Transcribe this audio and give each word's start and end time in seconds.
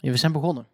Ja, 0.00 0.10
we 0.10 0.16
zijn 0.16 0.32
begonnen. 0.32 0.66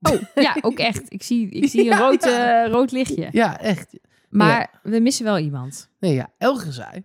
Oh, 0.00 0.22
ja, 0.34 0.56
ook 0.60 0.78
echt. 0.78 1.12
Ik 1.12 1.22
zie, 1.22 1.48
ik 1.48 1.70
zie 1.70 1.90
een 1.90 1.98
rood, 2.04 2.24
eh, 2.24 2.66
rood 2.66 2.92
lichtje. 2.92 3.28
Ja, 3.32 3.60
echt. 3.60 3.98
Maar 4.28 4.80
we 4.82 5.00
missen 5.00 5.24
wel 5.24 5.38
iemand. 5.38 5.88
Nee, 5.98 6.14
ja, 6.14 6.30
Elger 6.38 6.72
zei, 6.72 7.04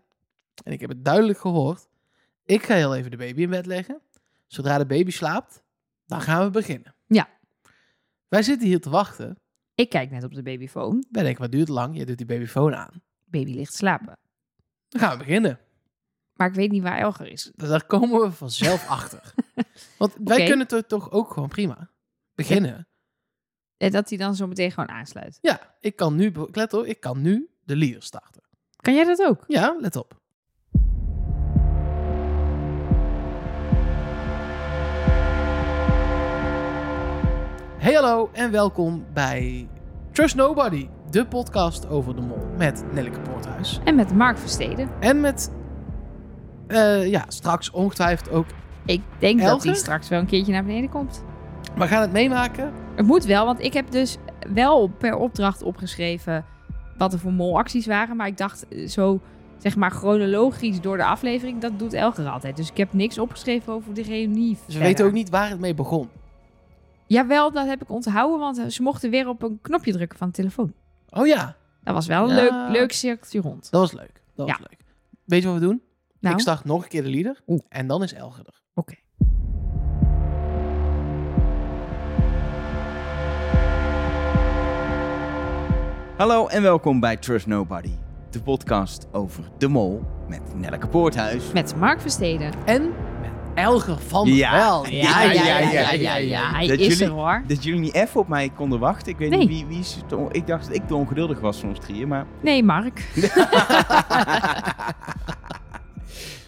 en 0.63 0.71
ik 0.71 0.79
heb 0.79 0.89
het 0.89 1.05
duidelijk 1.05 1.39
gehoord, 1.39 1.88
ik 2.46 2.63
ga 2.63 2.73
heel 2.75 2.96
even 2.96 3.12
de 3.12 3.17
baby 3.17 3.41
in 3.41 3.49
bed 3.49 3.65
leggen. 3.65 4.02
Zodra 4.47 4.78
de 4.78 4.86
baby 4.86 5.12
slaapt, 5.12 5.63
dan 6.05 6.21
gaan 6.21 6.44
we 6.46 6.49
beginnen. 6.49 6.95
Ja. 7.07 7.29
Wij 8.27 8.43
zitten 8.43 8.67
hier 8.67 8.81
te 8.81 8.89
wachten. 8.89 9.39
Ik 9.75 9.89
kijk 9.89 10.11
net 10.11 10.23
op 10.23 10.33
de 10.33 10.43
babyfoon. 10.43 11.05
Wij 11.11 11.23
denken, 11.23 11.41
wat 11.41 11.51
duurt 11.51 11.69
lang? 11.69 11.97
Je 11.97 12.05
doet 12.05 12.17
die 12.17 12.25
babyfoon 12.25 12.75
aan. 12.75 13.01
Baby 13.25 13.51
ligt 13.53 13.73
slapen. 13.73 14.17
Dan 14.89 15.01
gaan 15.01 15.11
we 15.11 15.17
beginnen. 15.17 15.59
Maar 16.41 16.49
ik 16.49 16.55
weet 16.55 16.71
niet 16.71 16.84
waar 16.84 16.98
Elger 16.98 17.27
is. 17.27 17.52
Daar 17.55 17.85
komen 17.85 18.21
we 18.21 18.31
vanzelf 18.31 18.90
achter. 18.98 19.34
Want 19.98 20.13
wij 20.23 20.45
kunnen 20.45 20.67
het 20.70 20.88
toch 20.88 21.12
ook 21.12 21.34
gewoon 21.34 21.49
prima 21.49 21.90
beginnen. 22.35 22.88
Eh, 23.77 23.91
Dat 23.91 24.09
hij 24.09 24.17
dan 24.17 24.36
zo 24.36 24.48
meteen 24.48 24.72
gewoon 24.72 24.90
aansluit. 24.90 25.38
Ja, 25.41 25.76
ik 25.80 25.95
kan 25.95 26.16
nu, 26.16 26.31
let 26.52 26.73
op, 26.73 26.86
ik 26.86 27.00
kan 27.00 27.22
nu 27.22 27.50
de 27.64 27.76
leader 27.76 28.04
starten. 28.04 28.41
Kan 28.76 28.94
jij 28.94 29.04
dat 29.04 29.22
ook? 29.22 29.44
Ja, 29.48 29.76
let 29.80 29.95
op. 29.95 30.20
Hey 37.78 37.94
hallo 37.94 38.30
en 38.34 38.52
welkom 38.52 39.05
bij 39.14 39.67
Trust 40.12 40.36
Nobody, 40.36 40.88
de 41.09 41.28
podcast 41.28 41.88
over 41.88 42.16
de 42.16 42.22
mol 42.22 42.48
met 42.58 42.84
Nelleke 42.94 43.20
Poorthuis. 43.20 43.80
En 43.84 43.95
met 43.95 44.14
Mark 44.14 44.38
Versteden. 44.38 44.89
En 45.00 45.20
met, 45.20 45.52
eh, 46.71 47.09
ja, 47.09 47.25
straks 47.27 47.71
ongetwijfeld 47.71 48.30
ook, 48.30 48.45
Ik 48.85 49.02
denk 49.20 49.41
dat 49.41 49.63
hij 49.63 49.73
straks 49.73 50.09
wel 50.09 50.20
een 50.20 50.25
keertje 50.25 50.52
naar 50.52 50.63
beneden 50.66 50.89
komt. 50.89 51.23
we 51.75 51.88
gaan 51.88 52.02
het 52.02 52.11
meemaken. 52.11 52.73
Het 52.95 53.05
moet 53.05 53.25
wel, 53.25 53.45
want 53.45 53.59
ik 53.59 53.73
heb 53.73 53.91
dus 53.91 54.17
wel 54.53 54.88
per 54.88 55.16
opdracht 55.16 55.61
opgeschreven 55.61 56.45
wat 56.97 57.13
er 57.13 57.19
voor 57.19 57.33
molacties 57.33 57.86
waren. 57.86 58.16
Maar 58.17 58.28
ik 58.28 58.38
dacht 58.38 58.67
eh, 58.67 58.88
zo, 58.88 59.19
zeg 59.58 59.75
maar, 59.75 59.91
chronologisch 59.91 60.81
door 60.81 60.97
de 60.97 61.05
aflevering, 61.05 61.61
dat 61.61 61.80
doet 61.80 61.94
Elger 61.94 62.28
altijd. 62.28 62.55
Dus 62.58 62.69
ik 62.69 62.78
heb 62.78 62.94
niks 62.94 63.17
opgeschreven 63.17 63.73
over 63.73 63.94
de 63.94 64.02
reunie. 64.02 64.58
Ze 64.67 64.80
weten 64.80 65.06
ook 65.06 65.11
niet 65.11 65.30
waar 65.30 65.50
het 65.50 65.59
mee 65.59 65.73
begon. 65.73 66.09
Jawel, 67.08 67.52
dat 67.52 67.67
heb 67.67 67.81
ik 67.81 67.89
onthouden, 67.89 68.39
want 68.39 68.58
eh, 68.59 68.66
ze 68.67 68.81
mochten 68.81 69.09
weer 69.09 69.28
op 69.28 69.44
een 69.44 69.59
knopje 69.61 69.91
drukken 69.91 70.17
van 70.17 70.28
de 70.28 70.33
telefoon. 70.33 70.73
Oh 71.09 71.28
ja, 71.28 71.56
Dat 71.83 71.94
was 71.94 72.08
wel 72.08 72.30
een 72.30 72.35
Ja. 72.35 72.41
leuk, 72.67 72.78
leuk 72.78 72.91
cirkeltje 72.91 73.41
rond. 73.41 73.72
dat 73.72 73.81
was 73.81 73.91
leuk. 73.91 74.22
Dat 74.35 74.47
was 74.47 74.58
Ja. 74.58 74.66
leuk. 74.69 74.80
Weet 75.25 75.41
je 75.41 75.47
wat 75.50 75.59
we 75.59 75.66
doen? 75.66 75.81
Nou, 76.22 76.36
Ik 76.36 76.41
start 76.41 76.66
nog 76.66 76.83
een 76.83 76.89
keer 76.89 77.03
de 77.03 77.09
leader 77.09 77.41
Oeh. 77.47 77.61
en 77.69 77.88
dan 77.88 78.03
is 78.03 78.14
Elger 78.14 78.45
er. 78.45 78.61
oké. 78.73 78.95
Hallo 86.17 86.47
en 86.47 86.61
welkom 86.61 87.00
bij 87.00 87.17
Trust 87.17 87.47
Nobody, 87.47 87.91
de 88.30 88.41
podcast 88.41 89.08
over 89.11 89.44
de 89.58 89.67
mol 89.67 90.03
met 90.28 90.41
Nelleke 90.55 90.88
Poorthuis. 90.88 91.52
Met 91.53 91.75
Mark 91.75 92.02
Versteden. 92.02 92.52
En 92.66 92.81
met 93.22 93.31
Elger 93.56 93.97
van 94.08 94.25
der 94.25 94.35
Ja. 94.35 94.52
Wel. 94.52 94.88
Ja, 94.88 95.22
ja, 95.23 95.31
ja, 95.31 95.59
ja, 95.59 95.91
ja, 95.91 96.16
ja. 96.16 96.52
Hij 96.52 96.67
Dat 96.67 96.80
is 96.80 96.88
jullie- 96.88 97.03
er 97.06 97.11
hoor. 97.11 97.44
Dat 97.47 97.63
jullie 97.63 97.80
niet 97.80 97.94
even 97.94 98.19
op 98.19 98.28
mij 98.28 98.50
konden 98.50 98.80
wachten. 98.80 99.11
Ik 99.11 99.17
weet 99.17 99.30
Nee. 99.30 99.39
niet 99.39 99.47
wie, 99.50 99.66
wie 99.66 99.80
is 99.80 99.95
het. 100.09 100.35
Ik 100.35 100.47
dacht 100.47 100.66
dat 100.67 100.75
ik 100.75 100.88
de 100.88 100.95
ongeduldig 100.95 101.39
was 101.39 101.59
van 101.59 101.69
ons 101.69 101.80
drieën, 101.80 102.08
maar... 102.08 102.25
Nee, 102.41 102.63
Mark. 102.63 103.00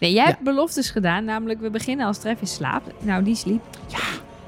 Nee, 0.00 0.12
jij 0.12 0.22
Ja. 0.24 0.30
hebt 0.30 0.42
beloftes 0.42 0.90
gedaan, 0.90 1.24
namelijk 1.24 1.60
we 1.60 1.70
beginnen 1.70 2.06
als 2.06 2.18
Travis 2.18 2.54
slaapt. 2.54 3.04
Nou, 3.04 3.24
die 3.24 3.34
sliep. 3.34 3.62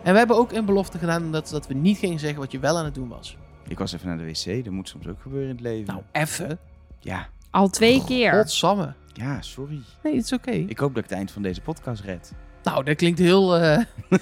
En 0.02 0.12
we 0.12 0.18
hebben 0.18 0.36
ook 0.36 0.52
een 0.52 0.64
belofte 0.64 0.98
gedaan 0.98 1.32
dat, 1.32 1.48
dat 1.48 1.66
we 1.66 1.74
niet 1.74 1.98
gingen 1.98 2.18
zeggen 2.18 2.38
wat 2.38 2.52
je 2.52 2.58
wel 2.58 2.78
aan 2.78 2.84
het 2.84 2.94
doen 2.94 3.08
was. 3.08 3.36
Ik 3.68 3.78
was 3.78 3.92
even 3.92 4.06
naar 4.08 4.18
de 4.18 4.24
wc, 4.24 4.64
dat 4.64 4.72
moet 4.72 4.88
soms 4.88 5.06
ook 5.06 5.20
gebeuren 5.22 5.48
in 5.48 5.54
het 5.54 5.64
leven. 5.64 5.86
Nou, 5.94 6.02
even. 6.12 6.58
Ja, 7.00 7.28
Al 7.50 7.68
twee 7.68 8.04
keer. 8.04 8.32
Godsamme. 8.32 8.92
ja, 9.12 9.40
sorry. 9.42 9.80
Nee, 10.02 10.14
het 10.16 10.24
is 10.24 10.32
oké. 10.32 10.50
Ik 10.50 10.78
hoop 10.78 10.94
dat 10.94 11.04
ik 11.04 11.08
het 11.10 11.18
eind 11.18 11.30
van 11.30 11.42
deze 11.42 11.60
podcast 11.60 12.02
red. 12.02 12.32
Nou, 12.62 12.84
dat 12.84 12.96
klinkt 12.96 13.18
heel... 13.18 13.56
eh 13.56 13.78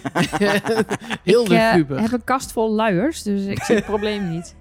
heel 1.23 1.45
ik 1.45 1.51
eh, 1.51 1.71
luguber. 1.73 2.01
heb 2.01 2.13
een 2.13 2.25
kast 2.25 2.53
vol 2.53 2.71
luiers, 2.75 3.23
dus 3.23 3.45
ik 3.45 3.63
zie 3.63 3.75
het 3.75 3.85
probleem 3.85 4.31
niet. 4.31 4.55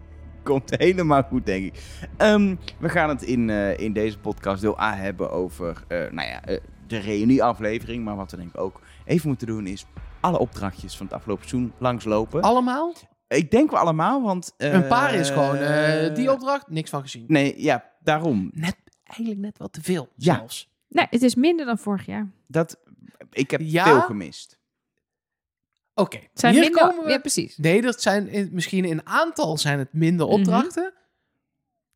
Komt 0.51 0.77
helemaal 0.77 1.23
goed, 1.23 1.45
denk 1.45 1.65
ik. 1.65 1.83
Ehm, 2.17 2.55
we 2.79 2.89
gaan 2.89 3.09
het 3.09 3.21
in, 3.21 3.49
eh, 3.49 3.77
in 3.77 3.93
deze 3.93 4.19
podcast 4.19 4.61
deel 4.61 4.79
A 4.79 4.95
hebben 4.95 5.31
over 5.31 5.83
eh, 5.87 5.97
nou 6.11 6.27
ja, 6.27 6.43
eh, 6.43 6.59
de 6.87 6.97
reunieaflevering. 6.97 8.03
Maar 8.03 8.15
wat 8.15 8.31
we 8.31 8.37
denk 8.37 8.49
ik 8.49 8.59
ook 8.59 8.81
even 9.05 9.27
moeten 9.27 9.47
doen 9.47 9.67
is 9.67 9.85
alle 10.19 10.39
opdrachtjes 10.39 10.97
van 10.97 11.05
het 11.05 11.15
afgelopen 11.15 11.47
seizoen 11.49 11.73
langslopen. 11.77 12.41
Allemaal? 12.41 12.93
Ik 13.27 13.51
denk 13.51 13.71
wel 13.71 13.79
allemaal, 13.79 14.21
want... 14.21 14.53
eh, 14.57 14.73
een 14.73 14.87
paar 14.87 15.13
is 15.13 15.29
gewoon 15.29 15.55
eh, 15.57 16.15
die 16.15 16.31
opdracht, 16.31 16.69
niks 16.69 16.89
van 16.89 17.01
gezien. 17.01 17.25
Nee, 17.27 17.61
ja, 17.61 17.89
daarom. 17.99 18.49
Net, 18.53 18.75
eigenlijk 19.03 19.39
net 19.39 19.57
wat 19.57 19.73
te 19.73 19.81
veel 19.81 20.09
Ja. 20.15 20.35
zelfs. 20.35 20.69
Nee, 20.89 21.05
het 21.09 21.21
is 21.21 21.35
minder 21.35 21.65
dan 21.65 21.77
vorig 21.77 22.05
jaar. 22.05 22.27
Dat, 22.47 22.79
ik 23.31 23.51
heb 23.51 23.61
Ja? 23.63 23.83
veel 23.83 24.01
gemist. 24.01 24.59
Oké, 25.95 26.19
zijn 26.33 26.53
hier 26.53 26.63
minder... 26.63 26.81
komen 26.87 27.03
we... 27.03 27.09
Ja, 27.09 27.17
precies. 27.19 27.57
Nee, 27.57 27.81
dat 27.81 28.01
zijn 28.01 28.27
in- 28.27 28.49
misschien 28.51 28.85
in 28.85 29.07
aantal 29.07 29.57
zijn 29.57 29.79
het 29.79 29.93
minder 29.93 30.25
Mhm. 30.27 30.35
opdrachten. 30.35 30.93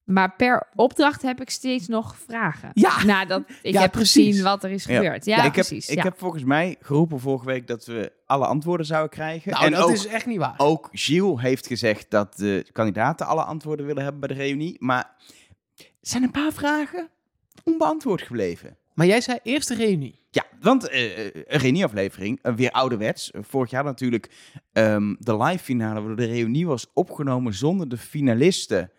Maar 0.04 0.34
per 0.36 0.68
opdracht 0.76 1.22
heb 1.22 1.42
ik 1.42 1.50
steeds 1.50 1.88
nog 1.88 2.18
vragen. 2.18 2.70
Ja. 2.74 3.04
Nadat 3.04 3.44
ik 3.62 3.74
Ja, 3.74 3.82
heb 3.82 3.92
precies. 3.92 4.26
gezien 4.26 4.44
wat 4.44 4.64
er 4.64 4.70
is 4.72 4.84
Ja. 4.86 4.96
gebeurd. 4.96 5.26
Ja, 5.26 5.38
ik 5.38 5.44
heb, 5.44 5.52
precies. 5.54 5.90
ik 5.90 5.98
ja. 5.98 6.04
heb 6.04 6.18
volgens 6.18 6.44
mij 6.44 6.76
geroepen 6.82 7.20
vorige 7.20 7.46
week 7.46 7.68
dat 7.68 7.86
we 7.86 8.12
alle 8.26 8.46
antwoorden 8.46 8.86
zouden 8.86 9.10
krijgen. 9.10 9.52
Nou, 9.52 9.66
en 9.66 9.72
dat 9.72 9.82
ook, 9.84 9.92
is 9.92 10.06
echt 10.08 10.26
niet 10.26 10.38
waar. 10.38 10.54
ook 10.58 10.90
Gilles 10.92 11.42
heeft 11.42 11.68
gezegd 11.68 12.10
dat 12.10 12.38
de 12.38 12.66
kandidaten 12.72 13.26
alle 13.28 13.44
antwoorden 13.44 13.86
willen 13.86 14.04
hebben 14.04 14.20
bij 14.22 14.30
de 14.30 14.44
reunie. 14.44 14.76
Maar 14.80 15.16
er 15.78 15.86
zijn 16.02 16.24
een 16.24 16.32
paar 16.32 16.52
vragen 16.54 17.10
onbeantwoord 17.64 18.22
gebleven. 18.22 18.78
Maar 18.98 19.08
jij 19.08 19.22
zei 19.22 19.40
eerste 19.44 19.76
reunie. 19.76 20.20
Ja, 20.30 20.46
want 20.62 20.90
eh, 20.90 21.26
een 21.26 21.44
reunieaflevering, 21.46 22.40
eh, 22.42 22.54
weer 22.54 22.72
ouderwets. 22.72 23.32
Vorig 23.34 23.70
jaar 23.70 23.84
natuurlijk 23.84 24.32
ehm, 24.72 25.16
de 25.20 25.38
live 25.38 25.64
finale, 25.64 26.02
waar 26.02 26.16
de 26.16 26.26
reunie 26.26 26.68
was 26.68 26.88
opgenomen 26.94 27.54
zonder 27.54 27.90
de 27.90 27.98
finalisten 27.98 28.92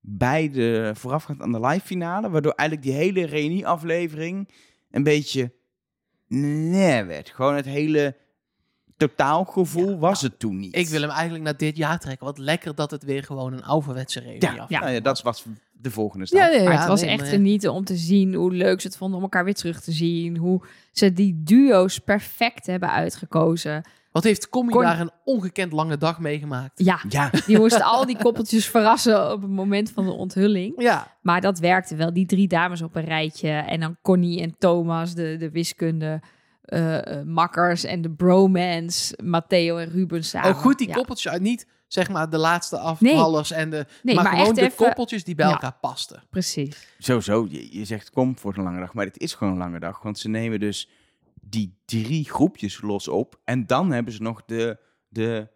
bij 0.00 0.50
de 0.50 0.92
voorafgaand 0.94 1.40
aan 1.40 1.52
de 1.52 1.60
live 1.60 1.86
finale. 1.86 2.30
Waardoor 2.30 2.52
eigenlijk 2.52 2.88
die 2.88 2.98
hele 2.98 3.26
reunieaflevering 3.26 4.48
een 4.90 5.02
beetje 5.02 5.52
nee 6.28 7.04
werd. 7.04 7.30
Gewoon 7.30 7.54
het 7.54 7.66
hele 7.66 8.16
totaalgevoel 8.96 9.98
was 9.98 10.22
het 10.22 10.38
toen 10.38 10.56
niet. 10.56 10.76
Ik 10.76 10.88
wil 10.88 11.00
hem 11.00 11.10
eigenlijk 11.10 11.44
naar 11.44 11.56
dit 11.56 11.76
jaar 11.76 11.98
trekken. 11.98 12.26
Wat 12.26 12.38
lekker 12.38 12.74
dat 12.74 12.90
het 12.90 13.02
weer 13.02 13.22
gewoon 13.22 13.52
een 13.52 13.64
ouderwetse 13.64 14.20
reunie 14.20 14.40
ja. 14.40 14.66
Nou 14.68 14.90
ja, 14.90 15.00
dat 15.00 15.22
was 15.22 15.44
de 15.82 15.90
volgende 15.90 16.26
stap. 16.26 16.38
Ja, 16.40 16.46
ja, 16.48 16.62
Maar 16.62 16.72
ja, 16.72 16.78
het 16.78 16.88
was 16.88 17.00
nee, 17.00 17.10
echt 17.10 17.28
genieten 17.28 17.72
om 17.72 17.84
te 17.84 17.96
zien 17.96 18.34
hoe 18.34 18.52
leuk 18.52 18.80
ze 18.80 18.86
het 18.86 18.96
vonden 18.96 19.16
om 19.16 19.22
elkaar 19.22 19.44
weer 19.44 19.54
terug 19.54 19.80
te 19.80 19.92
zien. 19.92 20.36
Hoe 20.36 20.62
ze 20.92 21.12
die 21.12 21.40
duo's 21.44 21.98
perfect 21.98 22.66
hebben 22.66 22.90
uitgekozen. 22.90 23.82
Wat 24.12 24.24
heeft 24.24 24.48
Commie 24.48 24.74
Cor- 24.74 24.82
daar 24.82 25.00
een 25.00 25.10
ongekend 25.24 25.72
lange 25.72 25.96
dag 25.98 26.18
meegemaakt? 26.20 26.84
Ja, 26.84 27.00
Ja, 27.08 27.30
die 27.46 27.58
moesten 27.58 27.82
al 27.82 28.06
die 28.06 28.16
koppeltjes 28.22 28.66
verrassen 28.68 29.32
op 29.32 29.42
het 29.42 29.50
moment 29.50 29.90
van 29.90 30.04
de 30.04 30.10
onthulling. 30.12 30.82
Ja, 30.82 31.16
Maar 31.22 31.40
dat 31.40 31.58
werkte 31.58 31.96
wel. 31.96 32.12
Die 32.12 32.26
drie 32.26 32.48
dames 32.48 32.82
op 32.82 32.94
een 32.96 33.04
rijtje. 33.04 33.48
En 33.50 33.80
dan 33.80 33.96
Connie 34.02 34.40
en 34.40 34.54
Thomas, 34.58 35.14
de, 35.14 35.36
de 35.38 35.50
wiskunde 35.50 36.20
eh, 36.62 37.18
eh, 37.18 37.26
makkers. 37.26 37.84
En 37.84 38.02
de 38.02 38.10
bromance, 38.10 39.18
Matteo 39.24 39.76
en 39.76 39.88
Ruben 39.90 40.24
samen. 40.24 40.48
ook 40.50 40.56
goed 40.56 40.78
die 40.78 40.88
Ja. 40.88 40.94
koppeltjes 40.94 41.32
uit. 41.32 41.42
Niet 41.42 41.66
zeg 41.92 42.08
maar 42.08 42.30
de 42.30 42.36
laatste 42.38 42.78
afvallers 42.78 43.50
en 43.50 43.70
de... 43.70 43.86
Nee, 44.02 44.14
maar, 44.14 44.24
maar 44.24 44.36
gewoon 44.36 44.54
de 44.54 44.60
even- 44.60 44.76
koppeltjes 44.76 45.24
die 45.24 45.34
bij 45.34 45.46
Ja. 45.46 45.52
elkaar 45.52 45.76
pasten. 45.80 46.22
Precies. 46.30 46.88
sowieso. 46.98 47.46
Je, 47.50 47.78
je 47.78 47.84
zegt 47.84 48.10
kom 48.10 48.38
voor 48.38 48.56
een 48.56 48.62
lange 48.64 48.80
dag, 48.80 48.94
maar 48.94 49.04
het 49.06 49.18
is 49.18 49.34
gewoon 49.34 49.52
een 49.52 49.58
lange 49.58 49.80
dag. 49.80 50.02
Want 50.02 50.18
ze 50.18 50.28
nemen 50.28 50.60
dus 50.60 50.88
die 51.40 51.74
drie 51.84 52.24
groepjes 52.30 52.80
los 52.80 53.08
op. 53.08 53.40
En 53.44 53.66
dan 53.66 53.90
hebben 53.92 54.12
ze 54.12 54.22
nog 54.22 54.42
de, 54.46 54.78
de 55.08 55.48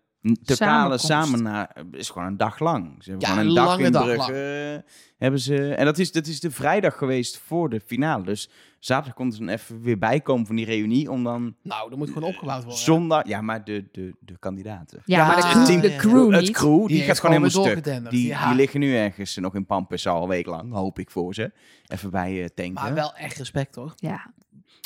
totale 0.44 0.98
samen 0.98 1.42
naar 1.42 1.76
is 1.92 2.10
gewoon 2.10 2.28
een 2.28 2.36
dag 2.36 2.58
lang. 2.58 2.94
Ze 3.02 3.10
hebben 3.10 3.28
Ja, 3.28 3.34
gewoon 3.34 3.48
een 3.50 3.50
een 3.50 3.56
dag 3.56 3.66
lange 3.66 3.84
in 3.84 3.92
dag 3.92 4.04
Brugge. 4.04 4.84
Hebben 5.18 5.40
ze, 5.40 5.74
en 5.74 5.84
dat 5.84 5.98
is, 5.98 6.12
dat 6.12 6.26
is 6.26 6.40
de 6.40 6.50
vrijdag 6.50 6.96
geweest 6.98 7.38
voor 7.38 7.70
de 7.70 7.80
finale. 7.80 8.24
Dus 8.24 8.50
zaterdag 8.86 9.14
kon 9.14 9.32
ze 9.32 9.38
dan 9.38 9.48
even 9.48 9.80
weer 9.82 9.98
bijkomen 9.98 10.46
van 10.46 10.56
die 10.56 10.64
reunie. 10.64 11.10
Om 11.10 11.24
dan 11.24 11.56
Nou, 11.62 11.88
dat 11.90 11.98
moet 11.98 12.08
gewoon 12.10 12.28
opgebouwd 12.28 12.62
worden. 12.62 12.82
zondag... 12.82 13.26
Ja, 13.26 13.40
maar 13.40 13.64
de, 13.64 13.88
de, 13.92 14.16
de 14.20 14.38
kandidaten. 14.38 15.02
Ja, 15.04 15.18
Ja, 15.18 15.26
maar 15.26 15.36
de 15.36 15.42
het 15.42 15.52
crew, 15.52 15.64
team- 15.66 15.80
de 15.80 15.96
crew 15.96 16.32
het 16.32 16.50
crew, 16.50 16.78
die, 16.78 16.88
Die 16.88 17.02
gaat 17.02 17.20
gewoon 17.20 17.42
helemaal 17.42 17.64
stuk. 17.82 18.10
Die, 18.10 18.26
ja. 18.26 18.46
die 18.48 18.56
liggen 18.56 18.80
nu 18.80 18.96
ergens 18.96 19.36
nog 19.36 19.54
in 19.54 19.66
Pampus 19.66 20.06
al 20.06 20.22
een 20.22 20.28
week 20.28 20.46
lang, 20.46 20.72
hoop 20.72 20.98
ik 20.98 21.10
voor 21.10 21.34
ze. 21.34 21.52
Even 21.86 22.10
bij 22.10 22.42
eh 22.42 22.48
tanken. 22.54 22.74
Maar 22.74 22.94
wel 22.94 23.14
echt 23.14 23.36
respect, 23.36 23.74
hoor. 23.74 23.92
Ja. 23.96 24.34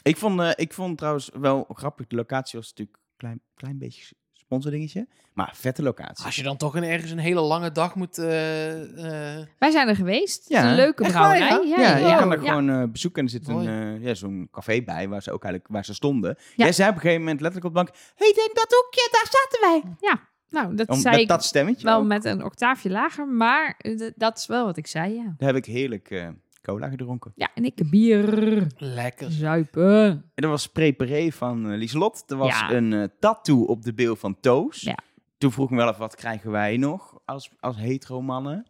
Ik 0.02 0.16
vond, 0.16 0.40
eh, 0.40 0.50
ik 0.54 0.72
vond 0.72 0.98
trouwens 0.98 1.30
wel 1.40 1.64
grappig, 1.68 2.06
de 2.06 2.16
locatie 2.16 2.58
was 2.58 2.68
natuurlijk 2.68 2.96
een 2.98 3.16
klein, 3.16 3.40
klein 3.54 3.78
beetje 3.78 4.14
sponsordingetje. 4.54 5.06
Maar 5.32 5.52
vette 5.54 5.82
locatie. 5.82 6.24
Als 6.24 6.36
je 6.36 6.42
dan 6.42 6.56
toch 6.56 6.74
een, 6.74 6.82
ergens 6.82 7.10
een 7.10 7.18
hele 7.18 7.40
lange 7.40 7.72
dag 7.72 7.94
moet... 7.94 8.18
eh, 8.18 9.38
eh, 9.40 9.46
Wij 9.58 9.70
zijn 9.70 9.88
er 9.88 9.96
geweest. 9.96 10.48
Ja. 10.48 10.56
Het 10.56 10.64
is 10.64 10.70
een 10.70 10.76
leuke 10.76 11.04
Echt 11.04 11.12
waar, 11.12 11.36
brouwerij. 11.36 11.68
ja? 11.68 11.80
Ja, 11.80 11.96
je 11.96 12.04
ja, 12.06 12.16
kan 12.18 12.32
er 12.32 12.42
ja. 12.42 12.48
gewoon 12.48 12.70
eh, 12.70 12.82
bezoeken 12.92 13.20
en 13.20 13.24
er 13.26 13.30
zit 13.32 13.48
een, 13.48 13.54
Mooi. 13.54 13.66
eh, 13.68 14.02
ja, 14.04 14.14
zo'n 14.14 14.48
café 14.52 14.82
bij 14.82 15.08
waar 15.08 15.22
ze 15.22 15.32
ook 15.32 15.44
eigenlijk 15.44 15.72
waar 15.72 15.84
ze 15.84 15.94
stonden. 15.94 16.34
Ja. 16.38 16.64
Jij 16.64 16.72
zei 16.72 16.88
op 16.88 16.94
een 16.94 17.00
gegeven 17.00 17.22
moment 17.22 17.40
letterlijk 17.40 17.74
op 17.76 17.84
de 17.84 17.84
bank, 17.84 17.98
hey, 18.16 18.32
denk 18.34 18.54
dat 18.54 18.74
hoekje, 18.82 19.08
daar 19.12 19.28
zaten 19.30 19.60
wij. 20.00 20.18
Nou, 20.50 20.74
dat 20.74 20.88
Om, 20.88 21.00
zei 21.00 21.12
met 21.14 21.22
ik 21.22 21.28
dat 21.28 21.44
stemmetje 21.44 21.84
wel 21.86 21.98
ook. 21.98 22.06
met 22.06 22.24
een 22.24 22.44
octaafje 22.44 22.90
lager, 22.90 23.26
maar 23.28 23.80
dat 24.16 24.38
is 24.38 24.46
wel 24.46 24.64
wat 24.64 24.76
ik 24.76 24.86
zei, 24.86 25.14
ja. 25.14 25.34
Daar 25.38 25.48
heb 25.48 25.56
ik 25.56 25.64
heerlijk 25.64 26.10
eh, 26.10 26.28
cola 26.62 26.88
gedronken. 26.88 27.32
Ja, 27.34 27.48
en 27.54 27.64
ik 27.64 27.90
bier. 27.90 28.66
lekker. 28.76 29.30
Zuipen. 29.30 30.06
En 30.34 30.44
er 30.44 30.48
was 30.48 30.66
preparé 30.66 31.30
van 31.32 31.70
eh, 31.70 31.78
Lieselot. 31.78 32.24
Er 32.30 32.36
was 32.36 32.48
Ja. 32.60 32.70
een 32.70 32.92
eh, 32.92 33.04
tattoo 33.20 33.62
op 33.64 33.82
de 33.82 33.94
bil 33.94 34.16
van 34.16 34.40
Toos. 34.40 34.80
Ja. 34.80 34.98
Toen 35.38 35.52
vroeg 35.52 35.64
ik 35.64 35.70
me 35.70 35.76
wel 35.76 35.88
even, 35.88 36.00
wat 36.00 36.14
krijgen 36.16 36.50
wij 36.50 36.76
nog 36.76 37.18
als, 37.24 37.50
als 37.60 37.76
hetero 37.76 38.22
mannen? 38.22 38.66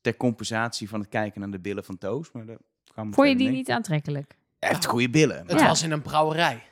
Ter 0.00 0.16
compensatie 0.16 0.88
van 0.88 1.00
het 1.00 1.08
kijken 1.08 1.40
naar 1.40 1.50
de 1.50 1.60
billen 1.60 1.84
van 1.84 1.98
Toos. 1.98 2.32
Maar 2.32 2.46
dat 2.46 2.58
kwam 2.92 3.14
Vond 3.14 3.28
je 3.28 3.36
die 3.36 3.48
niet 3.48 3.70
aantrekkelijk? 3.70 4.36
Hij 4.58 4.68
heeft 4.68 4.86
goede 4.86 5.10
billen. 5.10 5.46
Het 5.46 5.60
Ja. 5.60 5.66
was 5.66 5.82
in 5.82 5.90
een 5.90 6.02
brouwerij. 6.02 6.62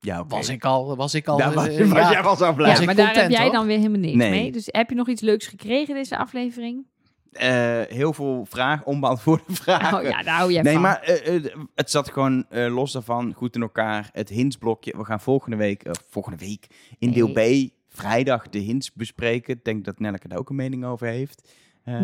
Ja, 0.00 0.20
oké. 0.20 0.28
Was 0.28 0.48
ik 0.48 0.64
al, 0.64 0.96
was 0.96 1.14
ik 1.14 1.28
al... 1.28 1.36
Daar 1.36 1.52
was, 1.54 1.66
eh, 1.68 1.88
was 1.92 1.98
ja. 2.02 2.10
jij 2.10 2.22
was 2.22 2.40
al 2.40 2.54
blij. 2.54 2.72
Ja, 2.74 2.84
maar 2.84 2.94
daar 2.94 3.04
content, 3.06 3.22
heb 3.26 3.30
jij 3.30 3.42
hoor. 3.42 3.52
dan 3.52 3.66
weer 3.66 3.76
helemaal 3.76 4.00
niks 4.00 4.14
Nee. 4.16 4.30
mee. 4.30 4.52
Dus 4.52 4.68
heb 4.70 4.88
je 4.90 4.94
nog 4.96 5.08
iets 5.08 5.20
leuks 5.20 5.46
gekregen 5.46 5.94
deze 5.94 6.16
aflevering? 6.18 6.86
Eh, 7.32 7.80
heel 7.88 8.12
veel 8.12 8.46
vragen, 8.48 8.86
onbeantwoorde 8.86 9.42
vragen. 9.62 9.98
Oh 9.98 10.04
ja, 10.04 10.22
daar 10.22 10.36
hou 10.36 10.52
jij 10.52 10.62
Nee, 10.62 10.72
van. 10.72 10.82
maar 10.82 11.00
eh, 11.02 11.36
eh, 11.36 11.44
het 11.74 11.90
zat 11.90 12.10
gewoon 12.10 12.44
eh, 12.48 12.74
los 12.74 12.92
daarvan, 12.92 13.32
goed 13.32 13.54
in 13.54 13.62
elkaar. 13.62 14.08
Het 14.12 14.28
hintsblokje. 14.28 14.94
We 14.96 15.04
gaan 15.04 15.20
volgende 15.20 15.56
week, 15.56 15.82
volgende 16.08 16.38
week 16.38 16.66
in 16.98 17.12
deel 17.12 17.32
B, 17.32 17.70
vrijdag 17.88 18.48
de 18.48 18.58
hints 18.58 18.92
bespreken. 18.92 19.54
Ik 19.54 19.64
denk 19.64 19.84
dat 19.84 19.98
Nelleke 19.98 20.28
daar 20.28 20.38
ook 20.38 20.50
een 20.50 20.56
mening 20.56 20.84
over 20.84 21.06
heeft. 21.06 21.48
Eh, 21.84 21.98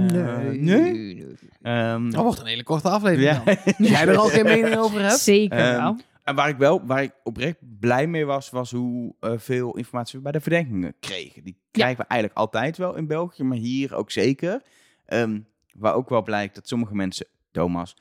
nee? 0.53 1.27
Ehm, 1.63 2.11
Dat 2.11 2.23
wordt 2.23 2.41
een 2.41 2.47
hele 2.47 2.63
korte 2.63 2.89
aflevering 2.89 3.45
ja. 3.45 3.57
jij 3.79 4.07
er 4.09 4.17
al 4.17 4.29
geen 4.29 4.45
mening 4.45 4.77
over 4.77 5.01
hebt. 5.01 5.19
Zeker 5.19 5.59
Ehm, 5.59 5.77
wel. 5.83 5.97
En 6.25 6.35
waar 6.35 6.49
ik 6.49 6.57
wel, 6.57 6.87
waar 6.87 7.03
ik 7.03 7.13
oprecht 7.25 7.57
blij 7.81 8.07
mee 8.07 8.25
was, 8.25 8.51
was 8.51 8.71
hoe 8.71 9.15
eh, 9.21 9.33
veel 9.37 9.77
informatie 9.77 10.17
we 10.19 10.23
bij 10.23 10.33
de 10.33 10.41
verdenkingen 10.41 10.95
kregen. 11.01 11.45
Die 11.45 11.57
krijgen 11.71 11.99
we 11.99 12.05
eigenlijk 12.09 12.41
altijd 12.41 12.77
wel 12.77 12.95
in 12.97 13.07
België, 13.07 13.43
maar 13.43 13.57
hier 13.57 13.95
ook 13.95 14.11
zeker. 14.11 14.63
Ehm, 15.07 15.41
waar 15.73 15.95
ook 15.95 16.09
wel 16.09 16.23
blijkt 16.23 16.55
dat 16.55 16.69
sommige 16.69 16.95
mensen, 16.95 17.27
Thomas, 17.51 17.97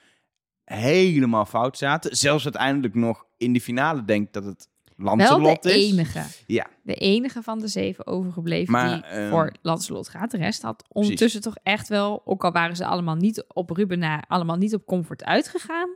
helemaal 0.63 1.45
fout 1.45 1.77
zaten. 1.77 2.15
Zelfs 2.17 2.43
uiteindelijk 2.43 2.95
nog 2.95 3.25
in 3.37 3.53
de 3.53 3.61
finale 3.61 4.05
denkt 4.05 4.33
dat 4.33 4.43
het 4.43 4.69
Wel 4.95 5.15
Lancelot 5.15 5.63
de 5.63 5.69
is. 5.69 5.91
enige. 5.91 6.23
Ja. 6.47 6.67
De 6.83 6.95
enige 6.95 7.41
van 7.43 7.59
de 7.59 7.67
zeven 7.67 8.07
overgebleven 8.07 8.71
Maar, 8.71 8.93
die 8.93 9.03
ehm, 9.03 9.29
voor 9.29 9.51
Lancelot 9.61 10.09
gaat. 10.09 10.31
De 10.31 10.37
rest 10.37 10.61
had 10.61 10.83
ondertussen 10.87 11.41
toch 11.41 11.55
echt 11.63 11.87
wel, 11.87 12.21
ook 12.25 12.43
al 12.43 12.51
waren 12.51 12.75
ze 12.75 12.85
allemaal 12.85 13.15
niet 13.15 13.45
op 13.47 13.69
Ruben 13.69 13.99
na, 13.99 14.23
allemaal 14.27 14.57
niet 14.57 14.73
op 14.73 14.85
comfort 14.85 15.23
uitgegaan. 15.23 15.89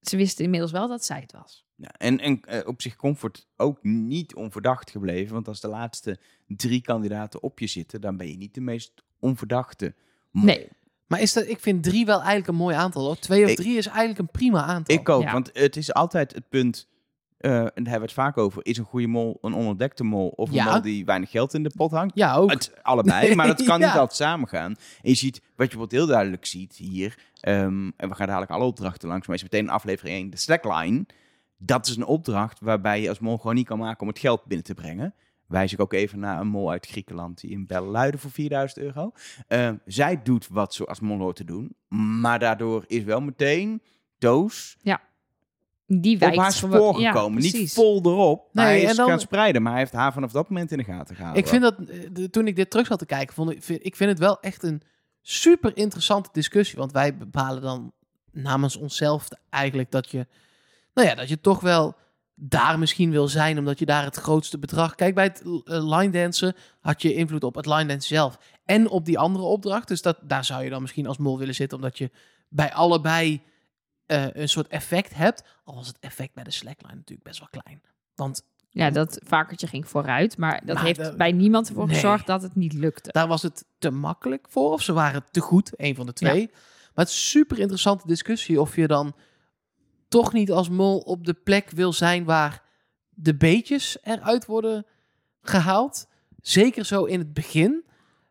Ze 0.00 0.16
wisten 0.16 0.44
inmiddels 0.44 0.72
wel 0.72 0.88
dat 0.88 1.04
zij 1.04 1.20
het 1.20 1.32
was. 1.32 1.64
Ja, 1.76 1.92
en 1.96 2.18
en 2.20 2.40
eh, 2.40 2.66
op 2.66 2.82
zich 2.82 2.96
Comfort 2.96 3.46
ook 3.56 3.82
niet 3.82 4.34
onverdacht 4.34 4.90
gebleven. 4.90 5.34
Want 5.34 5.48
als 5.48 5.60
de 5.60 5.68
laatste 5.68 6.18
drie 6.46 6.80
kandidaten 6.80 7.42
op 7.42 7.58
je 7.58 7.66
zitten, 7.66 8.00
dan 8.00 8.16
ben 8.16 8.28
je 8.28 8.36
niet 8.36 8.54
de 8.54 8.60
meest 8.60 8.92
onverdachte. 9.24 9.94
mol. 10.30 10.44
Nee. 10.44 10.68
Maar 11.06 11.20
is 11.20 11.32
dat, 11.32 11.46
ik 11.48 11.60
vind 11.60 11.82
drie 11.82 12.06
wel 12.06 12.16
eigenlijk 12.18 12.48
een 12.48 12.54
mooi 12.54 12.76
aantal. 12.76 13.04
Hoor. 13.04 13.18
Twee 13.18 13.44
of 13.44 13.50
Ik- 13.50 13.56
drie 13.56 13.76
is 13.76 13.86
eigenlijk 13.86 14.18
een 14.18 14.28
prima 14.30 14.62
aantal. 14.64 14.94
Ik 14.94 15.08
ook, 15.08 15.22
Ja. 15.22 15.32
want 15.32 15.50
het 15.52 15.76
is 15.76 15.92
altijd 15.94 16.34
het 16.34 16.48
punt, 16.48 16.88
eh, 17.38 17.50
en 17.56 17.58
daar 17.60 17.72
hebben 17.74 17.94
we 17.94 18.00
het 18.00 18.12
vaak 18.12 18.38
over, 18.38 18.66
is 18.66 18.78
een 18.78 18.84
goede 18.84 19.06
mol 19.06 19.38
een 19.40 19.54
onondekte 19.54 20.04
mol 20.04 20.28
of 20.28 20.48
een 20.48 20.54
Ja. 20.54 20.72
mol 20.72 20.82
die 20.82 21.04
weinig 21.04 21.30
geld 21.30 21.54
in 21.54 21.62
de 21.62 21.70
pot 21.76 21.90
hangt? 21.90 22.14
Ja, 22.16 22.34
ook. 22.34 22.50
Het, 22.50 22.72
allebei, 22.82 23.34
maar 23.34 23.46
dat 23.46 23.62
kan 23.66 23.78
Ja. 23.80 23.86
niet 23.86 23.94
altijd 23.98 24.16
samengaan. 24.18 24.70
En 25.02 25.10
je 25.10 25.14
ziet, 25.14 25.36
wat 25.36 25.44
je 25.46 25.54
bijvoorbeeld 25.56 25.92
heel 25.92 26.06
duidelijk 26.06 26.46
ziet 26.46 26.74
hier, 26.76 27.18
ehm, 27.40 27.90
en 27.96 28.08
we 28.08 28.14
gaan 28.14 28.26
dadelijk 28.26 28.50
alle 28.50 28.64
opdrachten 28.64 29.08
langs, 29.08 29.26
maar 29.26 29.36
is 29.36 29.42
meteen 29.42 29.60
in 29.64 29.70
aflevering 29.70 30.16
1, 30.18 30.30
de 30.30 30.36
slackline. 30.36 31.06
Dat 31.58 31.86
is 31.86 31.96
een 31.96 32.04
opdracht 32.06 32.60
waarbij 32.60 33.00
je 33.00 33.08
als 33.08 33.18
mol 33.18 33.36
gewoon 33.36 33.54
niet 33.54 33.66
kan 33.66 33.78
maken 33.78 34.00
om 34.00 34.08
het 34.08 34.18
geld 34.18 34.44
binnen 34.44 34.66
te 34.66 34.74
brengen. 34.74 35.14
Wijs 35.54 35.72
ik 35.72 35.80
ook 35.80 35.92
even 35.92 36.18
naar 36.18 36.40
een 36.40 36.46
mol 36.46 36.70
uit 36.70 36.86
Griekenland 36.86 37.40
die 37.40 37.50
in 37.50 37.66
Belluiden 37.66 38.20
voor 38.20 38.30
4000 38.30 38.80
euro. 38.84 39.12
Eh, 39.48 39.70
zij 39.86 40.22
doet 40.22 40.48
wat 40.48 40.74
ze 40.74 40.84
als 40.86 41.00
mol 41.00 41.18
hoort 41.18 41.36
te 41.36 41.44
doen, 41.44 41.76
maar 42.20 42.38
daardoor 42.38 42.84
is 42.86 43.02
wel 43.02 43.20
meteen 43.20 43.82
Doos 44.18 44.76
Die 45.86 46.14
op 46.14 46.20
wijkt 46.20 46.36
haar 46.36 46.52
spoor 46.52 47.00
ja, 47.00 47.10
gekomen. 47.12 47.42
niet 47.42 47.72
vol 47.72 48.00
erop, 48.04 48.48
Nee, 48.52 48.64
hij 48.64 48.82
is 48.82 48.96
dan- 48.96 49.08
gaan 49.08 49.20
spreiden. 49.20 49.62
Maar 49.62 49.70
hij 49.72 49.80
heeft 49.80 49.92
haar 49.92 50.12
vanaf 50.12 50.32
dat 50.32 50.48
moment 50.48 50.70
in 50.72 50.78
de 50.78 50.84
gaten 50.84 51.16
gehouden. 51.16 51.42
Ik 51.42 51.48
vind 51.48 51.62
dat, 51.62 51.74
eh, 51.78 52.24
toen 52.24 52.46
ik 52.46 52.56
dit 52.56 52.70
terug 52.70 52.86
zat 52.86 52.98
te 52.98 53.06
kijken, 53.06 53.34
vond 53.34 53.50
ik, 53.50 53.62
vind, 53.62 53.84
ik 53.86 53.96
vind 53.96 54.10
het 54.10 54.18
wel 54.18 54.40
echt 54.40 54.62
een 54.62 54.82
super 55.22 55.76
interessante 55.76 56.28
discussie. 56.32 56.78
Want 56.78 56.92
wij 56.92 57.16
bepalen 57.16 57.62
dan 57.62 57.92
namens 58.32 58.76
onszelf 58.76 59.28
eigenlijk 59.50 59.90
dat 59.90 60.10
je, 60.10 60.26
nou 60.94 61.08
ja, 61.08 61.14
dat 61.14 61.28
je 61.28 61.40
toch 61.40 61.60
wel 61.60 61.94
daar 62.34 62.78
misschien 62.78 63.10
wil 63.10 63.28
zijn, 63.28 63.58
omdat 63.58 63.78
je 63.78 63.86
daar 63.86 64.04
het 64.04 64.16
grootste 64.16 64.58
bedrag... 64.58 64.94
Kijk, 64.94 65.14
bij 65.14 65.24
het 65.24 65.40
eh, 65.42 65.96
line 65.96 66.10
dansen 66.10 66.54
had 66.80 67.02
je 67.02 67.14
invloed 67.14 67.44
op 67.44 67.54
het 67.54 67.66
line 67.66 67.86
dansen 67.86 68.16
zelf 68.16 68.38
en 68.64 68.88
op 68.88 69.04
die 69.04 69.18
andere 69.18 69.44
opdracht. 69.44 69.88
Dus 69.88 70.02
dat, 70.02 70.18
daar 70.22 70.44
zou 70.44 70.64
je 70.64 70.70
dan 70.70 70.80
misschien 70.80 71.06
als 71.06 71.18
mol 71.18 71.38
willen 71.38 71.54
zitten, 71.54 71.78
omdat 71.78 71.98
je 71.98 72.10
bij 72.48 72.72
allebei 72.72 73.42
eh, 74.06 74.26
een 74.32 74.48
soort 74.48 74.68
effect 74.68 75.14
hebt. 75.14 75.44
Al 75.64 75.74
was 75.74 75.86
het 75.86 75.98
effect 76.00 76.34
bij 76.34 76.44
de 76.44 76.50
slackline 76.50 76.94
natuurlijk 76.94 77.28
best 77.28 77.38
wel 77.38 77.62
klein. 77.62 77.82
Want 78.14 78.42
Ja, 78.68 78.90
dat 78.90 79.20
vakertje 79.24 79.66
ging 79.66 79.88
vooruit, 79.88 80.36
maar 80.36 80.60
dat 80.64 80.74
Maar 80.74 80.84
heeft 80.84 81.16
bij 81.16 81.32
niemand 81.32 81.68
ervoor 81.68 81.86
Nee. 81.86 81.94
gezorgd 81.94 82.26
dat 82.26 82.42
het 82.42 82.54
niet 82.54 82.72
lukte. 82.72 83.12
Daar 83.12 83.28
was 83.28 83.42
het 83.42 83.64
te 83.78 83.90
makkelijk 83.90 84.46
voor, 84.48 84.72
of 84.72 84.82
ze 84.82 84.92
waren 84.92 85.24
te 85.30 85.40
goed, 85.40 85.72
een 85.76 85.94
van 85.94 86.06
de 86.06 86.12
twee. 86.12 86.46
Maar 86.94 87.04
het 87.04 87.14
is 87.14 87.30
super 87.30 87.58
interessante 87.58 88.06
discussie 88.06 88.60
of 88.60 88.76
je 88.76 88.86
dan 88.86 89.14
toch 90.08 90.32
niet 90.32 90.50
als 90.50 90.68
mol 90.68 90.98
op 90.98 91.24
de 91.26 91.34
plek 91.34 91.70
wil 91.70 91.92
zijn 91.92 92.24
waar 92.24 92.62
de 93.08 93.36
beetjes 93.36 93.98
eruit 94.02 94.46
worden 94.46 94.86
gehaald. 95.42 96.06
Zeker 96.40 96.84
zo 96.84 97.04
in 97.04 97.18
het 97.18 97.32
begin. 97.34 97.84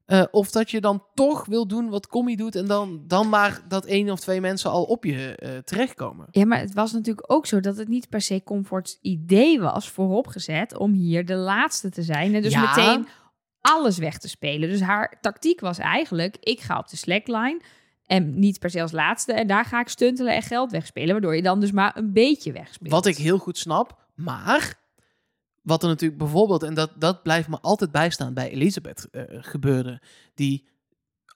Eh, 0.05 0.23
of 0.31 0.51
dat 0.51 0.71
je 0.71 0.81
dan 0.81 1.03
toch 1.13 1.45
wil 1.45 1.67
doen 1.67 1.89
wat 1.89 2.07
Commie 2.07 2.37
doet 2.37 2.55
en 2.55 2.65
dan, 2.65 3.03
dan 3.07 3.29
maar 3.29 3.61
dat 3.67 3.85
één 3.85 4.09
of 4.09 4.19
twee 4.19 4.41
mensen 4.41 4.71
al 4.71 4.83
op 4.83 5.03
je 5.03 5.35
eh, 5.35 5.57
terechtkomen. 5.57 6.27
Ja, 6.31 6.45
maar 6.45 6.59
het 6.59 6.73
was 6.73 6.91
natuurlijk 6.91 7.31
ook 7.31 7.45
zo 7.45 7.59
dat 7.59 7.77
het 7.77 7.87
niet 7.87 8.09
per 8.09 8.21
se 8.21 8.41
Comfort's 8.43 8.97
idee 9.01 9.59
was 9.59 9.89
vooropgezet 9.89 10.77
om 10.77 10.91
hier 10.93 11.25
de 11.25 11.35
laatste 11.35 11.89
te 11.89 12.01
zijn. 12.01 12.35
En 12.35 12.41
dus 12.41 12.53
Ja. 12.53 12.61
meteen 12.75 13.07
alles 13.61 13.97
weg 13.97 14.17
te 14.17 14.29
spelen. 14.29 14.69
Dus 14.69 14.81
haar 14.81 15.17
tactiek 15.21 15.59
was 15.59 15.77
eigenlijk, 15.77 16.37
ik 16.39 16.59
ga 16.59 16.77
op 16.77 16.87
de 16.89 16.97
slackline 16.97 17.61
en 18.13 18.39
niet 18.39 18.59
per 18.59 18.69
se 18.69 18.81
als 18.81 18.91
laatste. 18.91 19.33
En 19.33 19.47
daar 19.47 19.65
ga 19.65 19.79
ik 19.79 19.87
stuntelen 19.87 20.35
en 20.35 20.41
geld 20.41 20.71
wegspelen, 20.71 21.11
waardoor 21.11 21.35
je 21.35 21.41
dan 21.41 21.59
dus 21.59 21.71
maar 21.71 21.97
een 21.97 22.13
beetje 22.13 22.51
wegspeelt. 22.51 22.91
Wat 22.91 23.05
ik 23.05 23.17
heel 23.17 23.37
goed 23.37 23.57
snap, 23.57 23.99
maar 24.15 24.79
wat 25.61 25.83
er 25.83 25.89
natuurlijk 25.89 26.19
bijvoorbeeld, 26.19 26.63
en 26.63 26.73
dat, 26.73 26.91
dat 26.95 27.23
blijft 27.23 27.47
me 27.47 27.57
altijd 27.61 27.91
bijstaan 27.91 28.33
bij 28.33 28.49
Elisabeth 28.49 29.07
eh, 29.11 29.23
gebeurde, 29.29 30.01
die 30.33 30.67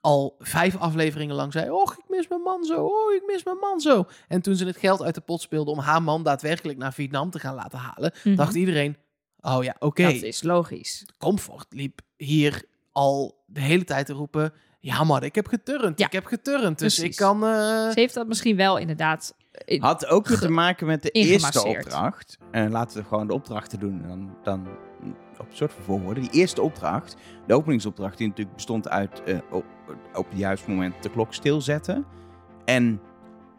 al 0.02 0.36
vijf 0.40 0.76
afleveringen 0.78 1.36
lang 1.36 1.52
zei, 1.54 1.70
oh, 1.72 1.92
ik 1.98 2.10
mis 2.10 2.28
mijn 2.28 2.42
man 2.42 2.64
zo, 2.64 2.86
oh, 2.86 3.14
ik 3.14 3.24
mis 3.26 3.44
mijn 3.44 3.58
man 3.58 3.80
zo. 3.80 4.06
En 4.28 4.42
toen 4.42 4.56
ze 4.56 4.66
het 4.66 4.78
geld 4.78 5.02
uit 5.04 5.16
de 5.16 5.22
pot 5.22 5.42
speelde 5.42 5.72
om 5.72 5.80
haar 5.80 6.04
man 6.04 6.24
daadwerkelijk 6.24 6.78
naar 6.78 6.94
Vietnam 6.94 7.30
te 7.30 7.40
gaan 7.40 7.56
laten 7.56 7.80
halen, 7.80 8.14
Mhm. 8.24 8.36
dacht 8.36 8.56
iedereen, 8.56 8.98
oh 9.40 9.64
ja, 9.64 9.76
oké, 9.80 10.04
Dat 10.04 10.12
is 10.22 10.44
logisch. 10.44 11.06
Comfort 11.18 11.66
liep 11.70 12.02
hier 12.18 12.64
al 12.92 13.44
de 13.46 13.62
hele 13.62 13.84
tijd 13.84 14.06
te 14.06 14.14
roepen, 14.14 14.54
ja 14.80 15.04
maar 15.04 15.24
ik 15.24 15.36
heb 15.36 15.48
geturnd, 15.48 16.00
Ja, 16.00 16.06
ik 16.06 16.12
heb 16.12 16.26
geturnd, 16.26 16.80
dus 16.80 16.96
precies. 16.96 17.04
ik 17.04 17.16
kan... 17.26 17.44
eh, 17.44 17.50
Ze 17.50 17.92
heeft 17.94 18.14
dat 18.14 18.28
misschien 18.28 18.56
wel 18.56 18.78
inderdaad... 18.78 19.36
eh, 19.52 19.82
Had 19.82 20.06
ook 20.08 20.28
weer 20.28 20.38
te 20.40 20.50
maken 20.50 20.88
met 20.88 21.02
de 21.02 21.10
eerste 21.10 21.64
opdracht. 21.66 22.38
En 22.52 22.72
laten 22.72 22.98
we 23.02 23.08
gewoon 23.08 23.28
de 23.28 23.34
opdrachten 23.34 23.80
doen. 23.80 24.02
En 24.04 24.08
dan, 24.08 24.36
dan 24.44 24.68
op 25.40 25.50
een 25.50 25.56
soort 25.56 25.74
van 25.74 25.84
volgorde. 25.84 26.20
Die 26.22 26.30
eerste 26.32 26.62
opdracht, 26.62 27.16
de 27.48 27.54
openingsopdracht, 27.54 28.18
die 28.18 28.28
natuurlijk 28.28 28.56
bestond 28.56 28.90
uit 28.90 29.24
eh, 29.24 29.38
op, 29.52 29.66
op 30.14 30.30
het 30.30 30.38
juiste 30.40 30.70
moment 30.70 31.04
de 31.04 31.10
klok 31.10 31.34
stilzetten. 31.34 32.06
En 32.66 33.02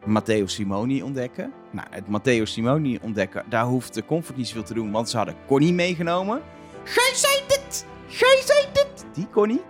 Matteo 0.05 0.47
Simoni 0.47 1.03
ontdekken. 1.03 1.53
Nou, 1.73 1.87
het 1.91 2.09
Matteo 2.09 2.45
Simoni 2.45 2.99
ontdekken, 3.03 3.45
daar 3.49 3.65
hoeft 3.65 3.95
de 3.95 4.05
Comfort 4.05 4.37
niet 4.37 4.47
zoveel 4.49 4.63
te 4.63 4.75
doen, 4.75 4.91
want 4.91 5.09
ze 5.11 5.17
hadden 5.17 5.35
Connie 5.47 5.73
meegenomen. 5.73 6.43
Gij 6.85 7.13
zei 7.15 7.35
dit! 7.49 7.87
Gij 8.09 8.43
zei 8.45 8.67
dit! 8.73 9.07
Die 9.15 9.29
Connie? 9.31 9.61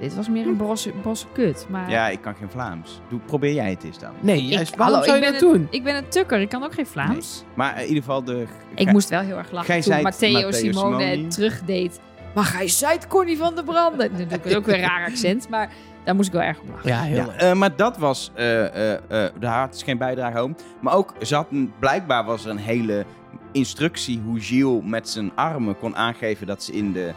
Dit 0.00 0.14
was 0.14 0.28
meer 0.28 0.46
een 0.46 0.56
brosse, 0.56 0.90
brosse 0.90 1.26
kut. 1.32 1.66
Maar 1.70 1.90
Ja, 1.90 2.08
ik 2.08 2.20
kan 2.20 2.34
geen 2.34 2.50
Vlaams. 2.50 3.00
Doe, 3.08 3.18
probeer 3.26 3.52
jij 3.52 3.70
het 3.70 3.84
eens 3.84 3.98
dan. 3.98 4.10
nee, 4.20 4.42
ik, 4.42 4.50
juist, 4.52 4.76
waarom 4.76 4.94
hallo, 4.94 5.06
zou 5.06 5.18
ik 5.18 5.24
je 5.24 5.30
ben 5.30 5.40
dat 5.40 5.50
een- 5.52 5.58
doen? 5.58 5.66
Ik 5.70 5.84
ben 5.84 5.96
een 5.96 6.08
tukker, 6.08 6.40
ik 6.40 6.48
kan 6.48 6.62
ook 6.62 6.74
geen 6.74 6.86
Vlaams. 6.86 7.44
Maar 7.54 7.80
in 7.80 7.86
ieder 7.86 8.02
geval 8.02 8.24
de... 8.24 8.46
Ik 8.74 8.92
moest 8.92 9.08
wel 9.08 9.20
heel 9.20 9.36
erg 9.36 9.50
lachen 9.50 9.80
toen 9.80 10.02
Matteo 10.02 10.32
Matteo 10.32 10.50
Simone 10.50 11.26
terugdeed. 11.26 12.00
Maar 12.34 12.44
gij 12.44 12.68
zei 12.68 12.92
het 12.92 13.06
Connie 13.06 13.36
van 13.38 13.54
de 13.54 13.64
Branden. 13.64 14.28
Dat 14.28 14.44
is 14.46 14.54
ook 14.54 14.66
weer 14.66 14.74
een 14.74 14.80
raar 14.80 15.06
accent, 15.06 15.48
maar 15.48 15.70
daar 16.04 16.14
moest 16.14 16.26
ik 16.28 16.34
wel 16.34 16.42
erg 16.42 16.60
om 16.60 16.68
lachen. 16.70 16.88
Ja, 16.90 17.00
heel 17.02 17.16
Ja, 17.16 17.32
eh, 17.34 17.52
maar 17.52 17.76
dat 17.76 17.98
was, 17.98 18.30
eh, 18.34 18.64
eh, 18.92 18.92
eh, 19.24 19.32
daar 19.40 19.58
had 19.58 19.78
ze 19.78 19.84
geen 19.84 19.98
bijdrage 19.98 20.42
om. 20.44 20.56
Maar 20.80 20.94
ook, 20.94 21.14
ze 21.22 21.34
had 21.34 21.46
een, 21.50 21.72
blijkbaar 21.78 22.24
was 22.24 22.44
er 22.44 22.50
een 22.50 22.56
hele 22.56 23.04
instructie 23.52 24.20
hoe 24.24 24.40
Gilles 24.40 24.82
met 24.84 25.08
zijn 25.08 25.32
armen 25.34 25.78
kon 25.78 25.96
aangeven 25.96 26.46
dat 26.46 26.62
ze 26.62 26.72
in 26.72 26.92
de, 26.92 27.12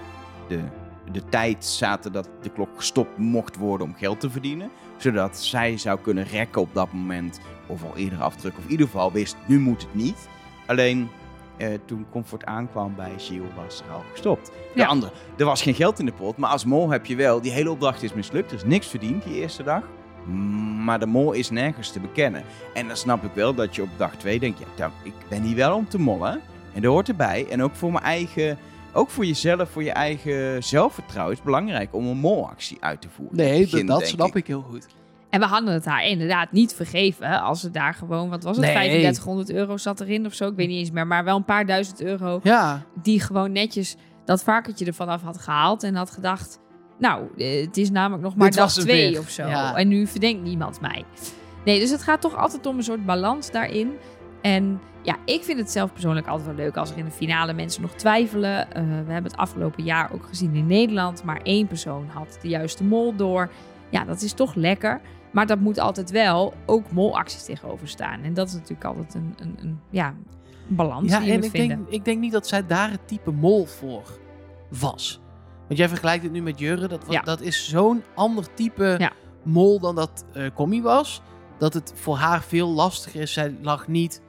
de, 0.48 0.60
de 1.12 1.24
tijd 1.30 1.66
zaten 1.66 2.12
dat 2.12 2.30
de 2.42 2.50
klok 2.50 2.70
gestopt 2.76 3.18
mocht 3.18 3.56
worden 3.58 3.88
om 3.88 3.96
geld 3.96 4.20
te 4.20 4.30
verdienen. 4.30 4.70
Zodat 4.98 5.38
zij 5.38 5.78
zou 5.78 6.00
kunnen 6.00 6.24
rekken 6.24 6.62
op 6.62 6.70
dat 6.74 6.92
moment, 6.94 7.40
of 7.68 7.84
al 7.84 7.96
eerder 7.96 8.22
afdrukken, 8.22 8.60
of 8.60 8.66
in 8.66 8.72
ieder 8.72 8.86
geval 8.86 9.12
wist, 9.12 9.36
nu 9.46 9.60
moet 9.60 9.82
het 9.82 9.96
niet. 9.96 10.28
Alleen 10.66 11.10
eh, 11.58 11.68
toen 11.86 12.06
Comfort 12.12 12.46
aankwam 12.46 12.96
bij 12.96 13.14
Gilles 13.18 13.48
was 13.56 13.82
er 13.88 13.94
al 13.94 14.04
gestopt. 14.12 14.46
De 14.74 14.80
Ja. 14.80 14.86
andere, 14.88 15.12
er 15.38 15.46
was 15.46 15.62
geen 15.62 15.74
geld 15.74 16.00
in 16.00 16.06
de 16.06 16.12
pot, 16.14 16.38
maar 16.38 16.50
als 16.50 16.66
mol 16.66 16.90
heb 16.90 17.06
je 17.06 17.16
wel, 17.16 17.42
die 17.42 17.52
hele 17.52 17.72
opdracht 17.72 18.04
is 18.04 18.14
mislukt, 18.14 18.52
er 18.52 18.58
is 18.58 18.64
niks 18.64 18.88
verdiend 18.88 19.24
die 19.24 19.36
eerste 19.36 19.64
dag. 19.64 19.84
Maar 20.86 21.00
de 21.00 21.06
mol 21.06 21.32
is 21.32 21.50
nergens 21.50 21.92
te 21.92 22.00
bekennen. 22.00 22.44
En 22.74 22.88
dan 22.88 22.98
snap 22.98 23.24
ik 23.24 23.32
wel 23.34 23.54
dat 23.54 23.76
je 23.76 23.82
op 23.82 23.90
dag 23.98 24.16
2 24.16 24.40
denkt, 24.40 24.60
ja, 24.76 24.92
ik 25.04 25.14
ben 25.30 25.42
hier 25.44 25.56
wel 25.56 25.76
om 25.76 25.88
te 25.88 26.00
mollen. 26.00 26.42
En 26.74 26.82
dat 26.82 26.92
hoort 26.92 27.08
erbij. 27.08 27.46
En 27.50 27.64
ook 27.64 27.76
voor 27.76 27.92
mijn 27.92 28.04
eigen, 28.04 28.58
ook 28.96 29.10
voor 29.10 29.26
jezelf, 29.26 29.70
voor 29.70 29.84
je 29.84 29.92
eigen 29.92 30.64
zelfvertrouwen 30.64 31.32
is 31.34 31.38
het 31.40 31.46
belangrijk 31.48 31.94
om 31.96 32.06
een 32.08 32.18
molactie 32.18 32.78
uit 32.80 33.02
te 33.02 33.10
voeren. 33.10 33.38
Nee, 33.38 33.62
begin, 33.62 33.86
dat 33.86 34.08
snap 34.08 34.36
ik 34.36 34.48
heel 34.48 34.62
goed. 34.62 34.88
En 35.30 35.40
we 35.40 35.46
hadden 35.48 35.74
het 35.74 35.86
haar 35.86 36.06
inderdaad 36.06 36.52
niet 36.52 36.74
vergeven 36.74 37.42
als 37.42 37.60
ze 37.60 37.72
daar 37.72 37.94
gewoon, 37.94 38.30
wat 38.30 38.44
was 38.44 38.56
het, 38.58 38.66
Nee. 38.66 38.74
3500 38.74 39.52
euro 39.52 39.78
zat 39.78 40.00
erin 40.02 40.26
of 40.26 40.34
zo, 40.34 40.48
ik 40.48 40.56
weet 40.56 40.68
niet 40.68 40.78
eens 40.80 40.92
meer, 40.92 41.08
maar 41.08 41.24
wel 41.24 41.36
een 41.36 41.46
paar 41.46 41.66
duizend 41.66 42.02
euro 42.02 42.40
Ja, 42.44 42.84
die 43.02 43.20
gewoon 43.20 43.52
netjes 43.52 43.96
dat 44.26 44.44
varkentje 44.44 44.86
ervan 44.86 45.08
af 45.08 45.22
had 45.22 45.38
gehaald 45.38 45.84
en 45.84 45.96
had 45.96 46.12
gedacht, 46.12 46.60
nou, 47.00 47.24
eh, 47.38 47.62
het 47.66 47.78
is 47.78 47.92
namelijk 47.92 48.24
nog 48.24 48.36
maar 48.36 48.48
Dit 48.50 48.58
dag 48.58 48.72
twee 48.74 49.12
weer. 49.12 49.20
of 49.20 49.30
zo. 49.30 49.48
Ja. 49.48 49.76
En 49.76 49.88
nu 49.88 50.08
verdenkt 50.08 50.44
niemand 50.44 50.82
mij. 50.82 51.04
Nee, 51.66 51.80
dus 51.80 51.90
het 51.90 52.04
gaat 52.04 52.22
toch 52.22 52.36
altijd 52.36 52.66
om 52.66 52.78
een 52.78 52.84
soort 52.84 53.06
balans 53.06 53.52
daarin. 53.52 53.94
En 54.46 54.80
ja, 55.02 55.16
ik 55.26 55.44
vind 55.44 55.60
het 55.60 55.72
zelf 55.72 55.92
persoonlijk 55.94 56.28
altijd 56.28 56.48
wel 56.48 56.56
leuk 56.56 56.78
als 56.78 56.92
er 56.92 56.98
in 56.98 57.06
de 57.06 57.12
finale 57.12 57.54
mensen 57.54 57.82
nog 57.82 57.92
twijfelen. 57.92 58.72
Eh, 58.72 58.82
we 58.84 58.88
hebben 59.12 59.24
het 59.32 59.38
afgelopen 59.38 59.84
jaar 59.84 60.12
ook 60.14 60.26
gezien 60.26 60.54
in 60.56 60.68
Nederland, 60.68 61.24
maar 61.24 61.40
één 61.44 61.68
persoon 61.68 62.08
had 62.14 62.38
de 62.42 62.48
juiste 62.48 62.84
mol 62.84 63.16
door. 63.16 63.50
Ja, 63.90 64.04
dat 64.04 64.22
is 64.22 64.34
toch 64.34 64.56
lekker. 64.56 65.02
Maar 65.32 65.46
dat 65.48 65.60
moet 65.60 65.80
altijd 65.80 66.12
wel 66.12 66.54
ook 66.66 66.92
molacties 66.92 67.44
tegenover 67.44 67.88
staan. 67.88 68.22
En 68.24 68.34
dat 68.34 68.48
is 68.48 68.54
natuurlijk 68.54 68.84
altijd 68.84 69.14
een, 69.14 69.34
een, 69.38 69.56
een 69.62 69.80
ja, 69.90 70.14
balans 70.68 71.12
ja 71.12 71.18
die 71.20 71.28
je 71.28 71.34
en 71.34 71.44
ik 71.44 71.50
vinden. 71.52 71.78
denk, 71.78 71.90
ik 71.90 72.06
denk 72.06 72.20
niet 72.20 72.32
dat 72.32 72.48
zij 72.48 72.66
daar 72.66 72.92
het 72.92 73.08
type 73.08 73.32
mol 73.32 73.66
voor 73.66 74.04
was. 74.80 75.20
Want 75.68 75.80
jij 75.80 75.88
vergelijkt 75.90 76.24
het 76.24 76.32
nu 76.32 76.42
met 76.42 76.60
Jurre. 76.60 76.88
Dat, 76.88 77.06
Ja. 77.10 77.22
dat 77.22 77.42
is 77.42 77.70
zo'n 77.70 78.04
ander 78.16 78.54
type 78.54 78.96
Ja. 78.98 79.12
mol 79.44 79.80
dan 79.80 79.96
dat 79.96 80.26
eh 80.34 80.44
Commie 80.54 80.82
was. 80.82 81.22
Dat 81.58 81.74
het 81.74 81.92
voor 81.96 82.16
haar 82.18 82.44
veel 82.44 82.68
lastiger 82.70 83.22
is. 83.22 83.34
Zij 83.34 83.56
lag 83.62 83.88
niet... 83.88 84.22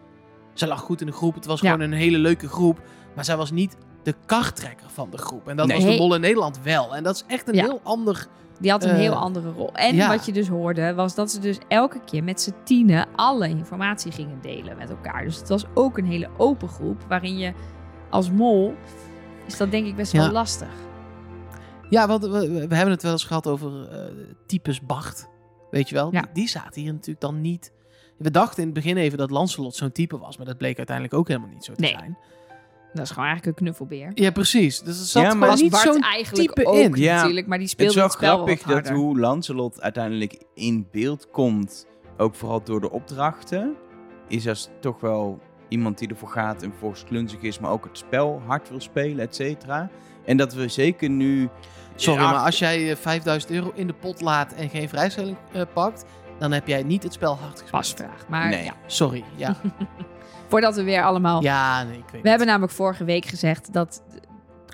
Zij 0.59 0.69
lag 0.69 0.81
goed 0.81 1.01
in 1.01 1.07
de 1.07 1.13
groep. 1.13 1.35
Het 1.35 1.47
was 1.47 1.61
Ja. 1.61 1.71
gewoon 1.73 1.87
een 1.93 1.99
hele 1.99 2.19
leuke 2.19 2.49
groep. 2.49 2.81
Maar 3.15 3.25
zij 3.25 3.37
was 3.37 3.51
niet 3.51 3.77
de 4.03 4.15
karttrekker 4.27 4.87
van 4.91 5.11
de 5.11 5.19
groep. 5.19 5.49
En 5.49 5.57
dat 5.57 5.67
Nee. 5.67 5.77
was 5.77 5.87
de 5.87 5.97
mol 5.97 6.15
in 6.15 6.21
Nederland 6.21 6.61
wel. 6.63 6.97
En 6.97 7.03
dat 7.03 7.15
is 7.15 7.25
echt 7.27 7.49
een 7.49 7.55
Ja. 7.55 7.63
heel 7.65 7.81
ander... 7.83 8.27
Die 8.61 8.71
had 8.71 8.85
een 8.85 8.91
Eh, 8.91 8.97
heel 8.97 9.15
andere 9.15 9.51
rol. 9.51 9.73
En 9.75 9.95
ja. 9.95 10.09
wat 10.09 10.27
je 10.27 10.33
dus 10.33 10.49
hoorde, 10.49 10.95
was 10.95 11.15
dat 11.15 11.31
ze 11.31 11.41
dus 11.41 11.59
elke 11.69 12.01
keer 12.05 12.25
met 12.25 12.41
z'n 12.41 12.55
tienen 12.65 13.07
alle 13.17 13.49
informatie 13.49 14.13
gingen 14.13 14.39
delen 14.43 14.77
met 14.77 14.91
elkaar. 14.91 15.25
Dus 15.25 15.37
het 15.37 15.49
was 15.49 15.65
ook 15.75 15.99
een 15.99 16.05
hele 16.07 16.29
open 16.37 16.69
groep, 16.69 17.05
waarin 17.09 17.39
je 17.39 17.53
als 18.11 18.31
mol, 18.31 18.75
is 19.47 19.57
dat 19.57 19.71
denk 19.71 19.87
ik 19.87 19.97
best 19.97 20.13
wel 20.13 20.31
lastig. 20.31 20.69
Ja, 21.91 22.07
want 22.07 22.23
we, 22.23 22.49
we 22.69 22.75
hebben 22.75 22.91
het 22.95 23.03
wel 23.03 23.13
eens 23.13 23.25
gehad 23.25 23.47
over 23.47 23.89
eh, 23.89 23.99
types 24.47 24.81
Bacht. 24.81 25.29
Weet 25.71 25.89
je 25.89 25.95
wel? 25.95 26.09
Ja. 26.13 26.21
Die, 26.21 26.31
die 26.33 26.49
zaten 26.49 26.83
hier 26.83 26.93
natuurlijk 26.93 27.21
dan 27.21 27.41
niet... 27.41 27.73
We 28.19 28.31
dachten 28.31 28.59
in 28.59 28.65
het 28.65 28.75
begin 28.75 28.97
even 28.97 29.19
dat 29.19 29.31
Lancelot 29.31 29.75
zo'n 29.75 29.93
type 29.93 30.19
was. 30.19 30.37
Maar 30.37 30.47
dat 30.47 30.59
bleek 30.59 30.77
uiteindelijk 30.77 31.17
ook 31.17 31.29
helemaal 31.29 31.49
niet 31.51 31.65
zo 31.65 31.73
te 31.73 31.81
Nee. 31.81 31.91
zijn. 31.91 32.19
Dat 32.93 33.05
is 33.05 33.11
gewoon 33.11 33.29
eigenlijk 33.29 33.59
een 33.59 33.65
knuffelbeer. 33.65 34.11
Ja, 34.15 34.31
precies. 34.31 34.81
Dus 34.81 34.99
er 35.01 35.07
zat 35.07 35.23
Ja, 35.23 35.35
maar 35.35 35.57
niet 35.57 35.75
zo'n 35.77 36.03
eigenlijk 36.03 36.55
type 36.55 36.69
ook 36.69 36.75
in. 36.77 36.95
Ja. 36.95 37.15
natuurlijk, 37.17 37.47
maar 37.47 37.59
die 37.59 37.67
Het 37.67 37.75
speelde 37.77 37.93
is 37.93 37.97
wel 37.99 38.05
het, 38.09 38.17
spel 38.17 38.35
grappig 38.37 38.63
dat 38.63 38.73
harder. 38.73 38.95
hoe 38.95 39.19
Lancelot 39.19 39.81
uiteindelijk 39.83 40.43
in 40.55 40.89
beeld 40.93 41.31
komt, 41.31 41.87
ook 42.17 42.35
vooral 42.35 42.63
door 42.65 42.81
de 42.81 42.91
opdrachten, 42.91 43.75
is 44.29 44.49
als 44.49 44.69
toch 44.81 45.01
wel 45.01 45.41
iemand 45.69 45.99
die 45.99 46.09
ervoor 46.09 46.29
gaat 46.29 46.63
en 46.63 46.73
volgens 46.79 47.05
klunzig 47.05 47.41
is, 47.41 47.59
maar 47.59 47.71
ook 47.71 47.85
het 47.85 47.99
spel 47.99 48.43
hard 48.47 48.69
wil 48.69 48.81
spelen, 48.81 49.25
et 49.27 49.35
cetera. 49.35 49.91
En 50.25 50.37
dat 50.37 50.55
we 50.55 50.69
zeker 50.69 51.11
nu... 51.11 51.49
Sorry, 51.95 52.21
Ja, 52.23 52.31
maar 52.31 52.45
als 52.45 52.59
jij 52.59 52.91
eh, 52.91 52.97
5000 52.97 53.53
euro 53.53 53.73
in 53.75 53.87
de 53.87 53.93
pot 53.93 54.21
laat 54.21 54.53
en 54.53 54.69
geen 54.69 54.89
vrijstelling 54.89 55.37
eh, 55.53 55.63
pakt... 55.75 56.05
dan 56.39 56.53
heb 56.53 56.67
jij 56.67 56.83
niet 56.83 57.03
het 57.03 57.13
spel 57.13 57.35
hard 57.37 57.51
gespeeld. 57.53 57.71
Pasvraag. 57.71 58.29
Maar 58.29 58.49
Nee. 58.49 58.65
ja, 58.65 58.75
Sorry, 58.87 59.25
ja. 59.37 59.57
voordat 60.49 60.75
we 60.77 60.83
weer 60.83 61.03
allemaal... 61.05 61.43
ja, 61.43 61.83
nee, 61.83 61.99
ik 61.99 62.05
weet 62.13 62.23
We 62.23 62.29
hebben 62.29 62.47
namelijk 62.47 62.73
vorige 62.73 63.05
week 63.05 63.25
gezegd 63.27 63.73
dat 63.73 64.03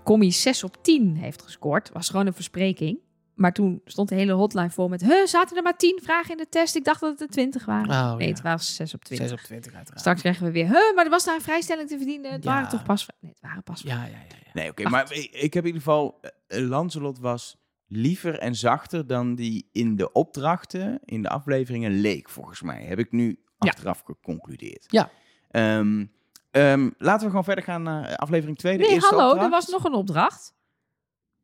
Commie 0.04 0.30
6 0.30 0.64
op 0.64 0.76
10 0.82 1.16
heeft 1.16 1.42
gescoord. 1.42 1.90
Was 1.92 2.08
gewoon 2.08 2.26
een 2.26 2.32
verspreking. 2.34 2.98
Maar 3.34 3.52
toen 3.52 3.80
stond 3.84 4.08
de 4.08 4.14
hele 4.14 4.32
hotline 4.32 4.70
vol 4.70 4.88
met... 4.88 5.00
Huh, 5.02 5.26
zaten 5.26 5.56
er 5.56 5.62
maar 5.62 5.76
10 5.76 6.00
vragen 6.02 6.30
in 6.30 6.36
de 6.36 6.48
test? 6.48 6.76
Ik 6.76 6.84
dacht 6.84 7.00
dat 7.00 7.10
het 7.10 7.20
er 7.20 7.28
20 7.28 7.64
waren. 7.64 7.90
Oh, 7.90 8.14
nee, 8.16 8.26
ja. 8.28 8.34
het 8.34 8.42
was 8.42 8.74
6 8.74 8.94
op 8.94 9.04
20. 9.04 9.28
6 9.28 9.38
op 9.38 9.44
20 9.44 9.72
uiteraard. 9.74 10.00
Straks 10.00 10.20
krijgen 10.20 10.44
we 10.46 10.50
weer... 10.52 10.66
Huh, 10.66 10.94
maar 10.94 11.04
er 11.04 11.10
was 11.10 11.24
daar 11.24 11.34
een 11.34 11.40
vrijstelling 11.40 11.88
te 11.88 11.96
verdienen. 11.96 12.32
Het 12.32 12.44
Ja. 12.44 12.52
waren 12.52 12.68
toch 12.68 12.82
pas... 12.82 13.06
Nee, 13.20 13.30
het 13.30 13.40
waren 13.40 13.62
pas... 13.62 13.82
Ja, 13.82 13.94
ja, 13.94 14.00
ja. 14.02 14.16
ja. 14.44 14.50
Nee, 14.52 14.70
oké, 14.70 14.88
maar 14.88 15.12
ik 15.12 15.30
ik 15.32 15.54
heb 15.54 15.62
in 15.62 15.68
ieder 15.68 15.82
geval... 15.82 16.20
eh, 16.46 16.68
Lancelot 16.68 17.18
was 17.18 17.56
liever 17.96 18.38
en 18.38 18.54
zachter 18.54 19.06
dan 19.06 19.34
die 19.34 19.68
in 19.72 19.96
de 19.96 20.12
opdrachten, 20.12 21.00
in 21.04 21.22
de 21.22 21.28
afleveringen 21.28 21.92
leek, 22.00 22.28
volgens 22.28 22.62
mij. 22.62 22.82
Heb 22.84 22.98
ik 22.98 23.12
nu 23.12 23.28
Ja. 23.58 23.68
achteraf 23.70 24.00
geconcludeerd. 24.04 24.84
Ja. 24.88 25.10
Ehm, 25.50 26.04
ehm, 26.50 26.90
laten 26.98 27.20
we 27.22 27.28
gewoon 27.28 27.44
verder 27.44 27.64
gaan 27.64 27.82
naar 27.82 28.16
aflevering 28.16 28.58
2. 28.58 28.76
De 28.76 28.82
Nee, 28.82 28.92
eerste 28.92 29.14
hallo, 29.14 29.26
opdracht. 29.28 29.44
er 29.44 29.50
was 29.50 29.68
nog 29.68 29.84
een 29.84 29.92
opdracht 29.94 30.54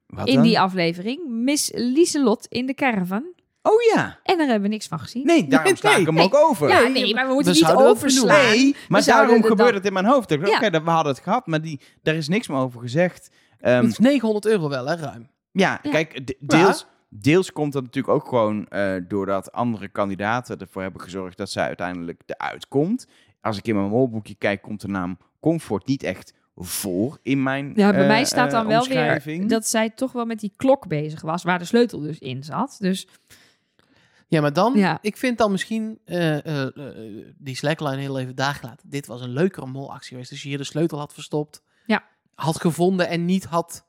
Wat 0.07 0.29
in 0.29 0.35
dan? 0.35 0.43
die 0.43 0.61
aflevering. 0.61 1.29
Miss 1.29 1.71
Lieselot 1.75 2.47
in 2.47 2.67
de 2.67 2.75
caravan. 2.75 3.37
Oh 3.63 3.83
ja. 3.95 4.19
En 4.23 4.39
daar 4.39 4.47
hebben 4.47 4.63
we 4.69 4.75
niks 4.75 4.87
van 4.87 4.99
gezien. 4.99 5.27
Nee, 5.27 5.47
daarom 5.49 5.77
sla 5.77 5.97
ik 5.97 6.07
hem 6.07 6.15
nee. 6.15 6.25
ook 6.25 6.35
over. 6.35 6.69
Ja, 6.69 6.87
nee, 6.87 7.15
maar 7.15 7.27
we 7.29 7.33
moeten 7.35 7.53
we 7.53 7.59
niet 7.59 7.69
overslaan. 7.75 8.27
Nee, 8.51 8.77
maar 8.89 9.05
daarom 9.05 9.43
gebeurt 9.43 9.59
dan- 9.59 9.75
het 9.75 9.87
in 9.87 9.93
mijn 9.93 10.05
hoofd. 10.05 10.31
Ja. 10.31 10.37
Oké, 10.37 10.71
dat 10.71 10.83
we 10.83 10.91
hadden 10.91 11.13
het 11.13 11.23
gehad, 11.23 11.47
maar 11.47 11.63
die, 11.63 11.81
daar 12.03 12.15
is 12.15 12.29
niks 12.29 12.49
meer 12.49 12.59
over 12.59 12.81
gezegd. 12.81 13.31
Ehm, 13.61 13.83
Het 13.83 13.91
is 13.91 13.99
900 13.99 14.47
euro 14.47 14.69
wel, 14.69 14.87
hè, 14.87 14.95
ruim. 14.95 15.29
Ja, 15.51 15.79
Ja. 15.83 15.91
kijk, 15.91 16.27
de- 16.27 16.37
deels, 16.41 16.87
deels 17.09 17.53
komt 17.53 17.73
dat 17.73 17.83
natuurlijk 17.83 18.15
ook 18.15 18.29
gewoon 18.29 18.67
eh, 18.69 18.95
doordat 19.09 19.53
andere 19.53 19.89
kandidaten 19.89 20.59
ervoor 20.59 20.83
hebben 20.83 21.01
gezorgd 21.01 21.37
dat 21.37 21.51
zij 21.51 21.67
uiteindelijk 21.67 22.23
eruit 22.27 22.69
komt. 22.69 23.07
Als 23.41 23.59
ik 23.59 23.67
in 23.67 23.75
mijn 23.77 23.89
molboekje 23.89 24.35
kijk, 24.35 24.63
komt 24.63 24.81
de 24.81 24.89
naam 24.89 25.19
Comfort 25.41 25.87
niet 25.87 26.03
echt 26.03 26.35
voor 26.57 27.19
in 27.23 27.43
mijn 27.43 27.73
Ja, 27.77 27.91
bij 27.91 28.01
eh, 28.01 28.07
mij 28.07 28.25
staat 28.25 28.51
dan 28.51 28.63
eh, 28.63 28.69
wel 28.69 28.87
weer 28.87 29.49
dat 29.49 29.67
zij 29.67 29.91
toch 29.91 30.13
wel 30.13 30.25
met 30.25 30.41
die 30.41 30.53
klok 30.57 30.87
bezig 30.89 31.21
was, 31.21 31.43
waar 31.43 31.59
de 31.59 31.65
sleutel 31.65 32.01
dus 32.01 32.19
in 32.19 32.45
zat. 32.45 32.77
Dus 32.81 33.09
Ja, 34.31 34.41
maar 34.41 34.53
dan, 34.53 34.75
Ja. 34.77 34.99
ik 35.01 35.17
vind 35.17 35.39
dan 35.39 35.51
misschien 35.51 35.99
eh, 36.05 36.47
eh, 36.47 36.63
eh, 36.77 37.25
die 37.39 37.57
slackline 37.57 37.97
heel 37.97 38.19
even 38.19 38.35
daar 38.35 38.55
gelaten. 38.55 38.91
Dit 38.91 39.07
was 39.07 39.21
een 39.21 39.33
leukere 39.33 39.67
molactie 39.67 40.09
geweest. 40.11 40.31
Dus 40.31 40.43
je 40.43 40.49
hier 40.49 40.59
de 40.59 40.65
sleutel 40.65 40.99
had 40.99 41.13
verstopt. 41.15 41.63
Ja. 41.87 42.05
Had 42.35 42.61
gevonden 42.61 43.09
en 43.09 43.25
niet 43.25 43.45
had... 43.45 43.87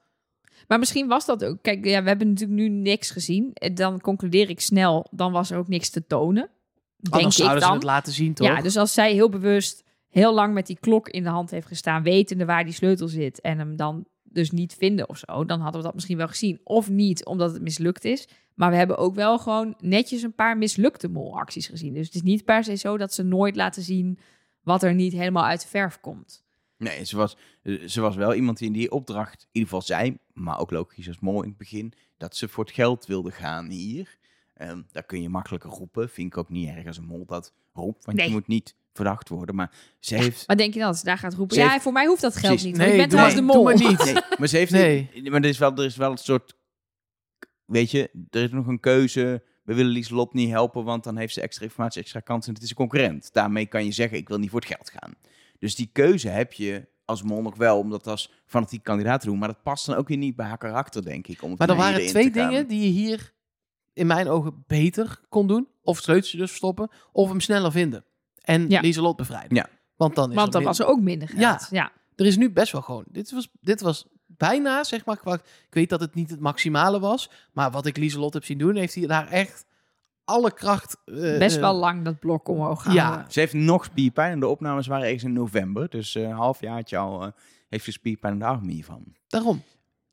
Maar 0.67 0.79
misschien 0.79 1.07
was 1.07 1.25
dat 1.25 1.45
ook. 1.45 1.57
Kijk, 1.61 1.85
ja, 1.85 2.01
we 2.01 2.07
hebben 2.07 2.27
natuurlijk 2.27 2.59
nu 2.59 2.69
niks 2.69 3.11
gezien. 3.11 3.51
En 3.53 3.75
Dan 3.75 4.01
concludeer 4.01 4.49
ik 4.49 4.61
snel, 4.61 5.07
dan 5.11 5.31
was 5.31 5.51
er 5.51 5.57
ook 5.57 5.67
niks 5.67 5.89
te 5.89 6.05
tonen. 6.05 6.49
Denk 6.97 7.15
Anders 7.15 7.37
ik 7.37 7.43
zouden 7.43 7.61
ze 7.61 7.67
dan. 7.67 7.77
het 7.77 7.85
laten 7.85 8.13
zien, 8.13 8.33
toch? 8.33 8.47
Ja, 8.47 8.61
dus 8.61 8.77
als 8.77 8.93
zij 8.93 9.13
heel 9.13 9.29
bewust 9.29 9.83
heel 10.09 10.33
lang 10.33 10.53
met 10.53 10.67
die 10.67 10.77
klok 10.79 11.09
in 11.09 11.23
de 11.23 11.29
hand 11.29 11.51
heeft 11.51 11.67
gestaan, 11.67 12.03
wetende 12.03 12.45
waar 12.45 12.63
die 12.63 12.73
sleutel 12.73 13.07
zit 13.07 13.41
en 13.41 13.57
hem 13.57 13.75
dan 13.75 14.05
dus 14.23 14.51
niet 14.51 14.73
vinden 14.73 15.09
of 15.09 15.17
zo, 15.17 15.45
dan 15.45 15.59
hadden 15.59 15.79
we 15.81 15.85
dat 15.85 15.95
misschien 15.95 16.17
wel 16.17 16.27
gezien. 16.27 16.59
Of 16.63 16.89
niet, 16.89 17.25
omdat 17.25 17.53
het 17.53 17.61
mislukt 17.61 18.05
is. 18.05 18.27
Maar 18.55 18.69
we 18.69 18.75
hebben 18.75 18.97
ook 18.97 19.15
wel 19.15 19.39
gewoon 19.39 19.75
netjes 19.79 20.21
een 20.21 20.33
paar 20.33 20.57
mislukte 20.57 21.07
molacties 21.07 21.67
gezien. 21.67 21.93
Dus 21.93 22.05
het 22.05 22.15
is 22.15 22.21
niet 22.21 22.45
per 22.45 22.63
se 22.63 22.75
zo 22.75 22.97
dat 22.97 23.13
ze 23.13 23.23
nooit 23.23 23.55
laten 23.55 23.81
zien 23.81 24.19
wat 24.63 24.83
er 24.83 24.93
niet 24.93 25.13
helemaal 25.13 25.45
uit 25.45 25.61
de 25.61 25.67
verf 25.67 25.99
komt. 25.99 26.43
Nee, 26.79 27.03
ze 27.05 27.17
was, 27.17 27.37
eh, 27.63 27.87
ze 27.87 28.01
was 28.01 28.15
wel 28.15 28.33
iemand 28.33 28.57
die 28.57 28.67
in 28.67 28.73
die 28.73 28.91
opdracht 28.91 29.41
in 29.41 29.47
ieder 29.51 29.69
geval 29.69 29.81
zei, 29.81 30.17
maar 30.33 30.59
ook 30.59 30.71
logisch 30.71 31.07
als 31.07 31.19
mol 31.19 31.41
in 31.43 31.49
het 31.49 31.57
begin, 31.57 31.93
dat 32.17 32.35
ze 32.35 32.47
voor 32.47 32.63
het 32.63 32.73
geld 32.73 33.05
wilde 33.05 33.31
gaan 33.31 33.69
hier. 33.69 34.17
Ehm 34.53 34.81
dat 34.91 35.05
kun 35.05 35.21
je 35.21 35.29
makkelijker 35.29 35.69
roepen. 35.69 36.09
Vind 36.09 36.27
ik 36.27 36.37
ook 36.37 36.49
niet 36.49 36.69
erg 36.69 36.87
als 36.87 36.97
een 36.97 37.05
mol 37.05 37.25
dat 37.25 37.53
roept, 37.73 38.05
want 38.05 38.17
Nee. 38.17 38.27
je 38.27 38.33
moet 38.33 38.47
niet 38.47 38.75
verdacht 38.93 39.29
worden. 39.29 39.55
Maar 39.55 39.71
ze 39.99 40.15
heeft... 40.15 40.45
Wat 40.45 40.57
denk 40.57 40.73
je 40.73 40.79
dan? 40.79 40.87
Als 40.87 40.99
ze 40.99 41.05
daar 41.05 41.17
gaat 41.17 41.33
roepen. 41.33 41.55
Ze 41.55 41.61
ja, 41.61 41.69
heeft- 41.69 41.83
voor 41.83 41.91
mij 41.93 42.05
hoeft 42.05 42.21
dat 42.21 42.33
geld 42.35 42.45
Precies. 42.45 42.63
niet. 42.65 42.77
Nee, 42.77 42.87
bent 42.97 42.99
doe 42.99 43.07
trouwens 43.09 43.35
de 43.35 43.41
maar- 43.41 43.55
mol. 43.55 43.65
doe 43.65 43.73
maar 43.81 43.89
niet. 43.89 44.03
Nee, 44.13 44.37
maar 44.39 44.47
ze 44.47 44.57
heeft 44.57 44.71
Nee. 44.71 45.09
niet- 45.13 45.29
maar 45.29 45.41
er 45.41 45.49
is, 45.49 45.57
wel, 45.57 45.75
er 45.75 45.85
is 45.85 45.95
wel 45.95 46.11
een 46.11 46.17
soort... 46.17 46.55
Weet 47.65 47.91
je, 47.91 48.09
er 48.29 48.43
is 48.43 48.51
nog 48.51 48.67
een 48.67 48.79
keuze. 48.79 49.43
We 49.63 49.73
willen 49.73 49.91
Lieselot 49.91 50.33
niet 50.33 50.49
helpen, 50.49 50.83
want 50.83 51.03
dan 51.03 51.17
heeft 51.17 51.33
ze 51.33 51.41
extra 51.41 51.63
informatie, 51.63 52.01
extra 52.01 52.19
kansen 52.19 52.47
en 52.49 52.53
het 52.53 52.63
is 52.63 52.69
een 52.69 52.75
concurrent. 52.75 53.29
Daarmee 53.33 53.65
kan 53.65 53.85
je 53.85 53.91
zeggen, 53.91 54.17
ik 54.17 54.27
wil 54.27 54.37
niet 54.39 54.49
voor 54.49 54.59
het 54.59 54.69
geld 54.69 54.89
gaan. 54.89 55.13
Dus 55.59 55.75
die 55.75 55.89
keuze 55.91 56.29
heb 56.29 56.53
je 56.53 56.87
als 57.05 57.23
mol 57.23 57.41
nog 57.41 57.55
wel, 57.55 57.77
om 57.77 57.89
dat 57.89 58.07
als 58.07 58.31
fanatiek 58.45 58.83
kandidaat 58.83 59.21
te 59.21 59.27
doen. 59.27 59.37
Maar 59.37 59.47
dat 59.47 59.63
past 59.63 59.85
dan 59.85 59.95
ook 59.95 60.07
weer 60.07 60.17
niet 60.17 60.35
bij 60.35 60.45
haar 60.45 60.57
karakter, 60.57 61.03
denk 61.03 61.27
ik. 61.27 61.41
Om 61.41 61.55
Maar 61.57 61.69
er 61.69 61.75
waren 61.75 62.07
twee 62.07 62.31
dingen 62.31 62.67
die 62.67 62.81
je 62.81 62.89
hier 62.89 63.33
in 63.93 64.07
mijn 64.07 64.27
ogen 64.27 64.63
beter 64.67 65.19
kon 65.29 65.47
doen. 65.47 65.67
Of 65.81 65.95
het 65.95 66.03
sleuteltje 66.03 66.37
dus 66.37 66.49
verstoppen, 66.49 66.89
of 67.11 67.29
hem 67.29 67.39
sneller 67.39 67.71
vinden. 67.71 68.03
En 68.41 68.69
Ja. 68.69 68.81
Lieselot 68.81 69.17
bevrijden. 69.17 69.55
Ja. 69.55 69.69
Want 69.95 70.15
dan 70.15 70.29
is 70.29 70.35
Want 70.35 70.47
er 70.47 70.53
dan 70.53 70.63
was 70.63 70.79
er 70.79 70.85
ook 70.85 71.01
minder 71.01 71.27
geld. 71.27 71.39
Ja. 71.39 71.67
ja. 71.69 71.91
er 72.15 72.25
is 72.25 72.37
nu 72.37 72.51
best 72.51 72.71
wel 72.71 72.81
gewoon. 72.81 73.03
Dit 73.07 73.31
was, 73.31 73.49
dit 73.61 73.81
was 73.81 74.07
bijna, 74.25 74.83
zeg 74.83 75.05
maar. 75.05 75.17
Qua, 75.17 75.33
ik 75.33 75.73
weet 75.73 75.89
dat 75.89 75.99
het 75.99 76.15
niet 76.15 76.29
het 76.29 76.39
maximale 76.39 76.99
was. 76.99 77.29
Maar 77.53 77.71
wat 77.71 77.85
ik 77.85 77.97
Lieselot 77.97 78.33
heb 78.33 78.45
zien 78.45 78.57
doen, 78.57 78.75
heeft 78.75 78.95
hij 78.95 79.07
daar 79.07 79.27
echt 79.27 79.65
alle 80.29 80.53
kracht. 80.53 80.97
eh, 81.05 81.13
Best 81.15 81.55
eh, 81.55 81.61
wel 81.61 81.73
lang 81.75 82.03
dat 82.05 82.19
blok 82.19 82.47
omhoog 82.47 82.85
ja. 82.85 82.91
gehouden. 82.91 83.31
Ze 83.31 83.39
heeft 83.39 83.53
nog 83.53 83.83
spierpijn 83.83 84.31
en 84.31 84.39
de 84.39 84.47
opnames 84.47 84.87
waren 84.87 85.05
ergens 85.05 85.23
in 85.23 85.33
november. 85.33 85.89
Dus 85.89 86.15
eh, 86.15 86.23
een 86.23 86.31
halfjaartje 86.31 86.97
al 86.97 87.23
eh, 87.23 87.31
heeft 87.69 87.83
ze 87.85 87.91
spierpijn 87.91 88.33
en 88.33 88.39
de 88.39 88.45
arm 88.45 88.67
hiervan. 88.67 89.03
Daarom. 89.27 89.63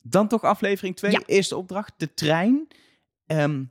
Dan 0.03 0.29
toch 0.29 0.43
aflevering 0.43 0.97
2, 0.97 1.11
Ja. 1.11 1.21
eerste 1.27 1.57
opdracht, 1.57 1.93
de 1.97 2.15
trein. 2.15 2.69
Ehm, 3.27 3.63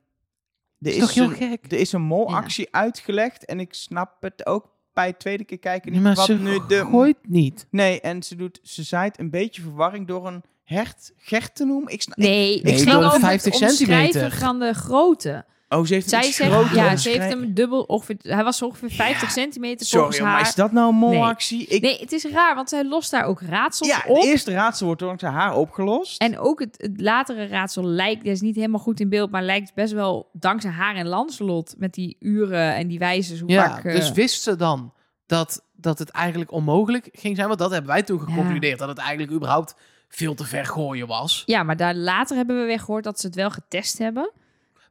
er, 0.79 0.91
Is 0.91 0.97
toch 0.99 1.13
heel 1.13 1.23
een, 1.23 1.35
gek? 1.35 1.71
er 1.71 1.77
is 1.79 1.91
een 1.91 2.01
molactie 2.01 2.67
uitgelegd 2.71 3.45
en 3.45 3.59
ik 3.59 3.73
snap 3.73 4.21
het 4.21 4.45
ook 4.45 4.73
bij 4.93 5.07
het 5.07 5.19
tweede 5.19 5.43
keer 5.43 5.59
kijken 5.59 5.91
niet 5.91 6.01
maar 6.01 6.15
wat 6.15 6.25
ze 6.25 6.33
nu 6.33 6.59
de... 6.67 6.85
gooit 6.85 7.17
niet. 7.27 7.67
Nee, 7.69 8.01
en 8.01 8.23
ze, 8.23 8.35
doet, 8.35 8.59
ze 8.63 8.83
zaait 8.83 9.19
een 9.19 9.29
beetje 9.29 9.61
verwarring 9.61 10.07
door 10.07 10.27
een 10.27 10.43
hert, 10.63 11.11
gert 11.17 11.55
te 11.55 11.65
noemen. 11.65 11.93
Ik 11.93 12.01
snap, 12.01 12.17
Nee, 12.17 12.61
Nee, 12.63 12.73
ging 12.75 12.91
door 12.91 12.99
de 13.01 13.05
over 13.07 13.19
50 13.19 13.53
het 13.53 13.61
omschrijven 13.69 14.07
centimeter. 14.13 14.37
van 14.45 14.59
de 14.59 14.73
grootte. 14.73 15.45
Oh, 15.75 15.86
ze 15.86 15.94
heeft 15.94 16.10
Zij 16.10 16.32
zegt, 16.32 16.51
groter 16.51 16.75
ja, 16.75 16.96
ze 16.96 17.10
heeft 17.10 17.27
hem 17.27 17.53
dubbel, 17.53 17.82
ongeveer, 17.82 18.15
hij 18.22 18.44
was 18.44 18.62
ongeveer 18.62 18.89
50 18.91 19.32
centimeter 19.32 19.86
Sorry, 19.86 20.01
volgens 20.03 20.24
maar 20.24 20.32
haar. 20.38 20.41
is 20.48 20.55
dat 20.55 20.72
nou 20.72 20.89
een 20.89 20.96
molactie? 20.96 21.65
Ik, 21.65 21.82
Nee, 21.82 22.00
het 22.00 22.12
is 22.12 22.24
raar, 22.25 22.55
want 22.55 22.70
zij 22.70 22.84
lost 22.86 23.12
daar 23.12 23.24
ook 23.25 23.41
raadsels 23.41 23.89
ja, 23.89 24.03
op. 24.08 24.15
het 24.15 24.25
eerste 24.25 24.51
raadsel 24.51 24.86
wordt 24.86 25.01
dankzij 25.01 25.29
haar 25.29 25.55
opgelost. 25.55 26.22
En 26.22 26.39
ook 26.39 26.60
het, 26.60 26.75
het 26.77 27.01
latere 27.01 27.48
raadsel 27.48 27.84
lijkt, 27.86 28.24
dat 28.24 28.34
is 28.34 28.41
niet 28.41 28.55
helemaal 28.55 28.79
goed 28.79 29.00
in 29.00 29.10
beeld, 29.10 29.32
maar 29.32 29.44
lijkt 29.44 29.74
best 29.74 29.94
wel 29.94 30.29
dankzij 30.34 30.72
haar 30.72 30.96
en 30.96 31.08
Lancelot 31.08 31.74
met 31.77 31.94
die 31.94 32.17
uren 32.20 32.74
en 32.75 32.88
die 32.88 33.00
wijzes 33.00 33.39
hoe 33.39 33.50
Ja, 33.51 33.70
vaak... 33.70 33.84
eh, 33.86 33.96
dus 33.96 34.12
wist 34.12 34.41
ze 34.41 34.55
dan 34.55 34.94
dat, 35.25 35.63
dat 35.75 36.00
het 36.00 36.10
eigenlijk 36.10 36.51
onmogelijk 36.51 37.10
ging 37.12 37.36
zijn? 37.36 37.48
Want 37.48 37.60
dat 37.60 37.72
hebben 37.72 37.91
wij 37.91 38.03
toen 38.03 38.20
Ja. 38.20 38.24
geconcludeerd. 38.25 38.79
Dat 38.79 38.88
het 38.88 38.98
eigenlijk 38.98 39.32
überhaupt 39.32 39.75
veel 40.10 40.34
te 40.36 40.46
ver 40.46 40.65
gooien 40.65 41.08
was. 41.08 41.44
Ja, 41.46 41.63
maar 41.63 41.77
daar 41.77 41.96
later 41.96 42.36
hebben 42.36 42.60
we 42.60 42.65
weer 42.65 42.79
gehoord 42.79 43.03
dat 43.03 43.20
ze 43.20 43.25
het 43.27 43.36
wel 43.36 43.50
getest 43.50 43.98
hebben. 43.98 44.32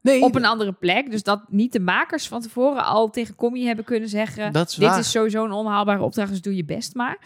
Nee, 0.04 0.23
Op 0.23 0.34
een 0.34 0.44
andere 0.44 0.73
plek. 0.73 1.11
Dus 1.11 1.23
dat 1.23 1.42
niet 1.49 1.73
de 1.73 1.80
makers 1.80 2.28
van 2.28 2.40
tevoren 2.40 2.84
al 2.84 3.11
tegen 3.11 3.34
Commie 3.34 3.66
hebben 3.66 3.84
kunnen 3.84 4.08
zeggen... 4.08 4.52
Dat 4.52 4.68
is 4.68 4.75
dit 4.75 4.96
is 4.96 5.11
sowieso 5.11 5.44
een 5.44 5.52
onhaalbare 5.52 6.02
opdracht, 6.02 6.30
dus 6.30 6.40
doe 6.42 6.56
je 6.56 6.64
best 6.64 6.94
maar. 6.94 7.18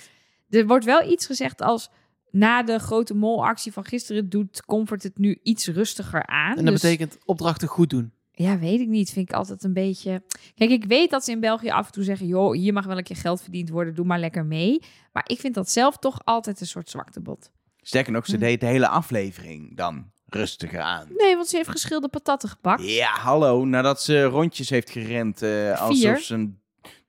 Er 0.51 0.67
wordt 0.67 0.85
wel 0.85 1.11
iets 1.11 1.27
gezegd 1.27 1.63
als... 1.63 1.91
Na 2.31 2.63
de 2.63 2.79
grote 2.79 3.15
molactie 3.15 3.73
van 3.73 3.85
gisteren 3.85 4.29
doet 4.29 4.65
Comfort 4.65 5.03
het 5.03 5.19
nu 5.19 5.39
iets 5.43 5.67
rustiger 5.67 6.27
aan. 6.27 6.57
en 6.57 6.65
dat 6.65 6.73
Dus- 6.73 6.83
betekent 6.83 7.19
opdrachten 7.25 7.69
goed 7.69 7.91
doen. 7.91 8.13
Ja, 8.33 8.59
weet 8.59 8.81
ik 8.81 8.89
niet. 8.89 9.11
Vind 9.11 9.29
ik 9.29 9.35
altijd 9.35 9.65
een 9.65 9.73
beetje. 9.73 10.23
Kijk, 10.55 10.71
ik 10.71 10.85
weet 10.85 11.11
dat 11.11 11.25
ze 11.25 11.31
in 11.31 11.41
België 11.41 11.71
af 11.71 11.87
en 11.87 11.93
toe 11.93 12.03
zeggen: 12.05 12.27
joh, 12.27 12.53
hier 12.55 12.73
mag 12.73 12.87
wel 12.87 12.97
een 12.99 13.03
keer 13.05 13.17
geld 13.17 13.43
verdiend 13.43 13.69
worden, 13.69 13.95
doe 13.95 14.05
maar 14.05 14.19
lekker 14.19 14.45
mee. 14.47 14.83
Maar 15.13 15.25
ik 15.27 15.39
vind 15.41 15.55
dat 15.55 15.71
zelf 15.71 15.97
toch 15.97 16.21
altijd 16.25 16.61
een 16.61 16.67
soort 16.67 16.91
zwaktebod. 16.91 17.51
Sterker 17.81 18.13
nog, 18.13 18.27
ze 18.27 18.35
Hm. 18.35 18.41
deed 18.41 18.61
de 18.61 18.67
hele 18.67 18.89
aflevering 18.89 19.77
dan 19.77 20.11
rustiger 20.29 20.81
aan. 20.81 21.07
Nee, 21.17 21.35
want 21.37 21.49
ze 21.49 21.57
heeft 21.57 21.69
geschilde 21.69 22.09
patatten 22.09 22.49
gepakt. 22.49 22.85
Ja, 22.91 23.11
hallo. 23.11 23.65
Nadat 23.65 24.03
ze 24.03 24.23
rondjes 24.25 24.71
heeft 24.71 24.91
gerend 24.91 25.43
eh 25.43 25.81
alsof 25.81 26.21
ze 26.21 26.35
een, 26.35 26.59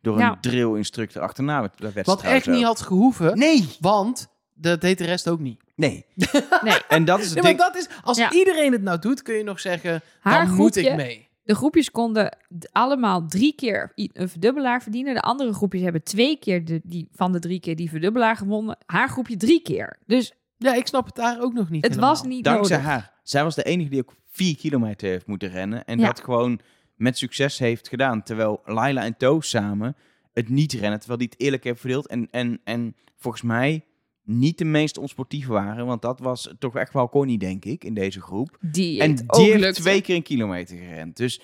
door 0.01 0.13
een 0.15 0.19
Ja. 0.21 0.37
drill-instructor 0.41 1.21
achterna 1.21 1.59
werd. 1.61 1.93
werd 1.93 2.05
Wat 2.05 2.21
echt 2.23 2.47
niet 2.47 2.63
had 2.63 2.81
gehoeven. 2.81 3.37
Nee, 3.37 3.67
Want 3.79 4.27
dat 4.53 4.81
deed 4.81 4.97
de 4.97 5.05
rest 5.05 5.29
ook 5.29 5.39
niet. 5.39 5.61
nee. 5.75 6.05
Nee. 6.61 6.77
En 6.87 7.05
dat 7.05 7.19
is 7.19 7.25
het 7.25 7.33
Nee, 7.33 7.43
ding. 7.43 7.57
dat 7.57 7.75
is, 7.75 7.87
als 8.03 8.17
Ja. 8.17 8.31
iedereen 8.31 8.71
het 8.71 8.81
nou 8.81 8.99
doet, 8.99 9.21
kun 9.21 9.35
je 9.35 9.43
nog 9.43 9.59
zeggen, 9.59 10.01
Haar 10.19 10.45
dan 10.45 10.55
moet 10.55 10.75
ik 10.75 10.85
groepje- 10.85 11.03
mee. 11.05 11.27
De 11.43 11.55
groepjes 11.55 11.91
konden 11.91 12.37
d- 12.59 12.69
allemaal 12.71 13.25
drie 13.27 13.53
keer 13.55 13.91
i- 13.97 14.09
een 14.13 14.29
verdubbelaar 14.29 14.81
verdienen. 14.81 15.13
De 15.13 15.21
andere 15.21 15.53
groepjes 15.53 15.81
hebben 15.81 16.03
twee 16.03 16.37
keer 16.39 16.65
de, 16.65 16.81
die, 16.83 17.07
van 17.11 17.31
de 17.31 17.39
drie 17.39 17.59
keer 17.59 17.75
die 17.75 17.89
verdubbelaar 17.89 18.35
gewonnen. 18.35 18.77
Haar 18.85 19.09
groepje 19.09 19.37
drie 19.37 19.61
keer. 19.61 19.97
Dus 20.05 20.33
Ja, 20.61 20.73
ik 20.75 20.87
snap 20.87 21.05
het 21.05 21.15
daar 21.15 21.41
ook 21.41 21.53
nog 21.53 21.69
niet 21.69 21.83
het 21.83 21.91
helemaal. 21.93 22.13
was 22.13 22.23
niet 22.23 22.43
Dankzij 22.43 22.77
nodig. 22.77 22.91
haar. 22.91 23.13
Zij 23.23 23.43
was 23.43 23.55
de 23.55 23.63
enige 23.63 23.89
die 23.89 23.99
ook 23.99 24.13
vier 24.31 24.57
kilometer 24.57 25.09
heeft 25.09 25.27
moeten 25.27 25.49
rennen. 25.49 25.85
En 25.85 25.99
Ja. 25.99 26.05
dat 26.05 26.19
gewoon 26.23 26.59
met 26.95 27.17
succes 27.17 27.59
heeft 27.59 27.87
gedaan. 27.87 28.23
Terwijl 28.23 28.61
Laila 28.65 29.03
en 29.03 29.17
Toos 29.17 29.49
samen 29.49 29.95
het 30.33 30.49
niet 30.49 30.73
rennen. 30.73 30.97
Terwijl 30.99 31.19
die 31.19 31.27
het 31.31 31.39
eerlijk 31.39 31.63
hebben 31.63 31.81
verdeeld. 31.81 32.07
En, 32.07 32.27
en, 32.31 32.59
en 32.63 32.95
volgens 33.17 33.43
mij 33.43 33.83
niet 34.23 34.57
de 34.57 34.65
meest 34.65 34.97
onsportieve 34.97 35.51
waren. 35.51 35.85
Want 35.85 36.01
dat 36.01 36.19
was 36.19 36.53
toch 36.59 36.75
echt 36.75 36.93
wel 36.93 37.09
Connie, 37.09 37.37
denk 37.37 37.65
ik, 37.65 37.83
in 37.83 37.93
deze 37.93 38.21
groep. 38.21 38.57
Die 38.61 39.01
En 39.01 39.15
die 39.15 39.25
heeft 39.45 39.59
lukte. 39.59 39.81
twee 39.81 40.01
keer 40.01 40.15
een 40.15 40.23
kilometer 40.23 40.77
gerend. 40.77 41.17
Dus 41.17 41.41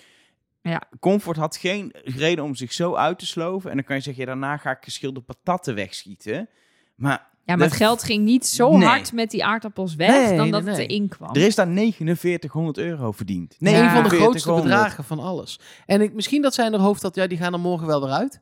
Ja. 0.61 0.81
Comfort 0.99 1.37
had 1.37 1.57
geen 1.57 1.91
reden 2.03 2.43
om 2.43 2.55
zich 2.55 2.73
zo 2.73 2.95
uit 2.95 3.19
te 3.19 3.25
sloven. 3.25 3.69
En 3.69 3.75
dan 3.75 3.85
kan 3.85 3.95
je 3.95 4.01
zeggen, 4.01 4.21
ja, 4.23 4.29
daarna 4.29 4.57
ga 4.57 4.71
ik 4.71 4.83
geschilde 4.83 5.21
patatten 5.21 5.75
wegschieten. 5.75 6.49
Maar 6.95 7.33
Ja, 7.47 7.55
maar 7.55 7.57
de- 7.57 7.63
het 7.73 7.81
geld 7.83 8.03
ging 8.03 8.23
niet 8.23 8.45
zo 8.45 8.77
Nee. 8.77 8.87
hard 8.87 9.13
met 9.13 9.31
die 9.31 9.45
aardappels 9.45 9.95
weg 9.95 10.09
Nee, 10.29 10.37
dan 10.37 10.51
dat 10.51 10.63
nee, 10.63 10.73
het 10.75 10.83
erin 10.89 11.07
kwam. 11.07 11.29
er 11.29 11.41
is 11.41 11.55
daar 11.55 11.67
4900 11.67 12.77
euro 12.77 13.11
verdiend. 13.11 13.55
Nee, 13.59 13.73
een 13.75 13.89
van 13.89 14.03
de 14.03 14.09
4900. 14.09 14.43
grootste 14.43 14.69
bedragen 14.69 15.03
van 15.03 15.19
alles. 15.19 15.59
En 15.85 16.01
ik, 16.01 16.13
misschien 16.13 16.41
dat 16.41 16.53
zij 16.53 16.65
in 16.65 16.71
haar 16.73 16.81
hoofd 16.81 17.01
had, 17.01 17.15
ja, 17.15 17.27
die 17.27 17.37
gaan 17.37 17.53
er 17.53 17.59
morgen 17.59 17.87
wel 17.87 18.01
weer 18.01 18.11
uit. 18.11 18.39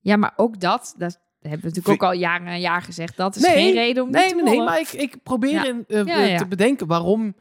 Ja, 0.00 0.16
maar 0.16 0.32
ook 0.36 0.60
dat, 0.60 0.94
dat 0.98 1.18
hebben 1.40 1.60
we 1.60 1.66
natuurlijk 1.66 2.02
ook 2.02 2.10
al 2.10 2.18
jaren 2.18 2.46
en 2.46 2.60
jaar 2.60 2.82
gezegd. 2.82 3.16
Dat 3.16 3.36
is 3.36 3.42
Nee, 3.42 3.52
geen 3.54 3.72
reden 3.72 4.02
om 4.02 4.10
Nee, 4.10 4.24
niet 4.34 4.36
te 4.36 4.42
nee, 4.50 4.62
maar 4.62 4.80
ik, 4.80 4.92
ik 4.92 5.22
probeer 5.22 5.50
Ja. 5.52 5.64
in, 5.66 5.84
eh, 5.88 6.04
Ja, 6.04 6.18
ja. 6.20 6.38
te 6.38 6.46
bedenken 6.46 6.86
waarom 6.86 7.34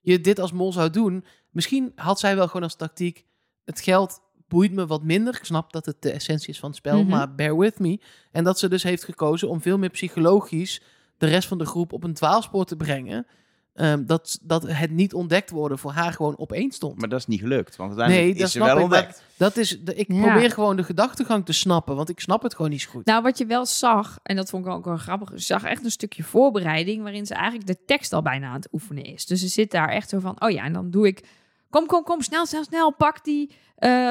je 0.00 0.20
dit 0.20 0.38
als 0.38 0.52
mol 0.52 0.72
zou 0.72 0.90
doen. 0.90 1.24
Misschien 1.50 1.92
had 1.94 2.20
zij 2.20 2.36
wel 2.36 2.46
gewoon 2.46 2.62
als 2.62 2.76
tactiek, 2.76 3.24
het 3.64 3.80
geld 3.80 4.20
boeit 4.50 4.72
me 4.72 4.86
wat 4.86 5.02
minder. 5.02 5.34
Ik 5.36 5.44
snap 5.44 5.72
dat 5.72 5.86
het 5.86 5.96
de 6.02 6.10
essentie 6.10 6.48
is 6.48 6.58
van 6.58 6.68
het 6.68 6.78
spel, 6.78 6.98
Mhm. 7.00 7.08
maar 7.10 7.34
bear 7.34 7.56
with 7.58 7.78
me. 7.78 8.00
En 8.32 8.44
dat 8.44 8.58
ze 8.58 8.68
dus 8.68 8.82
heeft 8.82 9.04
gekozen 9.04 9.48
om 9.48 9.60
veel 9.60 9.78
meer 9.78 9.90
psychologisch 9.90 10.82
de 11.18 11.26
rest 11.26 11.48
van 11.48 11.58
de 11.58 11.66
groep 11.66 11.92
op 11.92 12.04
een 12.04 12.14
dwaalspoor 12.14 12.64
te 12.64 12.76
brengen. 12.76 13.26
Ehm, 13.74 14.04
dat, 14.06 14.38
dat 14.42 14.62
het 14.66 14.90
niet 14.90 15.14
ontdekt 15.14 15.50
worden 15.50 15.78
voor 15.78 15.90
haar 15.92 16.12
gewoon 16.12 16.36
op 16.36 16.52
één 16.52 16.70
stond. 16.70 16.98
Maar 16.98 17.08
dat 17.08 17.18
is 17.18 17.26
niet 17.26 17.40
gelukt, 17.40 17.76
want 17.76 17.88
uiteindelijk 17.90 18.28
Nee, 18.28 18.38
dat 18.38 18.46
is 18.46 18.52
ze 18.52 18.58
wel 18.64 18.76
ik, 18.76 18.82
ontdekt. 18.82 19.22
Dat 19.36 19.56
is, 19.56 19.80
de, 19.84 19.94
ik 19.94 20.12
Ja. 20.12 20.22
probeer 20.30 20.50
gewoon 20.50 20.76
de 20.76 20.82
gedachtegang 20.82 21.44
te 21.46 21.52
snappen, 21.52 21.96
want 21.96 22.08
ik 22.08 22.20
snap 22.20 22.42
het 22.42 22.54
gewoon 22.54 22.70
niet 22.70 22.80
zo 22.80 22.90
goed. 22.90 23.04
Nou, 23.04 23.22
wat 23.22 23.38
je 23.38 23.46
wel 23.46 23.66
zag, 23.66 24.18
en 24.22 24.36
dat 24.36 24.50
vond 24.50 24.66
ik 24.66 24.72
ook 24.72 24.84
wel 24.84 24.96
grappig, 24.96 25.30
je 25.30 25.38
zag 25.38 25.64
echt 25.64 25.84
een 25.84 25.90
stukje 25.90 26.22
voorbereiding 26.22 27.02
waarin 27.02 27.26
ze 27.26 27.34
eigenlijk 27.34 27.66
de 27.66 27.84
tekst 27.86 28.12
al 28.12 28.22
bijna 28.22 28.46
aan 28.48 28.54
het 28.54 28.68
oefenen 28.72 29.04
is. 29.04 29.26
Dus 29.26 29.40
ze 29.40 29.48
zit 29.48 29.70
daar 29.70 29.88
echt 29.88 30.08
zo 30.08 30.18
van, 30.18 30.42
oh 30.42 30.50
ja, 30.50 30.64
en 30.64 30.72
dan 30.72 30.90
doe 30.90 31.06
ik, 31.06 31.24
kom, 31.70 31.86
kom, 31.86 32.02
kom, 32.02 32.20
snel, 32.20 32.46
snel, 32.46 32.64
snel, 32.64 32.92
pak 32.92 33.24
die, 33.24 33.50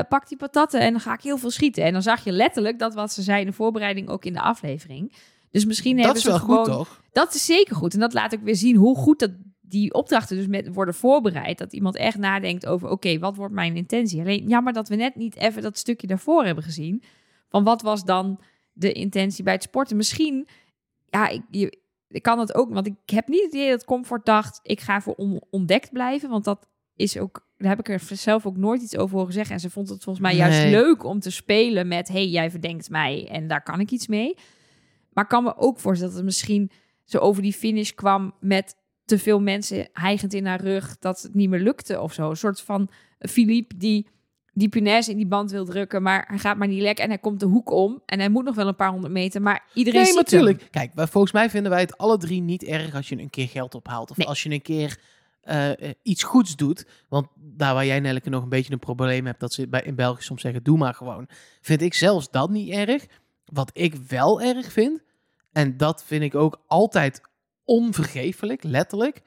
pak 0.10 0.28
die 0.28 0.38
patatten 0.38 0.80
en 0.80 0.92
dan 0.92 1.02
ga 1.02 1.14
ik 1.14 1.22
heel 1.22 1.38
veel 1.38 1.52
schieten. 1.52 1.84
En 1.84 1.94
dan 1.94 2.02
zag 2.02 2.24
je 2.24 2.32
letterlijk 2.32 2.80
dat 2.80 2.94
wat 2.94 3.12
ze 3.12 3.22
zei 3.22 3.40
in 3.40 3.46
de 3.46 3.54
voorbereiding 3.54 4.10
ook 4.10 4.26
in 4.26 4.34
de 4.34 4.42
aflevering. 4.42 5.14
Dus 5.52 5.66
misschien 5.66 5.96
dat 5.96 6.06
hebben 6.06 6.22
is 6.22 6.28
ze 6.28 6.34
wel 6.34 6.40
gewoon... 6.40 6.66
goed, 6.66 6.74
toch? 6.74 7.02
Dat 7.12 7.34
is 7.34 7.46
zeker 7.46 7.76
goed. 7.76 7.94
En 7.94 8.00
dat 8.00 8.14
laat 8.14 8.36
ook 8.36 8.44
weer 8.44 8.56
zien 8.56 8.76
hoe 8.76 8.96
goed 8.96 9.20
dat 9.20 9.32
die 9.62 9.94
opdrachten 9.94 10.38
dus 10.38 10.48
met 10.48 10.74
worden 10.74 10.94
voorbereid. 10.94 11.58
Dat 11.58 11.74
iemand 11.74 11.96
echt 11.96 12.18
nadenkt 12.18 12.66
over, 12.66 12.90
oké, 12.90 13.20
wat 13.20 13.36
wordt 13.36 13.54
mijn 13.54 13.76
intentie? 13.76 14.20
Alleen 14.20 14.48
jammer 14.48 14.74
dat 14.74 14.90
we 14.90 14.96
net 14.96 15.16
niet 15.16 15.36
even 15.36 15.62
dat 15.62 15.78
stukje 15.78 16.08
daarvoor 16.08 16.46
hebben 16.46 16.64
gezien. 16.64 17.04
Van 17.50 17.64
wat 17.64 17.82
was 17.82 18.04
dan 18.04 18.40
de 18.72 18.92
intentie 18.92 19.44
bij 19.44 19.54
het 19.54 19.64
sporten? 19.64 19.98
Misschien, 19.98 20.48
ja, 21.06 21.28
ik, 21.28 21.42
je, 21.50 21.80
ik 22.08 22.22
kan 22.22 22.40
het 22.40 22.56
ook, 22.56 22.74
want 22.74 22.88
ik 22.88 22.96
heb 23.06 23.28
niet 23.28 23.44
het 23.44 23.54
idee 23.54 23.70
dat 23.70 23.86
Comfort 23.86 24.26
dacht, 24.26 24.60
ik 24.64 24.80
ga 24.80 25.02
voor 25.02 25.16
on- 25.16 25.44
ontdekt 25.50 25.92
blijven. 25.92 26.30
Want 26.30 26.44
dat 26.44 26.68
is 26.96 27.18
ook, 27.18 27.48
daar 27.60 27.70
heb 27.70 27.80
ik 27.80 27.90
er 27.90 28.02
zelf 28.18 28.46
ook 28.46 28.58
nooit 28.58 28.82
iets 28.82 28.98
over 28.98 29.18
horen 29.18 29.34
zeggen. 29.34 29.54
En 29.54 29.60
ze 29.62 29.70
vond 29.70 29.90
het 29.90 30.04
volgens 30.04 30.26
mij 30.26 30.36
juist 30.36 30.60
Nee. 30.60 30.72
leuk 30.72 31.04
om 31.04 31.20
te 31.20 31.30
spelen 31.32 31.88
met, 31.88 32.08
hey, 32.08 32.28
jij 32.28 32.52
verdenkt 32.52 32.90
mij 32.90 33.28
en 33.32 33.48
daar 33.48 33.64
kan 33.64 33.80
ik 33.80 33.92
iets 33.92 34.08
mee. 34.08 34.36
Maar 35.14 35.24
ik 35.24 35.30
kan 35.30 35.44
me 35.44 35.58
ook 35.58 35.80
voorstellen 35.80 36.14
dat 36.14 36.22
het 36.24 36.30
misschien 36.30 36.72
zo 37.06 37.18
over 37.18 37.42
die 37.42 37.54
finish 37.54 37.92
kwam 37.92 38.34
met 38.40 38.76
te 39.06 39.18
veel 39.18 39.40
mensen 39.42 39.88
hijgend 39.94 40.34
in 40.34 40.46
haar 40.46 40.62
rug, 40.62 40.98
dat 41.00 41.22
het 41.22 41.34
niet 41.34 41.50
meer 41.50 41.60
lukte 41.60 42.02
of 42.02 42.14
zo. 42.14 42.30
Een 42.30 42.38
soort 42.38 42.62
van 42.62 42.90
Philippe 43.20 43.78
die 43.78 44.08
die 44.54 44.70
punaise 44.70 45.12
in 45.12 45.18
die 45.18 45.28
band 45.28 45.52
wil 45.52 45.66
drukken, 45.66 46.02
maar 46.02 46.26
hij 46.28 46.38
gaat 46.38 46.58
maar 46.58 46.68
niet 46.68 46.82
lekker 46.82 47.04
en 47.04 47.10
hij 47.10 47.20
komt 47.20 47.40
de 47.40 47.46
hoek 47.46 47.72
om 47.72 48.02
en 48.06 48.20
hij 48.20 48.30
moet 48.30 48.44
nog 48.46 48.56
wel 48.56 48.68
een 48.68 48.76
paar 48.76 48.92
honderd 48.92 49.14
meter, 49.14 49.42
maar 49.42 49.66
iedereen 49.74 50.02
Nee, 50.04 50.14
natuurlijk. 50.14 50.60
hem. 50.60 50.70
Kijk, 50.70 51.10
volgens 51.10 51.34
mij 51.34 51.50
vinden 51.50 51.72
wij 51.72 51.82
het 51.82 51.98
alle 51.98 52.18
drie 52.18 52.42
niet 52.42 52.64
erg 52.64 52.96
als 52.96 53.10
je 53.10 53.18
een 53.20 53.30
keer 53.30 53.48
geld 53.48 53.76
ophaalt. 53.76 54.12
Of 54.12 54.18
Nee. 54.18 54.28
als 54.28 54.44
je 54.44 54.50
een 54.52 54.62
keer 54.62 54.98
eh, 55.50 55.90
eh, 55.90 55.96
iets 56.02 56.24
goeds 56.24 56.56
doet. 56.56 56.86
Want 57.08 57.28
daar 57.36 57.74
waar 57.74 57.86
jij, 57.86 58.00
Nelleke, 58.00 58.30
nog 58.30 58.44
een 58.44 58.50
beetje 58.50 58.74
een 58.74 58.80
probleem 58.80 59.26
hebt... 59.26 59.40
dat 59.40 59.54
ze 59.54 59.68
bij, 59.68 59.82
in 59.82 59.96
België 59.96 60.24
soms 60.24 60.42
zeggen, 60.42 60.64
doe 60.64 60.78
maar 60.78 60.94
gewoon. 60.94 61.28
Vind 61.62 61.82
ik 61.82 61.94
zelfs 61.94 62.32
dat 62.32 62.50
niet 62.50 62.70
erg. 62.70 63.06
Wat 63.46 63.72
ik 63.74 63.96
wel 63.96 64.42
erg 64.42 64.72
vind... 64.72 65.02
en 65.52 65.78
dat 65.78 66.04
vind 66.04 66.24
ik 66.24 66.36
ook 66.36 66.64
altijd 66.68 67.22
onvergeeflijk, 67.64 68.64
letterlijk... 68.64 69.22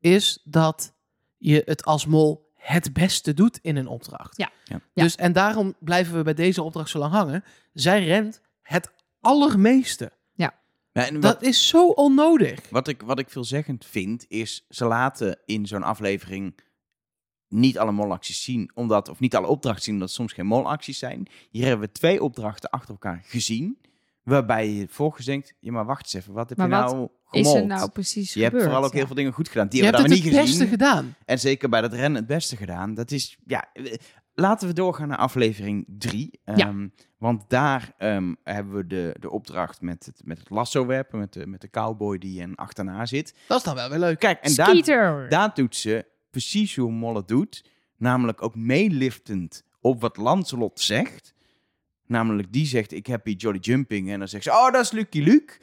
is 0.00 0.40
dat 0.44 0.94
je 1.36 1.62
het 1.64 1.84
als 1.84 2.06
mol 2.06 2.52
het 2.54 2.92
beste 2.92 3.34
doet 3.34 3.58
in 3.62 3.76
een 3.76 3.88
opdracht. 3.88 4.36
Ja. 4.36 4.50
Ja. 4.64 4.80
Dus, 4.94 5.16
en 5.16 5.32
daarom 5.32 5.74
blijven 5.78 6.16
we 6.16 6.22
bij 6.22 6.34
deze 6.34 6.62
opdracht 6.62 6.90
zo 6.90 6.98
lang 6.98 7.12
hangen. 7.12 7.44
Zij 7.72 8.04
rent 8.04 8.40
het 8.62 8.92
allermeeste. 9.20 10.12
Ja, 10.92 11.06
en 11.06 11.12
wat, 11.20 11.22
Dat 11.22 11.42
is 11.42 11.68
zo 11.68 11.88
onnodig. 11.88 12.60
wat, 12.70 12.88
ik, 12.88 13.02
wat 13.02 13.18
ik 13.18 13.30
veelzeggend 13.30 13.86
vind, 13.86 14.24
is 14.28 14.64
ze 14.68 14.84
laten 14.84 15.38
in 15.44 15.66
zo'n 15.66 15.82
aflevering 15.82 16.58
niet 17.48 17.78
alle 17.78 17.92
molacties 17.92 18.42
zien, 18.42 18.70
omdat, 18.74 19.08
of 19.08 19.20
niet 19.20 19.36
alle 19.36 19.46
opdrachten 19.46 19.82
zien, 19.84 19.92
omdat 19.94 20.08
het 20.08 20.16
soms 20.18 20.32
geen 20.32 20.46
molacties 20.46 20.98
zijn. 20.98 21.26
Hier 21.50 21.66
hebben 21.66 21.86
we 21.86 21.92
twee 21.92 22.22
opdrachten 22.22 22.70
achter 22.70 22.90
elkaar 22.90 23.22
gezien, 23.26 23.78
Waarbij 24.22 24.68
je 24.70 24.86
volgens 24.88 25.26
denkt, 25.26 25.54
ja 25.60 25.72
maar 25.72 25.84
wacht 25.84 26.02
eens 26.04 26.12
even, 26.14 26.32
wat 26.32 26.48
heb 26.48 26.58
Maar 26.58 26.68
je 26.68 26.74
wat 26.74 26.90
nou 26.92 27.02
Is 27.30 27.40
gemold? 27.46 27.56
er 27.56 27.66
nou 27.66 27.90
precies 27.90 28.34
je 28.34 28.42
hebt 28.42 28.62
vooral 28.62 28.84
ook 28.84 28.90
Ja. 28.90 28.96
heel 28.96 29.06
veel 29.06 29.14
dingen 29.14 29.32
goed 29.32 29.48
gedaan. 29.48 29.68
Die 29.68 29.78
Je 29.78 29.84
hebt 29.84 29.96
hebben 29.98 30.16
het 30.16 30.24
we 30.24 30.28
het 30.28 30.34
dan 30.36 30.44
niet 30.44 30.54
beste 30.56 30.64
gezien. 30.64 30.78
gedaan. 30.78 31.14
En 31.24 31.38
zeker 31.38 31.68
bij 31.68 31.80
dat 31.80 31.92
rennen 31.92 32.14
het 32.14 32.26
beste 32.26 32.56
gedaan. 32.56 32.94
Dat 32.94 33.10
is, 33.10 33.36
ja, 33.46 33.64
laten 34.38 34.68
we 34.68 34.74
doorgaan 34.74 35.08
naar 35.08 35.18
aflevering 35.18 35.84
3. 35.88 36.40
Ja. 36.44 36.74
Want 37.18 37.44
daar 37.48 37.92
ehm, 37.98 38.34
hebben 38.44 38.74
we 38.74 38.86
de, 38.86 39.16
de 39.20 39.30
opdracht 39.30 39.80
met 39.80 40.06
het, 40.06 40.20
met 40.24 40.38
het 40.38 40.50
lasso 40.50 40.86
werpen, 40.86 41.18
met 41.18 41.32
de, 41.32 41.46
met 41.46 41.60
de 41.60 41.70
cowboy 41.70 42.18
die 42.18 42.40
en 42.40 42.54
achterna 42.54 43.06
zit. 43.06 43.34
Dat 43.48 43.58
is 43.58 43.64
dan 43.64 43.74
wel 43.74 43.90
weer 43.90 43.98
leuk. 43.98 44.18
Kijk, 44.18 44.40
en 44.40 44.54
daar, 44.54 45.28
daar 45.28 45.54
doet 45.54 45.76
ze 45.76 46.06
precies 46.30 46.76
hoe 46.76 46.92
Molle 46.92 47.24
doet. 47.24 47.64
Namelijk 47.96 48.42
ook 48.42 48.54
meeliftend 48.54 49.64
op 49.80 50.00
wat 50.00 50.16
Lancelot 50.16 50.80
zegt. 50.80 51.34
Namelijk, 52.06 52.52
die 52.52 52.66
zegt, 52.66 52.92
ik 52.92 53.06
heb 53.06 53.24
hier 53.24 53.36
Jolly 53.36 53.58
Jumping. 53.58 54.10
En 54.10 54.18
dan 54.18 54.28
zegt 54.28 54.44
ze, 54.44 54.50
oh, 54.50 54.72
dat 54.72 54.84
is 54.84 54.90
Lucky 54.90 55.20
Luke. 55.20 55.60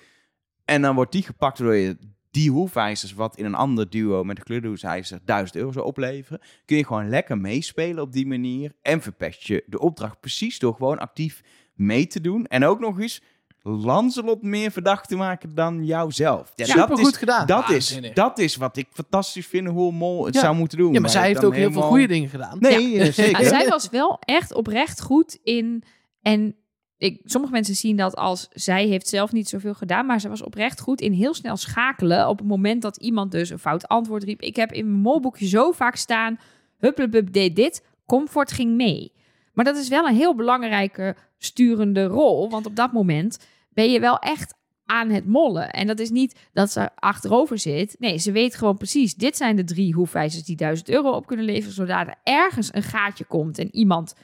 En 0.66 0.82
dan 0.82 0.96
wordt 0.96 1.12
die 1.12 1.24
gepakt 1.24 1.58
door 1.58 1.76
je 1.76 1.98
die 2.36 2.52
hoefijzers, 2.52 3.14
wat 3.14 3.38
in 3.38 3.46
een 3.46 3.56
ander 3.56 3.90
duo 3.90 4.24
met 4.24 4.36
de 4.36 4.44
kleurhoefijzer 4.44 5.20
1000 5.26 5.58
euro 5.58 5.72
zou 5.72 5.86
opleveren. 5.86 6.40
Kun 6.66 6.78
je 6.78 6.86
gewoon 6.86 7.10
lekker 7.10 7.38
meespelen 7.38 8.04
op 8.04 8.14
die 8.14 8.28
manier. 8.28 8.72
En 8.82 9.02
verpest 9.02 9.44
je 9.48 9.64
de 9.68 9.80
opdracht 9.80 10.20
precies 10.20 10.60
door 10.60 10.74
gewoon 10.74 11.00
actief 11.00 11.42
mee 11.74 12.08
te 12.08 12.22
doen. 12.22 12.46
En 12.46 12.66
ook 12.66 12.80
nog 12.80 13.00
eens 13.00 13.22
Lancelot 13.62 14.42
meer 14.42 14.72
verdacht 14.72 15.08
te 15.08 15.16
maken 15.16 15.56
dan 15.56 15.86
jouzelf. 15.86 16.52
Ja, 16.56 16.66
dat 16.66 16.76
Supergoed 16.76 17.12
is, 17.12 17.18
gedaan. 17.18 17.46
Dat 17.48 17.70
is, 17.70 18.00
dat 18.14 18.40
is 18.40 18.56
wat 18.56 18.78
ik 18.78 18.88
fantastisch 18.92 19.48
vind 19.48 19.68
hoe 19.68 19.90
een 19.90 19.96
mol 19.98 20.26
het 20.26 20.34
Ja. 20.34 20.40
zou 20.42 20.56
moeten 20.56 20.78
doen. 20.78 20.94
Ja, 20.94 21.00
maar 21.00 21.10
zij 21.10 21.28
heeft 21.28 21.46
ook 21.46 21.56
heel 21.56 21.72
veel 21.72 21.82
goede 21.82 22.08
dingen 22.08 22.30
gedaan. 22.30 22.58
Nee, 22.60 22.90
Ja. 22.92 23.04
eh, 23.04 23.12
zeker. 23.12 23.42
Ja, 23.42 23.48
zij 23.50 23.68
was 23.68 23.90
wel 23.90 24.18
echt 24.20 24.54
oprecht 24.54 25.02
goed 25.02 25.40
in. 25.44 25.84
En 26.22 26.56
ik, 26.98 27.22
sommige 27.24 27.54
mensen 27.54 27.76
zien 27.76 27.98
dat 27.98 28.16
als 28.16 28.48
zij 28.52 28.86
heeft 28.86 29.08
zelf 29.08 29.32
niet 29.32 29.50
zoveel 29.50 29.74
gedaan, 29.74 30.06
maar 30.06 30.20
ze 30.20 30.30
was 30.30 30.44
oprecht 30.44 30.80
goed 30.80 31.02
in 31.02 31.12
heel 31.12 31.34
snel 31.34 31.58
schakelen 31.58 32.28
op 32.28 32.38
het 32.38 32.48
moment 32.48 32.82
dat 32.82 32.98
iemand 32.98 33.32
dus 33.32 33.50
een 33.50 33.60
fout 33.60 33.88
antwoord 33.88 34.24
riep. 34.24 34.42
Ik 34.42 34.56
heb 34.56 34.72
in 34.72 34.86
mijn 34.86 35.02
molboekje 35.02 35.48
zo 35.48 35.72
vaak 35.72 35.96
staan, 35.96 36.40
hupplepup 36.78 37.34
deed 37.34 37.56
dit, 37.56 37.86
comfort 38.06 38.52
ging 38.52 38.76
mee. 38.76 39.12
Maar 39.54 39.66
dat 39.66 39.78
is 39.78 39.88
wel 39.88 40.08
een 40.08 40.16
heel 40.16 40.36
belangrijke 40.36 41.16
sturende 41.38 42.06
rol, 42.06 42.50
want 42.50 42.66
op 42.66 42.76
dat 42.76 42.92
moment 42.92 43.48
ben 43.70 43.92
je 43.92 44.00
wel 44.00 44.20
echt 44.20 44.54
aan 44.86 45.10
het 45.10 45.26
mollen. 45.26 45.72
En 45.72 45.88
dat 45.88 46.00
is 46.00 46.10
niet 46.10 46.40
dat 46.54 46.72
ze 46.72 46.90
achterover 46.96 47.60
zit. 47.60 47.96
Nee, 48.00 48.18
ze 48.18 48.32
weet 48.32 48.56
gewoon 48.56 48.78
precies, 48.78 49.16
dit 49.16 49.38
zijn 49.38 49.56
de 49.56 49.64
drie 49.64 49.94
hoefijzers 49.94 50.44
die 50.44 50.56
1000 50.56 50.90
euro 50.90 51.12
op 51.12 51.26
kunnen 51.26 51.46
leveren, 51.46 51.74
zodra 51.74 52.08
er 52.08 52.16
ergens 52.24 52.74
een 52.74 52.84
gaatje 52.84 53.26
komt 53.26 53.60
en 53.60 53.76
iemand 53.76 54.16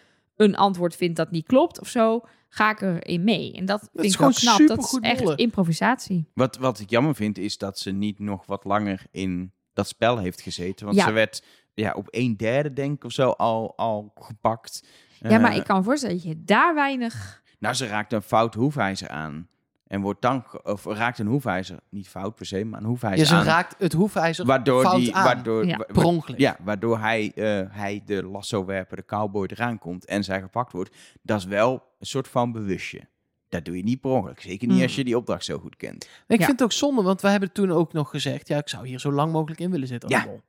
een 0.44 0.56
antwoord 0.56 0.96
vindt 0.96 1.16
dat 1.16 1.32
niet 1.32 1.46
klopt 1.48 1.80
of 1.80 1.88
zo, 1.88 2.22
ga 2.50 2.70
ik 2.72 2.82
erin 2.82 3.24
mee. 3.24 3.54
En 3.54 3.66
dat 3.66 3.80
vind 3.94 4.06
is 4.06 4.12
ik 4.12 4.18
gewoon 4.18 4.34
knap. 4.34 4.68
Dat 4.68 4.78
is 4.80 4.98
echt 5.02 5.40
improvisatie. 5.40 6.30
Wat, 6.34 6.58
wat 6.58 6.80
ik 6.80 6.90
jammer 6.90 7.16
vind, 7.16 7.38
is 7.38 7.58
dat 7.58 7.80
ze 7.80 7.92
niet 7.92 8.20
nog 8.20 8.46
wat 8.46 8.64
langer 8.64 9.04
in 9.12 9.54
dat 9.74 9.88
spel 9.88 10.18
heeft 10.18 10.42
gezeten. 10.42 10.86
Want 10.86 10.98
Ja. 10.98 11.06
ze 11.06 11.12
werd 11.12 11.44
ja, 11.74 11.92
op 11.94 12.08
een 12.10 12.38
derde, 12.38 12.74
denk 12.74 12.96
ik, 12.96 13.04
of 13.04 13.12
zo, 13.12 13.30
al, 13.30 13.78
al 13.78 14.12
gepakt. 14.16 14.88
ja, 15.20 15.40
maar 15.40 15.52
Eh, 15.52 15.58
ik 15.58 15.64
kan 15.64 15.78
me 15.78 15.84
voorstellen 15.84 16.16
dat 16.16 16.26
je 16.26 16.44
daar 16.44 16.76
weinig... 16.76 17.40
Nou, 17.60 17.76
ze 17.76 17.88
raakt 17.88 18.14
een 18.14 18.22
fout 18.22 18.54
hoefijzer 18.54 19.10
aan. 19.10 19.48
En 19.92 20.02
wordt 20.02 20.22
dan, 20.22 20.44
of 20.64 20.86
raakt 20.86 21.20
een 21.20 21.28
hoefijzer, 21.28 21.80
niet 21.90 22.08
fout 22.10 22.36
per 22.36 22.46
se, 22.46 22.64
maar 22.66 22.80
een 22.80 22.86
hoefijzer 22.86 23.20
Ja, 23.20 23.26
ze 23.26 23.36
aan. 23.36 23.44
raakt 23.44 23.76
het 23.78 23.94
hoefijzer 23.94 24.46
waardoor, 24.46 24.82
fout 24.84 24.96
die, 25.00 25.16
aan. 25.16 25.24
waardoor, 25.24 25.66
Ja. 25.66 25.78
wa- 25.78 25.86
wa- 25.88 25.94
per 25.94 26.04
ongeluk. 26.04 26.40
ja, 26.40 26.58
waardoor 26.64 27.00
hij, 27.00 27.32
eh, 27.36 27.66
hij 27.70 28.02
de 28.06 28.24
lasso-werper, 28.24 28.98
de 28.98 29.06
cowboy, 29.06 29.46
eraan 29.52 29.80
komt 29.80 30.06
en 30.06 30.24
zij 30.24 30.42
gepakt 30.42 30.72
wordt. 30.72 30.96
Dat 31.22 31.38
is 31.40 31.46
wel 31.46 31.74
een 32.00 32.06
soort 32.06 32.28
van 32.28 32.52
bewustje. 32.52 33.02
Dat 33.50 33.66
doe 33.66 33.78
je 33.78 33.84
niet 33.84 34.02
per 34.02 34.10
ongeluk. 34.12 34.42
Zeker 34.42 34.68
niet 34.68 34.76
Hmm. 34.76 34.86
als 34.86 34.96
je 34.96 35.04
die 35.04 35.18
opdracht 35.18 35.46
zo 35.46 35.58
goed 35.60 35.76
kent. 35.76 36.04
Ik 36.28 36.40
Ja. 36.40 36.46
vind 36.46 36.60
het 36.60 36.64
ook 36.64 36.72
zonde, 36.72 37.02
want 37.02 37.22
wij 37.22 37.32
hebben 37.32 37.52
toen 37.52 37.72
ook 37.72 37.94
nog 37.94 38.10
gezegd... 38.10 38.48
ja, 38.48 38.58
ik 38.58 38.70
zou 38.70 38.88
hier 38.88 39.00
zo 39.00 39.12
lang 39.12 39.32
mogelijk 39.32 39.60
in 39.60 39.72
willen 39.72 39.88
zitten. 39.88 40.10
Ja. 40.10 40.26
mol. 40.26 40.42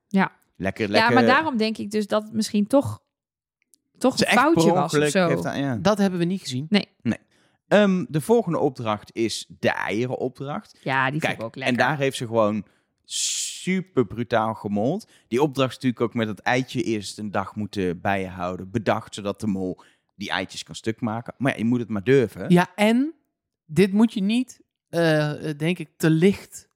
Lekker, 0.56 0.88
lekker. 0.88 1.08
Ja, 1.08 1.14
maar 1.14 1.24
daarom 1.26 1.56
denk 1.56 1.78
ik 1.78 1.90
dus 1.90 2.06
dat 2.06 2.22
het 2.22 2.32
misschien 2.32 2.66
toch, 2.66 3.00
toch 3.98 4.20
een 4.20 4.26
foutje 4.26 4.72
was 4.72 4.94
of 4.98 5.08
zo. 5.08 5.28
dat- 5.42 5.56
ja. 5.56 5.76
Dat 5.76 5.98
hebben 5.98 6.18
we 6.18 6.24
niet 6.24 6.40
gezien. 6.40 6.66
Ehm, 7.68 8.04
de 8.08 8.20
volgende 8.20 8.58
opdracht 8.58 9.10
is 9.14 9.46
de 9.58 9.70
eierenopdracht. 9.70 10.78
Ja, 10.82 11.10
die 11.10 11.20
vind 11.20 11.32
ik 11.32 11.42
ook 11.42 11.56
lekker. 11.56 11.72
en 11.72 11.78
daar 11.86 11.96
heeft 11.98 12.16
ze 12.16 12.26
gewoon 12.26 12.64
super 13.04 14.06
brutaal 14.06 14.54
gemold. 14.54 15.08
Die 15.28 15.42
opdracht 15.42 15.68
is 15.68 15.74
natuurlijk 15.74 16.02
ook 16.02 16.14
met 16.14 16.28
het 16.28 16.40
eitje 16.40 16.82
eerst 16.82 17.18
een 17.18 17.30
dag 17.30 17.54
moeten 17.56 18.00
bijhouden. 18.00 18.70
Bedacht, 18.70 19.14
zodat 19.14 19.40
de 19.40 19.46
mol 19.46 19.80
die 20.14 20.30
eitjes 20.30 20.62
kan 20.62 20.74
stuk 20.74 21.00
maken. 21.00 21.34
Maar 21.38 21.52
ja, 21.52 21.58
je 21.58 21.64
moet 21.64 21.80
het 21.80 21.88
maar 21.88 22.04
durven. 22.04 22.50
Ja, 22.50 22.66
en 22.74 23.14
dit 23.66 23.92
moet 23.92 24.12
je 24.12 24.22
niet, 24.22 24.60
eh, 24.88 25.48
eh, 25.50 25.58
denk 25.58 25.78
ik, 25.78 25.88
te 25.96 26.10
licht 26.10 26.68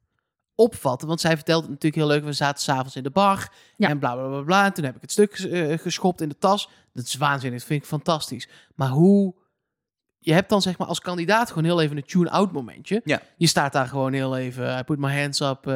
opvatten. 0.55 1.09
Want 1.09 1.21
zij 1.21 1.35
vertelt 1.37 1.63
het 1.63 1.71
natuurlijk 1.71 2.03
heel 2.03 2.07
leuk. 2.07 2.25
We 2.25 2.33
zaten 2.33 2.63
s'avonds 2.63 2.97
in 2.97 3.03
de 3.03 3.11
bar 3.11 3.53
Ja. 3.77 3.89
en 3.89 3.99
bla 3.99 4.15
bla 4.15 4.29
bla 4.29 4.43
bla. 4.43 4.65
En 4.65 4.73
toen 4.73 4.85
heb 4.85 4.95
ik 4.97 5.01
het 5.01 5.13
stuk 5.13 5.33
eh, 5.39 5.79
geschopt 5.79 6.21
in 6.21 6.29
de 6.29 6.39
tas. 6.39 6.69
Dat 6.93 7.05
is 7.07 7.15
waanzinnig, 7.15 7.59
dat 7.59 7.69
vind 7.69 7.83
ik 7.83 7.89
fantastisch. 7.89 8.49
Maar 8.75 8.89
hoe... 8.89 9.35
Je 10.27 10.33
hebt 10.33 10.49
dan 10.49 10.63
zeg 10.63 10.79
maar 10.79 10.87
als 10.87 11.01
kandidaat 11.01 11.49
gewoon 11.49 11.65
heel 11.65 11.81
even 11.81 11.97
een 11.97 12.05
tune-out 12.05 12.53
momentje. 12.53 13.01
Ja. 13.05 13.21
Je 13.37 13.47
staat 13.47 13.73
daar 13.73 13.87
gewoon 13.87 14.13
heel 14.13 14.37
even... 14.37 14.79
I 14.79 14.83
put 14.83 14.99
my 14.99 15.21
hands 15.21 15.41
up, 15.41 15.67
eh, 15.67 15.75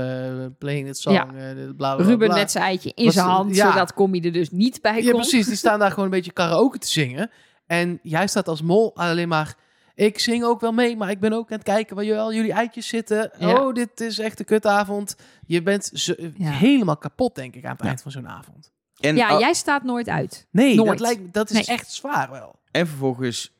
playing 0.58 0.88
it 0.88 0.98
song, 0.98 1.12
Ja. 1.14 1.26
eh, 1.26 1.32
bla 1.54 1.72
bla 1.76 1.94
bla. 1.96 2.04
Ruben 2.04 2.28
bla. 2.28 2.36
met 2.36 2.50
zijn 2.50 2.64
eitje 2.64 2.92
in 2.94 3.12
zijn 3.12 3.26
hand, 3.26 3.56
ja. 3.56 3.70
zodat 3.70 3.94
Commie 3.94 4.22
er 4.22 4.32
dus 4.32 4.50
niet 4.50 4.80
bij 4.82 4.96
Ja, 5.02 5.10
komt. 5.10 5.14
precies. 5.22 5.46
Die 5.46 5.56
staan 5.64 5.78
daar 5.78 5.90
gewoon 5.90 6.04
een 6.04 6.10
beetje 6.10 6.32
karaoke 6.32 6.78
te 6.78 6.86
zingen. 6.88 7.30
En 7.66 7.98
jij 8.02 8.26
staat 8.26 8.48
als 8.48 8.62
mol 8.62 8.96
alleen 8.96 9.28
maar... 9.28 9.54
Ik 9.94 10.18
zing 10.18 10.44
ook 10.44 10.60
wel 10.60 10.72
mee, 10.72 10.96
maar 10.96 11.10
ik 11.10 11.20
ben 11.20 11.32
ook 11.32 11.50
aan 11.50 11.56
het 11.56 11.66
kijken 11.66 11.96
waar 11.96 12.04
jullie, 12.04 12.34
jullie 12.34 12.52
eitjes 12.52 12.88
zitten. 12.88 13.30
Ja. 13.38 13.52
Oh, 13.52 13.74
dit 13.74 14.00
is 14.00 14.18
echt 14.18 14.38
een 14.38 14.44
kutavond. 14.44 15.16
Je 15.46 15.62
bent 15.62 15.90
zo- 15.94 16.14
Ja. 16.36 16.50
helemaal 16.50 16.96
kapot, 16.96 17.34
denk 17.34 17.54
ik, 17.54 17.64
aan 17.64 17.70
het 17.70 17.80
Ja. 17.80 17.86
eind 17.86 18.02
van 18.02 18.10
zo'n 18.10 18.28
avond. 18.28 18.72
En, 19.00 19.16
Ja, 19.16 19.38
jij 19.38 19.52
staat 19.54 19.82
nooit 19.82 20.08
uit. 20.08 20.46
Nee, 20.50 20.74
Nooit. 20.74 20.88
dat, 20.88 21.00
lijkt, 21.00 21.32
dat 21.34 21.50
is 21.50 21.66
Nee. 21.66 21.76
echt 21.76 21.90
zwaar 21.92 22.30
wel. 22.30 22.58
en 22.70 22.86
vervolgens 22.86 23.52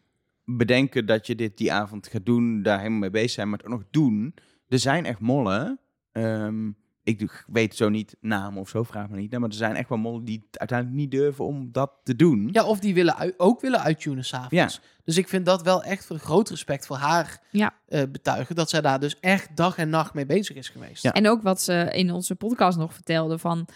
bedenken 0.57 1.07
dat 1.07 1.27
je 1.27 1.35
dit 1.35 1.57
die 1.57 1.73
avond 1.73 2.07
gaat 2.07 2.27
doen. 2.27 2.63
Daar 2.63 2.79
helemaal 2.79 2.99
mee 2.99 3.11
bezig 3.11 3.31
zijn, 3.31 3.49
maar 3.49 3.59
het 3.59 3.67
ook 3.67 3.73
nog 3.73 3.85
doen. 3.91 4.35
Er 4.69 4.79
zijn 4.79 5.05
echt 5.07 5.21
mollen. 5.21 5.81
Ehm, 6.13 6.71
ik 7.03 7.45
weet 7.47 7.77
zo 7.77 7.89
niet 7.89 8.17
namen 8.21 8.61
of 8.61 8.69
zo, 8.69 8.83
vraag 8.83 9.09
me 9.09 9.17
niet. 9.17 9.31
naar, 9.31 9.41
Maar 9.41 9.49
er 9.49 9.55
zijn 9.55 9.77
echt 9.77 9.89
wel 9.89 9.99
mollen 9.99 10.25
die 10.25 10.43
het 10.51 10.59
uiteindelijk 10.59 10.99
niet 11.01 11.11
durven 11.11 11.45
om 11.45 11.69
dat 11.73 11.93
te 12.05 12.17
doen. 12.17 12.49
Ja, 12.53 12.65
of 12.65 12.79
die 12.79 12.95
willen 12.95 13.35
ook 13.37 13.61
willen 13.61 13.81
uittunen 13.81 14.25
s'avonds. 14.25 14.81
Dus 15.05 15.17
ik 15.17 15.29
vind 15.29 15.47
dat 15.47 15.63
wel 15.63 15.83
echt 15.83 16.07
voor 16.07 16.19
groot 16.19 16.49
respect 16.51 16.87
voor 16.87 16.97
haar 16.97 17.43
Ja. 17.51 17.75
eh, 17.89 18.03
betuigen. 18.13 18.55
Dat 18.55 18.71
zij 18.71 18.81
daar 18.81 19.01
dus 19.01 19.21
echt 19.21 19.57
dag 19.57 19.77
en 19.79 19.89
nacht 19.91 20.15
mee 20.15 20.27
bezig 20.27 20.57
is 20.57 20.69
geweest. 20.69 21.03
Ja. 21.03 21.13
En 21.13 21.29
ook 21.29 21.43
wat 21.43 21.61
ze 21.61 21.89
in 21.93 22.13
onze 22.13 22.35
podcast 22.35 22.79
nog 22.79 22.95
vertelde 22.95 23.39
van... 23.39 23.67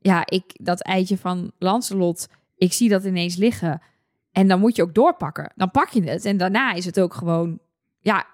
Ja, 0.00 0.22
ik, 0.26 0.44
dat 0.62 0.82
eitje 0.82 1.18
van 1.18 1.52
Lancelot, 1.58 2.28
ik 2.56 2.72
zie 2.72 2.88
dat 2.88 3.04
ineens 3.04 3.36
liggen. 3.36 3.80
En 4.36 4.48
dan 4.48 4.60
moet 4.60 4.76
je 4.76 4.82
ook 4.82 4.94
doorpakken. 4.94 5.52
Dan 5.54 5.70
pak 5.70 5.88
je 5.88 6.02
het. 6.02 6.24
En 6.24 6.36
daarna 6.36 6.72
is 6.72 6.84
het 6.84 7.00
ook 7.00 7.14
gewoon... 7.14 7.58
Ja, 7.98 8.26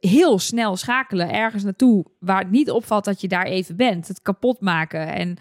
heel 0.00 0.38
snel 0.38 0.76
schakelen 0.76 1.32
ergens 1.32 1.62
naartoe... 1.62 2.04
waar 2.18 2.38
het 2.38 2.50
niet 2.50 2.70
opvalt 2.70 3.04
dat 3.04 3.20
je 3.20 3.28
daar 3.28 3.44
even 3.44 3.76
bent. 3.76 4.08
Het 4.08 4.22
kapot 4.22 4.60
maken. 4.60 5.06
En 5.06 5.36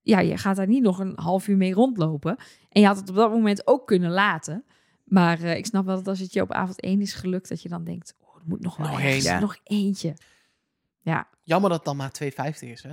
ja, 0.00 0.20
je 0.20 0.36
gaat 0.36 0.56
daar 0.56 0.66
niet 0.66 0.82
nog 0.82 0.98
een 0.98 1.12
half 1.14 1.48
uur 1.48 1.56
mee 1.56 1.74
rondlopen. 1.74 2.36
En 2.68 2.80
je 2.80 2.86
had 2.86 2.96
het 2.96 3.08
op 3.08 3.14
dat 3.14 3.30
moment 3.30 3.66
ook 3.66 3.86
kunnen 3.86 4.10
laten. 4.10 4.64
Maar 5.04 5.40
eh, 5.40 5.56
ik 5.56 5.66
snap 5.66 5.84
wel 5.84 5.96
dat 5.96 6.08
als 6.08 6.18
het 6.18 6.32
je 6.32 6.42
op 6.42 6.52
avond 6.52 6.80
één 6.80 7.00
is 7.00 7.14
gelukt... 7.14 7.48
dat 7.48 7.62
je 7.62 7.68
dan 7.68 7.84
denkt, 7.84 8.14
oh, 8.20 8.36
er 8.36 8.42
moet 8.44 8.62
nog 8.62 8.76
wel 8.76 8.86
Nog 8.86 9.00
ergens- 9.00 9.40
nog 9.40 9.56
eentje. 9.64 10.16
Ja, 11.00 11.28
Jammer 11.44 11.70
dat 11.70 11.78
het 11.78 11.86
dan 11.86 11.96
maar 11.96 12.10
2,50 12.22 12.68
is, 12.68 12.82
hè? 12.82 12.92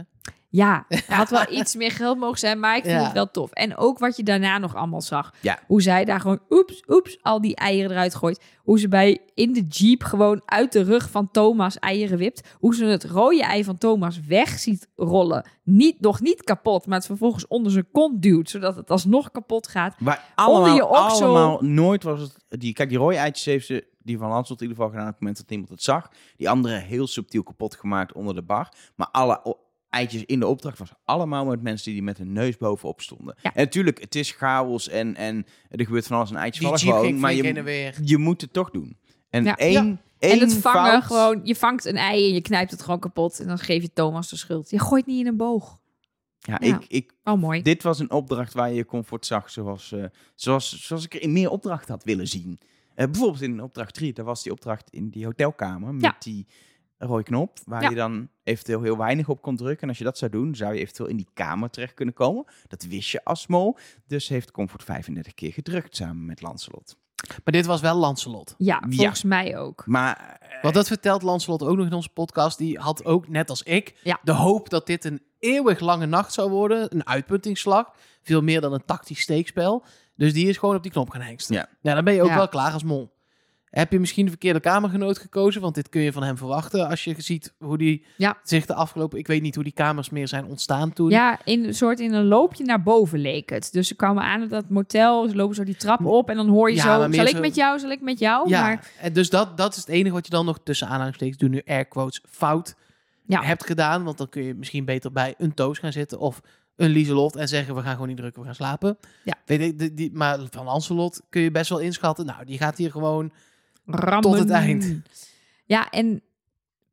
ja, 0.51 0.85
er 0.87 1.03
had 1.15 1.29
wel 1.29 1.51
iets 1.51 1.75
meer 1.75 1.91
geld 1.91 2.17
mogen 2.17 2.39
zijn, 2.39 2.59
maar 2.59 2.75
ik 2.77 2.83
vind 2.83 2.95
Ja. 2.99 3.03
het 3.03 3.13
wel 3.13 3.31
tof. 3.31 3.51
En 3.51 3.77
ook 3.77 3.99
wat 3.99 4.17
je 4.17 4.23
daarna 4.23 4.57
nog 4.57 4.75
allemaal 4.75 5.01
zag. 5.01 5.33
Ja. 5.41 5.59
Hoe 5.67 5.81
zij 5.81 6.05
daar 6.05 6.19
gewoon, 6.19 6.39
oeps, 6.49 6.83
oeps, 6.87 7.17
al 7.21 7.41
die 7.41 7.55
eieren 7.55 7.91
eruit 7.91 8.15
gooit. 8.15 8.41
Hoe 8.63 8.79
ze 8.79 8.87
bij 8.87 9.19
in 9.33 9.53
de 9.53 9.61
jeep 9.61 10.03
gewoon 10.03 10.41
uit 10.45 10.71
de 10.71 10.81
rug 10.83 11.09
van 11.09 11.31
Thomas 11.31 11.79
eieren 11.79 12.17
wipt. 12.17 12.55
Hoe 12.59 12.75
ze 12.75 12.85
het 12.85 13.03
rode 13.03 13.43
ei 13.43 13.63
van 13.63 13.77
Thomas 13.77 14.19
weg 14.27 14.49
ziet 14.49 14.87
rollen. 14.95 15.45
Niet, 15.63 15.99
nog 15.99 16.21
niet 16.21 16.43
kapot, 16.43 16.85
maar 16.85 16.97
het 16.97 17.05
vervolgens 17.05 17.47
onder 17.47 17.71
zijn 17.71 17.87
kont 17.91 18.21
duwt. 18.21 18.49
Zodat 18.49 18.75
het 18.75 18.91
alsnog 18.91 19.31
kapot 19.31 19.67
gaat. 19.67 19.95
Waar 19.99 20.23
allemaal, 20.35 20.75
je 20.75 20.87
oksel- 20.87 21.27
allemaal 21.27 21.61
nooit 21.61 22.03
was 22.03 22.21
het... 22.21 22.35
Die, 22.61 22.73
kijk, 22.73 22.89
die 22.89 22.97
rode 22.97 23.15
eitjes 23.15 23.45
heeft 23.45 23.65
ze, 23.65 23.87
die 24.09 24.17
van 24.17 24.29
Lancelot 24.29 24.61
in 24.61 24.67
ieder 24.67 24.75
geval 24.83 24.89
gedaan 24.91 25.07
op 25.07 25.11
het 25.13 25.21
moment 25.21 25.37
dat 25.39 25.49
niemand 25.49 25.69
het 25.69 25.83
zag. 25.83 26.11
Die 26.37 26.49
andere 26.49 26.75
heel 26.77 27.07
subtiel 27.07 27.43
kapot 27.43 27.75
gemaakt 27.75 28.13
onder 28.13 28.35
de 28.35 28.41
bar. 28.41 28.73
Maar 28.95 29.07
alle 29.11 29.57
eitjes 29.89 30.25
in 30.25 30.39
de 30.39 30.47
opdracht 30.47 30.77
was 30.79 30.91
allemaal 31.05 31.45
met 31.45 31.61
mensen 31.61 31.91
die 31.91 32.03
met 32.03 32.17
hun 32.17 32.31
neus 32.33 32.57
bovenop 32.57 33.01
stonden. 33.01 33.35
Ja. 33.41 33.53
En 33.53 33.63
natuurlijk, 33.63 33.99
het 34.01 34.15
is 34.15 34.31
chaos 34.31 34.87
en, 34.89 35.15
en 35.15 35.45
er 35.69 35.85
gebeurt 35.85 36.07
van 36.07 36.17
alles 36.17 36.29
en 36.29 36.35
eitjes 36.35 36.59
Die 36.59 36.67
vallen 36.91 37.03
gewoon. 37.05 37.19
Maar 37.19 37.33
je, 37.33 37.93
je 38.03 38.17
moet 38.17 38.41
het 38.41 38.53
toch 38.53 38.69
doen. 38.71 38.97
En 39.29 39.43
Ja. 39.43 39.55
één, 39.57 39.99
Ja. 40.19 40.29
en 40.29 40.39
het 40.39 40.53
vangen 40.53 40.91
fout- 40.91 41.03
gewoon, 41.03 41.39
je 41.43 41.55
vangt 41.55 41.85
een 41.85 41.95
ei 41.97 42.27
en 42.27 42.33
je 42.33 42.41
knijpt 42.41 42.71
het 42.71 42.81
gewoon 42.81 42.99
kapot. 42.99 43.39
En 43.39 43.47
dan 43.47 43.57
geef 43.59 43.81
je 43.81 43.93
Thomas 43.93 44.29
de 44.29 44.35
schuld. 44.35 44.69
Je 44.69 44.79
gooit 44.79 45.05
niet 45.05 45.19
in 45.19 45.27
een 45.27 45.37
boog. 45.37 45.77
Ja, 46.39 46.57
Ja. 46.61 46.75
Ik, 46.79 46.85
ik, 46.87 47.13
Oh, 47.23 47.39
mooi. 47.41 47.61
dit 47.61 47.83
was 47.83 47.99
een 47.99 48.11
opdracht 48.11 48.53
waar 48.53 48.71
je 48.73 48.85
comfort 48.85 49.25
zag 49.25 49.49
zoals, 49.49 49.91
eh, 49.91 50.03
zoals, 50.35 50.85
zoals 50.85 51.05
ik 51.05 51.13
er 51.13 51.21
in 51.21 51.31
meer 51.33 51.49
opdrachten 51.49 51.93
had 51.93 52.03
willen 52.03 52.27
zien. 52.27 52.59
Eh, 52.99 53.05
bijvoorbeeld 53.05 53.41
in 53.41 53.61
opdracht 53.61 53.93
3, 53.93 54.13
daar 54.13 54.25
was 54.25 54.43
die 54.43 54.51
opdracht 54.51 54.89
in 54.89 55.09
die 55.09 55.25
hotelkamer 55.25 55.93
met 55.93 56.01
Ja. 56.03 56.15
die 56.19 56.47
rode 56.97 57.23
knop, 57.23 57.57
waar 57.65 57.81
Ja. 57.81 57.89
je 57.89 57.95
dan 57.95 58.29
eventueel 58.43 58.81
heel 58.81 58.97
weinig 58.97 59.29
op 59.29 59.41
kon 59.41 59.55
drukken. 59.55 59.81
En 59.83 59.87
als 59.89 59.97
je 59.97 60.03
dat 60.03 60.17
zou 60.17 60.31
doen, 60.31 60.55
zou 60.55 60.73
je 60.73 60.79
eventueel 60.79 61.09
in 61.09 61.17
die 61.17 61.29
kamer 61.33 61.69
terecht 61.69 61.93
kunnen 61.93 62.13
komen. 62.13 62.45
Dat 62.67 62.83
wist 62.83 63.09
je 63.09 63.23
als 63.23 63.47
mol. 63.47 63.77
Dus 64.07 64.27
heeft 64.27 64.51
Comfort 64.51 64.83
35 64.83 65.33
keer 65.33 65.53
gedrukt 65.53 65.95
samen 65.95 66.25
met 66.25 66.41
Lancelot. 66.41 66.97
Maar 67.43 67.53
dit 67.53 67.65
was 67.65 67.81
wel 67.81 67.95
Lancelot. 67.95 68.55
Ja, 68.57 68.83
Ja. 68.89 68.95
volgens 68.95 69.23
mij 69.23 69.57
ook. 69.57 69.85
Maar 69.87 70.37
eh, 70.41 70.61
Want 70.61 70.73
dat 70.73 70.87
vertelt 70.87 71.21
Lancelot 71.21 71.63
ook 71.63 71.77
nog 71.77 71.85
in 71.85 71.93
onze 71.93 72.09
podcast. 72.09 72.57
Die 72.57 72.77
had 72.79 73.05
ook, 73.05 73.27
net 73.27 73.49
als 73.49 73.63
ik, 73.63 73.99
Ja. 74.03 74.19
de 74.23 74.31
hoop 74.31 74.69
dat 74.69 74.85
dit 74.87 75.05
een 75.05 75.21
eeuwig 75.39 75.79
lange 75.79 76.05
nacht 76.05 76.33
zou 76.33 76.49
worden. 76.49 76.93
Een 76.95 77.07
uitputtingsslag. 77.07 77.91
Veel 78.21 78.41
meer 78.41 78.61
dan 78.61 78.73
een 78.73 78.85
tactisch 78.85 79.19
steekspel. 79.21 79.83
Dus 80.19 80.33
die 80.33 80.47
is 80.47 80.57
gewoon 80.57 80.75
op 80.75 80.83
die 80.83 80.91
knop 80.91 81.09
gaan 81.09 81.21
hengsten. 81.21 81.55
Ja. 81.55 81.67
Nou, 81.81 81.95
dan 81.95 82.05
ben 82.05 82.13
je 82.13 82.21
ook 82.21 82.29
Ja. 82.29 82.35
wel 82.35 82.47
klaar 82.47 82.73
als 82.73 82.83
mol. 82.83 83.17
Heb 83.69 83.91
je 83.91 83.99
misschien 83.99 84.23
de 84.23 84.29
verkeerde 84.31 84.59
kamergenoot 84.59 85.17
gekozen? 85.17 85.61
Want 85.61 85.75
dit 85.75 85.89
kun 85.89 86.01
je 86.01 86.11
van 86.11 86.23
hem 86.23 86.37
verwachten 86.37 86.87
als 86.87 87.03
je 87.03 87.15
ziet 87.17 87.53
hoe 87.59 87.77
die 87.77 88.05
Ja. 88.17 88.37
zich 88.43 88.65
de 88.65 88.73
afgelopen... 88.73 89.19
Ik 89.19 89.27
weet 89.27 89.41
niet 89.41 89.55
hoe 89.55 89.63
die 89.63 89.73
kamers 89.73 90.09
meer 90.09 90.27
zijn 90.27 90.45
ontstaan 90.45 90.93
toen. 90.93 91.09
Ja, 91.09 91.39
in 91.43 91.63
een 91.65 91.73
soort 91.73 91.99
in 91.99 92.13
een 92.13 92.25
loopje 92.25 92.63
naar 92.63 92.83
boven 92.83 93.19
leek 93.19 93.49
het. 93.49 93.69
Dus 93.71 93.87
ze 93.87 93.95
kwamen 93.95 94.23
aan 94.23 94.43
op 94.43 94.49
dat 94.49 94.69
motel, 94.69 95.27
ze 95.29 95.35
lopen 95.35 95.55
zo 95.55 95.63
die 95.63 95.75
trap 95.75 96.05
op 96.05 96.29
en 96.29 96.35
dan 96.35 96.47
hoor 96.47 96.69
je 96.69 96.75
Ja, 96.75 96.81
zo, 96.81 96.87
zal 97.11 97.25
ik 97.25 97.35
zo- 97.35 97.39
met 97.41 97.55
jou, 97.55 97.79
zal 97.79 97.89
ik 97.91 98.01
met 98.01 98.19
jou? 98.19 98.49
Ja, 98.49 98.61
Maar 98.61 98.91
en 98.99 99.13
dus 99.13 99.29
dat, 99.29 99.57
dat 99.57 99.71
is 99.75 99.79
het 99.79 99.89
enige 99.89 100.13
wat 100.13 100.25
je 100.25 100.31
dan 100.31 100.45
nog 100.45 100.59
tussen 100.63 100.87
aanhalingstekens, 100.87 101.37
doe 101.37 101.49
nu 101.49 101.61
air 101.65 101.85
quotes, 101.85 102.21
fout 102.29 102.75
Ja. 103.25 103.41
hebt 103.41 103.65
gedaan. 103.65 104.03
Want 104.03 104.17
dan 104.17 104.29
kun 104.29 104.43
je 104.43 104.53
misschien 104.53 104.85
beter 104.85 105.11
bij 105.11 105.33
een 105.37 105.53
Toos 105.53 105.77
gaan 105.79 105.91
zitten 105.91 106.19
of 106.19 106.41
een 106.79 106.89
Lieselot 106.89 107.35
en 107.35 107.47
zeggen 107.47 107.75
we 107.75 107.81
gaan 107.81 107.93
gewoon 107.93 108.07
niet 108.07 108.17
drukken, 108.17 108.39
we 108.41 108.47
gaan 108.47 108.55
slapen. 108.55 108.97
Ja. 109.23 109.33
Weet 109.45 109.61
ik, 109.61 109.79
die, 109.79 109.93
die, 109.93 110.11
maar 110.13 110.39
van 110.49 110.67
Anselot 110.67 111.21
kun 111.29 111.41
je 111.41 111.51
best 111.51 111.69
wel 111.69 111.79
inschatten. 111.79 112.25
Nou, 112.25 112.45
die 112.45 112.57
gaat 112.57 112.77
hier 112.77 112.91
gewoon... 112.91 113.31
rammen. 113.85 114.21
Tot 114.21 114.37
het 114.39 114.49
eind. 114.49 114.95
Ja, 115.65 115.89
en 115.89 116.21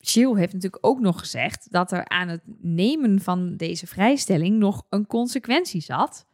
Chill 0.01 0.35
heeft 0.37 0.53
natuurlijk 0.53 0.87
ook 0.87 1.01
nog 1.01 1.19
gezegd 1.19 1.67
dat 1.71 1.93
er 1.93 2.09
aan 2.09 2.29
het 2.29 2.41
nemen 2.61 3.21
van 3.21 3.57
deze 3.57 3.87
vrijstelling 3.87 4.59
nog 4.59 4.83
een 4.89 5.07
consequentie 5.07 5.81
zat, 5.81 6.27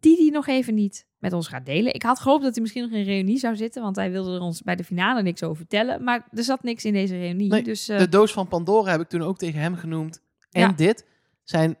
die 0.00 0.16
hij 0.16 0.28
nog 0.30 0.46
even 0.46 0.74
niet 0.74 1.06
met 1.18 1.32
ons 1.32 1.48
gaat 1.48 1.66
delen. 1.66 1.94
Ik 1.94 2.02
had 2.02 2.20
gehoopt 2.20 2.42
dat 2.42 2.52
hij 2.52 2.62
misschien 2.62 2.82
nog 2.82 2.92
in 2.92 2.98
een 2.98 3.04
reunie 3.04 3.38
zou 3.38 3.56
zitten, 3.56 3.82
want 3.82 3.96
hij 3.96 4.10
wilde 4.10 4.34
er 4.34 4.40
ons 4.40 4.62
bij 4.62 4.76
de 4.76 4.84
finale 4.84 5.22
niks 5.22 5.42
over 5.42 5.56
vertellen. 5.56 6.04
Maar 6.04 6.28
er 6.32 6.44
zat 6.44 6.62
niks 6.62 6.84
in 6.84 6.92
deze 6.92 7.16
reunie. 7.18 7.48
Nee, 7.50 7.62
dus 7.62 7.88
eh, 7.88 7.98
De 7.98 8.08
doos 8.08 8.32
van 8.32 8.48
Pandora 8.48 8.90
heb 8.90 9.00
ik 9.00 9.08
toen 9.08 9.22
ook 9.22 9.38
tegen 9.38 9.60
hem 9.60 9.74
genoemd. 9.76 10.22
En 10.50 10.60
Ja. 10.60 10.72
dit 10.72 11.06
zijn... 11.42 11.76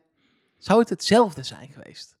Zou 0.64 0.78
het 0.80 0.88
hetzelfde 0.88 1.42
zijn 1.42 1.68
geweest? 1.68 2.16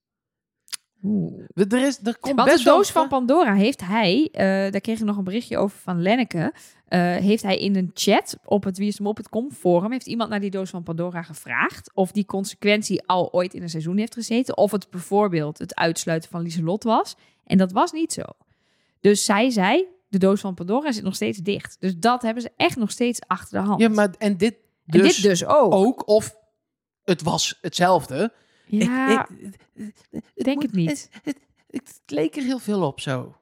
oeh. 1.04 1.44
Er, 1.54 1.86
is, 1.86 1.98
er 2.02 2.18
komt 2.18 2.36
Want 2.36 2.48
best 2.48 2.64
de 2.64 2.70
doos 2.70 2.90
van 2.90 3.02
va- 3.02 3.08
Pandora 3.08 3.54
heeft 3.54 3.80
hij, 3.80 4.28
eh, 4.32 4.44
daar 4.44 4.80
kreeg 4.80 4.98
ik 4.98 5.04
nog 5.04 5.16
een 5.16 5.24
berichtje 5.24 5.58
over 5.58 5.78
van 5.78 6.02
Lenneke, 6.02 6.54
eh, 6.86 7.00
heeft 7.00 7.42
hij 7.42 7.58
in 7.58 7.76
een 7.76 7.90
chat 7.94 8.38
op 8.44 8.64
het 8.64 8.78
wieisdemop.com 8.78 9.52
forum, 9.52 9.92
heeft 9.92 10.06
iemand 10.06 10.30
naar 10.30 10.40
die 10.40 10.50
doos 10.50 10.70
van 10.70 10.82
Pandora 10.82 11.22
gevraagd 11.22 11.90
of 11.94 12.12
die 12.12 12.24
consequentie 12.24 13.06
al 13.06 13.32
ooit 13.32 13.54
in 13.54 13.62
een 13.62 13.68
seizoen 13.68 13.96
heeft 13.96 14.14
gezeten, 14.14 14.56
of 14.56 14.70
het 14.70 14.90
bijvoorbeeld 14.90 15.58
het 15.58 15.74
uitsluiten 15.74 16.30
van 16.30 16.42
Lieselot 16.42 16.84
was. 16.84 17.16
En 17.44 17.58
dat 17.58 17.72
was 17.72 17.92
niet 17.92 18.12
zo. 18.12 18.22
Dus 19.00 19.24
zij 19.24 19.50
zei, 19.50 19.84
de 20.08 20.18
doos 20.18 20.40
van 20.40 20.54
Pandora 20.54 20.92
zit 20.92 21.04
nog 21.04 21.14
steeds 21.14 21.38
dicht. 21.38 21.76
Dus 21.80 21.96
dat 21.96 22.22
hebben 22.22 22.42
ze 22.42 22.50
echt 22.56 22.76
nog 22.76 22.90
steeds 22.90 23.20
achter 23.26 23.60
de 23.60 23.66
hand. 23.66 23.80
Ja, 23.80 23.88
maar 23.88 24.14
en 24.18 24.36
dit 24.36 24.54
en 24.86 24.98
dus, 25.00 25.16
dit 25.16 25.22
dus 25.24 25.44
ook. 25.44 25.74
ook, 25.74 26.08
of 26.08 26.42
het 27.04 27.22
was 27.22 27.58
hetzelfde. 27.60 28.32
ja, 28.66 29.28
ik, 30.34 30.44
denk 30.44 30.62
het 30.62 30.72
niet. 30.72 30.88
Het, 30.90 31.08
het, 31.24 31.38
het 31.70 32.00
leek 32.06 32.36
er 32.36 32.42
heel 32.42 32.58
veel 32.58 32.82
op 32.82 33.00
zo. 33.00 33.36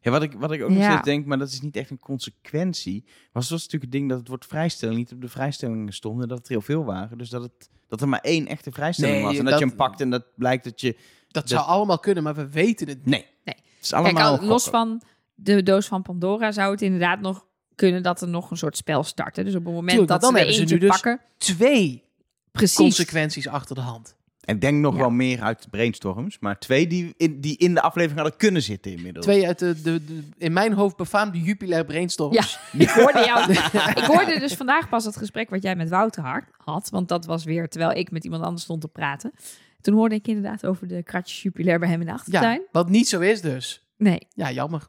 ja, 0.00 0.10
wat, 0.10 0.22
ik, 0.22 0.32
wat 0.32 0.52
ik 0.52 0.62
ook 0.62 0.68
nog 0.68 0.78
Ja. 0.78 0.90
steeds 0.90 1.04
denk, 1.04 1.26
maar 1.26 1.38
dat 1.38 1.48
is 1.48 1.60
niet 1.60 1.76
echt 1.76 1.90
een 1.90 1.98
consequentie. 1.98 3.04
Was 3.32 3.50
was 3.50 3.62
natuurlijk 3.62 3.82
het 3.82 3.92
ding 3.92 4.08
dat 4.08 4.18
het 4.18 4.28
woord 4.28 4.46
vrijstelling 4.46 4.98
niet 4.98 5.12
op 5.12 5.20
de 5.20 5.28
vrijstellingen 5.28 5.92
stond. 5.92 6.22
En 6.22 6.28
dat 6.28 6.38
het 6.38 6.46
er 6.46 6.52
heel 6.52 6.60
veel 6.62 6.84
waren. 6.84 7.18
Dus 7.18 7.28
dat, 7.30 7.42
het, 7.42 7.70
dat 7.88 8.00
er 8.00 8.08
maar 8.08 8.20
één 8.20 8.46
echte 8.46 8.72
vrijstelling 8.72 9.16
Nee, 9.16 9.24
was. 9.26 9.36
En 9.36 9.42
dat, 9.44 9.50
dat- 9.52 9.58
je 9.62 9.66
hem 9.66 9.76
pakt 9.76 10.00
en 10.00 10.10
dat 10.10 10.24
blijkt 10.36 10.64
dat 10.64 10.80
je... 10.80 10.92
Dat, 10.92 11.02
Dat- 11.48 11.48
zou 11.48 11.66
allemaal 11.66 11.98
kunnen, 11.98 12.22
maar 12.22 12.34
we 12.34 12.48
weten 12.48 12.88
het 12.88 12.96
niet. 12.98 13.06
Nee. 13.06 13.26
Nee. 13.44 13.54
Het 13.54 13.64
is 13.82 13.88
Kijk, 13.90 14.04
allemaal 14.04 14.38
al- 14.38 14.46
los 14.46 14.64
van 14.68 15.02
de 15.34 15.62
doos 15.62 15.86
van 15.86 16.02
Pandora 16.02 16.52
zou 16.52 16.70
het 16.70 16.82
inderdaad 16.82 17.20
nog 17.20 17.46
kunnen 17.74 18.02
dat 18.02 18.20
er 18.20 18.28
nog 18.28 18.50
een 18.50 18.56
soort 18.56 18.76
spel 18.76 19.02
starten. 19.02 19.44
Dus 19.44 19.54
op 19.54 19.64
het 19.64 19.72
moment 19.74 19.88
Tuurlijk, 19.88 20.08
dat 20.10 20.20
ze 20.20 20.26
dan 20.26 20.30
er 20.34 20.36
hebben 20.46 20.54
ze 20.54 20.60
eentje 20.60 20.74
nu 20.76 20.80
dus 20.80 20.90
pakken, 21.00 21.20
Twee 21.38 22.04
precies. 22.52 22.76
consequenties 22.76 23.48
achter 23.48 23.74
de 23.74 23.80
hand. 23.80 24.16
En 24.42 24.58
denk 24.58 24.80
nog 24.80 24.92
Ja. 24.94 25.00
wel 25.00 25.10
meer 25.10 25.40
uit 25.42 25.66
brainstorms. 25.70 26.38
Maar 26.38 26.58
twee 26.58 26.86
die 26.86 27.14
in, 27.16 27.40
die 27.40 27.56
in 27.56 27.74
de 27.74 27.80
aflevering 27.80 28.20
hadden 28.20 28.38
kunnen 28.38 28.62
zitten 28.62 28.92
inmiddels. 28.92 29.24
Twee 29.24 29.46
uit 29.46 29.58
de, 29.58 29.82
de, 29.82 30.04
de 30.04 30.22
in 30.38 30.52
mijn 30.52 30.72
hoofd 30.72 30.96
befaamde 30.96 31.40
Jupiler 31.40 31.84
brainstorms. 31.84 32.58
Ja, 32.72 32.78
ik 32.80 32.88
hoorde 32.90 33.24
jou. 33.24 33.52
ik 34.00 34.04
hoorde 34.04 34.38
dus 34.38 34.54
vandaag 34.54 34.88
pas 34.88 35.04
het 35.04 35.16
gesprek 35.16 35.50
wat 35.50 35.62
jij 35.62 35.76
met 35.76 35.88
Wouter 35.88 36.22
Hart 36.22 36.44
had. 36.56 36.88
Want 36.90 37.08
dat 37.08 37.24
was 37.26 37.44
weer 37.44 37.68
terwijl 37.68 37.90
ik 37.98 38.10
met 38.10 38.24
iemand 38.24 38.42
anders 38.42 38.62
stond 38.62 38.80
te 38.80 38.88
praten. 38.88 39.32
Toen 39.80 39.94
hoorde 39.94 40.14
ik 40.14 40.28
inderdaad 40.28 40.66
over 40.66 40.88
de 40.88 41.02
kratjes 41.02 41.42
Jupiler 41.42 41.78
bij 41.78 41.88
hem 41.88 42.00
in 42.00 42.06
de 42.06 42.12
achtertuin. 42.12 42.60
Ja, 42.60 42.66
wat 42.72 42.88
niet 42.88 43.08
zo 43.08 43.20
is 43.20 43.40
dus. 43.40 43.86
Nee, 43.96 44.26
Ja, 44.34 44.50
jammer. 44.52 44.88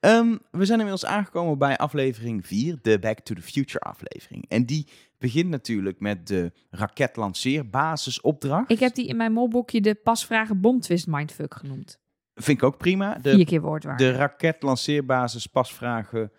Ehm, 0.00 0.36
we 0.50 0.64
zijn 0.64 0.78
inmiddels 0.78 1.06
aangekomen 1.06 1.58
bij 1.58 1.76
aflevering 1.76 2.46
4, 2.46 2.78
de 2.82 2.98
Back 2.98 3.18
to 3.20 3.34
the 3.34 3.42
Future 3.42 3.78
aflevering. 3.84 4.44
En 4.48 4.66
die 4.66 4.86
begint 5.18 5.48
natuurlijk 5.50 6.00
met 6.00 6.26
de 6.26 6.52
raketlanceerbasisopdracht. 6.70 8.70
ik 8.70 8.78
heb 8.78 8.94
die 8.94 9.06
in 9.06 9.16
mijn 9.16 9.32
molboekje 9.32 9.80
de 9.80 9.94
pasvragen 9.94 10.60
bomtwist 10.60 11.06
mindfuck 11.06 11.54
genoemd. 11.54 12.00
Vind 12.34 12.58
ik 12.58 12.64
ook 12.64 12.78
prima. 12.78 13.18
Vier 13.20 13.36
De, 13.36 13.44
keer 13.44 13.60
woordwaard. 13.60 13.98
de 13.98 14.12
raketlanceerbasis 14.12 15.46
pasvragen 15.46 16.32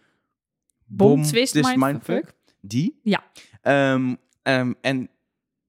Bomtwist 0.86 1.54
Bom- 1.54 1.62
Twist 1.64 1.78
mindfuck. 1.78 2.34
Die. 2.62 3.00
Ja. 3.04 3.24
Ehm, 3.62 4.16
ehm, 4.42 4.74
en 4.82 5.10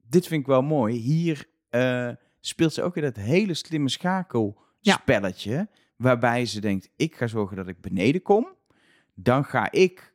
dit 0.08 0.26
vind 0.26 0.40
ik 0.40 0.46
wel 0.46 0.62
mooi. 0.62 0.94
Hier 0.96 1.44
eh, 1.70 2.08
speelt 2.40 2.72
ze 2.72 2.82
ook 2.82 2.94
weer 2.94 3.04
dat 3.04 3.16
hele 3.16 3.54
slimme 3.54 3.88
schakelspelletje. 3.88 5.68
Waarbij 6.04 6.46
ze 6.46 6.60
denkt, 6.60 6.90
ik 6.96 7.14
ga 7.14 7.26
zorgen 7.26 7.56
dat 7.56 7.68
ik 7.68 7.80
beneden 7.80 8.22
kom. 8.22 8.46
Dan 9.14 9.44
ga 9.44 9.70
ik 9.70 10.12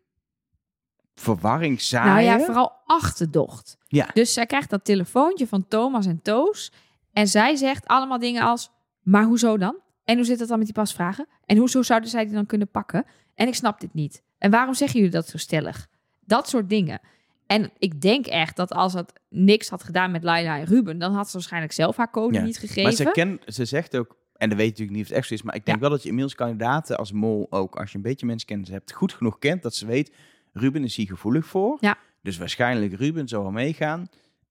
verwarring 1.15 1.81
zaaien. 1.81 2.25
Nou 2.25 2.39
ja, 2.39 2.45
vooral 2.45 2.71
achterdocht. 2.85 3.77
Ja. 3.87 4.09
Dus 4.13 4.33
zij 4.33 4.45
krijgt 4.45 4.69
dat 4.69 4.85
telefoontje 4.85 5.47
van 5.47 5.67
Thomas 5.67 6.05
en 6.05 6.21
Toos. 6.21 6.71
En 7.13 7.27
zij 7.27 7.55
zegt 7.55 7.87
allemaal 7.87 8.19
dingen 8.19 8.43
als... 8.43 8.71
Maar 9.01 9.23
hoezo 9.23 9.57
dan? 9.57 9.75
En 10.03 10.15
hoe 10.15 10.25
zit 10.25 10.39
het 10.39 10.47
dan 10.47 10.57
met 10.57 10.67
die 10.67 10.75
pasvragen? 10.75 11.27
En 11.45 11.57
hoezo 11.57 11.81
zouden 11.81 12.09
zij 12.09 12.25
die 12.25 12.33
dan 12.33 12.45
kunnen 12.45 12.69
pakken? 12.69 13.05
En 13.35 13.47
ik 13.47 13.55
snap 13.55 13.79
dit 13.79 13.93
niet. 13.93 14.23
En 14.37 14.51
waarom 14.51 14.73
zeggen 14.73 14.97
jullie 14.99 15.13
dat 15.13 15.27
zo 15.27 15.37
stellig? 15.37 15.87
Dat 16.19 16.49
soort 16.49 16.69
dingen. 16.69 16.99
En 17.47 17.71
ik 17.77 18.01
denk 18.01 18.25
echt 18.25 18.55
dat 18.55 18.71
als 18.71 18.93
het 18.93 19.13
niks 19.29 19.69
had 19.69 19.83
gedaan 19.83 20.11
met 20.11 20.23
Laila 20.23 20.57
en 20.57 20.65
Ruben... 20.65 20.99
dan 20.99 21.13
had 21.13 21.27
ze 21.27 21.33
waarschijnlijk 21.33 21.73
zelf 21.73 21.97
haar 21.97 22.11
code 22.11 22.33
Ja. 22.37 22.43
niet 22.43 22.57
gegeven. 22.57 22.83
Maar 22.83 22.91
ze, 22.91 23.11
ken, 23.11 23.39
ze 23.45 23.65
zegt 23.65 23.97
ook, 23.97 24.17
en 24.39 24.49
dat 24.49 24.57
weet 24.57 24.77
je 24.77 24.83
natuurlijk 24.83 24.91
niet 24.97 25.01
of 25.01 25.07
het 25.07 25.17
echt 25.17 25.27
zo 25.27 25.33
is, 25.33 25.41
maar 25.41 25.55
ik 25.55 25.65
denk 25.65 25.77
Ja. 25.77 25.83
wel 25.83 25.91
dat 25.91 26.01
je 26.01 26.07
inmiddels 26.09 26.35
kandidaten 26.35 26.97
als 26.97 27.11
mol 27.11 27.47
ook, 27.49 27.75
als 27.75 27.91
je 27.91 27.97
een 27.97 28.03
beetje 28.03 28.25
mensenkennis 28.25 28.69
hebt, 28.69 28.91
goed 28.93 29.13
genoeg 29.13 29.39
kent 29.39 29.61
dat 29.63 29.75
ze 29.75 29.85
weet, 29.85 30.15
Ruben 30.53 30.83
is 30.83 30.95
hier 30.95 31.07
gevoelig 31.07 31.45
voor. 31.45 31.77
Ja. 31.79 31.97
Dus 32.21 32.37
waarschijnlijk 32.37 32.93
Ruben 32.93 33.27
zal 33.27 33.41
wel 33.41 33.51
meegaan. 33.51 34.07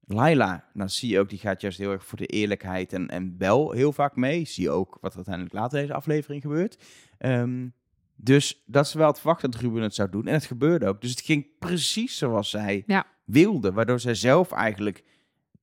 Laila, 0.07 0.65
nou 0.73 0.89
zie 0.89 1.11
je 1.11 1.19
ook, 1.19 1.29
die 1.29 1.39
gaat 1.39 1.61
juist 1.61 1.79
heel 1.79 1.91
erg 1.93 2.05
voor 2.05 2.19
de 2.19 2.27
eerlijkheid 2.27 2.93
en, 2.93 3.09
en 3.09 3.35
wel 3.39 3.71
heel 3.71 3.93
vaak 3.93 4.17
mee. 4.17 4.45
Zie 4.45 4.63
je 4.63 4.71
ook 4.71 4.99
wat 5.01 5.11
er 5.11 5.17
uiteindelijk 5.17 5.55
later 5.55 5.81
deze 5.81 5.95
aflevering 5.95 6.43
gebeurt. 6.43 6.79
Ehm, 7.19 7.69
dus 8.17 8.63
dat 8.67 8.87
is 8.87 8.93
wel 8.93 9.13
te 9.13 9.21
verwachten 9.21 9.51
dat 9.51 9.61
Ruben 9.61 9.83
het 9.83 9.95
zou 9.95 10.11
doen. 10.11 10.27
En 10.27 10.33
het 10.33 10.45
gebeurde 10.45 10.87
ook. 10.87 11.01
Dus 11.01 11.11
het 11.11 11.21
ging 11.21 11.47
precies 11.59 12.19
zoals 12.19 12.51
zij 12.51 12.83
Ja. 12.87 13.07
wilde. 13.25 13.73
Waardoor 13.73 14.01
zij 14.01 14.15
zelf 14.15 14.53
eigenlijk 14.53 15.05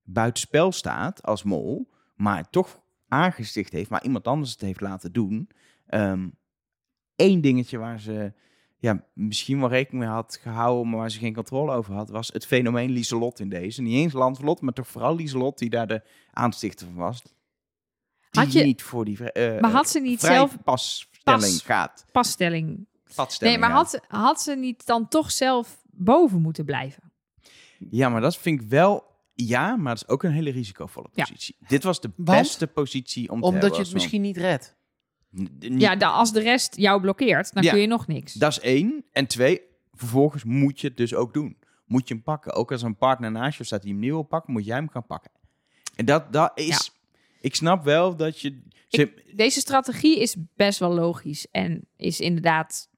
buitenspel 0.04 0.72
staat 0.72 1.24
als 1.24 1.44
mol. 1.44 1.90
Maar 2.16 2.38
het 2.38 2.52
toch 2.52 2.80
aangesticht 3.16 3.72
heeft. 3.72 3.90
Maar 3.90 4.04
iemand 4.04 4.28
anders 4.28 4.52
het 4.52 4.62
heeft 4.62 4.82
laten 4.82 5.12
doen. 5.14 5.50
Eén 7.16 7.42
dingetje 7.42 7.78
waar 7.78 8.00
ze 8.00 8.34
ja, 8.78 9.06
misschien 9.14 9.60
wel 9.60 9.70
rekening 9.70 10.04
mee 10.04 10.14
had 10.14 10.40
gehouden. 10.42 10.90
Maar 10.90 11.00
waar 11.00 11.12
ze 11.12 11.20
geen 11.20 11.34
controle 11.34 11.72
over 11.74 11.94
had. 11.94 12.10
Was 12.10 12.28
het 12.34 12.46
fenomeen 12.46 12.90
Lieselot 12.92 13.40
in 13.40 13.50
deze. 13.50 13.82
Niet 13.82 13.94
eens 13.94 14.14
Lancelot. 14.14 14.62
Maar 14.62 14.74
toch 14.74 14.88
vooral 14.88 15.16
Lieselot 15.16 15.58
die 15.58 15.70
daar 15.70 15.88
de 15.88 16.02
aanstichter 16.32 16.86
van 16.88 16.96
was. 16.96 17.22
Die 17.22 17.34
Had 18.44 18.52
je- 18.54 18.64
niet 18.64 18.82
voor 18.84 19.06
die 19.06 19.32
eh, 19.32 19.62
Maar 19.62 19.72
had 19.72 19.90
ze 19.90 20.00
niet 20.00 20.20
zelf 20.20 20.58
passtelling 20.64 21.42
pas- 21.42 21.62
gaat. 21.62 22.06
passtelling... 22.12 22.88
Padstelling 23.16 23.58
Nee, 23.60 23.68
maar 23.70 23.78
had, 23.78 24.00
had 24.08 24.42
ze 24.42 24.56
niet 24.56 24.86
dan 24.86 25.08
toch 25.08 25.32
zelf 25.32 25.82
boven 25.92 26.42
moeten 26.42 26.66
blijven? 26.66 27.12
Ja, 27.90 28.10
maar 28.10 28.22
dat 28.22 28.38
vind 28.38 28.62
ik 28.62 28.68
wel... 28.70 29.14
Ja, 29.38 29.76
maar 29.76 29.94
dat 29.94 30.04
is 30.04 30.10
ook 30.10 30.24
een 30.24 30.32
hele 30.32 30.50
risicovolle 30.50 31.08
Ja. 31.14 31.24
positie. 31.24 31.56
Dit 31.68 31.84
was 31.84 32.02
de 32.02 32.12
Want? 32.16 32.40
beste 32.42 32.68
positie 32.68 33.32
om 33.32 33.40
te 33.42 33.46
Omdat 33.48 33.76
je 33.76 33.82
het 33.82 33.94
misschien 33.94 34.22
niet 34.22 34.38
redt. 34.38 34.76
Ja, 35.60 35.96
dan, 35.96 36.14
als 36.14 36.34
de 36.34 36.40
rest 36.40 36.76
jou 36.76 37.02
blokkeert, 37.02 37.54
dan 37.54 37.64
Ja. 37.64 37.72
kun 37.72 37.82
je 37.82 37.88
nog 37.88 38.08
niks. 38.08 38.34
Dat 38.34 38.52
is 38.52 38.60
één. 38.60 39.06
En 39.12 39.28
twee, 39.28 39.62
vervolgens 39.94 40.44
moet 40.44 40.80
je 40.80 40.88
het 40.88 40.98
dus 40.98 41.14
ook 41.14 41.34
doen. 41.34 41.58
Moet 41.86 42.08
je 42.08 42.14
hem 42.14 42.24
pakken. 42.24 42.54
Ook 42.54 42.72
als 42.72 42.82
een 42.82 42.98
partner 42.98 43.32
naast 43.32 43.58
je 43.58 43.64
staat 43.64 43.82
die 43.82 43.92
hem 43.92 44.00
niet 44.00 44.10
wil 44.10 44.24
pakken, 44.24 44.54
moet 44.54 44.66
jij 44.66 44.76
hem 44.76 44.90
gaan 44.90 45.06
pakken. 45.06 45.32
En 45.96 46.06
dat, 46.06 46.34
dat 46.34 46.52
is... 46.56 46.92
Ik 47.42 47.56
snap 47.56 47.84
wel 47.84 48.16
dat 48.16 48.40
je... 48.42 48.62
Ze, 48.88 49.24
Deze 49.36 49.60
strategie 49.60 50.20
is 50.20 50.36
best 50.56 50.80
wel 50.80 50.94
logisch 50.94 51.48
en 51.52 51.88
is 51.96 52.20
inderdaad 52.20 52.90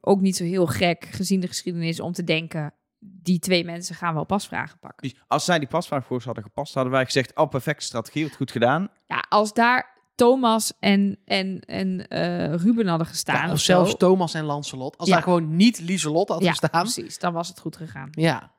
ook 0.00 0.20
niet 0.20 0.36
zo 0.36 0.44
heel 0.44 0.66
gek, 0.66 1.04
gezien 1.04 1.40
de 1.40 1.46
geschiedenis, 1.46 2.00
om 2.00 2.12
te 2.12 2.24
denken... 2.24 2.74
die 2.98 3.38
twee 3.38 3.64
mensen 3.64 3.94
gaan 3.94 4.14
wel 4.14 4.24
pasvragen 4.24 4.78
pakken. 4.78 5.08
Dus 5.08 5.20
als 5.26 5.44
zij 5.44 5.58
die 5.58 5.68
pasvraag 5.68 6.06
voor 6.06 6.18
ze 6.20 6.26
hadden 6.26 6.44
gepast, 6.44 6.74
hadden 6.74 6.92
wij 6.92 7.04
gezegd, 7.04 7.36
oh, 7.36 7.48
perfecte 7.48 7.84
strategie, 7.84 8.24
wat 8.24 8.36
goed 8.36 8.50
gedaan. 8.50 8.88
Ja, 9.06 9.24
als 9.28 9.52
daar 9.52 9.94
Thomas 10.14 10.72
en, 10.80 11.18
en, 11.24 11.60
en 11.60 12.08
eh, 12.08 12.54
Ruben 12.54 12.86
hadden 12.86 13.06
gestaan 13.06 13.36
Ja, 13.36 13.46
of 13.46 13.52
of 13.52 13.58
zo... 13.58 13.64
zelfs 13.72 13.96
Thomas 13.96 14.34
en 14.34 14.44
Lancelot. 14.44 14.98
Als 14.98 15.08
Ja. 15.08 15.14
daar 15.14 15.22
gewoon 15.22 15.56
niet 15.56 15.80
Lieselot 15.80 16.28
had 16.28 16.42
ja, 16.42 16.50
gestaan. 16.50 16.82
precies. 16.82 17.18
Dan 17.18 17.32
was 17.32 17.48
het 17.48 17.60
goed 17.60 17.76
gegaan. 17.76 18.08
Ja. 18.10 18.52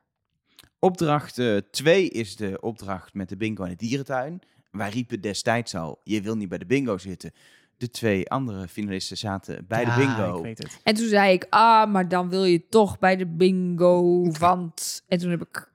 Opdracht 0.79 1.41
2 1.71 2.09
is 2.09 2.35
de 2.35 2.57
opdracht 2.61 3.13
met 3.13 3.29
de 3.29 3.37
bingo 3.37 3.63
in 3.63 3.69
de 3.69 3.75
dierentuin. 3.75 4.41
Wij 4.71 4.89
riepen 4.89 5.21
destijds 5.21 5.75
al, 5.75 6.01
je 6.03 6.21
wil 6.21 6.35
niet 6.35 6.49
bij 6.49 6.57
de 6.57 6.65
bingo 6.65 6.97
zitten. 6.97 7.31
De 7.77 7.89
twee 7.89 8.29
andere 8.29 8.67
finalisten 8.67 9.17
zaten 9.17 9.65
bij 9.67 9.81
Ja, 9.81 9.95
de 9.95 10.01
bingo. 10.05 10.37
ik 10.37 10.43
weet 10.43 10.57
het. 10.57 10.79
En 10.83 10.93
toen 10.93 11.07
zei 11.07 11.33
ik, 11.33 11.45
ah, 11.49 11.91
maar 11.91 12.07
dan 12.07 12.29
wil 12.29 12.43
je 12.43 12.67
toch 12.69 12.99
bij 12.99 13.15
de 13.15 13.25
bingo, 13.25 14.23
want... 14.39 15.03
En 15.07 15.17
toen 15.17 15.29
heb 15.29 15.41
ik 15.41 15.71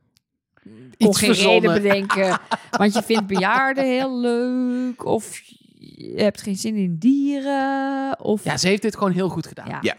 kon 0.98 1.08
Iets 1.08 1.18
geen 1.18 1.34
verzonnen. 1.34 1.60
reden 1.72 1.82
bedenken, 1.82 2.38
want 2.78 2.94
je 2.94 3.02
vindt 3.02 3.26
bejaarden 3.26 3.84
heel 3.84 4.18
leuk, 4.20 5.04
of 5.04 5.40
je 5.78 6.12
hebt 6.16 6.40
geen 6.42 6.56
zin 6.56 6.74
in 6.74 6.96
dieren, 6.98 8.20
of... 8.20 8.44
Ja, 8.44 8.56
ze 8.56 8.68
heeft 8.68 8.82
dit 8.82 8.94
gewoon 8.96 9.12
heel 9.12 9.28
goed 9.28 9.46
gedaan. 9.46 9.68
Ja. 9.68 9.78
Ja. 9.80 9.96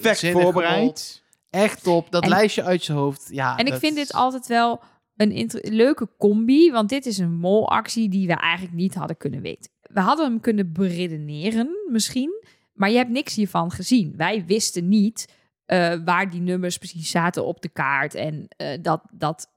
Perfect 0.00 0.32
voorbereid. 0.32 1.22
Echt 1.50 1.82
top. 1.82 2.10
Dat 2.10 2.22
En- 2.22 2.28
lijstje 2.28 2.62
uit 2.64 2.84
je 2.84 2.92
hoofd. 2.92 3.28
Ja, 3.30 3.56
En 3.56 3.66
ik 3.66 3.74
vind 3.74 3.96
dit 3.96 4.12
altijd 4.12 4.46
wel 4.46 4.80
een 5.16 5.50
leuke 5.62 6.08
combi, 6.18 6.70
want 6.70 6.88
dit 6.88 7.06
is 7.06 7.18
een 7.18 7.34
molactie 7.34 8.08
die 8.08 8.26
we 8.26 8.34
eigenlijk 8.34 8.76
niet 8.76 8.94
hadden 8.94 9.16
kunnen 9.16 9.40
weten. 9.40 9.70
We 9.88 10.00
hadden 10.00 10.26
hem 10.26 10.40
kunnen 10.40 10.72
beredeneren 10.72 11.70
misschien, 11.90 12.44
maar 12.72 12.90
je 12.90 12.96
hebt 12.96 13.10
niks 13.10 13.34
hiervan 13.34 13.70
gezien. 13.70 14.14
Wij 14.16 14.44
wisten 14.46 14.88
niet 14.88 15.32
eh, 15.64 15.94
waar 16.04 16.30
die 16.30 16.40
nummers 16.40 16.78
precies 16.78 17.10
zaten 17.10 17.44
op 17.44 17.62
de 17.62 17.68
kaart 17.68 18.14
en 18.14 18.48
eh, 18.48 18.78
dat, 18.82 19.02
dat 19.10 19.50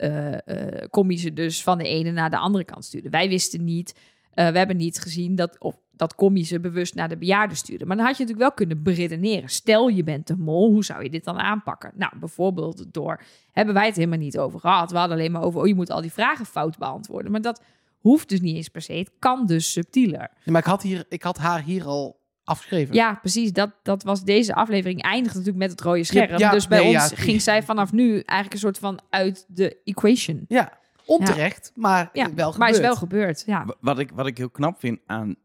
Combi 0.90 1.18
ze 1.18 1.34
dus 1.34 1.64
van 1.64 1.78
de 1.78 1.88
ene 1.88 2.12
naar 2.12 2.30
de 2.30 2.38
andere 2.38 2.64
kant 2.64 2.86
stuurde. 2.86 3.10
Wij 3.10 3.30
wisten 3.30 3.64
niet, 3.64 3.96
we 4.34 4.42
hebben 4.42 4.78
niet 4.78 5.00
gezien 5.00 5.36
dat, 5.36 5.60
of, 5.60 5.76
dat 6.02 6.16
Combi 6.16 6.46
ze 6.46 6.60
bewust 6.60 6.96
naar 6.96 7.10
de 7.10 7.18
bejaarden 7.18 7.58
stuurde. 7.58 7.86
Maar 7.86 7.96
dan 7.96 8.06
had 8.06 8.18
je 8.18 8.24
natuurlijk 8.24 8.50
wel 8.50 8.58
kunnen 8.66 8.84
beredeneren. 8.84 9.50
Stel 9.50 9.88
je 9.88 10.04
bent 10.04 10.28
de 10.28 10.38
mol, 10.38 10.72
hoe 10.72 10.84
zou 10.84 11.04
je 11.04 11.10
dit 11.10 11.24
dan 11.24 11.40
aanpakken? 11.40 11.92
Nou, 11.96 12.18
bijvoorbeeld 12.20 12.94
door 12.94 13.22
hebben 13.52 13.74
wij 13.74 13.86
het 13.86 13.96
helemaal 13.96 14.18
niet 14.18 14.38
over 14.38 14.60
gehad. 14.60 14.92
We 14.92 14.98
hadden 14.98 15.18
alleen 15.18 15.32
maar 15.32 15.42
over, 15.42 15.62
oh, 15.62 15.68
je 15.68 15.76
moet 15.76 15.90
al 15.90 16.02
die 16.02 16.12
vragen 16.12 16.46
fout 16.46 16.78
beantwoorden. 16.78 17.32
Maar 17.32 17.42
dat 17.42 17.62
hoeft 18.02 18.30
dus 18.30 18.42
niet 18.42 18.56
eens 18.56 18.70
per 18.70 18.82
se. 18.82 18.94
Het 18.94 19.12
kan 19.20 19.46
dus 19.46 19.72
subtieler. 19.72 20.20
Ja, 20.20 20.52
maar 20.52 20.62
ik 20.62 20.68
had, 20.68 20.82
hier, 20.82 21.06
ik 21.10 21.24
had 21.24 21.38
haar 21.38 21.62
hier 21.64 21.86
al 21.86 22.20
afgeschreven. 22.44 22.96
Ja, 22.96 23.14
precies. 23.16 23.54
Dat, 23.54 23.72
dat 23.84 24.04
was 24.04 24.24
deze 24.24 24.54
aflevering 24.56 25.02
eindigt 25.02 25.34
natuurlijk 25.36 25.62
met 25.62 25.72
het 25.72 25.82
rode 25.82 26.04
scherm. 26.04 26.30
Ja, 26.32 26.38
ja, 26.38 26.52
dus 26.52 26.68
bij 26.68 26.80
nee, 26.84 26.94
ons 26.94 27.10
ja. 27.10 27.16
ging 27.16 27.42
zij 27.42 27.64
vanaf 27.64 27.92
nu 27.92 28.12
eigenlijk 28.12 28.54
een 28.54 28.60
soort 28.60 28.78
van 28.80 29.00
uit 29.10 29.46
de 29.48 29.78
equation. 29.84 30.46
Ja, 30.48 30.78
onterecht, 31.06 31.72
maar 31.76 32.10
Ja, 32.14 32.24
wel 32.24 32.32
gebeurd. 32.34 32.58
maar 32.58 32.70
is 32.70 32.80
wel 32.80 32.96
gebeurd. 32.96 33.44
Ja. 33.46 33.66
Wa- 33.66 33.76
Wat 33.80 34.00
ik, 34.00 34.12
wat 34.12 34.28
ik 34.28 34.38
heel 34.38 34.50
knap 34.50 34.80
vind 34.80 35.00
aan 35.06 35.36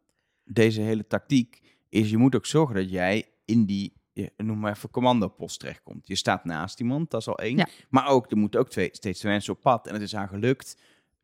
deze 0.45 0.81
hele 0.81 1.07
tactiek, 1.07 1.61
is 1.89 2.11
je 2.11 2.17
moet 2.17 2.35
ook 2.35 2.47
zorgen 2.47 2.75
dat 2.75 2.91
jij 2.91 3.25
in 3.45 3.65
die, 3.67 3.93
noem 4.37 4.59
maar 4.59 4.73
even, 4.73 4.91
commandopost 4.91 5.61
terechtkomt. 5.61 6.07
Je 6.07 6.17
staat 6.17 6.45
naast 6.45 6.81
iemand, 6.81 7.11
dat 7.11 7.21
is 7.21 7.29
al 7.29 7.39
één. 7.39 7.57
Ja. 7.57 7.67
Maar 7.89 8.07
ook, 8.09 8.31
er 8.31 8.37
moeten 8.37 8.61
ook 8.61 8.69
twee, 8.71 8.89
steeds 8.93 9.19
twee 9.21 9.33
mensen 9.33 9.53
op 9.53 9.61
pad. 9.61 9.87
En 9.87 9.93
het 9.93 10.03
is 10.03 10.13
haar 10.13 10.29
gelukt. 10.29 10.77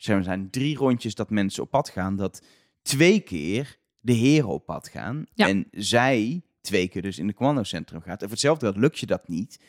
Er 0.06 0.22
zijn 0.22 0.50
drie 0.50 0.76
rondjes 0.76 1.14
dat 1.14 1.30
mensen 1.30 1.62
op 1.62 1.70
pad 1.70 1.88
gaan, 1.88 2.16
dat 2.16 2.42
twee 2.82 3.20
keer 3.20 3.78
de 4.00 4.12
heren 4.12 4.48
op 4.48 4.66
pad 4.66 4.88
gaan. 4.88 5.24
Ja. 5.34 5.48
En 5.48 5.66
zij 5.70 6.42
twee 6.60 6.88
keer 6.88 7.02
dus 7.02 7.18
in 7.18 7.26
de 7.26 7.34
commandocentrum 7.34 8.00
gaat. 8.00 8.12
En 8.20 8.28
voor 8.28 8.30
hetzelfde 8.30 8.66
geld 8.66 8.78
lukt 8.78 8.98
je 8.98 9.06
dat 9.06 9.28
niet. 9.28 9.60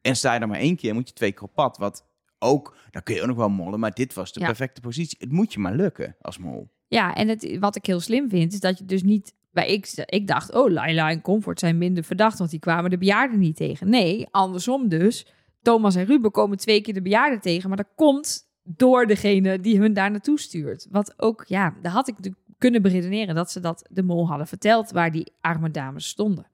En 0.00 0.16
sta 0.16 0.32
je 0.34 0.40
dan 0.40 0.48
maar 0.48 0.58
één 0.58 0.76
keer, 0.76 0.94
moet 0.94 1.08
je 1.08 1.14
twee 1.14 1.32
keer 1.32 1.42
op 1.42 1.54
pad. 1.54 1.78
Wat 1.78 2.04
ook, 2.38 2.76
dan 2.90 3.02
kun 3.02 3.14
je 3.14 3.20
ook 3.20 3.26
nog 3.26 3.36
wel 3.36 3.48
mollen, 3.48 3.80
maar 3.80 3.92
dit 3.94 4.14
was 4.14 4.32
de 4.32 4.40
Ja. 4.40 4.46
perfecte 4.46 4.80
positie. 4.80 5.18
Het 5.20 5.32
moet 5.32 5.52
je 5.52 5.58
maar 5.58 5.74
lukken 5.74 6.16
als 6.20 6.38
mol. 6.38 6.70
Ja, 6.88 7.14
en 7.14 7.28
het, 7.28 7.58
wat 7.58 7.76
ik 7.76 7.86
heel 7.86 8.00
slim 8.00 8.28
vind, 8.28 8.52
is 8.52 8.60
dat 8.60 8.78
je 8.78 8.84
dus 8.84 9.02
niet... 9.02 9.34
Bij 9.50 9.68
ik, 9.68 9.92
ik 10.06 10.26
dacht, 10.26 10.54
oh, 10.54 10.70
Laila 10.70 11.10
en 11.10 11.20
Comfort 11.20 11.58
zijn 11.58 11.78
minder 11.78 12.04
verdacht, 12.04 12.38
want 12.38 12.50
die 12.50 12.58
kwamen 12.58 12.90
de 12.90 12.98
bejaarden 12.98 13.38
niet 13.38 13.56
tegen. 13.56 13.88
Nee, 13.88 14.26
andersom 14.30 14.88
dus. 14.88 15.26
Thomas 15.62 15.94
en 15.94 16.04
Ruben 16.04 16.30
komen 16.30 16.56
twee 16.58 16.80
keer 16.80 16.94
de 16.94 17.02
bejaarden 17.02 17.40
tegen, 17.40 17.68
maar 17.68 17.76
dat 17.78 17.92
komt 17.94 18.50
door 18.62 19.06
degene 19.06 19.60
die 19.60 19.78
hun 19.78 19.92
daar 19.92 20.10
naartoe 20.10 20.38
stuurt. 20.40 20.86
Wat 20.90 21.14
ook, 21.16 21.44
ja, 21.46 21.74
daar 21.82 21.92
had 21.92 22.08
ik 22.08 22.14
natuurlijk 22.16 22.42
kunnen 22.58 22.82
beredeneren 22.82 23.34
dat 23.34 23.50
ze 23.50 23.60
dat 23.60 23.86
de 23.90 24.02
mol 24.02 24.28
hadden 24.28 24.46
verteld, 24.46 24.90
waar 24.90 25.10
die 25.10 25.32
arme 25.40 25.70
dames 25.70 26.08
stonden. 26.08 26.46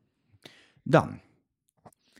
Dan. 0.82 1.18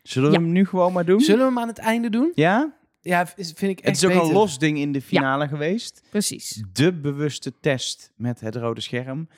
Zullen 0.03 0.31
we 0.31 0.37
Ja. 0.37 0.43
hem 0.43 0.53
nu 0.53 0.67
gewoon 0.67 0.93
maar 0.93 1.05
doen? 1.05 1.21
Zullen 1.21 1.41
we 1.41 1.47
hem 1.47 1.59
aan 1.59 1.69
het 1.69 1.79
einde 1.79 2.11
doen? 2.11 2.33
Ja? 2.35 2.77
Ja, 3.01 3.27
is- 3.37 3.53
vind 3.57 3.71
ik 3.71 3.79
echt 3.81 3.87
Het 3.87 3.97
is 3.97 4.05
ook 4.05 4.11
beter. 4.13 4.27
een 4.27 4.33
los 4.33 4.59
ding 4.59 4.79
in 4.79 4.93
de 4.93 5.03
finale 5.03 5.49
geweest. 5.49 6.03
Precies. 6.11 6.65
De 6.73 6.93
bewuste 6.93 7.53
test 7.61 8.13
met 8.17 8.41
het 8.41 8.57
rode 8.57 8.81
scherm. 8.81 9.29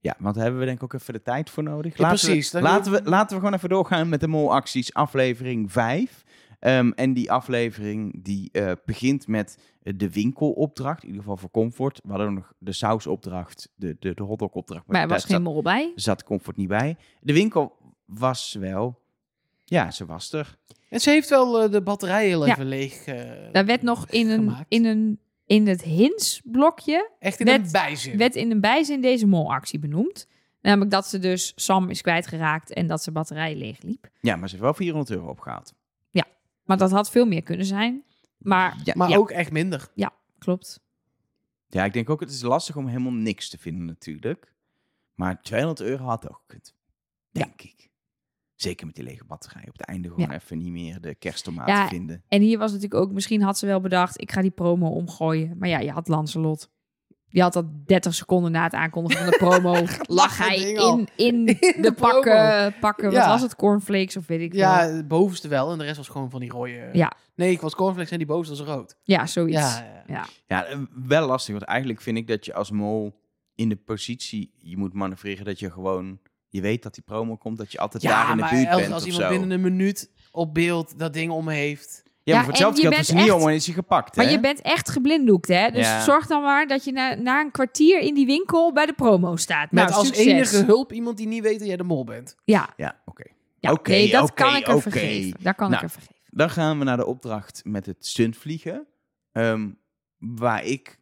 Ja, 0.00 0.14
want 0.18 0.34
daar 0.34 0.42
hebben 0.42 0.60
we 0.60 0.66
denk 0.66 0.78
ik 0.82 0.84
ook 0.84 1.00
even 1.00 1.12
de 1.14 1.22
tijd 1.22 1.50
voor 1.50 1.62
nodig. 1.62 1.96
Ja, 1.98 2.08
precies. 2.08 2.50
We, 2.52 2.60
laten, 2.60 2.92
we, 2.92 3.00
laten 3.04 3.36
we 3.36 3.42
gewoon 3.42 3.56
even 3.56 3.68
doorgaan 3.68 4.08
met 4.08 4.20
de 4.20 4.28
molacties 4.28 4.94
aflevering 4.94 5.72
5. 5.72 6.22
Ehm, 6.62 6.90
en 6.90 7.12
die 7.12 7.30
aflevering 7.32 8.24
die 8.24 8.48
eh, 8.52 8.72
begint 8.84 9.26
met 9.26 9.58
eh, 9.82 9.92
de 9.96 10.10
winkelopdracht. 10.10 11.00
In 11.02 11.06
ieder 11.06 11.22
geval 11.22 11.36
voor 11.36 11.50
Comfort. 11.50 12.00
We 12.04 12.08
hadden 12.10 12.34
nog 12.34 12.52
de 12.58 12.72
sausopdracht, 12.72 13.68
de, 13.74 13.96
de, 13.98 14.14
de 14.14 14.22
hotdogopdracht. 14.22 14.86
Maar 14.86 15.02
er 15.02 15.08
was 15.08 15.24
geen 15.24 15.42
mol 15.42 15.62
bij. 15.62 15.82
zat, 15.94 16.02
zat 16.04 16.24
Comfort 16.24 16.56
niet 16.56 16.68
bij. 16.68 16.96
De 17.20 17.32
winkel 17.32 17.76
was 18.06 18.56
wel... 18.60 19.00
Ja, 19.64 19.90
ze 19.90 20.06
was 20.06 20.32
er. 20.32 20.58
En 20.88 21.00
ze 21.00 21.10
heeft 21.10 21.28
wel 21.28 21.62
eh, 21.62 21.70
de 21.70 21.82
batterij 21.82 22.26
heel 22.26 22.46
Ja. 22.46 22.52
even 22.52 22.66
leeg 22.66 23.04
eh, 23.06 23.52
Daar 23.52 23.66
werd 23.66 23.82
nog 23.82 24.08
in, 24.10 24.28
een, 24.30 24.54
in, 24.68 24.84
een, 24.84 25.20
in 25.46 25.66
het 25.66 25.82
hints-blokje 25.82 27.10
Echt 27.18 27.40
in 27.40 27.46
werd- 27.46 27.64
een 27.64 27.72
bijzin. 27.72 28.16
werd 28.18 28.34
in 28.36 28.50
een 28.50 28.60
bijzin 28.60 29.00
deze 29.00 29.26
molactie 29.26 29.78
benoemd. 29.78 30.26
Namelijk 30.60 30.90
dat 30.90 31.06
ze 31.06 31.18
dus 31.18 31.52
Sam 31.56 31.90
is 31.90 32.00
kwijtgeraakt 32.00 32.72
en 32.72 32.86
dat 32.86 33.02
zijn 33.02 33.14
batterij 33.14 33.56
leeg 33.56 33.82
liep. 33.82 34.08
Ja, 34.20 34.36
maar 34.36 34.48
ze 34.48 34.54
heeft 34.54 34.66
wel 34.66 34.74
400 34.74 35.10
euro 35.10 35.28
opgehaald. 35.30 35.74
Maar 36.78 36.88
dat 36.88 36.96
had 36.96 37.10
veel 37.10 37.26
meer 37.26 37.42
kunnen 37.42 37.66
zijn. 37.66 38.04
Maar 38.38 38.80
Ja, 38.84 38.92
maar 38.96 39.08
ja. 39.08 39.16
ook 39.16 39.30
echt 39.30 39.52
minder. 39.52 39.88
klopt. 40.38 40.80
Ja, 41.68 41.84
ik 41.84 41.92
denk 41.92 42.10
ook, 42.10 42.20
het 42.20 42.30
is 42.30 42.42
lastig 42.42 42.76
om 42.76 42.86
helemaal 42.86 43.12
niks 43.12 43.48
te 43.50 43.58
vinden 43.58 43.84
natuurlijk. 43.84 44.52
Maar 45.14 45.42
200 45.42 45.80
euro 45.88 46.04
had 46.04 46.28
ook 46.30 46.40
gekund. 46.46 46.74
Denk 47.30 47.62
ik. 47.62 47.90
Zeker 48.54 48.86
met 48.86 48.94
die 48.94 49.04
lege 49.04 49.24
batterij. 49.24 49.62
Op 49.68 49.78
het 49.78 49.86
einde 49.86 50.08
gewoon 50.08 50.28
Ja. 50.28 50.34
even 50.34 50.58
niet 50.58 50.72
meer 50.72 51.00
de 51.00 51.14
kersttomaat 51.14 51.68
Ja, 51.68 51.88
vinden. 51.88 52.22
En 52.28 52.40
hier 52.42 52.58
was 52.58 52.72
natuurlijk 52.72 53.00
ook, 53.00 53.12
misschien 53.12 53.42
had 53.42 53.58
ze 53.58 53.66
wel 53.66 53.80
bedacht, 53.80 54.20
ik 54.20 54.32
ga 54.32 54.40
die 54.40 54.50
promo 54.50 54.88
omgooien. 54.88 55.58
Maar 55.58 55.68
ja, 55.68 55.78
je 55.78 55.90
had 55.90 56.08
Lancelot. 56.08 56.70
Die 57.32 57.42
had 57.42 57.52
dat 57.52 57.66
30 57.86 58.14
seconden 58.14 58.52
na 58.52 58.62
het 58.62 58.72
aankondigen 58.72 59.22
van 59.22 59.30
de 59.30 59.36
promo. 59.36 59.84
lag 60.20 60.38
hij 60.38 60.56
in, 60.56 61.08
in, 61.16 61.46
In 61.74 61.82
de, 61.82 61.92
pakken, 61.92 62.74
pakken 62.80 63.12
wat 63.12 63.26
was 63.26 63.42
het, 63.42 63.56
cornflakes 63.56 64.16
of 64.16 64.26
weet 64.26 64.40
ik. 64.40 64.52
Ja, 64.52 64.88
het 64.88 65.08
bovenste 65.08 65.48
wel. 65.48 65.72
En 65.72 65.78
de 65.78 65.84
rest 65.84 65.96
was 65.96 66.08
gewoon 66.08 66.30
van 66.30 66.40
die 66.40 66.50
rode... 66.50 66.88
Ja. 66.92 67.12
Nee, 67.34 67.50
ik 67.50 67.60
was 67.60 67.74
cornflakes 67.74 68.10
en 68.10 68.18
die 68.18 68.26
bovenste 68.26 68.64
was 68.64 68.74
rood. 68.74 68.96
Ja, 69.02 69.26
zoiets. 69.26 69.58
Ja, 69.58 70.02
ja. 70.06 70.26
Ja. 70.46 70.66
Ja, 70.68 70.86
wel 71.06 71.26
lastig. 71.26 71.54
Want 71.54 71.66
eigenlijk 71.66 72.00
vind 72.00 72.16
ik 72.16 72.26
dat 72.26 72.44
je 72.44 72.54
als 72.54 72.70
mol 72.70 73.20
in 73.54 73.68
de 73.68 73.76
positie 73.76 74.52
je 74.56 74.76
moet 74.76 74.92
manoeuvreren 74.92 75.44
dat 75.44 75.58
je 75.58 75.70
gewoon... 75.70 76.20
Je 76.48 76.60
weet 76.60 76.82
dat 76.82 76.94
die 76.94 77.02
promo 77.02 77.36
komt, 77.36 77.58
dat 77.58 77.72
je 77.72 77.78
altijd 77.78 78.02
daar 78.02 78.30
in 78.30 78.36
de 78.36 78.48
buurt 78.50 78.68
als, 78.68 78.80
bent 78.80 78.92
als 78.92 79.04
iemand 79.04 79.22
zo. 79.22 79.28
binnen 79.28 79.50
een 79.50 79.60
minuut 79.60 80.10
op 80.30 80.54
beeld 80.54 80.98
dat 80.98 81.12
ding 81.12 81.30
om 81.30 81.48
heeft... 81.48 82.02
Ja, 82.24 82.34
maar 82.34 82.44
voor 82.44 82.52
en 82.52 82.58
hetzelfde 82.58 82.80
je 82.82 82.86
geld 82.88 82.96
was 82.98 83.08
hij 83.08 83.16
niet 83.22 83.26
echt- 83.32 83.42
om 83.42 83.48
en 83.48 83.54
is 83.54 83.66
hij 83.66 83.74
gepakt, 83.74 84.16
Maar 84.16 84.24
hè? 84.24 84.30
je 84.30 84.40
bent 84.40 84.60
echt 84.60 84.90
geblinddoekt, 84.90 85.48
hè? 85.48 85.70
Dus 85.70 85.86
Ja. 85.86 86.00
zorg 86.02 86.26
dan 86.26 86.42
maar 86.42 86.66
dat 86.66 86.84
je 86.84 86.92
na, 86.92 87.14
na 87.14 87.40
een 87.40 87.50
kwartier 87.50 87.98
in 88.00 88.14
die 88.14 88.26
winkel 88.26 88.72
bij 88.72 88.86
de 88.86 88.92
promo 88.92 89.36
staat. 89.36 89.70
Met 89.70 89.84
nou, 89.84 89.96
als 89.96 90.06
succes. 90.06 90.26
enige 90.26 90.56
hulp 90.64 90.92
iemand 90.92 91.16
die 91.16 91.26
niet 91.26 91.42
weet 91.42 91.58
dat 91.58 91.68
jij 91.68 91.76
de 91.76 91.82
mol 91.82 92.04
bent. 92.04 92.36
Ja, 92.44 92.72
Ja, 92.76 93.00
oké. 93.04 93.24
ja 93.58 93.72
Oké, 93.72 94.06
dat 94.10 94.22
oké, 94.22 94.32
kan 94.42 94.56
ik 94.56 94.66
er 94.66 94.72
oké. 94.72 94.82
vergeven. 94.82 95.38
Daar 95.42 95.54
kan 95.54 95.70
Nou. 95.70 95.82
ik 95.84 95.88
er 95.88 95.94
vergeven. 95.94 96.20
Dan 96.30 96.50
gaan 96.50 96.78
we 96.78 96.84
naar 96.84 96.96
de 96.96 97.06
opdracht 97.06 97.60
met 97.64 97.86
het 97.86 98.06
stuntvliegen. 98.06 98.86
Ehm, 99.32 99.70
waar 100.18 100.64
ik 100.64 100.98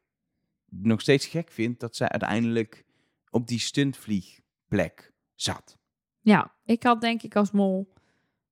nog 0.69 1.01
steeds 1.01 1.27
gek 1.27 1.51
vind 1.51 1.81
dat 1.81 1.97
zij 1.97 2.09
uiteindelijk 2.09 2.85
op 3.31 3.47
die 3.49 3.59
stuntvliegplek 3.61 5.13
zat. 5.35 5.79
Ja, 6.21 6.53
ik 6.65 6.83
had 6.83 7.01
denk 7.01 7.23
ik 7.23 7.37
als 7.37 7.51
mol 7.51 7.93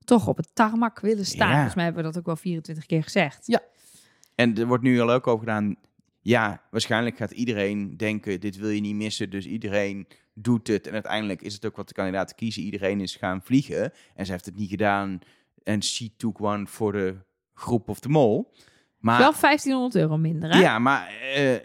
toch 0.08 0.26
op 0.26 0.36
het 0.36 0.50
tarmac 0.52 1.00
willen 1.00 1.26
staan. 1.26 1.48
Ja. 1.48 1.54
Volgens 1.54 1.74
mij 1.74 1.84
hebben 1.84 2.02
we 2.02 2.08
dat 2.08 2.18
ook 2.18 2.26
wel 2.26 2.36
24 2.36 2.86
keer 2.86 3.02
gezegd. 3.02 3.60
En 4.34 4.58
er 4.58 4.66
wordt 4.66 4.82
nu 4.82 5.00
al 5.00 5.10
ook 5.10 5.26
over 5.26 5.44
gedaan. 5.44 5.76
Ja, 6.20 6.62
waarschijnlijk 6.70 7.16
gaat 7.16 7.30
iedereen 7.30 7.96
denken: 7.96 8.40
dit 8.40 8.56
wil 8.56 8.68
je 8.68 8.80
niet 8.80 8.94
missen. 8.94 9.30
Dus 9.30 9.46
iedereen 9.46 10.06
doet 10.34 10.66
het. 10.66 10.86
En 10.86 10.92
uiteindelijk 10.92 11.42
is 11.42 11.54
het 11.54 11.66
ook 11.66 11.76
wat 11.76 11.88
de 11.88 11.94
kandidaten 11.94 12.36
kiezen. 12.36 12.62
Iedereen 12.62 13.00
is 13.00 13.16
gaan 13.16 13.42
vliegen. 13.42 13.92
En 14.14 14.26
ze 14.26 14.32
heeft 14.32 14.44
het 14.44 14.56
niet 14.56 14.70
gedaan. 14.70 15.18
En 15.62 15.82
she 15.82 16.10
took 16.16 16.42
one 16.42 16.66
voor 16.66 16.92
de 16.92 17.16
groep 17.54 17.88
of 17.88 18.00
de 18.00 18.08
mol. 18.08 18.52
Maar 18.98 19.18
Wel 19.18 19.34
1500 19.40 19.94
euro 19.94 20.16
minder, 20.16 20.50
hè? 20.50 20.60
Ja, 20.60 20.78
maar 20.78 21.08
eh, 21.34 21.56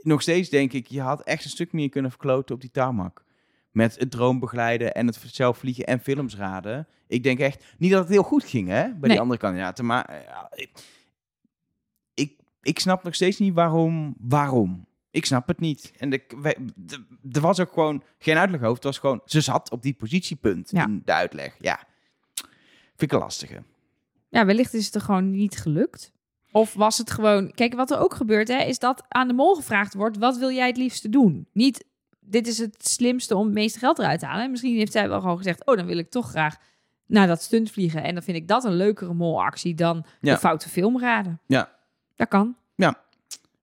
nog 0.00 0.22
steeds 0.22 0.48
denk 0.48 0.72
ik, 0.72 0.86
je 0.86 1.00
had 1.00 1.22
echt 1.22 1.44
een 1.44 1.50
stuk 1.50 1.72
meer 1.72 1.88
kunnen 1.88 2.10
verkloten 2.10 2.54
op 2.54 2.60
die 2.60 2.70
tarmac. 2.70 3.24
Met 3.70 3.98
het 3.98 4.10
droombegeleiden 4.10 4.94
en 4.94 5.06
het 5.06 5.18
zelf 5.26 5.58
vliegen 5.58 5.86
en 5.86 6.00
films 6.00 6.36
raden. 6.36 6.88
Ik 7.08 7.22
denk 7.22 7.38
echt, 7.38 7.64
niet 7.78 7.90
dat 7.90 8.00
het 8.00 8.08
heel 8.08 8.22
goed 8.22 8.44
ging 8.44 8.68
hè, 8.68 8.82
bij 8.82 8.96
Nee. 9.00 9.10
die 9.10 9.20
andere 9.20 9.40
kandidaten. 9.40 9.86
Maar 9.86 10.04
eh, 10.04 10.24
ja, 10.24 10.50
ik, 10.54 10.70
ik, 12.14 12.32
ik 12.62 12.78
snap 12.78 13.02
nog 13.02 13.14
steeds 13.14 13.38
niet 13.38 13.54
waarom. 13.54 14.14
Waarom? 14.18 14.86
Ik 15.10 15.24
snap 15.26 15.46
het 15.48 15.60
niet. 15.60 15.92
En 15.98 16.12
er 17.32 17.40
was 17.40 17.60
ook 17.60 17.72
gewoon 17.72 18.02
geen 18.18 18.36
uitleg 18.36 18.60
over. 18.60 18.74
Het 18.74 18.84
was 18.84 18.98
gewoon, 18.98 19.20
ze 19.24 19.40
zat 19.40 19.70
op 19.70 19.82
die 19.82 19.94
positiepunt 19.94 20.70
Ja. 20.70 20.84
in 20.86 21.02
de 21.04 21.12
uitleg. 21.12 21.56
Ja, 21.60 21.80
vind 22.86 23.02
ik 23.02 23.12
een 23.12 23.18
lastige. 23.18 23.62
Ja, 24.28 24.44
wellicht 24.46 24.74
is 24.74 24.84
het 24.86 24.94
er 24.94 25.00
gewoon 25.00 25.30
niet 25.30 25.56
gelukt. 25.58 26.12
Of 26.52 26.74
was 26.74 26.98
het 26.98 27.10
gewoon... 27.10 27.52
Kijk, 27.54 27.74
wat 27.74 27.90
er 27.90 27.98
ook 27.98 28.14
gebeurt, 28.14 28.48
hè, 28.48 28.58
is 28.62 28.78
dat 28.78 29.04
aan 29.08 29.28
de 29.28 29.34
mol 29.34 29.54
gevraagd 29.54 29.94
wordt... 29.94 30.16
wat 30.18 30.36
wil 30.38 30.50
jij 30.50 30.66
het 30.66 30.76
liefste 30.76 31.08
doen? 31.08 31.46
Niet, 31.52 31.84
dit 32.20 32.46
is 32.46 32.58
het 32.58 32.88
slimste 32.88 33.36
om 33.36 33.44
het 33.44 33.54
meeste 33.54 33.78
geld 33.78 33.98
eruit 33.98 34.18
te 34.20 34.26
halen. 34.26 34.44
En 34.44 34.50
misschien 34.50 34.76
heeft 34.76 34.92
zij 34.92 35.08
wel 35.08 35.20
gewoon 35.20 35.36
gezegd... 35.36 35.66
oh, 35.66 35.76
dan 35.76 35.86
wil 35.86 35.98
ik 35.98 36.10
toch 36.10 36.28
graag 36.28 36.56
naar 37.06 37.26
dat 37.26 37.42
stunt 37.42 37.70
vliegen. 37.70 38.02
En 38.02 38.14
dan 38.14 38.22
vind 38.22 38.36
ik 38.36 38.48
dat 38.48 38.64
een 38.64 38.74
leukere 38.76 39.14
molactie 39.14 39.74
dan 39.74 40.04
Ja. 40.20 40.32
de 40.32 40.38
foute 40.40 40.68
film 40.68 41.00
raden. 41.00 41.40
Ja. 41.46 41.72
Dat 42.16 42.28
kan. 42.28 42.56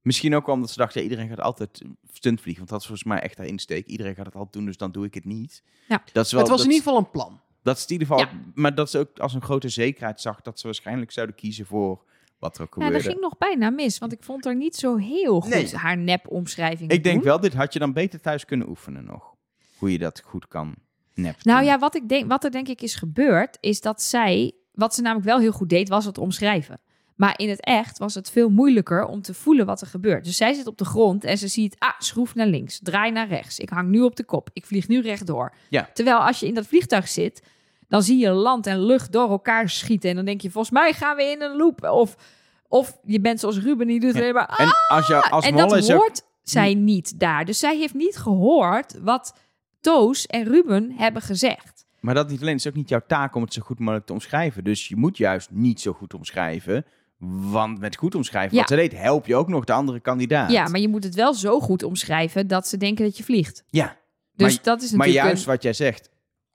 Misschien 0.01 0.35
ook 0.35 0.47
omdat 0.47 0.69
ze 0.69 0.77
dachten, 0.77 1.01
ja, 1.01 1.09
iedereen 1.09 1.29
gaat 1.29 1.39
altijd 1.41 1.81
stunt 2.11 2.41
vliegen. 2.41 2.57
Want 2.57 2.69
dat 2.69 2.79
is 2.79 2.85
volgens 2.87 3.07
mij 3.07 3.19
echt 3.19 3.37
haar 3.37 3.47
insteek. 3.47 3.85
Iedereen 3.85 4.15
gaat 4.15 4.25
het 4.25 4.35
altijd 4.35 4.53
doen, 4.53 4.65
dus 4.65 4.77
dan 4.77 4.91
doe 4.91 5.05
ik 5.05 5.13
het 5.13 5.25
niet. 5.25 5.63
Ja. 5.87 6.03
Dat 6.13 6.25
is 6.25 6.31
wel, 6.31 6.41
het 6.41 6.49
was 6.49 6.59
dat, 6.59 6.67
in 6.67 6.73
ieder 6.73 6.87
geval 6.87 6.97
een 7.05 7.11
plan. 7.11 7.39
dat 7.61 7.77
is 7.77 7.83
in 7.85 7.91
ieder 7.91 8.07
geval, 8.07 8.23
Ja. 8.23 8.31
maar 8.53 8.75
dat 8.75 8.89
ze 8.89 8.99
ook 8.99 9.19
als 9.19 9.33
een 9.33 9.41
grote 9.41 9.69
zekerheid 9.69 10.21
zag 10.21 10.41
dat 10.41 10.59
ze 10.59 10.65
waarschijnlijk 10.65 11.11
zouden 11.11 11.35
kiezen 11.35 11.65
voor 11.65 12.03
wat 12.39 12.55
er 12.57 12.61
ook 12.61 12.67
Ja, 12.67 12.73
gebeurde. 12.73 12.97
dat 12.97 13.07
ging 13.11 13.19
nog 13.21 13.37
bijna 13.37 13.69
mis. 13.69 13.97
Want 13.97 14.11
ik 14.11 14.23
vond 14.23 14.45
er 14.45 14.55
niet 14.55 14.75
zo 14.75 14.95
heel 14.97 15.41
goed 15.41 15.49
Nee. 15.53 15.75
haar 15.75 15.97
nep-omschrijving 15.97 16.91
ik 16.91 17.03
denk 17.03 17.15
doen. 17.15 17.25
wel, 17.25 17.39
dit 17.39 17.53
had 17.53 17.73
je 17.73 17.79
dan 17.79 17.93
beter 17.93 18.21
thuis 18.21 18.45
kunnen 18.45 18.69
oefenen 18.69 19.05
nog. 19.05 19.35
Hoe 19.77 19.91
je 19.91 19.97
dat 19.97 20.21
goed 20.25 20.47
kan 20.47 20.75
nep 21.13 21.35
Nou 21.43 21.63
ja, 21.63 21.79
wat, 21.79 21.95
ik 21.95 22.09
denk, 22.09 22.29
wat 22.29 22.43
er 22.43 22.51
denk 22.51 22.67
ik 22.67 22.81
is 22.81 22.95
gebeurd, 22.95 23.57
is 23.59 23.81
dat 23.81 24.01
zij, 24.01 24.51
wat 24.73 24.93
ze 24.95 25.01
namelijk 25.01 25.27
wel 25.27 25.39
heel 25.39 25.51
goed 25.51 25.69
deed, 25.69 25.89
was 25.89 26.05
het 26.05 26.17
omschrijven. 26.17 26.79
Maar 27.15 27.33
in 27.39 27.49
het 27.49 27.61
echt 27.65 27.97
was 27.97 28.13
het 28.15 28.29
veel 28.29 28.49
moeilijker 28.49 29.05
om 29.05 29.21
te 29.21 29.33
voelen 29.33 29.65
wat 29.65 29.81
er 29.81 29.87
gebeurt. 29.87 30.23
Dus 30.25 30.37
zij 30.37 30.53
zit 30.53 30.67
op 30.67 30.77
de 30.77 30.85
grond 30.85 31.23
en 31.23 31.37
ze 31.37 31.47
ziet, 31.47 31.75
ah, 31.79 31.89
schroef 31.99 32.35
naar 32.35 32.47
links, 32.47 32.79
draai 32.83 33.11
naar 33.11 33.27
rechts. 33.27 33.59
Ik 33.59 33.69
hang 33.69 33.89
nu 33.89 34.01
op 34.01 34.15
de 34.15 34.23
kop, 34.23 34.49
ik 34.53 34.65
vlieg 34.65 34.87
nu 34.87 35.01
rechtdoor. 35.01 35.53
Ja. 35.69 35.89
Terwijl 35.93 36.17
als 36.17 36.39
je 36.39 36.47
in 36.47 36.53
dat 36.53 36.67
vliegtuig 36.67 37.07
zit, 37.07 37.43
dan 37.87 38.03
zie 38.03 38.17
je 38.17 38.29
land 38.31 38.67
en 38.67 38.79
lucht 38.85 39.11
door 39.11 39.29
elkaar 39.29 39.69
schieten. 39.69 40.09
En 40.09 40.15
dan 40.15 40.25
denk 40.25 40.41
je, 40.41 40.51
volgens 40.51 40.73
mij 40.73 40.93
gaan 40.93 41.15
we 41.15 41.23
in 41.23 41.41
een 41.41 41.55
loop. 41.55 41.83
Of, 41.83 42.15
of 42.67 42.97
je 43.05 43.19
bent 43.21 43.39
zoals 43.39 43.57
Ruben, 43.59 43.87
die 43.87 43.99
doet 43.99 44.13
Ja. 44.13 44.19
alleen 44.19 44.33
maar, 44.33 44.47
ah, 44.47 44.59
En 44.59 44.71
als 44.87 45.07
je 45.07 45.21
als 45.21 45.45
en 45.45 45.55
dat 45.55 45.73
ook- 45.73 45.97
hoort 45.97 46.21
zij 46.43 46.73
niet 46.73 47.19
daar. 47.19 47.45
Dus 47.45 47.59
zij 47.59 47.77
heeft 47.77 47.93
niet 47.93 48.17
gehoord 48.17 48.99
wat 49.01 49.33
Toos 49.83 50.25
en 50.25 50.43
Ruben 50.43 50.91
hebben 50.97 51.21
gezegd. 51.21 51.85
Maar 51.99 52.13
dat 52.15 52.29
niet 52.29 52.41
alleen, 52.41 52.51
het 52.55 52.65
is 52.65 52.67
ook 52.71 52.77
niet 52.77 52.89
jouw 52.89 53.01
taak 53.07 53.35
om 53.35 53.41
het 53.41 53.53
zo 53.53 53.61
goed 53.61 53.79
mogelijk 53.79 54.05
te 54.05 54.13
omschrijven. 54.13 54.63
Dus 54.63 54.87
je 54.87 54.95
moet 54.95 55.17
juist 55.17 55.49
niet 55.51 55.81
zo 55.81 55.93
goed 55.93 56.13
omschrijven. 56.13 56.85
Want 57.51 57.79
met 57.79 57.95
goed 57.95 58.15
omschrijven 58.15 58.53
Ja. 58.53 58.59
wat 58.59 58.69
ze 58.69 58.75
deed, 58.75 58.91
help 58.97 59.25
je 59.25 59.35
ook 59.35 59.47
nog 59.47 59.63
de 59.63 59.73
andere 59.73 59.99
kandidaat. 59.99 60.51
Ja, 60.51 60.67
maar 60.67 60.79
je 60.79 60.87
moet 60.89 61.03
het 61.03 61.15
wel 61.15 61.33
zo 61.33 61.59
goed 61.59 61.83
omschrijven 61.83 62.47
dat 62.47 62.67
ze 62.67 62.77
denken 62.77 63.05
dat 63.05 63.17
je 63.17 63.23
vliegt. 63.23 63.63
Ja, 63.69 63.97
Dus 64.35 64.53
Maar- 64.55 64.63
dat 64.63 64.81
is 64.81 64.89
maar 64.91 64.97
natuurlijk 64.99 65.25
juist 65.25 65.45
een- 65.45 65.51
wat 65.51 65.63
jij 65.63 65.73
zegt. 65.73 66.09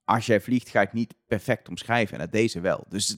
Als 0.04 0.26
jij 0.26 0.40
vliegt, 0.40 0.68
ga 0.68 0.80
het 0.80 0.92
niet 0.92 1.14
perfect 1.26 1.68
omschrijven. 1.68 2.14
En 2.14 2.20
dat 2.20 2.32
deze 2.32 2.60
wel. 2.60 2.84
Dus 2.88 3.16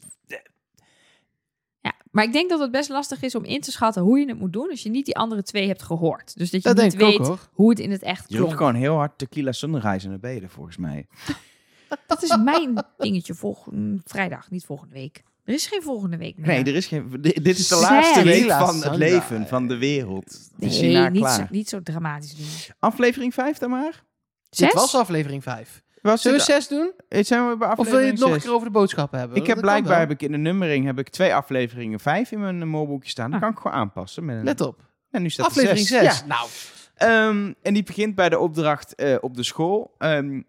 maar 2.11 2.25
ik 2.25 2.33
denk 2.33 2.51
dat 2.51 2.61
het 2.61 2.71
best 2.71 2.89
lastig 2.89 3.23
is 3.23 3.35
om 3.35 3.45
in 3.45 3.61
te 3.61 3.73
schatten 3.73 4.03
hoe 4.03 4.19
je 4.19 4.27
het 4.29 4.39
moet 4.39 4.53
doen 4.53 4.71
als 4.71 4.83
je 4.83 4.91
niet 4.91 5.05
die 5.05 5.17
andere 5.17 5.43
twee 5.43 5.67
hebt 5.67 5.83
gehoord. 5.83 6.37
Dus 6.39 6.51
dat 6.51 6.63
je 6.63 6.75
Dat 6.75 6.85
niet 6.85 6.95
ook 6.95 7.01
weet 7.01 7.27
hoor. 7.27 7.49
hoe 7.53 7.71
het 7.71 7.79
in 7.79 7.91
het 7.91 8.03
echt 8.03 8.25
je 8.31 8.37
roept 8.39 8.47
klonk. 8.55 8.59
gewoon 8.59 8.75
heel 8.83 8.95
hard 8.95 9.19
tequila 9.19 9.53
sunrise 9.53 10.09
naar 10.09 10.19
beneden, 10.19 10.51
volgens 10.51 10.77
mij. 10.77 11.07
Dat 12.07 12.23
is 12.23 12.37
mijn 12.37 12.85
dingetje 12.99 13.35
volgende 13.35 14.01
vrijdag, 14.05 14.51
niet 14.51 14.65
volgende 14.65 14.95
week. 14.95 15.23
Er 15.45 15.55
is 15.55 15.67
geen 15.67 15.83
volgende 15.83 16.17
week 16.17 16.37
meer. 16.37 16.47
Nee, 16.47 16.65
er 16.65 16.75
is 16.75 16.87
geen, 16.87 17.09
dit 17.21 17.59
is 17.59 17.69
de 17.69 17.77
laatste 17.77 18.23
week 18.23 18.51
van 18.51 18.83
het 18.83 18.97
leven, 18.97 19.47
van 19.47 19.69
de 19.69 19.77
wereld. 19.77 20.27
Is 20.59 20.81
Nee, 20.81 20.89
hierna 20.89 21.09
niet, 21.09 21.21
klaar. 21.23 21.37
zo, 21.37 21.47
niet 21.51 21.69
zo 21.69 21.83
dramatisch 21.83 22.37
doen. 22.37 22.75
Aflevering 22.79 23.35
5 23.35 23.59
dan 23.59 23.71
maar? 23.71 24.05
Zes? 24.51 24.67
Dit 24.73 24.81
was 24.81 24.95
aflevering 24.95 25.43
5. 25.43 25.83
Was 26.03 26.23
Zullen 26.23 26.39
we 26.39 26.45
zes 26.45 26.69
doen? 26.69 26.93
eh, 27.09 27.25
Zijn 27.25 27.49
we 27.49 27.57
bij 27.57 27.69
Of 27.69 27.75
wil 27.77 27.85
je 27.85 27.91
aflevering 27.91 28.11
het 28.11 28.19
nog 28.21 28.29
een 28.29 28.35
zes? 28.35 28.45
keer 28.45 28.53
over 28.53 28.67
de 28.67 28.73
boodschappen 28.73 29.19
hebben? 29.19 29.37
Ik 29.37 29.47
heb 29.47 29.57
Dat 29.57 29.65
blijkbaar 29.65 29.99
heb 29.99 30.11
ik 30.11 30.23
in 30.23 30.33
de 30.33 30.39
nummering 30.39 30.85
heb 30.85 30.99
ik 30.99 31.09
twee 31.09 31.35
afleveringen 31.35 32.01
5 32.01 32.33
in 32.33 32.41
mijn 32.41 32.69
molboekje 32.69 33.11
staan. 33.11 33.31
Dat 33.31 33.35
Ah. 33.41 33.47
kan 33.47 33.51
ik 33.55 33.59
gewoon 33.63 33.77
aanpassen. 33.77 34.25
Met 34.25 34.37
een... 34.37 34.45
Let 34.45 34.61
op. 34.61 34.85
En 35.11 35.23
nu 35.23 35.31
staat 35.31 35.47
er 35.47 35.51
Aflevering 35.53 35.87
zes. 35.87 36.01
6. 36.03 36.19
Ja. 36.21 36.27
Nou, 36.27 36.49
Ehm, 36.95 37.53
en 37.63 37.75
die 37.75 37.83
begint 37.83 38.15
bij 38.15 38.29
de 38.29 38.39
opdracht 38.39 38.95
eh, 38.95 39.17
op 39.21 39.37
de 39.37 39.43
school. 39.43 39.95
Ehm, 39.99 40.43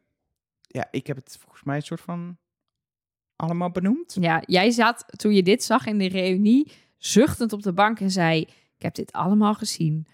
ja, 0.62 0.88
ik 0.92 1.08
heb 1.08 1.16
het 1.16 1.38
volgens 1.42 1.64
mij 1.64 1.76
een 1.76 1.82
soort 1.82 2.02
van 2.02 2.38
allemaal 3.36 3.72
benoemd. 3.72 4.18
Ja, 4.20 4.44
jij 4.46 4.72
zat 4.72 5.06
toen 5.18 5.34
je 5.34 5.44
dit 5.44 5.64
zag 5.64 5.86
in 5.86 5.98
de 5.98 6.08
reunie 6.08 6.72
zuchtend 6.98 7.54
op 7.54 7.64
de 7.64 7.74
bank 7.74 8.00
en 8.00 8.12
zei: 8.12 8.40
Ik 8.42 8.82
heb 8.82 8.96
dit 8.96 9.12
allemaal 9.12 9.54
gezien. 9.54 10.08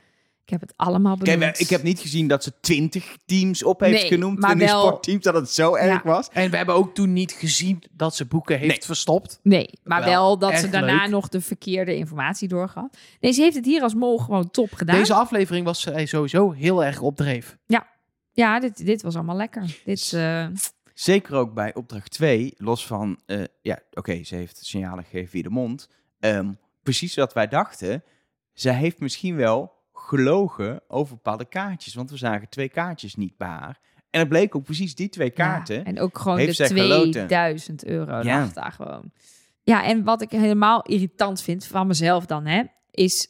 Ik 0.47 0.53
heb 0.53 0.61
het 0.61 0.73
allemaal 0.75 1.17
Kijk, 1.17 1.39
benoemd. 1.39 1.59
ik 1.59 1.69
heb 1.69 1.83
niet 1.83 1.99
gezien 1.99 2.27
dat 2.27 2.43
ze 2.43 2.53
twintig 2.59 3.17
teams 3.25 3.63
op 3.63 3.79
heeft 3.79 3.99
Nee, 4.01 4.07
genoemd 4.07 4.39
maar 4.39 4.51
in 4.51 4.57
die 4.57 4.67
wel- 4.67 4.81
sportteams, 4.85 5.23
dat 5.23 5.33
het 5.33 5.49
zo 5.49 5.75
erg 5.75 6.03
Ja. 6.03 6.09
was. 6.09 6.29
en 6.31 6.49
we 6.51 6.57
hebben 6.57 6.75
ook 6.75 6.93
toen 6.95 7.13
niet 7.13 7.31
gezien 7.31 7.83
dat 7.91 8.15
ze 8.15 8.25
boeken 8.25 8.57
heeft 8.57 8.67
Nee. 8.71 8.81
verstopt. 8.83 9.39
Nee, 9.43 9.69
maar 9.83 9.99
wel, 10.03 10.09
Wel 10.09 10.37
dat 10.37 10.57
ze 10.59 10.69
daarna 10.69 11.01
leuk. 11.01 11.09
nog 11.11 11.29
de 11.29 11.41
verkeerde 11.41 11.95
informatie 11.95 12.47
doorgaf. 12.47 12.87
Nee, 13.19 13.31
ze 13.31 13.41
heeft 13.41 13.55
het 13.55 13.65
hier 13.65 13.81
als 13.81 13.93
mol 13.93 14.17
gewoon 14.17 14.49
top 14.51 14.73
gedaan. 14.73 14.97
Deze 14.97 15.13
aflevering 15.13 15.65
was 15.65 15.81
zij 15.81 16.05
sowieso 16.05 16.51
heel 16.51 16.83
erg 16.83 17.01
op 17.01 17.15
dreef. 17.15 17.57
Ja, 18.33 18.59
dit, 18.59 18.85
dit 18.85 19.01
was 19.01 19.15
allemaal 19.15 19.35
lekker. 19.35 19.79
Dit, 19.85 20.13
eh, 20.13 20.47
Zeker 20.93 21.35
ook 21.35 21.53
bij 21.53 21.73
opdracht 21.75 22.11
2, 22.11 22.53
los 22.57 22.85
van, 22.87 23.19
eh, 23.25 23.43
ja, 23.61 23.79
oké, 23.93 24.23
ze 24.23 24.35
heeft 24.35 24.65
signalen 24.65 25.03
gegeven 25.03 25.29
via 25.29 25.41
de 25.41 25.49
mond. 25.49 25.89
Ehm, 26.19 26.51
precies 26.83 27.15
wat 27.15 27.33
wij 27.33 27.47
dachten, 27.47 28.03
zij 28.53 28.73
heeft 28.73 28.99
misschien 28.99 29.35
wel 29.35 29.71
gelogen 30.07 30.81
over 30.87 31.15
bepaalde 31.15 31.45
kaartjes. 31.45 31.93
Want 31.93 32.09
we 32.09 32.17
zagen 32.17 32.49
twee 32.49 32.69
kaartjes 32.69 33.15
niet 33.15 33.37
bij 33.37 33.47
haar. 33.47 33.79
En 34.09 34.19
het 34.19 34.29
bleek 34.29 34.55
ook 34.55 34.63
precies 34.63 34.95
die 34.95 35.09
twee 35.09 35.29
kaarten. 35.29 35.75
Ja, 35.75 35.83
en 35.83 35.99
ook 35.99 36.17
gewoon 36.19 36.37
de 36.37 36.51
zij 36.53 36.67
geloten. 36.67 37.11
2000 37.11 37.85
euro 37.85 38.21
Ja. 38.21 38.49
daar 38.53 38.71
gewoon. 38.71 39.11
Ja, 39.63 39.83
en 39.83 40.03
wat 40.03 40.21
ik 40.21 40.31
helemaal 40.31 40.81
irritant 40.81 41.41
vind 41.41 41.65
van 41.65 41.87
mezelf 41.87 42.25
dan, 42.25 42.45
hè, 42.45 42.63
is 42.91 43.27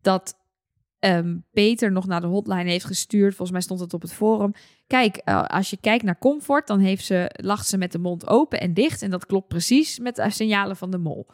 dat 0.00 0.38
ehm, 0.98 1.36
Peter 1.50 1.92
nog 1.92 2.06
naar 2.06 2.20
de 2.20 2.26
hotline 2.26 2.70
heeft 2.70 2.84
gestuurd. 2.84 3.28
Volgens 3.34 3.50
mij 3.50 3.60
stond 3.60 3.80
het 3.80 3.94
op 3.94 4.02
het 4.02 4.12
forum. 4.12 4.52
Kijk, 4.86 5.16
eh, 5.16 5.44
als 5.44 5.70
je 5.70 5.76
kijkt 5.76 6.04
naar 6.04 6.18
Comfort, 6.18 6.66
dan 6.66 6.80
heeft 6.80 7.04
ze, 7.04 7.30
lacht 7.42 7.66
ze 7.66 7.78
met 7.78 7.92
de 7.92 7.98
mond 7.98 8.26
open 8.26 8.60
en 8.60 8.74
dicht. 8.74 9.02
En 9.02 9.10
dat 9.10 9.26
klopt 9.26 9.48
precies 9.48 9.98
met 9.98 10.16
de 10.16 10.30
signalen 10.30 10.76
van 10.76 10.90
de 10.90 10.98
mol. 10.98 11.26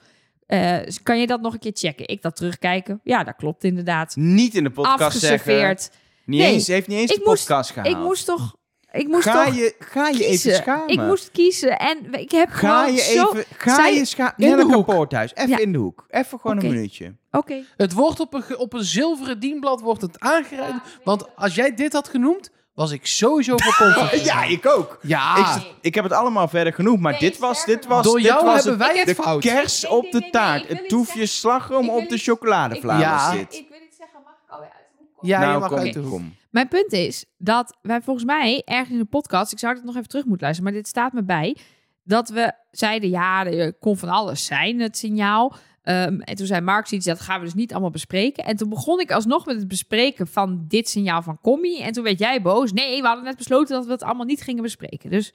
Eh, 0.46 0.76
kan 1.02 1.18
je 1.20 1.26
dat 1.26 1.40
nog 1.40 1.52
een 1.52 1.58
keer 1.58 1.72
checken? 1.74 2.08
Ik 2.08 2.22
dat 2.22 2.36
terugkijken. 2.36 3.00
Ja, 3.04 3.24
dat 3.24 3.36
klopt 3.36 3.64
inderdaad. 3.64 4.16
Niet 4.16 4.54
in 4.54 4.64
de 4.64 4.70
podcast 4.70 4.98
zeggen. 5.18 5.30
Afgeserveerd. 5.38 5.90
Niet 6.24 6.40
Nee, 6.40 6.52
eens, 6.52 6.66
heeft 6.66 6.86
niet 6.86 6.98
eens 6.98 7.10
ik 7.10 7.18
de 7.18 7.24
moest- 7.24 7.46
podcast 7.46 7.70
gehaald. 7.70 7.94
Ik 7.94 8.00
moest 8.02 8.24
toch... 8.26 8.56
Ik 8.92 9.08
moest 9.08 9.22
ga 9.28 9.44
toch 9.44 9.54
je, 9.54 9.74
ga 9.78 10.08
je 10.08 10.14
even 10.14 10.26
kiezen. 10.28 10.54
schamen. 10.54 10.88
Ik 10.88 11.00
moest 11.00 11.30
kiezen 11.30 11.78
en 11.78 12.12
ik 12.12 12.30
heb 12.30 12.48
Ga 12.50 12.82
gewoon 12.82 12.94
je 12.94 13.00
zo... 13.00 13.28
even, 13.32 13.44
ga 13.56 13.74
zij- 13.74 13.94
je 13.94 14.04
schamen. 14.04 14.34
in 14.36 14.50
de 14.50 14.56
Nelle 14.56 14.74
hoek. 14.74 14.86
Kapoorthuis, 14.86 15.34
even 15.34 15.50
Ja. 15.50 15.58
in 15.58 15.72
de 15.72 15.78
hoek. 15.78 16.04
Even 16.08 16.40
gewoon 16.40 16.56
een 16.56 16.70
minuutje. 16.70 17.14
Oké. 17.30 17.62
Het 17.76 17.92
wordt 17.92 18.20
op 18.20 18.34
een, 18.34 18.58
op 18.58 18.72
een 18.72 18.84
zilveren 18.84 19.40
dienblad 19.40 19.80
wordt 19.80 20.02
het 20.02 20.20
aangereikt. 20.20 20.98
Want 21.04 21.36
als 21.36 21.54
jij 21.54 21.74
dit 21.74 21.92
had 21.92 22.08
genoemd, 22.08 22.50
was 22.76 22.90
ik 22.90 23.06
sowieso 23.06 23.54
voor 23.56 23.74
comfort. 23.92 24.24
Ja, 24.24 24.44
ik 24.44 24.66
ook. 24.66 24.98
Ja, 25.02 25.58
Ik, 25.80 25.94
heb 25.94 26.04
het 26.04 26.12
allemaal 26.12 26.48
verder 26.48 26.72
genoeg, 26.72 26.98
maar 26.98 27.12
Nee, 27.12 27.20
dit 27.20 27.38
was, 27.38 27.64
dit 27.64 27.86
was, 27.86 28.04
door 28.04 28.16
dit 28.16 28.24
jou 28.26 28.44
was 28.44 28.54
hebben 28.64 28.72
het- 28.72 28.88
wij 28.92 28.98
het 28.98 29.16
de 29.16 29.22
fout. 29.22 29.40
kers 29.40 29.86
op 29.86 30.02
de 30.02 30.08
nee, 30.10 30.20
nee, 30.20 30.30
taart. 30.30 30.68
het 30.68 30.88
toefje 30.88 31.26
slagroom 31.26 31.88
op 31.90 32.08
de 32.08 32.18
chocoladevlaam 32.18 33.00
Ja. 33.00 33.32
Ik 33.32 33.48
wil 33.50 33.78
iets 33.86 33.96
zeggen, 33.96 34.20
mag 34.24 34.32
ik 34.46 34.50
alweer 34.52 34.68
uit 34.68 34.84
de 34.90 34.98
hoek 34.98 35.08
komen? 35.14 35.28
ja 35.30 35.40
je 35.40 35.46
nou, 35.46 35.60
mag 35.60 35.68
kom, 35.68 35.78
uit 35.78 35.92
de 35.92 36.00
hoek. 36.00 36.10
kom. 36.10 36.34
Mijn 36.50 36.68
punt 36.68 36.92
is 36.92 37.24
dat 37.38 37.76
wij 37.82 38.00
volgens 38.02 38.26
mij 38.26 38.62
ergens 38.64 38.90
in 38.90 38.98
de 38.98 39.04
podcast, 39.04 39.52
ik 39.52 39.58
zou 39.58 39.74
het 39.74 39.84
nog 39.84 39.96
even 39.96 40.08
terug 40.08 40.24
moeten 40.24 40.42
luisteren, 40.44 40.72
maar 40.72 40.80
dit 40.82 40.90
staat 40.90 41.12
me 41.12 41.24
bij, 41.24 41.56
dat 42.04 42.28
we 42.28 42.52
zeiden, 42.70 43.10
ja, 43.10 43.46
er 43.46 43.74
kon 43.74 43.96
van 43.96 44.08
alles 44.08 44.44
zijn, 44.44 44.80
het 44.80 44.96
signaal. 44.98 45.54
Ehm, 45.86 46.20
en 46.20 46.36
toen 46.36 46.46
zei 46.46 46.60
Mark 46.60 46.90
iets, 46.90 47.04
dat 47.04 47.20
gaan 47.20 47.38
we 47.38 47.44
dus 47.44 47.54
niet 47.54 47.72
allemaal 47.72 47.90
bespreken. 47.90 48.44
En 48.44 48.56
toen 48.56 48.68
begon 48.68 49.00
ik 49.00 49.10
alsnog 49.10 49.46
met 49.46 49.56
het 49.56 49.68
bespreken 49.68 50.26
van 50.26 50.64
dit 50.68 50.88
signaal 50.88 51.22
van 51.22 51.40
Commie. 51.40 51.82
En 51.82 51.92
toen 51.92 52.04
werd 52.04 52.18
jij 52.18 52.42
boos. 52.42 52.72
Nee, 52.72 53.00
we 53.00 53.06
hadden 53.06 53.24
net 53.24 53.36
besloten 53.36 53.76
dat 53.76 53.86
we 53.86 53.92
het 53.92 54.02
allemaal 54.02 54.26
niet 54.26 54.42
gingen 54.42 54.62
bespreken. 54.62 55.10
Dus 55.10 55.34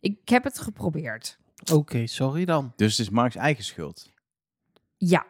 ik 0.00 0.28
heb 0.28 0.44
het 0.44 0.58
geprobeerd. 0.58 1.38
Oké, 1.72 2.06
sorry 2.06 2.44
dan. 2.44 2.72
Dus 2.76 2.96
het 2.96 3.06
is 3.06 3.12
Mark's 3.12 3.36
eigen 3.36 3.64
schuld. 3.64 4.10
Ja, 4.96 5.26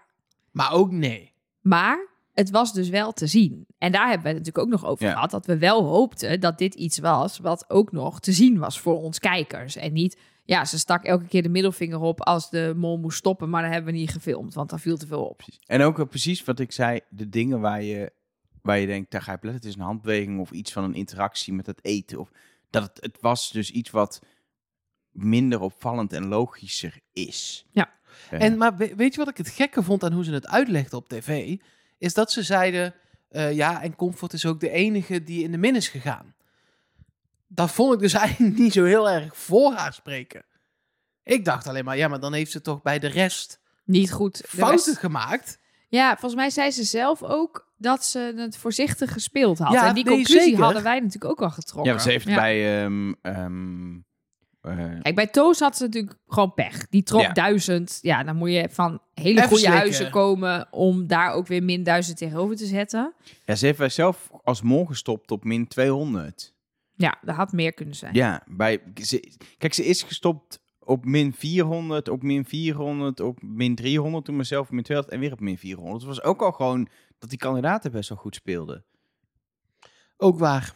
Maar 0.51 0.73
ook 0.73 0.91
nee. 0.91 1.33
Maar 1.61 2.09
het 2.33 2.51
was 2.51 2.73
dus 2.73 2.89
wel 2.89 3.13
te 3.13 3.27
zien. 3.27 3.67
En 3.79 3.93
daar 3.93 4.09
hebben 4.09 4.23
we 4.23 4.29
het 4.29 4.39
natuurlijk 4.39 4.65
ook 4.67 4.81
nog 4.81 4.91
over 4.91 5.05
Ja. 5.07 5.13
gehad. 5.13 5.31
Dat 5.31 5.47
we 5.47 5.59
wel 5.59 5.85
hoopten 5.85 6.41
dat 6.41 6.59
dit 6.59 6.75
iets 6.75 6.99
was 6.99 7.39
wat 7.39 7.65
ook 7.71 7.93
nog 7.93 8.21
te 8.21 8.33
zien 8.33 8.59
was 8.59 8.81
voor 8.81 8.97
ons 9.03 9.19
kijkers. 9.19 9.77
En 9.77 9.93
niet, 9.93 10.19
ja, 10.45 10.65
ze 10.65 10.79
stak 10.79 11.05
elke 11.05 11.27
keer 11.27 11.43
de 11.43 11.49
middelvinger 11.49 12.01
op 12.01 12.21
als 12.23 12.51
de 12.51 12.73
mol 12.77 12.99
moest 12.99 13.19
stoppen. 13.19 13.51
Maar 13.51 13.63
dat 13.63 13.73
hebben 13.73 13.93
we 13.93 13.99
niet 13.99 14.11
gefilmd, 14.11 14.55
want 14.55 14.71
daar 14.71 14.81
viel 14.81 14.97
te 14.97 15.07
veel 15.07 15.25
op. 15.25 15.43
En 15.67 15.83
ook 15.83 16.09
precies 16.09 16.45
wat 16.45 16.59
ik 16.61 16.73
zei, 16.73 17.01
de 17.09 17.29
dingen 17.29 17.61
waar 17.61 17.83
je, 17.83 18.13
waar 18.63 18.79
je 18.79 18.87
denkt, 18.87 19.11
daar 19.11 19.23
ga 19.23 19.31
je 19.33 19.39
letten. 19.43 19.61
Het 19.61 19.71
is 19.71 19.75
een 19.77 19.87
handbeweging 19.87 20.41
of 20.41 20.51
iets 20.51 20.73
van 20.73 20.85
een 20.85 20.95
interactie 20.95 21.53
met 21.53 21.67
het 21.67 21.85
eten. 21.85 22.19
Of, 22.19 22.31
dat 22.71 22.83
het, 22.83 22.99
het 23.01 23.19
was 23.21 23.51
dus 23.51 23.71
iets 23.71 23.91
wat 23.91 24.23
minder 25.11 25.61
opvallend 25.61 26.13
en 26.13 26.27
logischer 26.27 27.01
is. 27.13 27.67
Ja. 27.71 27.91
Eh, 28.31 28.43
En, 28.43 28.57
maar 28.59 28.77
we- 28.77 28.95
weet 28.97 29.13
je 29.13 29.19
wat 29.19 29.29
ik 29.29 29.37
het 29.37 29.49
gekke 29.49 29.83
vond 29.83 30.05
aan 30.05 30.13
hoe 30.13 30.25
ze 30.25 30.33
het 30.33 30.47
uitlegden 30.49 30.99
op 30.99 31.09
tv? 31.09 31.57
Is 32.01 32.15
dat 32.15 32.33
ze 32.33 32.43
zeiden, 32.43 32.95
eh, 33.29 33.53
ja, 33.53 33.83
en 33.83 33.97
Comfort 33.97 34.33
is 34.33 34.47
ook 34.47 34.61
de 34.61 34.71
enige 34.71 35.23
die 35.23 35.43
in 35.45 35.51
de 35.51 35.59
min 35.59 35.77
is 35.77 35.89
gegaan. 35.89 36.35
Dat 37.47 37.71
vond 37.71 37.95
ik 37.95 38.01
dus 38.01 38.13
eigenlijk 38.25 38.59
niet 38.59 38.73
zo 38.73 38.85
heel 38.85 39.11
erg 39.11 39.37
voor 39.37 39.73
haar 39.73 39.93
spreken. 39.93 40.45
Ik 41.25 41.45
dacht 41.45 41.67
alleen 41.67 41.85
maar, 41.85 41.97
ja, 41.97 42.09
maar 42.09 42.21
dan 42.21 42.33
heeft 42.33 42.51
ze 42.51 42.61
toch 42.61 42.83
bij 42.83 42.99
de 42.99 43.07
rest 43.07 43.61
Niet 43.85 44.13
goed. 44.13 44.37
De 44.37 44.49
fouten 44.49 44.87
rest- 44.87 44.99
gemaakt. 44.99 45.59
Ja, 45.89 46.11
volgens 46.11 46.35
mij 46.35 46.51
zei 46.51 46.71
ze 46.71 46.85
zelf 46.85 47.23
ook 47.23 47.69
dat 47.77 48.05
ze 48.05 48.33
het 48.37 48.57
voorzichtig 48.57 49.13
gespeeld 49.13 49.59
had. 49.59 49.73
Ja, 49.73 49.89
en 49.89 49.95
die 49.95 50.05
nee, 50.05 50.15
conclusie 50.15 50.43
zeker. 50.51 50.63
hadden 50.65 50.83
wij 50.83 51.01
natuurlijk 51.01 51.25
ook 51.31 51.43
al 51.43 51.51
getrokken. 51.51 51.93
ja, 51.93 51.99
ze 51.99 52.11
heeft 52.11 52.27
Ja. 52.29 52.35
bij... 52.35 52.83
ehm, 52.85 53.13
ehm, 53.23 53.99
eh, 54.61 55.01
Kijk, 55.03 55.15
bij 55.15 55.27
Toos 55.27 55.59
had 55.61 55.77
ze 55.77 55.83
natuurlijk 55.83 56.17
gewoon 56.27 56.55
pech. 56.55 56.89
Die 56.89 57.03
trok 57.03 57.21
Ja. 57.21 57.33
duizend. 57.33 57.99
Ja, 58.03 58.23
dan 58.25 58.37
moet 58.37 58.51
je 58.53 58.69
van 58.71 59.01
hele 59.15 59.31
Even 59.37 59.43
goede 59.43 59.57
slikken. 59.57 59.81
huizen 59.81 60.11
komen 60.11 60.69
om 60.73 61.07
daar 61.07 61.33
ook 61.33 61.47
weer 61.47 61.63
min 61.63 61.83
duizend 61.83 62.17
tegenover 62.17 62.57
te 62.57 62.67
zetten. 62.67 63.15
ja, 63.45 63.55
ze 63.55 63.67
heeft 63.67 63.95
zelf 63.95 64.31
als 64.45 64.63
mol 64.63 64.85
gestopt 64.85 65.31
op 65.31 65.45
min 65.45 65.67
200. 65.69 66.55
Ja, 66.95 67.19
dat 67.23 67.35
had 67.37 67.53
meer 67.53 67.73
kunnen 67.73 67.95
zijn. 67.95 68.15
Ja, 68.15 68.43
bij, 68.47 68.83
ze, 68.95 69.33
kijk, 69.59 69.75
ze 69.75 69.85
is 69.85 70.03
gestopt 70.03 70.61
op 70.79 71.05
min 71.05 71.33
400, 71.33 72.09
op 72.09 72.23
min 72.23 72.45
400, 72.45 73.21
op 73.21 73.43
min 73.43 73.75
300, 73.75 74.25
toen 74.25 74.37
mezelf 74.37 74.67
op 74.67 74.73
min 74.73 74.83
200 74.83 75.17
en 75.17 75.23
weer 75.23 75.33
op 75.33 75.41
min 75.41 75.59
400. 75.59 75.97
Het 75.97 76.09
was 76.17 76.23
ook 76.23 76.43
al 76.43 76.53
gewoon 76.53 76.89
dat 77.19 77.31
die 77.31 77.39
kandidaten 77.39 77.91
best 77.93 78.09
wel 78.09 78.19
goed 78.19 78.35
speelden. 78.35 78.85
Ook 80.17 80.39
waar. 80.39 80.75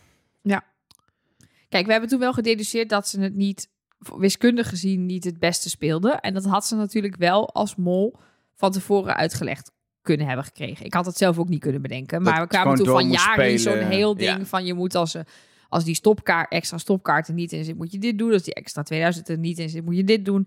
Kijk, 1.68 1.86
we 1.86 1.92
hebben 1.92 2.10
toen 2.10 2.18
wel 2.18 2.32
gededuceerd 2.32 2.88
dat 2.88 3.08
ze 3.08 3.20
het 3.20 3.34
niet, 3.34 3.68
wiskundig 3.98 4.68
gezien, 4.68 5.06
niet 5.06 5.24
het 5.24 5.38
beste 5.38 5.68
speelde. 5.70 6.10
En 6.10 6.34
dat 6.34 6.44
had 6.44 6.66
ze 6.66 6.76
natuurlijk 6.76 7.16
wel 7.16 7.50
als 7.52 7.76
mol 7.76 8.16
van 8.54 8.72
tevoren 8.72 9.16
uitgelegd 9.16 9.70
kunnen 10.02 10.26
hebben 10.26 10.44
gekregen. 10.44 10.86
Ik 10.86 10.94
had 10.94 11.06
het 11.06 11.16
zelf 11.16 11.38
ook 11.38 11.48
niet 11.48 11.60
kunnen 11.60 11.82
bedenken. 11.82 12.22
Maar 12.22 12.32
Dat 12.32 12.42
we 12.42 12.48
kwamen 12.48 12.76
toen 12.76 12.86
van 12.86 13.10
jaren 13.10 13.50
in 13.50 13.58
zo'n 13.58 13.78
heel 13.78 14.16
ding 14.16 14.38
Ja. 14.38 14.44
van 14.44 14.64
je 14.64 14.74
moet 14.74 14.94
als, 14.94 15.10
ze 15.10 15.24
als 15.68 15.84
die 15.84 15.94
stopkaart, 15.94 16.52
extra 16.52 16.78
stopkaart 16.78 17.28
er 17.28 17.34
niet 17.34 17.52
in 17.52 17.64
zit, 17.64 17.76
moet 17.76 17.92
je 17.92 17.98
dit 17.98 18.18
doen. 18.18 18.32
Als 18.32 18.42
die 18.42 18.54
extra 18.54 18.82
2000 18.82 19.28
er 19.28 19.38
niet 19.38 19.58
in 19.58 19.68
zit, 19.68 19.84
moet 19.84 19.96
je 19.96 20.04
dit 20.04 20.24
doen. 20.24 20.46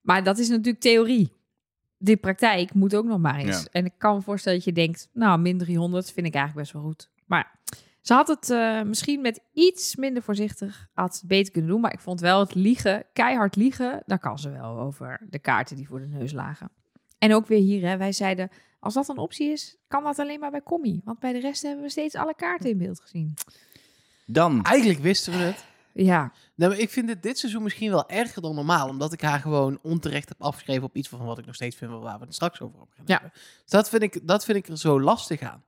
Maar 0.00 0.24
dat 0.24 0.38
is 0.38 0.48
natuurlijk 0.48 0.80
theorie. 0.80 1.32
De 1.96 2.16
praktijk 2.16 2.74
moet 2.74 2.94
ook 2.96 3.04
nog 3.04 3.18
maar 3.18 3.36
eens. 3.38 3.62
Ja. 3.62 3.68
En 3.70 3.84
ik 3.84 3.92
kan 3.98 4.14
me 4.16 4.22
voorstellen 4.22 4.58
dat 4.58 4.66
je 4.66 4.72
denkt, 4.72 5.08
nou, 5.12 5.40
min 5.40 5.58
300 5.58 6.12
vind 6.12 6.26
ik 6.26 6.34
eigenlijk 6.34 6.62
best 6.62 6.72
wel 6.72 6.82
goed. 6.90 7.10
Maar 7.26 7.58
ze 8.08 8.14
had 8.14 8.28
het 8.28 8.50
eh, 8.50 8.82
misschien 8.82 9.20
met 9.20 9.40
iets 9.52 9.96
minder 9.96 10.22
voorzichtig 10.22 10.88
had 10.92 11.14
het 11.14 11.26
beter 11.28 11.52
kunnen 11.52 11.70
doen. 11.70 11.80
Maar 11.80 11.92
ik 11.92 12.00
vond 12.00 12.20
wel 12.20 12.40
het 12.40 12.54
liegen, 12.54 13.04
keihard 13.12 13.56
liegen, 13.56 14.02
daar 14.06 14.18
kan 14.18 14.38
ze 14.38 14.50
wel 14.50 14.78
over 14.78 15.20
de 15.30 15.38
kaarten 15.38 15.76
die 15.76 15.86
voor 15.86 16.00
de 16.00 16.06
neus 16.06 16.32
lagen. 16.32 16.70
En 17.18 17.34
ook 17.34 17.46
weer 17.46 17.58
hier, 17.60 17.88
hè, 17.88 17.96
wij 17.96 18.12
zeiden, 18.12 18.48
als 18.80 18.94
dat 18.94 19.08
een 19.08 19.18
optie 19.18 19.50
is, 19.50 19.76
kan 19.88 20.02
dat 20.02 20.18
alleen 20.18 20.40
maar 20.40 20.50
bij 20.50 20.62
Commie. 20.62 21.00
Want 21.04 21.18
bij 21.18 21.32
de 21.32 21.40
rest 21.40 21.62
hebben 21.62 21.82
we 21.84 21.90
steeds 21.90 22.14
alle 22.14 22.34
kaarten 22.34 22.70
in 22.70 22.78
beeld 22.78 23.00
gezien. 23.00 23.34
Dan, 24.26 24.62
Eigenlijk 24.64 24.98
wisten 25.00 25.32
we 25.32 25.38
het. 25.38 25.64
Ja, 25.92 26.32
Nee, 26.54 26.68
maar 26.68 26.78
ik 26.78 26.90
vind 26.90 27.06
dit 27.06 27.22
dit 27.22 27.38
seizoen 27.38 27.62
misschien 27.62 27.90
wel 27.90 28.08
erger 28.08 28.42
dan 28.42 28.54
normaal. 28.54 28.88
Omdat 28.88 29.12
ik 29.12 29.20
haar 29.20 29.40
gewoon 29.40 29.78
onterecht 29.82 30.28
heb 30.28 30.42
afgeschreven 30.42 30.82
op 30.84 30.96
iets 30.96 31.08
van 31.08 31.24
wat 31.24 31.38
ik 31.38 31.46
nog 31.46 31.54
steeds 31.54 31.76
vind 31.76 31.90
waar 31.90 32.18
we 32.18 32.24
het 32.24 32.34
straks 32.34 32.60
over 32.60 32.78
gaan 32.78 33.04
Ja. 33.06 33.12
hebben. 33.12 33.30
Dus 33.62 33.70
dat 33.70 33.88
vind, 33.88 34.02
ik, 34.02 34.26
dat 34.26 34.44
vind 34.44 34.58
ik 34.58 34.68
er 34.68 34.78
zo 34.78 35.00
lastig 35.00 35.40
aan. 35.42 35.62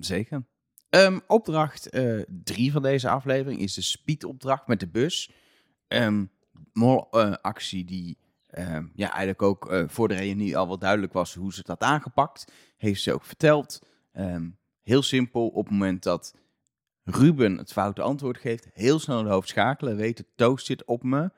zeker. 0.00 0.44
Ehm, 0.94 1.18
opdracht 1.26 1.88
eh, 1.88 2.20
drie 2.44 2.72
van 2.72 2.82
deze 2.82 3.08
aflevering 3.08 3.60
is 3.60 3.74
de 3.74 3.82
speedopdracht 3.82 4.66
met 4.66 4.80
de 4.80 4.88
bus. 4.88 5.30
Mol, 6.72 7.10
eh, 7.10 7.32
actie 7.32 7.84
die 7.84 8.18
ehm, 8.46 8.86
ja, 8.94 9.08
eigenlijk 9.08 9.42
ook 9.42 9.70
eh, 9.70 9.84
voor 9.86 10.08
de 10.08 10.14
reunie 10.14 10.56
al 10.56 10.66
wel 10.66 10.78
duidelijk 10.78 11.12
was 11.12 11.34
hoe 11.34 11.52
ze 11.52 11.58
het 11.58 11.68
had 11.68 11.80
aangepakt. 11.80 12.52
Heeft 12.76 13.02
ze 13.02 13.12
ook 13.12 13.24
verteld. 13.24 13.82
Heel 14.82 15.02
simpel, 15.02 15.48
op 15.48 15.64
het 15.64 15.72
moment 15.72 16.02
dat 16.02 16.34
Ruben 17.04 17.58
het 17.58 17.72
foute 17.72 18.02
antwoord 18.02 18.38
geeft, 18.38 18.68
heel 18.72 18.98
snel 18.98 19.22
de 19.22 19.28
hoofd 19.28 19.48
schakelen. 19.48 19.96
Weten, 19.96 20.26
Toast 20.34 20.66
zit 20.66 20.84
op 20.84 21.02
me. 21.02 21.30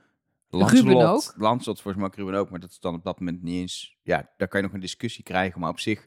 Ruben 0.49 1.09
ook? 1.09 1.35
Lancelot 1.37 1.81
volgens 1.81 2.05
mij 2.05 2.13
Ruben 2.15 2.41
ook, 2.41 2.51
maar 2.51 2.61
dat 2.61 2.71
is 2.71 2.81
dan 2.81 2.95
op 2.95 3.05
dat 3.05 3.19
moment 3.19 3.43
niet 3.43 3.61
eens... 3.61 3.97
Ja, 4.03 4.31
daar 4.37 4.49
kan 4.49 4.61
je 4.61 4.67
nog 4.67 4.75
een 4.75 4.81
discussie 4.81 5.25
krijgen, 5.25 5.61
maar 5.61 5.71
op 5.71 5.81
zich... 5.81 6.07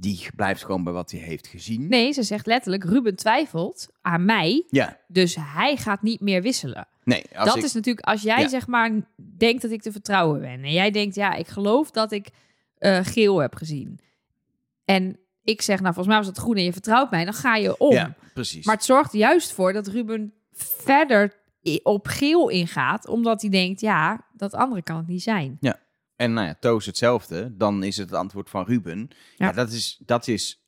Die 0.00 0.26
blijft 0.36 0.64
gewoon 0.64 0.84
bij 0.84 0.92
wat 0.92 1.10
hij 1.10 1.20
heeft 1.20 1.46
gezien. 1.46 1.88
nee, 1.88 2.12
ze 2.12 2.22
zegt 2.22 2.46
letterlijk, 2.46 2.84
Ruben 2.84 3.16
twijfelt 3.16 3.88
aan 4.00 4.24
mij, 4.24 4.64
Ja, 4.68 4.96
dus 5.08 5.36
hij 5.40 5.76
gaat 5.76 6.02
niet 6.02 6.20
meer 6.20 6.42
wisselen. 6.42 6.88
nee. 7.04 7.24
Als 7.34 7.48
dat 7.48 7.56
ik, 7.56 7.62
is 7.62 7.72
natuurlijk, 7.72 8.06
als 8.06 8.22
jij 8.22 8.40
Ja. 8.40 8.48
zeg 8.48 8.66
maar 8.66 8.90
denkt 9.36 9.62
dat 9.62 9.70
ik 9.70 9.82
te 9.82 9.92
vertrouwen 9.92 10.40
ben. 10.40 10.64
En 10.64 10.72
jij 10.72 10.90
denkt, 10.90 11.14
ja, 11.14 11.34
ik 11.34 11.46
geloof 11.46 11.90
dat 11.90 12.12
ik 12.12 12.28
eh, 12.78 12.98
geel 13.02 13.38
heb 13.38 13.54
gezien. 13.54 14.00
En 14.84 15.18
ik 15.42 15.62
zeg, 15.62 15.80
nou, 15.80 15.94
volgens 15.94 16.06
mij 16.06 16.16
was 16.16 16.26
het 16.26 16.38
groen 16.38 16.56
en 16.56 16.64
je 16.64 16.72
vertrouwt 16.72 17.10
mij, 17.10 17.24
dan 17.24 17.34
ga 17.34 17.56
je 17.56 17.76
om. 17.78 17.92
Ja, 17.92 18.14
precies. 18.34 18.66
Maar 18.66 18.74
het 18.74 18.84
zorgt 18.84 19.12
juist 19.12 19.52
voor 19.52 19.72
dat 19.72 19.86
Ruben 19.86 20.32
verder 20.52 21.32
op 21.82 22.06
geel 22.06 22.48
ingaat, 22.48 23.06
omdat 23.08 23.40
hij 23.40 23.50
denkt, 23.50 23.80
ja, 23.80 24.26
dat 24.32 24.54
andere 24.54 24.82
kan 24.82 24.96
het 24.96 25.06
niet 25.06 25.22
zijn. 25.22 25.56
En 26.18 26.32
nou 26.32 26.46
ja, 26.46 26.54
Toos 26.60 26.86
hetzelfde. 26.86 27.56
Dan 27.56 27.82
is 27.82 27.96
het 27.96 28.10
het 28.10 28.18
antwoord 28.18 28.50
van 28.50 28.64
Ruben. 28.64 29.08
Ja, 29.36 29.46
Ja. 29.46 29.52
dat, 29.52 29.70
is, 29.72 30.00
dat 30.06 30.28
is 30.28 30.64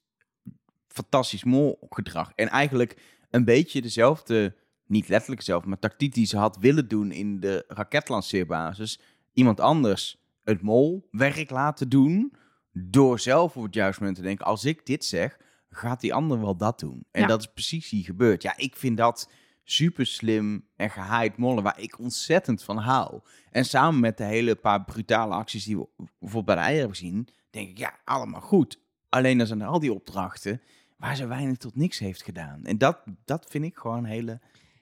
fantastisch 0.89 1.45
molgedrag. 1.45 2.33
En 2.35 2.49
eigenlijk 2.49 2.97
een 3.31 3.45
beetje 3.45 3.83
dezelfde, 3.83 4.57
niet 4.87 5.09
letterlijk 5.09 5.43
zelf, 5.43 5.65
maar 5.65 5.79
tactiek 5.79 6.15
die 6.15 6.27
ze 6.27 6.37
had 6.37 6.57
willen 6.57 6.89
doen 6.89 7.13
in 7.13 7.41
de 7.41 7.65
raketlanceerbasis. 7.69 9.01
Iemand 9.33 9.61
anders 9.61 10.21
het 10.45 10.63
molwerk 10.63 11.51
laten 11.51 11.89
doen. 11.89 12.33
Door 12.73 13.19
zelf 13.21 13.57
op 13.57 13.63
het 13.63 13.75
juiste 13.75 14.01
moment 14.01 14.19
te 14.19 14.25
denken, 14.25 14.47
als 14.47 14.65
ik 14.65 14.87
dit 14.87 15.05
zeg, 15.05 15.39
gaat 15.71 16.01
die 16.01 16.15
ander 16.15 16.41
wel 16.41 16.57
dat 16.57 16.79
doen. 16.81 17.05
En 17.11 17.21
Ja. 17.21 17.27
dat 17.27 17.41
is 17.41 17.47
precies 17.53 17.91
hier 17.91 18.05
gebeurd. 18.05 18.43
Ja, 18.43 18.57
ik 18.57 18.77
vind 18.77 18.97
dat 18.97 19.31
super 19.71 20.07
slim 20.07 20.65
en 20.77 20.91
gehaaid 20.91 21.37
mollen, 21.37 21.63
waar 21.63 21.81
ik 21.81 21.99
ontzettend 21.99 22.63
van 22.63 22.77
hou. 22.77 23.21
En 23.51 23.65
samen 23.65 24.01
met 24.01 24.17
de 24.17 24.25
hele 24.25 24.55
paar 24.55 24.85
brutale 24.85 25.35
acties 25.35 25.65
die 25.65 25.79
we 25.79 25.87
bijvoorbeeld 25.97 26.45
bij 26.45 26.55
de 26.55 26.61
eieren 26.61 26.81
hebben 26.81 26.97
gezien, 26.97 27.29
denk 27.51 27.69
ik, 27.69 27.79
ja, 27.79 27.99
allemaal 28.05 28.41
goed. 28.41 28.79
Alleen 29.09 29.39
dan 29.39 29.47
zijn 29.47 29.61
er 29.61 29.67
al 29.67 29.81
die 29.81 29.93
opdrachten 29.93 30.63
waar 30.97 31.17
ze 31.17 31.27
weinig 31.27 31.57
tot 31.57 31.77
niks 31.77 31.99
heeft 31.99 32.23
gedaan. 32.23 32.65
En 32.65 32.79
dat, 32.79 32.99
dat 33.25 33.47
vind 33.49 33.65
ik 33.65 33.77
gewoon 33.77 33.99
een 33.99 34.05
hele 34.05 34.41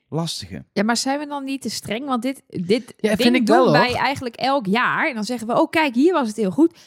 lastige. 0.09 0.65
Ja, 0.73 0.83
maar 0.83 0.97
zijn 0.97 1.19
we 1.19 1.27
dan 1.27 1.45
niet 1.45 1.63
te 1.63 1.71
streng? 1.71 2.07
Want 2.07 2.23
dit, 2.23 2.43
dit 2.47 2.95
Ja, 2.97 3.17
vind 3.17 3.35
ik 3.35 3.47
doen 3.47 3.57
wel, 3.57 3.73
wij 3.73 3.95
eigenlijk 3.95 4.37
elk 4.37 4.67
jaar. 4.67 5.09
En 5.09 5.15
dan 5.15 5.25
zeggen 5.25 5.47
we, 5.47 5.61
oh 5.61 5.71
kijk, 5.71 5.95
hier 5.95 6.13
was 6.13 6.29
het 6.29 6.37
heel 6.37 6.51
goed. 6.51 6.79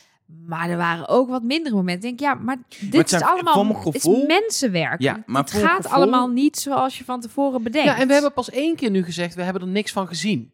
Maar 0.46 0.70
er 0.70 0.78
waren 0.78 1.08
ook 1.08 1.30
wat 1.30 1.44
mindere 1.44 1.76
momenten. 1.76 2.10
Ik 2.10 2.18
denk, 2.18 2.34
ja, 2.34 2.44
maar 2.44 2.58
dit 2.80 3.10
zijn 3.10 3.22
is 3.22 3.28
allemaal 3.28 3.54
voor 3.54 3.66
mijn 3.66 3.78
het 3.78 3.94
gevoel- 3.96 4.22
is 4.22 4.28
mensenwerk. 4.28 5.02
Ja, 5.02 5.24
maar 5.26 5.42
het 5.42 5.52
gaat 5.52 5.82
gevoel- 5.86 5.92
allemaal 5.98 6.28
niet 6.28 6.58
zoals 6.60 6.98
je 6.98 7.04
van 7.04 7.22
tevoren 7.22 7.64
bedenkt. 7.64 7.88
Ja, 7.90 8.00
en 8.00 8.08
we 8.08 8.14
hebben 8.14 8.34
pas 8.34 8.50
één 8.50 8.76
keer 8.76 8.90
nu 8.90 9.04
gezegd, 9.04 9.36
we 9.36 9.42
hebben 9.42 9.62
er 9.62 9.68
niks 9.68 9.92
van 9.92 10.08
gezien. 10.08 10.54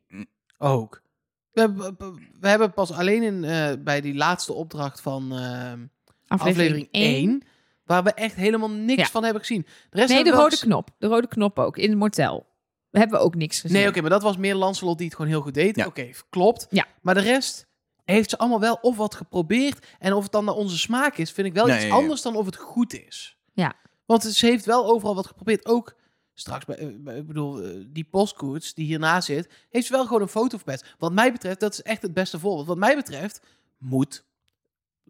Ook. 0.57 1.01
We 1.51 1.61
hebben, 1.61 1.97
we 2.39 2.47
hebben 2.47 2.73
pas 2.73 2.91
alleen 2.91 3.23
in, 3.23 3.43
eh, 3.43 3.69
bij 3.79 4.01
die 4.01 4.15
laatste 4.15 4.53
opdracht 4.53 5.01
van 5.01 5.31
eh, 5.37 5.71
aflevering 6.27 6.87
1, 6.91 7.41
waar 7.85 8.03
we 8.03 8.13
echt 8.13 8.35
helemaal 8.35 8.69
niks 8.71 9.01
Ja. 9.01 9.07
van 9.07 9.23
hebben 9.23 9.41
gezien. 9.41 9.65
De 9.89 9.97
rest 9.97 10.09
Nee, 10.13 10.23
de 10.23 10.29
rode 10.29 10.57
knop. 10.59 10.89
De 10.97 11.07
rode 11.07 11.27
knop 11.27 11.59
ook, 11.59 11.77
in 11.77 11.89
het 11.89 11.99
motel. 11.99 12.45
We 12.89 12.99
hebben 12.99 13.19
ook 13.19 13.35
niks 13.35 13.59
gezien. 13.59 13.77
Nee, 13.77 13.87
oké, 13.87 14.01
maar 14.01 14.09
dat 14.09 14.21
was 14.23 14.37
meer 14.37 14.55
Lancelot 14.55 14.97
die 14.97 15.07
het 15.07 15.15
gewoon 15.15 15.31
heel 15.31 15.41
goed 15.41 15.53
deed. 15.53 15.75
Ja. 15.75 15.85
Oké, 15.85 16.09
klopt. 16.29 16.67
Ja. 16.69 16.85
Maar 17.01 17.13
de 17.13 17.19
rest 17.21 17.66
heeft 18.15 18.29
ze 18.29 18.37
allemaal 18.37 18.59
wel 18.59 18.77
of 18.81 18.97
wat 18.97 19.15
geprobeerd. 19.15 19.85
En 19.99 20.13
of 20.13 20.23
het 20.23 20.31
dan 20.31 20.45
naar 20.45 20.53
onze 20.55 20.77
smaak 20.77 21.17
is, 21.17 21.31
vind 21.31 21.47
ik 21.47 21.53
wel 21.53 21.65
Nee, 21.65 21.75
iets 21.75 21.83
ja, 21.83 21.89
ja. 21.89 21.95
anders 21.95 22.21
dan 22.21 22.35
of 22.35 22.45
het 22.45 22.55
goed 22.55 22.93
is. 22.93 23.37
Ja. 23.53 23.73
Want 24.05 24.23
ze 24.23 24.45
heeft 24.45 24.65
wel 24.65 24.85
overal 24.85 25.15
wat 25.15 25.27
geprobeerd. 25.27 25.65
Ook 25.65 25.95
straks, 26.33 26.65
bij, 26.65 26.77
eh, 26.77 26.87
bij- 26.97 27.17
ik 27.17 27.27
bedoel, 27.27 27.61
eh, 27.61 27.69
die 27.87 28.03
postkoets 28.11 28.73
die 28.73 28.85
hierna 28.85 29.21
zit, 29.21 29.49
heeft 29.69 29.85
ze 29.87 29.91
wel 29.93 30.05
gewoon 30.05 30.21
een 30.21 30.27
foto 30.27 30.57
verpest. 30.57 30.95
Wat 30.97 31.11
mij 31.11 31.31
betreft, 31.31 31.59
dat 31.59 31.73
is 31.73 31.81
echt 31.81 32.01
het 32.01 32.13
beste 32.13 32.39
voorbeeld. 32.39 32.67
Wat 32.67 32.77
mij 32.77 32.95
betreft, 32.95 33.39
moet, 33.77 34.23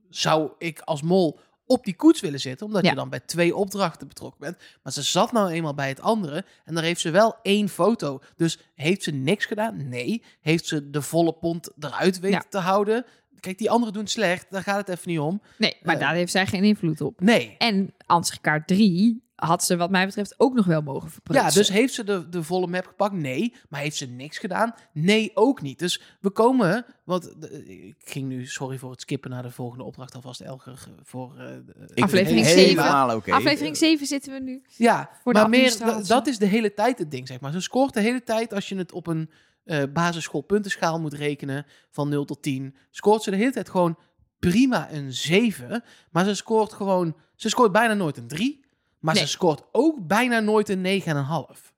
zou 0.09 0.51
ik 0.57 0.79
als 0.79 1.01
mol 1.01 1.39
op 1.67 1.83
die 1.85 1.95
koets 1.95 2.21
willen 2.21 2.39
zitten, 2.39 2.65
omdat 2.65 2.83
Ja. 2.83 2.89
je 2.89 2.95
dan 2.95 3.09
bij 3.09 3.19
twee 3.19 3.55
opdrachten 3.55 4.07
betrokken 4.07 4.39
bent. 4.39 4.57
Maar 4.83 4.93
ze 4.93 5.01
zat 5.01 5.31
nou 5.31 5.49
eenmaal 5.51 5.73
bij 5.73 5.87
het 5.87 6.01
andere 6.01 6.45
en 6.65 6.73
daar 6.73 6.83
heeft 6.83 7.01
ze 7.01 7.09
wel 7.09 7.35
één 7.41 7.69
foto. 7.69 8.21
Dus 8.35 8.59
heeft 8.75 9.03
ze 9.03 9.11
niks 9.11 9.45
gedaan? 9.45 9.89
Nee. 9.89 10.23
Heeft 10.41 10.65
ze 10.67 10.89
de 10.89 11.01
volle 11.01 11.33
pond 11.33 11.69
eruit 11.79 12.19
weten 12.19 12.37
Ja. 12.39 12.45
te 12.49 12.57
houden? 12.57 13.05
Kijk, 13.39 13.57
die 13.57 13.69
anderen 13.69 13.93
doen 13.93 14.07
slecht, 14.07 14.45
daar 14.49 14.63
gaat 14.63 14.77
het 14.87 14.89
even 14.89 15.09
niet 15.11 15.19
om. 15.19 15.41
Nee, 15.57 15.77
maar 15.83 15.95
Eh. 15.95 16.01
daar 16.01 16.13
heeft 16.13 16.31
zij 16.31 16.47
geen 16.47 16.63
invloed 16.63 17.01
op. 17.01 17.21
Nee. 17.21 17.55
En 17.57 17.93
ansichtkaart 18.05 18.67
3 18.67 19.23
had 19.37 19.63
ze 19.63 19.77
wat 19.77 19.89
mij 19.89 20.05
betreft 20.05 20.33
ook 20.37 20.53
nog 20.53 20.65
wel 20.65 20.81
mogen 20.81 21.09
verprutsen. 21.09 21.47
Ja, 21.47 21.53
dus 21.53 21.69
heeft 21.69 21.93
ze 21.93 22.03
de, 22.03 22.29
de 22.29 22.43
volle 22.43 22.67
map 22.67 22.85
gepakt? 22.85 23.13
Nee. 23.13 23.53
Maar 23.69 23.81
heeft 23.81 23.95
ze 23.95 24.05
niks 24.05 24.37
gedaan? 24.37 24.73
Nee, 24.93 25.31
ook 25.33 25.61
niet. 25.61 25.79
Dus 25.79 26.01
we 26.21 26.29
komen, 26.29 26.85
want 27.03 27.33
de- 27.41 27.65
ik 27.87 27.95
ging 27.99 28.27
nu, 28.27 28.45
sorry 28.45 28.77
voor 28.77 28.91
het 28.91 29.01
skippen 29.01 29.29
naar 29.29 29.41
de 29.43 29.51
volgende 29.51 29.83
opdracht 29.83 30.15
alvast, 30.15 30.41
Elger, 30.41 30.87
voor... 31.03 31.31
eh, 31.37 31.45
de- 31.65 31.91
Ik 31.93 32.03
Aflevering 32.03 32.45
vind 32.45 32.55
het 32.57 32.65
zeven. 32.65 32.83
Helemaal 32.83 33.15
oké. 33.15 33.31
Aflevering 33.31 33.77
7 33.77 34.07
zitten 34.07 34.33
we 34.33 34.39
nu. 34.39 34.61
Ja, 34.77 35.09
Voor 35.23 35.33
de 35.33 35.39
maar 35.39 35.49
meer, 35.49 35.77
dat 36.07 36.27
is 36.27 36.37
de 36.37 36.45
hele 36.45 36.73
tijd 36.73 36.99
het 36.99 37.11
ding, 37.11 37.27
zeg 37.27 37.39
maar. 37.39 37.51
Ze 37.51 37.61
scoort 37.61 37.93
de 37.93 38.01
hele 38.01 38.23
tijd, 38.23 38.53
als 38.53 38.69
je 38.69 38.75
het 38.77 38.91
op 38.91 39.07
een 39.07 39.29
eh 39.63 39.83
basisschoolpuntenschaal 39.93 40.99
moet 40.99 41.13
rekenen, 41.13 41.65
van 41.91 42.09
0 42.09 42.25
tot 42.25 42.41
10, 42.41 42.75
scoort 42.91 43.23
ze 43.23 43.29
de 43.31 43.37
hele 43.37 43.51
tijd 43.51 43.69
gewoon 43.69 43.97
prima 44.39 44.91
een 44.91 45.13
7. 45.13 45.83
Maar 46.11 46.25
ze 46.25 46.35
scoort 46.35 46.73
gewoon, 46.73 47.15
ze 47.35 47.49
scoort 47.49 47.71
bijna 47.71 47.93
nooit 47.93 48.17
een 48.17 48.27
3. 48.27 48.65
Maar 48.99 49.13
Nee. 49.13 49.23
ze 49.23 49.29
scoort 49.29 49.63
ook 49.71 50.07
bijna 50.07 50.39
nooit 50.39 50.69
een 50.69 50.81
9,5. 50.81 51.73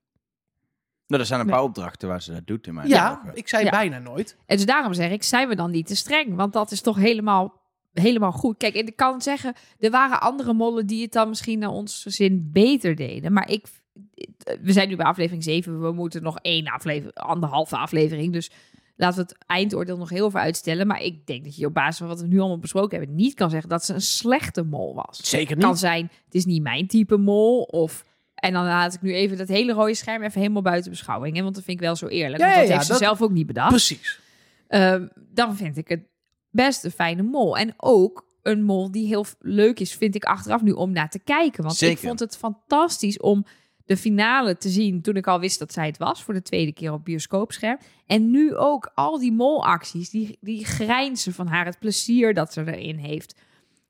Nou, 1.08 1.22
er 1.22 1.28
zijn 1.28 1.40
een 1.40 1.46
Nee. 1.46 1.56
paar 1.56 1.64
opdrachten 1.64 2.08
waar 2.08 2.22
ze 2.22 2.32
dat 2.34 2.48
doet 2.48 2.68
in 2.68 2.74
mijn 2.74 2.88
Ja, 2.88 3.20
ogen. 3.22 3.36
ik 3.38 3.48
zei 3.48 3.64
Ja. 3.64 3.70
bijna 3.70 4.00
nooit. 4.00 4.38
En 4.46 4.56
dus 4.58 4.66
daarom 4.66 4.94
zeg 4.94 5.12
ik, 5.12 5.24
zijn 5.24 5.48
we 5.48 5.56
dan 5.56 5.72
niet 5.72 5.88
te 5.88 5.96
streng? 5.96 6.36
Want 6.36 6.54
dat 6.54 6.72
is 6.72 6.82
toch 6.82 6.96
helemaal, 6.96 7.62
helemaal 7.94 8.32
goed. 8.32 8.58
Kijk, 8.58 8.76
en 8.76 8.88
ik 8.88 8.96
kan 8.96 9.22
zeggen, 9.22 9.54
er 9.80 9.92
waren 9.92 10.22
andere 10.22 10.54
mollen 10.54 10.88
die 10.88 11.02
het 11.02 11.12
dan 11.12 11.30
misschien 11.30 11.60
naar 11.60 11.70
ons 11.70 12.02
zin 12.04 12.50
beter 12.54 12.96
deden. 12.96 13.34
Maar 13.34 13.50
ik, 13.50 13.68
we 14.62 14.72
zijn 14.72 14.90
nu 14.90 14.96
bij 14.96 15.06
aflevering 15.06 15.44
7. 15.44 15.82
We 15.82 15.92
moeten 15.92 16.24
nog 16.24 16.40
één 16.42 16.68
aflevering, 16.68 17.14
anderhalve 17.16 17.78
aflevering. 17.78 18.34
Dus 18.34 18.52
laten 19.00 19.24
we 19.24 19.30
het 19.30 19.46
eindoordeel 19.48 19.98
nog 19.98 20.10
heel 20.10 20.30
veel 20.32 20.40
uitstellen. 20.40 20.88
Maar 20.88 21.02
ik 21.02 21.26
denk 21.28 21.44
dat 21.44 21.56
je 21.56 21.66
op 21.66 21.74
basis 21.74 21.98
van 21.98 22.08
wat 22.08 22.22
we 22.22 22.28
nu 22.28 22.40
allemaal 22.40 22.58
besproken 22.60 22.98
hebben, 22.98 23.16
niet 23.16 23.34
kan 23.34 23.50
zeggen 23.50 23.70
dat 23.70 23.86
ze 23.86 23.94
een 23.94 24.02
slechte 24.02 24.64
mol 24.64 24.96
was. 24.96 25.20
Zeker 25.22 25.56
Het 25.56 25.64
kan 25.66 25.78
zijn, 25.78 26.10
het 26.26 26.36
is 26.36 26.46
niet 26.46 26.62
mijn 26.62 26.88
type 26.88 27.18
mol. 27.18 27.62
Of, 27.62 28.06
en 28.36 28.54
dan 28.54 28.64
laat 28.66 28.94
ik 28.94 29.02
nu 29.02 29.14
even 29.14 29.38
dat 29.38 29.48
hele 29.48 29.74
rode 29.74 29.94
scherm 29.94 30.24
even 30.24 30.42
helemaal 30.42 30.62
buiten 30.62 30.92
beschouwing. 30.92 31.36
Hè, 31.36 31.42
want 31.44 31.56
dat 31.56 31.64
vind 31.64 31.78
ik 31.78 31.84
wel 31.84 31.96
zo 31.96 32.08
eerlijk. 32.08 32.42
Ja, 32.42 32.46
want 32.46 32.58
dat 32.60 32.68
ja, 32.68 32.74
heeft 32.74 32.86
ze 32.86 32.92
dat- 32.92 33.02
zelf 33.02 33.22
ook 33.22 33.32
niet 33.32 33.48
bedacht. 33.48 33.70
Precies. 33.70 34.20
Ehm, 34.68 35.08
dan 35.16 35.56
vind 35.56 35.78
ik 35.78 35.88
het 35.88 36.02
best 36.50 36.84
een 36.84 36.92
fijne 36.92 37.22
mol. 37.22 37.58
En 37.58 37.74
ook 37.78 38.26
een 38.44 38.64
mol 38.64 38.92
die 38.92 39.08
heel 39.08 39.26
leuk 39.40 39.80
is, 39.80 39.94
vind 39.94 40.16
ik 40.16 40.24
achteraf 40.24 40.62
nu 40.62 40.72
om 40.72 40.92
naar 40.92 41.10
te 41.10 41.20
kijken. 41.20 41.64
Want 41.64 41.82
ik 41.82 41.98
vond 41.98 42.20
het 42.20 42.38
fantastisch 42.38 43.20
om 43.20 43.46
de 43.90 43.98
finale 43.98 44.58
te 44.58 44.70
zien 44.70 45.02
toen 45.02 45.16
ik 45.16 45.28
al 45.28 45.40
wist 45.40 45.60
dat 45.60 45.74
zij 45.74 45.86
het 45.86 45.98
was. 45.98 46.24
Voor 46.24 46.34
de 46.34 46.42
tweede 46.42 46.72
keer 46.72 46.92
op 46.92 47.06
bioscoopscherm. 47.06 47.78
En 48.06 48.32
nu 48.32 48.56
ook 48.56 48.92
al 48.96 49.20
die 49.20 49.32
molacties, 49.32 50.10
die, 50.10 50.38
die 50.42 50.66
grijnzen 50.66 51.34
van 51.34 51.48
haar, 51.48 51.66
het 51.66 51.80
plezier 51.80 52.34
dat 52.34 52.54
ze 52.54 52.62
erin 52.62 52.98
heeft. 52.98 53.40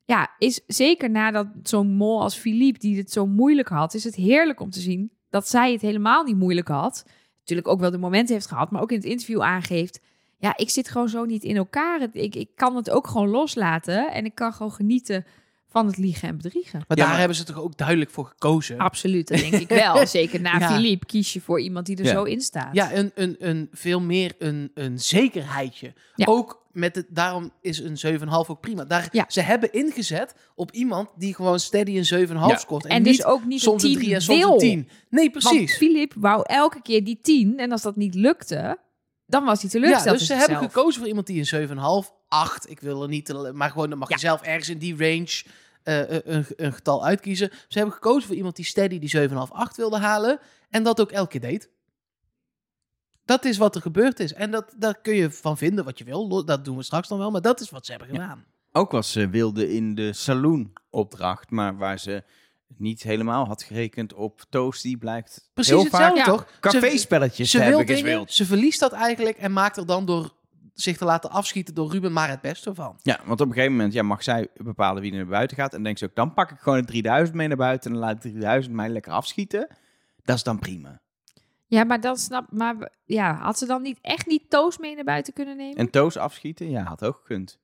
Ja, 0.05 0.29
is 0.37 0.61
zeker 0.67 1.09
nadat 1.09 1.47
zo'n 1.63 1.93
mol 1.93 2.21
als 2.21 2.35
Philippe, 2.35 2.79
die 2.79 2.97
het 2.97 3.11
zo 3.11 3.27
moeilijk 3.27 3.67
had, 3.67 3.93
is 3.93 4.03
het 4.03 4.15
heerlijk 4.15 4.59
om 4.59 4.69
te 4.69 4.79
zien 4.79 5.11
dat 5.29 5.47
zij 5.47 5.71
het 5.71 5.81
helemaal 5.81 6.23
niet 6.23 6.37
moeilijk 6.37 6.67
had. 6.67 7.05
Natuurlijk 7.39 7.67
ook 7.67 7.79
wel 7.79 7.91
de 7.91 7.97
momenten 7.97 8.33
heeft 8.33 8.47
gehad, 8.47 8.71
maar 8.71 8.81
ook 8.81 8.91
in 8.91 8.97
het 8.97 9.07
interview 9.07 9.41
aangeeft 9.41 9.99
ja, 10.39 10.57
ik 10.57 10.69
zit 10.69 10.89
gewoon 10.89 11.09
zo 11.09 11.25
niet 11.25 11.43
in 11.43 11.55
elkaar. 11.55 12.07
Ik, 12.11 12.35
ik 12.35 12.49
kan 12.55 12.75
het 12.75 12.89
ook 12.89 13.07
gewoon 13.07 13.29
loslaten 13.29 14.11
en 14.11 14.25
ik 14.25 14.35
kan 14.35 14.53
gewoon 14.53 14.71
genieten 14.71 15.25
van 15.71 15.85
het 15.87 15.97
liegen 15.97 16.27
en 16.27 16.37
bedriegen. 16.37 16.71
Maar 16.79 16.85
Ja, 16.87 16.95
daar 16.95 17.07
maar- 17.07 17.17
hebben 17.19 17.37
ze 17.37 17.43
toch 17.43 17.59
ook 17.61 17.77
duidelijk 17.77 18.11
voor 18.11 18.25
gekozen. 18.25 18.77
Absoluut, 18.77 19.27
dat 19.27 19.39
denk 19.39 19.53
ik 19.53 19.69
wel. 19.83 20.07
Zeker 20.07 20.41
na 20.41 20.59
Ja. 20.59 20.67
Philippe 20.75 21.05
kies 21.05 21.33
je 21.33 21.41
voor 21.41 21.61
iemand 21.61 21.85
die 21.85 21.97
er 21.97 22.05
Ja. 22.05 22.11
zo 22.11 22.23
in 22.23 22.41
staat. 22.41 22.73
Ja, 22.75 22.93
een, 22.93 23.11
een, 23.15 23.35
een 23.39 23.67
veel 23.71 24.01
meer 24.01 24.33
een, 24.37 24.71
een 24.73 24.99
zekerheidje. 24.99 25.93
Ja. 26.15 26.25
Ook 26.25 26.67
met 26.71 26.95
het, 26.95 27.05
daarom 27.09 27.51
is 27.61 27.79
een 27.79 28.19
7,5 28.19 28.27
ook 28.49 28.61
prima. 28.61 28.83
Daar, 28.85 29.07
Ja. 29.11 29.25
Ze 29.27 29.41
hebben 29.41 29.73
ingezet 29.73 30.35
op 30.55 30.71
iemand 30.71 31.09
die 31.17 31.35
gewoon 31.35 31.59
steady 31.59 31.97
een 31.97 32.27
7,5 32.27 32.49
Ja. 32.49 32.57
scoort. 32.57 32.85
En, 32.85 33.03
dus 33.03 33.23
ook 33.25 33.45
niet 33.45 33.61
soms 33.61 33.83
een 33.83 33.89
een 33.89 33.95
10 33.95 34.03
3 34.03 34.15
en 34.15 34.21
soms 34.21 34.39
wil. 34.39 34.51
een 34.53 34.57
10. 34.59 34.89
Nee, 35.09 35.29
Want 35.31 35.45
precies. 35.45 35.77
Philippe 35.77 36.19
wou 36.19 36.41
elke 36.45 36.81
keer 36.81 37.03
die 37.03 37.19
10 37.21 37.57
en 37.59 37.71
als 37.71 37.81
dat 37.81 37.95
niet 37.95 38.15
lukte, 38.15 38.77
dan 39.25 39.45
was 39.45 39.61
hij 39.61 39.69
Ja, 39.73 39.79
teleurgesteld 39.79 40.19
dus 40.19 40.29
in 40.29 40.35
ze 40.35 40.41
hebben 40.45 40.69
gekozen 40.69 40.99
voor 40.99 41.07
iemand 41.07 41.27
die 41.27 41.39
een 41.39 41.45
7,5, 42.05 42.11
8. 42.29 42.69
Ik 42.69 42.79
wil 42.79 43.01
er 43.01 43.07
niet, 43.09 43.25
te- 43.25 43.51
maar 43.53 43.69
gewoon 43.71 43.89
dan 43.89 43.99
mag 43.99 44.09
Ja. 44.09 44.15
je 44.15 44.21
zelf 44.21 44.41
ergens 44.41 44.69
in 44.69 44.77
die 44.77 44.97
range 44.97 45.43
eh, 45.83 46.09
een, 46.09 46.45
een 46.55 46.73
getal 46.73 47.05
uitkiezen. 47.05 47.49
Ze 47.67 47.77
hebben 47.77 47.93
gekozen 47.95 48.27
voor 48.27 48.35
iemand 48.35 48.55
die 48.55 48.65
steady 48.65 48.99
die 48.99 49.29
7,5, 49.29 49.35
8 49.49 49.75
wilde 49.77 49.97
halen. 49.97 50.39
En 50.69 50.83
dat 50.83 51.01
ook 51.01 51.11
elke 51.11 51.29
keer 51.39 51.49
deed. 51.49 51.69
Dat 53.25 53.45
is 53.45 53.57
wat 53.57 53.75
er 53.75 53.81
gebeurd 53.81 54.19
is. 54.19 54.33
En 54.33 54.51
dat, 54.51 54.73
daar 54.77 55.01
kun 55.01 55.15
je 55.15 55.31
van 55.31 55.57
vinden 55.57 55.85
wat 55.85 55.97
je 55.97 56.03
wil. 56.03 56.45
Dat 56.45 56.65
doen 56.65 56.77
we 56.77 56.83
straks 56.83 57.07
dan 57.07 57.17
wel. 57.17 57.31
Maar 57.31 57.41
dat 57.41 57.59
is 57.59 57.69
wat 57.69 57.85
ze 57.85 57.91
hebben 57.91 58.13
Ja. 58.13 58.21
gedaan. 58.21 58.45
Ook 58.71 58.91
wat 58.91 59.05
ze 59.05 59.29
wilde 59.29 59.73
in 59.73 59.95
de 59.95 60.13
saloon-opdracht, 60.13 61.49
maar 61.49 61.77
waar 61.77 61.99
ze 61.99 62.23
niet 62.77 63.03
helemaal 63.03 63.45
had 63.45 63.63
gerekend 63.63 64.13
op 64.13 64.41
Toast, 64.49 64.81
die 64.83 64.97
blijkt 64.97 65.49
Precies 65.53 65.71
heel 65.73 65.83
hetzelfde, 65.83 66.15
vaak 66.23 66.25
toch? 66.27 66.47
Ze, 66.51 66.59
café-spelletjes 66.59 67.49
ze 67.51 67.57
wil 67.57 67.67
hebben 67.67 67.85
dingen, 67.85 68.01
gespeeld. 68.03 68.31
ze 68.33 68.45
verliest 68.45 68.79
dat 68.79 68.91
eigenlijk 68.91 69.37
en 69.37 69.53
maakt 69.53 69.77
er 69.77 69.85
dan 69.85 70.05
door 70.05 70.33
zich 70.81 70.97
te 70.97 71.05
laten 71.05 71.29
afschieten 71.31 71.73
door 71.73 71.91
Ruben 71.91 72.13
maar 72.13 72.29
het 72.29 72.41
beste 72.41 72.75
van. 72.75 72.97
Ja, 73.01 73.19
want 73.25 73.41
op 73.41 73.47
een 73.47 73.53
gegeven 73.53 73.75
moment 73.75 73.93
ja, 73.93 74.03
mag 74.03 74.23
zij 74.23 74.47
bepalen 74.55 75.01
wie 75.01 75.11
er 75.11 75.17
naar 75.17 75.27
buiten 75.27 75.57
gaat. 75.57 75.73
En 75.73 75.83
denkt 75.83 75.99
ze 75.99 76.05
ook, 76.05 76.15
dan 76.15 76.33
pak 76.33 76.51
ik 76.51 76.57
gewoon 76.59 76.77
het 76.77 76.87
3000 76.87 77.37
mee 77.37 77.47
naar 77.47 77.57
buiten 77.57 77.91
en 77.91 77.97
dan 77.97 78.05
laat 78.05 78.15
ik 78.15 78.21
3000 78.31 78.75
mij 78.75 78.89
lekker 78.89 79.11
afschieten. 79.11 79.67
Dat 80.23 80.35
is 80.35 80.43
dan 80.43 80.59
prima. 80.59 80.99
Ja, 81.67 81.83
maar 81.83 82.01
dan 82.01 82.17
snap 82.17 82.45
maar 82.51 82.91
ja, 83.05 83.33
had 83.41 83.57
ze 83.57 83.65
dan 83.65 83.81
niet 83.81 83.97
echt 84.01 84.27
niet 84.27 84.49
toast 84.49 84.79
mee 84.79 84.95
naar 84.95 85.03
buiten 85.03 85.33
kunnen 85.33 85.57
nemen? 85.57 85.75
En 85.77 85.89
Toos 85.89 86.17
afschieten, 86.17 86.69
ja, 86.69 86.83
had 86.83 87.03
ook 87.03 87.15
gekund. 87.15 87.59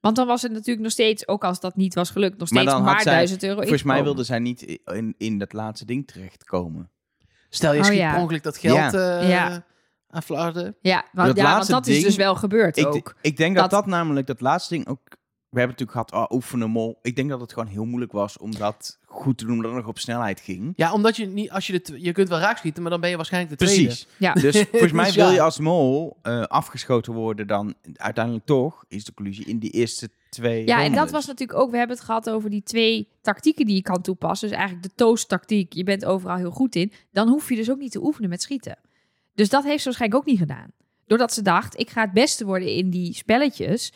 Want 0.00 0.16
dan 0.16 0.26
was 0.26 0.42
het 0.42 0.52
natuurlijk 0.52 0.80
nog 0.80 0.90
steeds, 0.92 1.28
ook 1.28 1.44
als 1.44 1.60
dat 1.60 1.76
niet 1.76 1.94
was 1.94 2.10
gelukt, 2.10 2.38
nog 2.38 2.50
Maar 2.50 2.62
steeds 2.62 2.78
maar, 2.80 2.92
had 2.94 3.02
zij- 3.02 3.12
1000 3.12 3.42
euro 3.42 3.60
Volgens 3.60 3.82
mij 3.82 4.02
wilde 4.02 4.24
zij 4.24 4.38
niet 4.38 4.62
in, 4.84 5.14
in 5.18 5.38
dat 5.38 5.52
laatste 5.52 5.84
ding 5.86 6.06
terechtkomen. 6.06 6.90
Stel 7.48 7.72
je 7.72 7.78
Oh, 7.78 7.84
schiet 7.84 7.98
ja. 7.98 8.12
per 8.12 8.20
ongeluk 8.20 8.42
dat 8.42 8.56
geld 8.58 8.92
Ja. 8.92 9.18
eh, 9.20 9.28
Ja. 9.28 9.64
Aan 10.10 10.22
Flarden. 10.22 10.76
Ja, 10.80 11.04
want, 11.12 11.26
Dat 11.28 11.36
ja, 11.36 11.54
want 11.54 11.66
dat 11.68 11.86
is 11.86 12.02
dus 12.02 12.16
wel 12.16 12.34
gebeurd 12.34 12.76
Ik, 12.76 12.86
ook. 12.86 13.14
ik 13.20 13.36
denk 13.36 13.54
dat, 13.56 13.70
Dat- 13.70 13.80
dat 13.80 13.90
namelijk, 13.90 14.26
dat 14.26 14.40
laatste 14.40 14.74
ding 14.74 14.86
ook... 14.86 15.18
We 15.48 15.58
hebben 15.58 15.76
natuurlijk 15.78 16.08
gehad, 16.10 16.30
oh, 16.30 16.36
oefenen 16.36 16.70
mol. 16.70 16.98
Ik 17.02 17.16
denk 17.16 17.28
dat 17.28 17.40
het 17.40 17.52
gewoon 17.52 17.68
heel 17.68 17.84
moeilijk 17.84 18.12
was 18.12 18.38
om 18.38 18.54
dat 18.56 18.98
goed 19.06 19.38
te 19.38 19.44
doen, 19.44 19.54
omdat 19.54 19.70
het 19.70 19.80
nog 19.80 19.88
op 19.90 19.98
snelheid 19.98 20.40
ging. 20.40 20.72
Ja, 20.76 20.92
omdat 20.92 21.16
je 21.16 21.26
niet, 21.26 21.50
als 21.50 21.66
je 21.66 21.80
de, 21.82 22.02
je 22.02 22.12
kunt 22.12 22.28
wel 22.28 22.38
raakschieten, 22.38 22.82
maar 22.82 22.90
dan 22.90 23.00
ben 23.00 23.10
je 23.10 23.16
waarschijnlijk 23.16 23.58
de 23.58 23.64
tweede. 23.66 23.84
Precies. 23.84 24.06
Ja. 24.16 24.32
Dus 24.44 24.64
volgens 24.70 24.92
mij 24.92 25.04
Dus 25.04 25.14
wil 25.14 25.30
je 25.30 25.40
als 25.40 25.58
mol 25.58 26.16
eh, 26.22 26.42
afgeschoten 26.42 27.12
worden 27.12 27.46
dan 27.46 27.74
uiteindelijk 27.94 28.46
toch, 28.46 28.84
is 28.88 29.04
de 29.04 29.14
conclusie, 29.14 29.44
in 29.46 29.58
die 29.58 29.70
eerste 29.70 30.10
twee 30.28 30.66
Ja, 30.66 30.82
en 30.82 30.92
dat 30.92 31.10
was 31.10 31.26
natuurlijk 31.26 31.58
ook, 31.58 31.70
we 31.70 31.76
hebben 31.76 31.96
het 31.96 32.04
gehad 32.04 32.30
over 32.30 32.50
die 32.50 32.62
twee 32.62 33.08
tactieken 33.22 33.66
die 33.66 33.74
je 33.74 33.82
kan 33.82 34.02
toepassen. 34.02 34.48
Dus 34.48 34.56
eigenlijk 34.56 34.88
de 34.88 34.94
toast-tactiek, 34.96 35.72
je 35.72 35.84
bent 35.84 36.04
overal 36.04 36.36
heel 36.36 36.50
goed 36.50 36.74
in. 36.74 36.92
Dan 37.12 37.28
hoef 37.28 37.48
je 37.48 37.56
dus 37.56 37.70
ook 37.70 37.78
niet 37.78 37.92
te 37.92 38.02
oefenen 38.02 38.30
met 38.30 38.42
schieten. 38.42 38.78
Dus 39.40 39.48
dat 39.48 39.64
heeft 39.64 39.78
ze 39.78 39.84
waarschijnlijk 39.84 40.20
ook 40.20 40.28
niet 40.28 40.38
gedaan. 40.38 40.72
Doordat 41.06 41.32
ze 41.32 41.42
dacht, 41.42 41.78
ik 41.78 41.90
ga 41.90 42.00
het 42.00 42.12
beste 42.12 42.44
worden 42.44 42.68
in 42.68 42.90
die 42.90 43.14
spelletjes. 43.14 43.92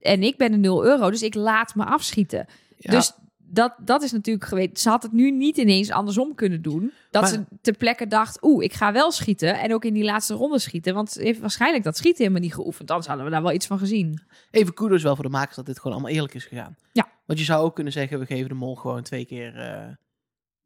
En 0.00 0.22
ik 0.22 0.36
ben 0.36 0.52
een 0.52 0.60
0 0.60 0.84
euro, 0.84 1.10
dus 1.10 1.22
ik 1.22 1.34
laat 1.34 1.74
me 1.74 1.84
afschieten. 1.84 2.46
Ja. 2.76 2.90
Dus 2.90 3.12
dat, 3.36 3.74
dat 3.78 4.02
is 4.02 4.12
natuurlijk 4.12 4.46
geweest. 4.46 4.78
Ze 4.78 4.88
had 4.88 5.02
het 5.02 5.12
nu 5.12 5.30
niet 5.30 5.56
ineens 5.56 5.90
andersom 5.90 6.34
kunnen 6.34 6.62
doen. 6.62 6.92
Dat 7.10 7.22
Maar- 7.22 7.30
ze 7.30 7.44
ter 7.60 7.76
plekke 7.76 8.06
dacht, 8.06 8.42
oeh, 8.42 8.64
ik 8.64 8.72
ga 8.72 8.92
wel 8.92 9.10
schieten. 9.10 9.58
En 9.58 9.74
ook 9.74 9.84
in 9.84 9.94
die 9.94 10.04
laatste 10.04 10.34
ronde 10.34 10.58
schieten. 10.58 10.94
Want 10.94 11.10
ze 11.10 11.22
heeft 11.22 11.40
waarschijnlijk 11.40 11.84
dat 11.84 11.96
schieten 11.96 12.22
helemaal 12.22 12.42
niet 12.42 12.54
geoefend. 12.54 12.90
Anders 12.90 13.08
hadden 13.08 13.24
we 13.26 13.32
daar 13.32 13.42
wel 13.42 13.52
iets 13.52 13.66
van 13.66 13.78
gezien. 13.78 14.20
Even 14.50 14.74
kudos 14.74 15.02
wel 15.02 15.14
voor 15.14 15.24
de 15.24 15.30
makers 15.30 15.56
dat 15.56 15.66
dit 15.66 15.76
gewoon 15.76 15.92
allemaal 15.92 16.12
eerlijk 16.12 16.34
is 16.34 16.44
gegaan. 16.44 16.76
Ja. 16.92 17.08
Want 17.26 17.38
je 17.38 17.44
zou 17.44 17.64
ook 17.64 17.74
kunnen 17.74 17.92
zeggen, 17.92 18.18
we 18.18 18.26
geven 18.26 18.48
de 18.48 18.54
mol 18.54 18.74
gewoon 18.74 19.02
twee 19.02 19.24
keer 19.24 19.56
eh, 19.56 19.86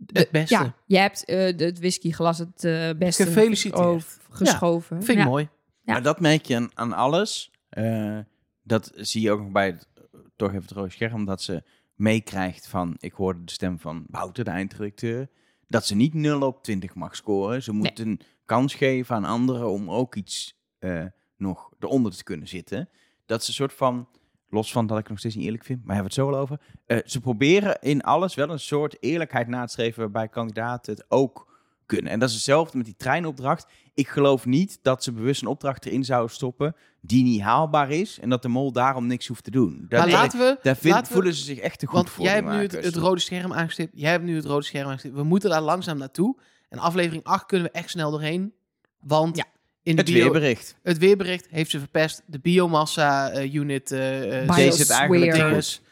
het 0.06 0.30
beste. 0.30 0.54
Ja, 0.54 0.74
je 0.86 0.98
hebt 0.98 1.24
eh, 1.24 1.56
de- 1.56 1.64
het 1.64 1.78
whiskyglas 1.78 2.38
het 2.38 2.64
eh, 2.64 2.90
beste 2.98 3.22
Gefeliciteerd. 3.24 4.18
geschoven. 4.30 4.96
Vind 5.02 5.18
ik 5.18 5.24
Ja. 5.24 5.30
mooi. 5.30 5.48
Ja. 5.82 5.92
Maar 5.92 6.02
dat 6.02 6.20
merk 6.20 6.44
je 6.46 6.56
aan, 6.56 6.70
aan 6.74 6.92
alles. 6.92 7.50
Eh, 7.68 8.18
dat 8.62 8.90
zie 8.94 9.20
je 9.22 9.30
ook 9.30 9.40
nog 9.40 9.50
bij 9.52 9.66
het, 9.66 9.88
toch 10.36 10.48
even 10.48 10.62
het 10.62 10.70
rode 10.70 10.90
scherm, 10.90 11.24
dat 11.24 11.42
ze 11.42 11.62
meekrijgt 11.94 12.66
van, 12.66 12.96
ik 12.98 13.12
hoorde 13.12 13.44
de 13.44 13.52
stem 13.52 13.78
van 13.78 14.04
Wouter, 14.08 14.44
de 14.44 14.50
eindredacteur, 14.50 15.28
dat 15.68 15.86
ze 15.86 15.94
niet 15.94 16.14
0 16.14 16.40
op 16.42 16.62
20 16.62 16.94
mag 16.94 17.16
scoren. 17.16 17.62
Ze 17.62 17.72
moet 17.72 17.98
een 17.98 18.20
kans 18.44 18.74
geven 18.74 19.14
aan 19.16 19.24
anderen 19.24 19.70
om 19.70 19.90
ook 19.90 20.14
iets 20.14 20.58
eh, 20.78 21.04
nog 21.36 21.70
eronder 21.78 22.12
te 22.16 22.24
kunnen 22.24 22.48
zitten. 22.48 22.88
Dat 23.26 23.42
ze 23.42 23.48
een 23.48 23.54
soort 23.54 23.72
van, 23.72 24.08
los 24.50 24.72
van 24.72 24.86
dat 24.86 24.96
ik 24.96 25.02
het 25.02 25.10
nog 25.10 25.18
steeds 25.18 25.34
niet 25.34 25.44
eerlijk 25.44 25.64
vind, 25.64 25.84
maar 25.84 25.94
hebben 25.96 26.12
we 26.14 26.20
het 26.20 26.26
zo 26.28 26.34
wel 26.34 26.40
over. 26.42 26.60
eh, 26.86 26.98
ze 27.04 27.20
proberen 27.20 27.78
in 27.80 28.02
alles 28.02 28.34
wel 28.34 28.50
een 28.50 28.60
soort 28.60 28.96
eerlijkheid 29.00 29.48
na 29.48 29.64
te 29.64 29.72
streven 29.72 30.00
waarbij 30.00 30.28
kandidaten 30.28 30.92
het 30.94 31.04
ook 31.08 31.48
kunnen. 31.86 32.12
En 32.12 32.18
dat 32.18 32.28
is 32.28 32.34
hetzelfde 32.34 32.76
met 32.76 32.86
die 32.86 32.96
treinopdracht. 32.96 33.66
Ik 33.94 34.08
geloof 34.08 34.46
niet 34.46 34.78
dat 34.82 35.02
ze 35.02 35.12
bewust 35.12 35.42
een 35.42 35.48
opdracht 35.48 35.86
erin 35.86 36.04
zouden 36.04 36.34
stoppen 36.34 36.76
die 37.00 37.22
niet 37.24 37.40
haalbaar 37.40 37.90
is 37.90 38.18
en 38.20 38.28
dat 38.30 38.42
de 38.42 38.48
mol 38.48 38.72
daarom 38.72 39.06
niks 39.06 39.26
hoeft 39.26 39.44
te 39.44 39.50
doen. 39.50 39.84
Daar, 39.88 40.00
maar 40.00 40.10
laten 40.10 40.38
we... 40.38 40.58
daar 40.62 40.76
vind- 40.76 40.94
laten 40.94 41.06
we- 41.08 41.12
voelen 41.14 41.34
ze 41.34 41.44
zich 41.44 41.58
echt 41.58 41.78
te 41.78 41.86
goed 41.86 41.94
want 41.94 42.10
voor. 42.10 42.24
jij 42.24 42.34
hebt 42.34 42.48
nu 42.48 42.56
het, 42.62 42.72
het 42.84 42.96
rode 42.96 43.20
scherm 43.20 43.52
aangestipt. 43.52 43.92
Jij 43.94 44.10
hebt 44.10 44.24
nu 44.24 44.36
het 44.36 44.44
rode 44.44 44.64
scherm 44.64 44.86
aangestipt. 44.88 45.14
We 45.14 45.22
moeten 45.22 45.50
daar 45.50 45.60
langzaam 45.62 45.98
naartoe. 45.98 46.36
En 46.68 46.78
aflevering 46.78 47.24
8 47.24 47.46
kunnen 47.46 47.66
we 47.72 47.78
echt 47.78 47.90
snel 47.90 48.10
doorheen. 48.10 48.52
Want 49.00 49.36
Ja. 49.36 49.44
In 49.82 49.96
de 49.96 50.02
het 50.02 50.10
bio- 50.10 50.22
weerbericht. 50.22 50.76
het 50.82 50.98
weerbericht 50.98 51.46
heeft 51.50 51.70
ze 51.70 51.78
verpest. 51.78 52.22
De 52.26 52.38
biomassa 52.38 53.30
eh, 53.30 53.54
unit... 53.54 53.90
eh, 53.92 54.42
eh, 54.42 54.54
Deze 54.56 54.78
het 54.80 54.90
eigenlijk 54.90 55.32
dinges. 55.34 55.82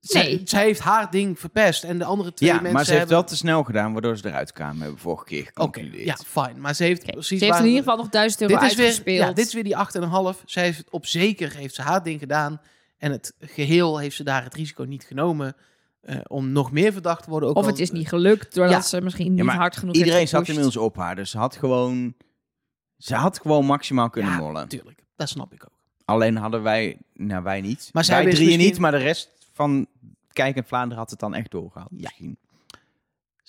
zij, 0.00 0.22
Nee. 0.24 0.40
zij 0.44 0.62
heeft 0.64 0.80
haar 0.80 1.10
ding 1.10 1.38
verpest. 1.38 1.84
En 1.84 1.98
de 1.98 2.04
andere 2.04 2.32
twee 2.32 2.48
Ja, 2.48 2.54
mensen 2.54 2.72
maar 2.72 2.84
ze 2.84 2.90
heeft 2.90 3.00
hebben... 3.00 3.18
wel 3.20 3.28
te 3.28 3.36
snel 3.36 3.62
gedaan, 3.62 3.92
waardoor 3.92 4.16
ze 4.16 4.26
eruit 4.28 4.52
kwamen. 4.52 4.76
Hebben 4.76 4.94
we 4.94 5.00
vorige 5.00 5.24
keer 5.24 5.40
Oké, 5.40 5.48
geconcludeerd. 5.54 6.04
ja, 6.04 6.16
fijn. 6.26 6.60
Maar 6.60 6.74
ze 6.74 6.84
heeft 6.84 7.04
precies... 7.04 7.26
Ze 7.28 7.34
heeft 7.34 7.50
waar- 7.56 7.60
in 7.66 7.66
ieder 7.68 7.82
geval 7.82 7.96
nog 7.98 8.08
1000 8.08 8.40
euro 8.42 8.54
dit 8.60 8.70
is 8.70 8.76
weer, 8.76 8.84
uitgespeeld. 8.86 9.18
ja, 9.28 9.32
dit 9.32 9.46
is 9.46 9.52
weer 9.54 9.64
die 9.64 9.76
8,5. 10.36 10.42
Zij 10.44 10.62
heeft 10.62 10.84
op 10.90 11.06
zeker 11.06 11.56
heeft 11.56 11.74
ze 11.74 11.82
haar 11.82 12.02
ding 12.02 12.18
gedaan. 12.20 12.60
En 12.98 13.10
het 13.12 13.34
geheel 13.40 13.98
heeft 13.98 14.16
ze 14.16 14.24
daar 14.24 14.44
het 14.44 14.54
risico 14.54 14.82
niet 14.84 15.04
genomen 15.04 15.56
eh, 16.00 16.16
om 16.26 16.52
nog 16.52 16.72
meer 16.72 16.92
verdacht 16.92 17.22
te 17.24 17.30
worden. 17.30 17.48
Ook 17.48 17.56
of 17.56 17.62
al- 17.64 17.70
het 17.70 17.78
is 17.78 17.90
niet 17.90 18.08
gelukt, 18.08 18.54
doordat 18.54 18.74
Ja. 18.74 18.80
ze 18.82 19.00
misschien 19.00 19.34
niet 19.34 19.44
maar 19.44 19.56
hard 19.56 19.76
genoeg 19.76 19.94
Iedereen 19.94 20.18
heeft 20.18 20.30
zat 20.30 20.48
inmiddels 20.48 20.76
op 20.76 20.96
haar, 20.96 21.14
dus 21.16 21.30
ze 21.30 21.38
had 21.38 21.56
gewoon... 21.56 22.14
Ze 23.02 23.14
had 23.14 23.40
gewoon 23.40 23.64
maximaal 23.66 24.10
kunnen 24.10 24.30
Ja, 24.32 24.38
mollen. 24.38 24.54
Natuurlijk, 24.62 25.02
dat 25.16 25.28
snap 25.28 25.52
ik 25.52 25.64
ook. 25.64 25.70
Alleen 26.04 26.36
hadden 26.36 26.62
wij... 26.62 26.98
Nou, 27.14 27.42
wij 27.42 27.60
niet. 27.60 27.90
Maar 27.92 28.04
zij 28.04 28.22
wij 28.24 28.32
drieën 28.32 28.46
misschien- 28.48 28.66
niet, 28.68 28.78
maar 28.78 28.90
de 28.90 28.96
rest 28.96 29.30
van 29.52 29.86
Kijk 30.32 30.56
en 30.56 30.64
Vlaanderen 30.64 30.98
had 30.98 31.10
het 31.10 31.18
dan 31.20 31.34
echt 31.34 31.50
doorgehaald. 31.50 31.88
Ja. 31.90 31.96
Misschien. 32.08 32.36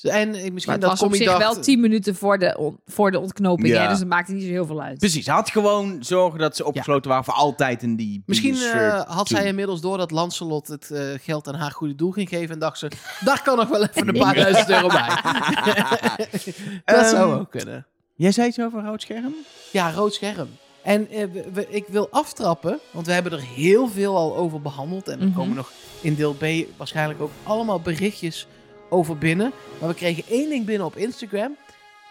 En 0.01 0.11
eh, 0.11 0.31
misschien 0.33 0.51
Maar 0.51 0.55
het 0.73 0.81
dat 0.81 0.89
was 0.89 1.01
op 1.01 1.15
zich 1.15 1.25
dacht... 1.25 1.39
wel 1.39 1.59
10 1.63 1.79
minuten 1.79 2.15
voor 2.15 2.37
de, 2.39 2.57
on- 2.57 2.79
voor 2.85 3.11
de 3.11 3.19
ontknoping. 3.19 3.67
Ja. 3.67 3.81
Hè? 3.81 3.87
Dus 3.89 3.99
dat 3.99 4.07
maakte 4.07 4.31
niet 4.33 4.43
zo 4.43 4.49
heel 4.49 4.65
veel 4.65 4.81
uit. 4.81 4.97
Precies, 4.99 5.25
ze 5.25 5.31
had 5.31 5.49
gewoon 5.49 6.03
zorgen 6.03 6.39
dat 6.39 6.55
ze 6.55 6.65
opgesloten 6.65 7.09
waren 7.09 7.25
voor 7.25 7.33
altijd 7.33 7.83
in 7.83 7.95
die 7.95 8.23
Misschien 8.25 8.55
eh, 8.55 9.01
had 9.01 9.27
zij 9.27 9.45
inmiddels 9.45 9.81
door 9.81 9.97
dat 9.97 10.11
Lancelot 10.11 10.67
het 10.67 10.91
eh, 10.91 11.03
geld 11.21 11.47
aan 11.47 11.55
haar 11.55 11.71
goede 11.71 11.95
doel 11.95 12.11
ging 12.11 12.29
geven. 12.29 12.53
En 12.53 12.59
dacht 12.59 12.77
ze, 12.79 12.91
daar 13.23 13.41
kan 13.43 13.57
nog 13.57 13.67
wel 13.69 13.83
even 13.83 14.07
een 14.07 14.19
paar 14.19 14.35
duizend 14.35 14.69
euro 14.69 14.87
bij. 14.87 15.07
dat 16.95 17.07
zou 17.07 17.31
Ehm, 17.31 17.39
ook 17.39 17.49
kunnen. 17.51 17.85
Jij 18.15 18.31
zei 18.31 18.47
iets 18.47 18.59
over 18.59 18.83
rood 18.83 19.01
scherm? 19.01 19.35
Ja, 19.71 19.91
rood 19.91 20.13
scherm. 20.13 20.49
En 20.83 21.09
eh, 21.09 21.25
we- 21.31 21.49
we- 21.53 21.67
ik 21.69 21.85
wil 21.87 22.07
aftrappen, 22.11 22.79
want 22.91 23.05
we 23.05 23.11
hebben 23.13 23.31
er 23.31 23.41
heel 23.41 23.87
veel 23.87 24.15
al 24.17 24.35
over 24.35 24.61
behandeld. 24.61 25.07
En 25.07 25.19
er 25.19 25.25
Mhm. 25.27 25.35
komen 25.37 25.55
nog 25.55 25.71
in 26.01 26.15
deel 26.15 26.33
B 26.33 26.43
waarschijnlijk 26.77 27.21
ook 27.21 27.31
allemaal 27.43 27.79
berichtjes 27.79 28.47
over 28.89 29.17
binnen. 29.17 29.51
Maar 29.79 29.89
we 29.89 29.95
kregen 29.95 30.23
één 30.29 30.49
ding 30.49 30.65
binnen 30.65 30.87
op 30.87 30.95
Instagram. 30.95 31.55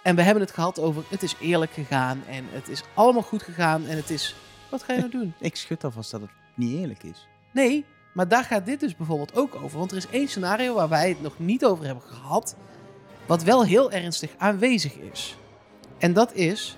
En 0.03 0.17
we 0.17 0.23
hebben 0.23 0.43
het 0.43 0.53
gehad 0.53 0.81
over 0.81 1.03
het 1.09 1.23
is 1.23 1.37
eerlijk 1.41 1.73
gegaan. 1.73 2.23
En 2.29 2.45
het 2.51 2.69
is 2.69 2.83
allemaal 2.95 3.23
goed 3.23 3.43
gegaan. 3.43 3.87
En 3.87 3.97
het 3.97 4.11
is... 4.11 4.35
Wat 4.69 4.83
ga 4.83 4.93
je 4.93 4.99
nou 4.99 5.11
doen? 5.11 5.35
Ik 5.41 5.57
schud 5.57 5.85
alvast 5.85 6.11
dat 6.11 6.21
het 6.21 6.31
niet 6.55 6.79
eerlijk 6.79 7.03
is. 7.03 7.27
Nee, 7.53 7.85
maar 8.15 8.29
daar 8.29 8.45
gaat 8.45 8.67
dit 8.67 8.81
dus 8.81 8.97
bijvoorbeeld 8.97 9.35
ook 9.37 9.55
over. 9.63 9.79
Want 9.79 9.91
er 9.91 9.97
is 9.97 10.07
één 10.11 10.29
scenario 10.29 10.75
waar 10.75 10.89
wij 10.89 11.09
het 11.09 11.23
nog 11.23 11.39
niet 11.39 11.65
over 11.65 11.85
hebben 11.85 12.05
gehad. 12.07 12.57
Wat 13.27 13.43
wel 13.43 13.65
heel 13.65 13.91
ernstig 13.91 14.31
aanwezig 14.39 14.95
is. 14.95 15.37
En 16.03 16.13
dat 16.13 16.33
is, 16.35 16.77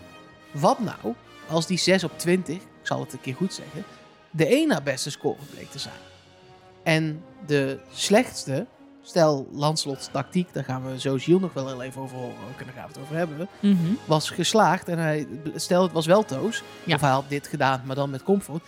wat 0.50 0.78
nou 0.78 1.14
als 1.48 1.66
die 1.66 1.78
6 1.78 2.04
op 2.04 2.18
20, 2.18 2.54
ik 2.56 2.62
zal 2.82 3.00
het 3.00 3.12
een 3.12 3.20
keer 3.20 3.34
goed 3.34 3.54
zeggen, 3.54 3.84
de 4.30 4.46
één 4.46 4.68
na 4.68 4.80
beste 4.80 5.10
score 5.10 5.36
bleek 5.54 5.70
te 5.70 5.78
zijn. 5.78 5.94
En 6.82 7.22
de 7.46 7.78
slechtste, 7.92 8.66
stel 9.02 9.48
Lanslot's 9.52 10.08
tactiek, 10.12 10.52
daar 10.52 10.64
gaan 10.64 10.90
we 10.90 11.00
zo 11.00 11.16
Gilles 11.18 11.40
nog 11.40 11.52
wel 11.52 11.66
heel 11.66 11.82
even 11.82 12.02
over 12.02 12.16
horen 12.16 12.36
ook, 12.52 12.60
en 12.60 12.64
daar 12.66 12.74
gaan 12.74 12.86
we 12.86 12.92
het 12.92 13.02
over 13.02 13.16
hebben, 13.16 13.48
Mhm. 13.60 13.92
was 14.04 14.30
geslaagd. 14.30 14.88
En 14.88 14.98
hij, 14.98 15.26
stel 15.54 15.82
het 15.82 15.92
was 15.92 16.06
wel 16.06 16.24
Toos, 16.24 16.62
Ja. 16.84 16.94
of 16.94 17.00
hij 17.00 17.10
had 17.10 17.28
dit 17.28 17.46
gedaan, 17.46 17.82
maar 17.84 17.96
dan 17.96 18.10
met 18.10 18.22
comfort, 18.22 18.62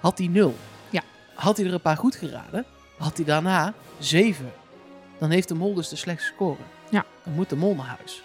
had 0.00 0.18
hij 0.18 0.26
0. 0.26 0.54
Ja. 0.90 1.02
Had 1.34 1.56
hij 1.56 1.66
er 1.66 1.74
een 1.74 1.80
paar 1.80 1.96
goed 1.96 2.16
geraden, 2.16 2.64
had 2.98 3.16
hij 3.16 3.26
daarna 3.26 3.74
7. 3.98 4.52
Dan 5.18 5.30
heeft 5.30 5.48
de 5.48 5.54
mol 5.54 5.74
dus 5.74 5.88
de 5.88 5.96
slechtste 5.96 6.32
score. 6.34 6.56
Ja. 6.90 7.04
Dan 7.24 7.32
moet 7.32 7.48
de 7.48 7.56
mol 7.56 7.74
naar 7.74 7.96
huis. 7.98 8.22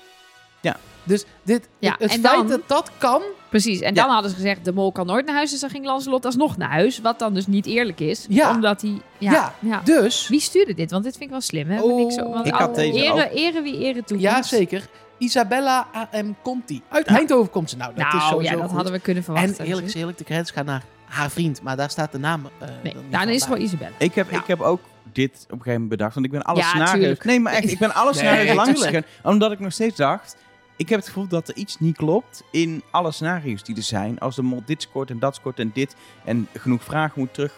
Ja. 0.62 0.76
Dus 1.08 1.26
dit, 1.44 1.68
Ja, 1.80 1.96
het, 2.00 2.10
feit 2.12 2.24
dan- 2.24 2.48
dat 2.48 2.62
dat 2.68 2.92
kan, 2.98 3.22
Precies. 3.50 3.80
En 3.80 3.94
dan 3.94 4.10
hadden 4.10 4.30
ze 4.30 4.36
gezegd, 4.36 4.66
de 4.66 4.74
mol 4.74 4.92
kan 4.92 5.06
nooit 5.06 5.26
naar 5.26 5.36
huis. 5.36 5.52
Dus 5.52 5.60
dan 5.60 5.70
ging 5.70 5.86
Lancelot 5.86 6.26
alsnog 6.26 6.58
naar 6.58 6.70
huis. 6.70 7.00
Wat 7.00 7.20
dan 7.20 7.34
dus 7.34 7.48
niet 7.48 7.66
eerlijk 7.66 8.00
is. 8.00 8.26
Ja. 8.30 8.50
Omdat 8.52 8.82
hij... 8.82 9.02
Ja, 9.18 9.32
Ja. 9.32 9.54
ja. 9.60 9.82
dus... 9.84 10.28
Wie 10.28 10.40
stuurde 10.40 10.74
dit? 10.74 10.92
Want 10.92 11.04
dit 11.04 11.12
vind 11.14 11.24
ik 11.26 11.30
wel 11.32 11.42
slim. 11.42 11.70
Hè? 11.70 11.82
Oh, 11.82 12.00
ik 12.02 12.12
zo, 12.12 12.30
want 12.30 12.46
Ik 12.48 12.54
had 12.54 12.68
al- 12.68 12.74
deze 12.76 12.98
ere, 13.04 13.26
ook. 13.26 13.32
ere 13.36 13.62
wie 13.62 13.78
ere 13.84 14.04
toe. 14.04 14.20
Ja, 14.20 14.42
zeker. 14.44 14.88
Isabella 15.18 15.88
A.M. 15.96 16.34
Conti. 16.44 16.82
Uit 16.90 17.06
Eindhoven 17.06 17.50
komt 17.52 17.70
ze 17.70 17.78
nou. 17.78 17.92
Dat 17.96 18.06
is 18.06 18.12
Nou 18.14 18.24
sowieso 18.24 18.52
ja, 18.54 18.58
dat 18.58 18.66
goed. 18.68 18.76
hadden 18.76 18.94
we 18.94 19.00
kunnen 19.00 19.24
verwachten. 19.24 19.58
En 19.58 19.66
eerlijk 19.66 19.88
is 19.88 19.94
eerlijk, 19.94 20.18
de 20.18 20.24
credits 20.24 20.52
gaan 20.52 20.66
naar 20.66 20.84
haar 21.06 21.30
vriend. 21.32 21.62
Maar 21.62 21.76
daar 21.78 21.90
staat 21.90 22.12
de 22.12 22.20
naam 22.20 22.50
eh, 22.60 22.68
Nee, 22.84 22.94
dan 22.94 23.04
is 23.04 23.10
het 23.12 23.28
bij. 23.28 23.40
gewoon 23.40 23.62
Isabel. 23.62 23.88
Ik 23.98 24.16
heb, 24.16 24.32
Ja. 24.32 24.38
ik 24.40 24.48
heb 24.48 24.62
ook 24.62 24.80
dit 25.14 25.32
op 25.32 25.38
een 25.38 25.48
gegeven 25.50 25.72
moment 25.72 25.90
bedacht. 25.90 26.14
Want 26.14 26.26
ik 26.26 26.32
ben 26.32 26.44
alle 26.44 26.60
Ja. 26.60 27.16
Nee, 27.24 27.40
maar 27.40 27.54
echt, 27.54 27.72
ik 27.72 27.80
ben 27.80 27.94
alle 27.94 28.12
Nee, 28.12 28.20
scenario's 28.20 28.56
langs 28.56 28.84
gegaan. 28.86 29.04
Omdat 29.24 29.52
ik 29.52 29.60
nog 29.60 29.72
steeds 29.72 29.96
dacht... 29.96 30.36
Ik 30.78 30.90
heb 30.90 31.00
het 31.00 31.08
gevoel 31.08 31.28
dat 31.28 31.48
er 31.48 31.56
iets 31.56 31.80
niet 31.80 31.98
klopt 31.98 32.44
in 32.52 32.84
alle 32.92 33.12
scenario's 33.12 33.64
die 33.64 33.76
er 33.76 33.84
zijn. 33.84 34.20
Als 34.20 34.36
de 34.36 34.42
mol 34.42 34.62
dit 34.66 34.82
scoort 34.82 35.10
en 35.10 35.20
dat 35.20 35.36
scoort 35.36 35.60
en 35.60 35.72
dit. 35.74 35.96
En 36.26 36.48
genoeg 36.54 36.84
vragen 36.84 37.20
moet 37.20 37.34
terug. 37.34 37.54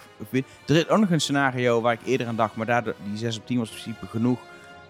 Er 0.65 0.75
is 0.75 0.87
ook 0.87 0.99
nog 0.99 1.09
een 1.09 1.21
scenario 1.21 1.81
waar 1.81 1.93
ik 1.93 1.99
eerder 2.05 2.27
aan 2.27 2.35
dacht. 2.35 2.55
Maar 2.55 2.65
daar, 2.65 2.83
die 2.83 3.17
6 3.17 3.37
op 3.37 3.45
10 3.45 3.57
was 3.57 3.69
in 3.69 3.75
principe 3.75 4.05
genoeg. 4.05 4.39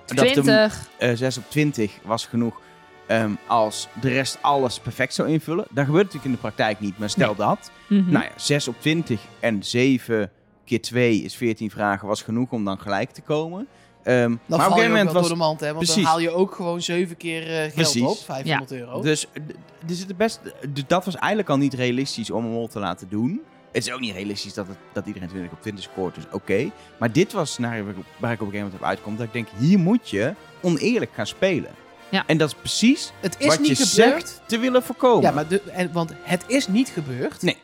Dat 0.06 0.18
de 0.18 0.32
20. 0.32 0.90
eh 0.98 1.12
6 1.16 1.38
op 1.38 1.44
20 1.50 2.00
was 2.04 2.26
genoeg 2.26 2.62
ehm, 3.08 3.32
als 3.48 3.88
de 4.02 4.10
rest 4.10 4.38
alles 4.42 4.80
perfect 4.80 5.14
zou 5.14 5.30
invullen. 5.30 5.66
Dat 5.70 5.86
gebeurt 5.86 6.06
natuurlijk 6.06 6.26
in 6.26 6.32
de 6.32 6.38
praktijk 6.38 6.80
niet, 6.80 6.98
maar 6.98 7.10
stel 7.10 7.36
dat. 7.36 7.72
Mhm. 7.88 8.12
Nou 8.12 8.24
ja, 8.24 8.32
6 8.36 8.68
op 8.68 8.76
20 8.80 9.22
en 9.40 9.64
7 9.64 10.32
keer 10.66 10.82
2 10.82 11.22
is 11.22 11.36
14 11.36 11.70
vragen 11.72 12.08
was 12.08 12.22
genoeg 12.22 12.52
om 12.52 12.66
dan 12.66 12.80
gelijk 12.80 13.12
te 13.12 13.22
komen. 13.22 13.68
Ehm, 14.04 14.20
Dan 14.22 14.30
maar 14.30 14.36
op 14.36 14.50
val 14.50 14.58
een 14.58 14.60
je 14.60 14.66
gegeven 14.66 14.84
ook 14.84 14.88
moment 14.90 15.06
wel 15.06 15.14
was... 15.14 15.22
door 15.30 15.38
de 15.38 15.44
mand, 15.44 15.60
hè? 15.60 15.66
Want 15.66 15.78
Precies. 15.78 15.96
dan 15.96 16.04
haal 16.06 16.20
je 16.20 16.30
ook 16.32 16.56
gewoon 16.56 16.82
zeven 16.82 17.18
keer 17.18 17.42
eh, 17.50 17.62
geld 17.62 17.74
Precies. 17.74 18.02
op. 18.02 18.18
500 18.18 18.72
euro. 18.72 19.02
Dus, 19.02 19.22
d- 19.22 19.54
dus 19.86 20.00
het 20.00 20.18
best, 20.18 20.40
dat 20.88 21.06
was 21.06 21.16
eigenlijk 21.16 21.50
al 21.50 21.58
niet 21.58 21.74
realistisch 21.74 22.32
om 22.32 22.46
een 22.46 22.52
mol 22.52 22.68
te 22.68 22.80
laten 22.80 23.10
doen. 23.10 23.42
Het 23.72 23.88
is 23.88 23.94
ook 23.94 24.00
niet 24.00 24.14
realistisch 24.14 24.54
dat, 24.54 24.68
het, 24.68 24.78
dat 24.94 25.06
iedereen 25.06 25.28
20 25.30 25.52
op 25.52 25.62
20 25.62 25.84
scoort, 25.84 26.16
dus 26.16 26.24
oké. 26.32 26.72
Maar 27.00 27.12
dit 27.12 27.32
was 27.34 27.52
scenario 27.52 27.84
waar 27.84 27.92
ik, 27.94 27.98
op- 28.00 28.06
waar 28.18 28.32
ik 28.32 28.42
op 28.42 28.46
een 28.48 28.52
gegeven 28.54 28.66
moment 28.72 28.82
op 28.84 28.88
uitkom. 28.88 29.16
Dat 29.18 29.26
ik 29.26 29.34
denk, 29.34 29.48
hier 29.58 29.80
moet 29.80 30.10
je 30.10 30.34
oneerlijk 30.62 31.12
gaan 31.14 31.28
spelen. 31.28 31.72
Ja. 32.10 32.24
En 32.28 32.38
dat 32.38 32.48
is 32.50 32.56
precies 32.56 33.12
het 33.20 33.36
is 33.40 33.48
wat 33.48 33.60
niet 33.60 33.68
je 33.68 33.76
gebeurd. 33.86 34.20
zegt 34.28 34.42
te 34.46 34.58
willen 34.60 34.84
voorkomen. 34.84 35.22
Ja, 35.24 35.32
maar 35.32 35.48
de, 35.48 35.62
en, 35.62 35.92
want 35.92 36.12
het 36.22 36.44
is 36.48 36.68
niet 36.68 36.90
gebeurd. 36.90 37.42
Nee. 37.42 37.58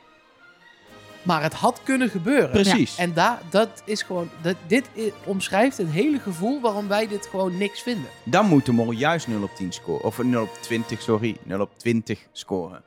Maar 1.26 1.42
het 1.42 1.54
had 1.54 1.80
kunnen 1.84 2.10
gebeuren. 2.10 2.50
Precies. 2.50 2.98
En 2.98 3.14
daar, 3.14 3.40
dat 3.50 3.70
is 3.86 4.02
gewoon, 4.02 4.30
dat, 4.42 4.56
dit 4.68 4.86
i- 4.98 5.14
omschrijft 5.24 5.78
het 5.78 5.90
hele 5.90 6.20
gevoel 6.20 6.62
waarom 6.62 6.88
wij 6.88 7.08
dit 7.08 7.28
gewoon 7.28 7.58
niks 7.58 7.82
vinden. 7.82 8.06
Dan 8.24 8.46
moet 8.46 8.66
de 8.66 8.72
mol 8.72 8.92
juist 8.92 9.28
0 9.28 9.44
op 9.44 9.56
10 9.56 9.72
scoren. 9.72 10.04
Of 10.06 10.24
0 10.24 10.42
op 10.42 10.54
20, 10.62 11.02
sorry. 11.02 11.36
0 11.44 11.60
op 11.62 11.70
20 11.78 12.20
scoren. 12.32 12.82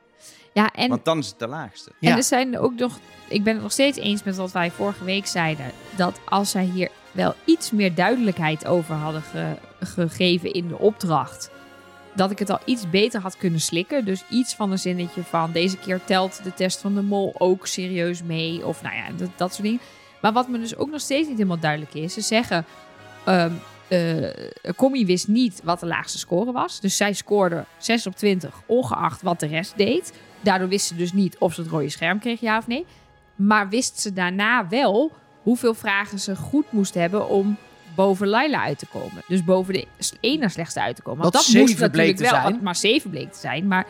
Ja, 0.53 0.71
en, 0.73 0.89
Want 0.89 1.05
dan 1.05 1.17
is 1.17 1.27
het 1.27 1.39
de 1.39 1.47
laagste. 1.47 1.91
Ja. 1.99 2.11
en 2.11 2.17
er 2.17 2.23
zijn 2.23 2.59
ook 2.59 2.73
nog... 2.75 2.99
Ik 3.27 3.43
ben 3.43 3.53
het 3.53 3.61
nog 3.63 3.71
steeds 3.71 3.97
eens 3.97 4.23
met 4.23 4.35
wat 4.35 4.51
wij 4.51 4.71
vorige 4.71 5.03
week 5.03 5.27
zeiden. 5.27 5.65
Dat 5.95 6.19
als 6.25 6.51
zij 6.51 6.63
hier 6.63 6.89
wel 7.11 7.33
iets 7.45 7.71
meer 7.71 7.95
duidelijkheid 7.95 8.65
over 8.65 8.95
hadden 8.95 9.21
ge- 9.21 9.55
gegeven 9.79 10.51
in 10.53 10.67
de 10.67 10.77
opdracht... 10.77 11.49
Dat 12.19 12.31
ik 12.31 12.39
het 12.39 12.49
al 12.49 12.59
iets 12.65 12.89
beter 12.89 13.21
had 13.21 13.37
kunnen 13.37 13.59
slikken. 13.59 14.05
Dus 14.05 14.23
iets 14.29 14.55
van 14.55 14.71
een 14.71 14.79
zinnetje 14.79 15.23
van... 15.23 15.51
Deze 15.51 15.77
keer 15.77 16.01
telt 16.05 16.43
de 16.43 16.53
test 16.53 16.79
van 16.81 16.95
de 16.95 17.01
mol 17.01 17.35
ook 17.37 17.67
serieus 17.67 18.23
mee. 18.23 18.65
Of 18.65 18.81
nou 18.81 18.95
ja, 18.95 19.03
dat, 19.17 19.29
dat 19.35 19.51
soort 19.53 19.63
dingen. 19.63 19.79
Maar 20.21 20.33
wat 20.33 20.47
me 20.47 20.59
dus 20.59 20.75
ook 20.75 20.89
nog 20.89 21.01
steeds 21.01 21.27
niet 21.27 21.37
helemaal 21.37 21.59
duidelijk 21.59 21.93
is... 21.93 22.13
Ze 22.13 22.21
zeggen... 22.21 22.65
Commie 24.75 25.05
wist 25.05 25.27
niet 25.27 25.61
wat 25.63 25.79
de 25.79 25.85
laagste 25.85 26.17
score 26.17 26.51
was. 26.51 26.79
Dus 26.79 26.97
zij 26.97 27.13
scoorde 27.13 27.65
6 27.77 28.07
op 28.07 28.15
20, 28.15 28.61
ongeacht 28.65 29.21
wat 29.21 29.39
de 29.39 29.47
rest 29.47 29.77
deed. 29.77 30.13
Daardoor 30.41 30.67
wist 30.67 30.87
ze 30.87 30.95
dus 30.95 31.13
niet 31.13 31.37
of 31.37 31.53
ze 31.53 31.61
het 31.61 31.69
rode 31.69 31.89
scherm 31.89 32.19
kreeg, 32.19 32.39
ja 32.39 32.57
of 32.57 32.67
nee. 32.67 32.85
Maar 33.35 33.69
wist 33.69 33.99
ze 33.99 34.13
daarna 34.13 34.67
wel 34.67 35.11
hoeveel 35.41 35.73
vragen 35.73 36.19
ze 36.19 36.35
goed 36.35 36.71
moest 36.71 36.93
hebben 36.93 37.29
om 37.29 37.57
boven 38.05 38.27
Laila 38.27 38.61
uit 38.61 38.79
te 38.79 38.85
komen. 38.85 39.23
Dus 39.27 39.43
boven 39.43 39.73
de 39.73 39.85
na 40.39 40.47
slechtste 40.47 40.81
uit 40.81 40.95
te 40.95 41.01
komen. 41.01 41.21
Want 41.21 41.33
Wat 41.33 41.43
dat 41.45 41.53
moest 41.61 41.79
natuurlijk 41.79 42.17
wel, 42.19 42.29
zijn. 42.29 42.59
maar 42.61 42.75
zeven 42.75 43.09
bleek 43.09 43.31
te 43.31 43.39
zijn. 43.39 43.67
Maar 43.67 43.87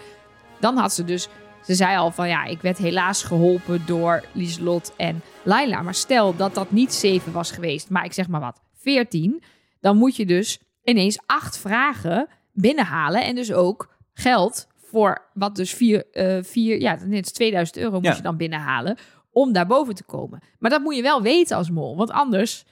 dan 0.60 0.78
had 0.78 0.94
ze 0.94 1.04
dus, 1.04 1.28
ze 1.64 1.76
zei 1.76 1.98
al 1.98 2.12
van 2.12 2.28
ja, 2.28 2.46
ik 2.46 2.62
werd 2.62 2.78
helaas 2.78 3.24
geholpen 3.24 3.82
door 3.86 4.24
Lieslot 4.32 4.94
en 4.98 5.22
Laila. 5.44 5.82
Maar 5.82 5.96
stel 5.96 6.36
dat 6.36 6.56
dat 6.56 6.72
niet 6.72 6.94
zeven 6.94 7.32
was 7.32 7.52
geweest, 7.52 7.90
maar 7.90 8.06
ik 8.06 8.14
zeg 8.14 8.28
maar 8.28 8.40
wat, 8.40 8.62
veertien. 8.74 9.44
Dan 9.80 9.98
moet 9.98 10.16
je 10.16 10.26
dus 10.26 10.60
ineens 10.84 11.20
acht 11.26 11.58
vragen 11.58 12.28
binnenhalen 12.54 13.24
en 13.24 13.36
dus 13.36 13.52
ook 13.54 13.94
geld 14.14 14.68
voor 14.76 15.30
wat 15.34 15.56
dus 15.56 15.74
vier, 15.74 16.06
eh 16.12 16.44
vier 16.44 16.80
ja, 16.82 16.98
net 17.06 17.26
is 17.26 17.32
2000 17.32 17.78
euro 17.78 17.92
moet 17.96 18.04
Ja. 18.06 18.16
je 18.16 18.22
dan 18.22 18.38
binnenhalen 18.38 18.98
om 19.32 19.54
daar 19.54 19.68
boven 19.68 19.96
te 19.96 20.04
komen. 20.04 20.40
Maar 20.60 20.70
dat 20.70 20.82
moet 20.82 20.96
je 20.96 21.02
wel 21.02 21.22
weten 21.22 21.58
als 21.58 21.70
mol, 21.70 21.96
want 21.98 22.12
anders... 22.12 22.66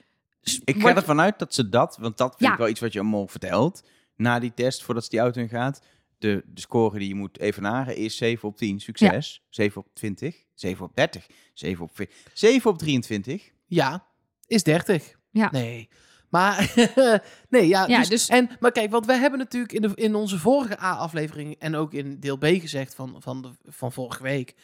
Ik 0.55 0.75
ga 0.75 0.81
wordt- 0.81 0.97
ervan 0.97 1.19
uit 1.19 1.39
dat 1.39 1.53
ze 1.53 1.69
dat, 1.69 1.97
want 1.99 2.17
dat 2.17 2.29
vind 2.37 2.41
Ja. 2.47 2.51
ik 2.51 2.57
wel 2.57 2.67
iets 2.67 2.79
wat 2.79 2.93
je 2.93 3.01
mol 3.01 3.27
vertelt. 3.27 3.83
Na 4.15 4.39
die 4.39 4.53
test, 4.53 4.83
voordat 4.83 5.03
ze 5.03 5.09
die 5.09 5.19
auto 5.19 5.41
in 5.41 5.49
gaat. 5.49 5.81
De, 6.17 6.43
de 6.45 6.61
score 6.61 6.99
die 6.99 7.07
je 7.07 7.15
moet 7.15 7.39
evenaren 7.39 7.95
is 7.95 8.17
7 8.17 8.47
op 8.49 8.57
10, 8.57 8.79
succes. 8.79 9.43
7 9.49 9.81
op 9.81 9.87
20, 9.93 10.35
7 10.53 10.85
op 10.85 10.95
30, 10.95 11.27
7 11.53 11.83
op 11.83 11.91
40, 11.95 12.15
7 12.33 12.69
op 12.71 12.77
23. 12.77 13.51
Ja, 13.65 14.05
is 14.47 14.63
30. 14.63 15.15
Ja. 15.31 15.49
Nee. 15.51 15.89
Maar, 16.29 16.73
nee, 17.49 17.67
ja. 17.67 17.87
Ja, 17.87 17.99
dus, 17.99 18.07
dus- 18.09 18.27
En, 18.27 18.49
maar 18.59 18.71
kijk, 18.71 18.91
want 18.91 19.05
wij 19.05 19.17
hebben 19.17 19.39
natuurlijk 19.39 19.73
in, 19.73 19.81
de, 19.81 19.91
in 19.95 20.15
onze 20.15 20.39
vorige 20.39 20.79
A-aflevering 20.81 21.55
en 21.59 21.75
ook 21.75 21.93
in 21.93 22.19
deel 22.19 22.37
B 22.37 22.45
gezegd 22.45 22.95
van, 22.95 23.15
van, 23.19 23.41
de, 23.41 23.49
van 23.65 23.91
vorige 23.91 24.23
week. 24.23 24.55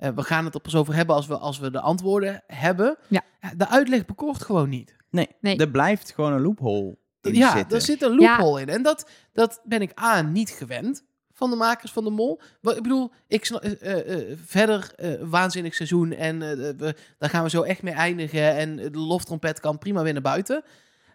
Eh, 0.00 0.10
we 0.14 0.22
gaan 0.22 0.44
het 0.44 0.54
er 0.54 0.60
pas 0.60 0.74
over 0.74 0.94
hebben 0.94 1.14
als 1.14 1.26
we, 1.26 1.38
als 1.38 1.58
we 1.58 1.70
de 1.70 1.80
antwoorden 1.80 2.42
hebben. 2.46 2.96
Ja. 3.08 3.22
de 3.56 3.68
uitleg 3.68 4.04
bekoort 4.04 4.42
gewoon 4.42 4.68
niet. 4.68 4.96
Nee, 5.10 5.28
Nee. 5.40 5.56
er 5.58 5.70
blijft 5.70 6.12
gewoon 6.12 6.32
een 6.32 6.40
loophole 6.40 6.96
in 7.22 7.34
ja, 7.34 7.52
zitten. 7.56 7.76
er 7.76 7.82
zit 7.82 8.02
een 8.02 8.14
loophole 8.16 8.60
in. 8.60 8.68
En 8.68 8.82
dat, 8.82 9.10
dat 9.32 9.60
ben 9.64 9.80
ik 9.82 10.00
A, 10.00 10.22
niet 10.22 10.50
gewend 10.50 11.04
van 11.32 11.50
de 11.50 11.56
makers 11.56 11.92
van 11.92 12.04
de 12.04 12.10
Mol. 12.10 12.40
Ik 12.62 12.82
bedoel, 12.82 13.10
ik 13.28 13.46
eh, 13.46 14.30
eh, 14.30 14.38
verder 14.44 14.92
eh, 14.96 15.10
waanzinnig 15.22 15.74
seizoen 15.74 16.12
en 16.12 16.42
eh, 16.42 16.56
we, 16.76 16.94
daar 17.18 17.30
gaan 17.30 17.42
we 17.42 17.50
zo 17.50 17.62
echt 17.62 17.82
mee 17.82 17.94
eindigen. 17.94 18.54
En 18.56 18.76
de 18.76 18.90
loftrompet 18.98 19.60
kan 19.60 19.78
prima 19.78 20.02
weer 20.02 20.12
naar 20.12 20.22
buiten. 20.22 20.62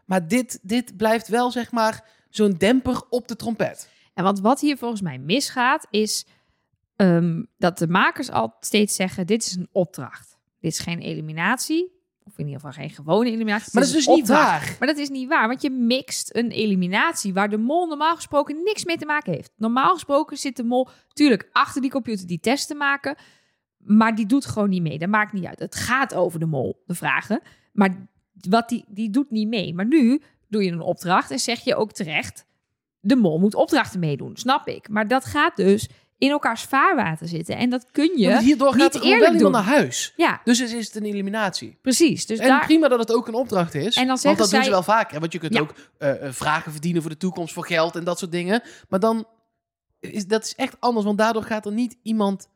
Maar 0.05 0.27
dit, 0.27 0.59
dit 0.61 0.97
blijft 0.97 1.27
wel, 1.27 1.51
zeg 1.51 1.71
maar, 1.71 2.03
zo'n 2.29 2.51
demper 2.57 3.01
op 3.09 3.27
de 3.27 3.35
trompet. 3.35 3.89
En 4.13 4.23
want 4.23 4.39
wat 4.39 4.59
hier 4.59 4.77
volgens 4.77 5.01
mij 5.01 5.17
misgaat, 5.17 5.87
is 5.89 6.25
ehm, 6.95 7.43
dat 7.57 7.77
de 7.77 7.87
makers 7.87 8.31
al 8.31 8.55
steeds 8.59 8.95
zeggen: 8.95 9.27
dit 9.27 9.45
is 9.45 9.55
een 9.55 9.69
opdracht. 9.71 10.37
Dit 10.59 10.71
is 10.71 10.79
geen 10.79 10.99
eliminatie. 10.99 11.93
Of 12.23 12.37
in 12.37 12.45
ieder 12.45 12.59
geval 12.59 12.83
geen 12.83 12.89
gewone 12.89 13.29
eliminatie. 13.29 13.69
Maar 13.73 13.83
dat 13.83 13.91
is 13.91 13.97
dus 13.97 14.07
niet 14.07 14.21
opdracht. 14.21 14.67
waar. 14.67 14.75
Maar 14.79 14.87
dat 14.87 14.97
is 14.97 15.09
niet 15.09 15.27
waar, 15.27 15.47
want 15.47 15.61
je 15.61 15.69
mixt 15.69 16.35
een 16.35 16.51
eliminatie 16.51 17.33
waar 17.33 17.49
de 17.49 17.57
mol 17.57 17.87
normaal 17.87 18.15
gesproken 18.15 18.63
niks 18.63 18.85
mee 18.85 18.97
te 18.97 19.05
maken 19.05 19.33
heeft. 19.33 19.51
Normaal 19.55 19.93
gesproken 19.93 20.37
zit 20.37 20.55
de 20.55 20.63
mol 20.63 20.87
natuurlijk 21.07 21.49
achter 21.51 21.81
die 21.81 21.91
computer 21.91 22.27
die 22.27 22.39
tests 22.39 22.67
te 22.67 22.75
maken, 22.75 23.15
maar 23.77 24.15
die 24.15 24.25
doet 24.25 24.45
gewoon 24.45 24.69
niet 24.69 24.81
mee. 24.81 24.99
Dat 24.99 25.09
maakt 25.09 25.33
niet 25.33 25.45
uit. 25.45 25.59
Het 25.59 25.75
gaat 25.75 26.13
over 26.13 26.39
de 26.39 26.45
mol, 26.45 26.83
de 26.85 26.95
vragen. 26.95 27.41
Maar 27.73 28.07
wat 28.49 28.69
die, 28.69 28.85
die 28.87 29.09
doet 29.09 29.31
niet 29.31 29.47
mee. 29.47 29.73
Maar 29.73 29.87
nu 29.87 30.21
doe 30.47 30.63
je 30.63 30.71
een 30.71 30.81
opdracht 30.81 31.31
en 31.31 31.39
zeg 31.39 31.59
je 31.59 31.75
ook 31.75 31.91
terecht, 31.91 32.45
de 32.99 33.15
mol 33.15 33.39
moet 33.39 33.55
opdrachten 33.55 33.99
meedoen, 33.99 34.37
snap 34.37 34.67
ik. 34.67 34.89
Maar 34.89 35.07
dat 35.07 35.25
gaat 35.25 35.55
dus 35.55 35.89
in 36.25 36.31
elkaars 36.31 36.61
vaarwater 36.61 37.27
zitten 37.27 37.57
en 37.57 37.69
dat 37.69 37.85
kun 37.91 38.17
je 38.17 38.29
Want 38.29 38.43
hierdoor 38.43 38.73
niet 38.73 38.81
gaat 38.81 38.95
er 38.95 39.01
wel 39.01 39.09
iemand 39.13 39.39
doen. 39.39 39.51
naar 39.51 39.63
huis. 39.63 40.13
Ja, 40.15 40.41
Dus 40.43 40.59
is 40.59 40.73
is 40.73 40.85
het 40.85 40.95
een 40.95 41.03
eliminatie. 41.05 41.77
precies. 41.81 42.25
Dus 42.25 42.39
en 42.39 42.47
daar, 42.47 42.65
prima 42.65 42.87
dat 42.87 42.99
het 42.99 43.13
ook 43.13 43.27
een 43.27 43.33
opdracht 43.33 43.73
is. 43.75 43.95
En 43.95 44.07
dan 44.07 44.17
want 44.21 44.37
dat 44.37 44.49
doen 44.49 44.63
ze 44.63 44.69
wel 44.69 44.83
vaker. 44.83 45.19
Want 45.19 45.31
je 45.33 45.39
kunt 45.39 45.53
Ja. 45.53 45.59
ook 45.61 45.73
eh, 45.97 46.25
eh, 46.27 46.33
vragen 46.33 46.71
verdienen 46.71 47.01
voor 47.01 47.11
de 47.11 47.17
toekomst, 47.17 47.53
voor 47.53 47.65
geld 47.65 47.95
en 47.95 48.03
dat 48.03 48.19
soort 48.19 48.31
dingen. 48.31 48.61
Maar 48.89 48.99
dan 48.99 49.25
is 49.99 50.27
dat 50.27 50.43
is 50.43 50.55
echt 50.55 50.75
anders, 50.79 51.05
want 51.05 51.17
daardoor 51.17 51.43
gaat 51.43 51.65
er 51.65 51.71
niet 51.71 51.97
iemand 52.03 52.47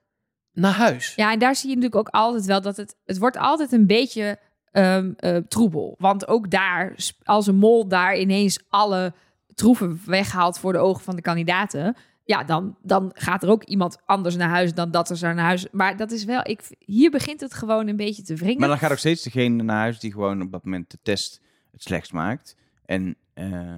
naar 0.54 0.74
huis. 0.74 1.14
Ja, 1.16 1.32
en 1.32 1.40
daar 1.40 1.56
zie 1.56 1.70
je 1.70 1.76
natuurlijk 1.76 2.08
ook 2.08 2.14
altijd 2.14 2.46
wel 2.46 2.62
dat 2.62 2.78
het... 2.78 2.96
Het 3.06 3.18
wordt 3.18 3.38
altijd 3.38 3.72
een 3.72 3.88
beetje 3.88 4.40
ehm, 4.72 5.12
eh, 5.18 5.36
troebel. 5.48 5.96
Want 6.00 6.28
ook 6.28 6.50
daar, 6.52 6.96
als 7.24 7.48
een 7.48 7.56
mol 7.56 7.88
daar 7.88 8.18
ineens 8.18 8.60
alle 8.70 9.14
troeven 9.56 10.02
weghaalt 10.06 10.60
voor 10.60 10.74
de 10.74 10.80
ogen 10.80 11.04
van 11.04 11.16
de 11.16 11.22
kandidaten... 11.22 11.96
Ja, 12.30 12.44
dan, 12.44 12.76
dan 12.82 13.12
gaat 13.14 13.44
er 13.44 13.50
ook 13.50 13.64
iemand 13.64 13.98
anders 14.06 14.36
naar 14.36 14.50
huis 14.50 14.74
dan 14.74 14.92
dat 14.92 15.10
er 15.10 15.36
naar 15.36 15.46
huis... 15.46 15.68
Maar 15.72 15.98
dat 15.98 16.12
is 16.12 16.24
wel... 16.24 16.40
Ik, 16.44 16.62
hier 16.80 17.12
begint 17.12 17.42
het 17.42 17.54
gewoon 17.54 17.88
een 17.88 17.96
beetje 17.96 18.24
te 18.24 18.36
wringen. 18.36 18.60
Maar 18.60 18.68
dan 18.68 18.78
gaat 18.78 18.92
ook 18.92 18.98
steeds 18.98 19.24
degene 19.24 19.64
naar 19.64 19.78
huis 19.80 20.00
die 20.00 20.12
gewoon 20.12 20.42
op 20.42 20.52
dat 20.52 20.64
moment 20.64 20.92
de 20.92 20.98
test 21.04 21.42
het 21.72 21.82
slechtst 21.84 22.14
maakt. 22.14 22.56
En 22.86 23.16
eh, 23.34 23.74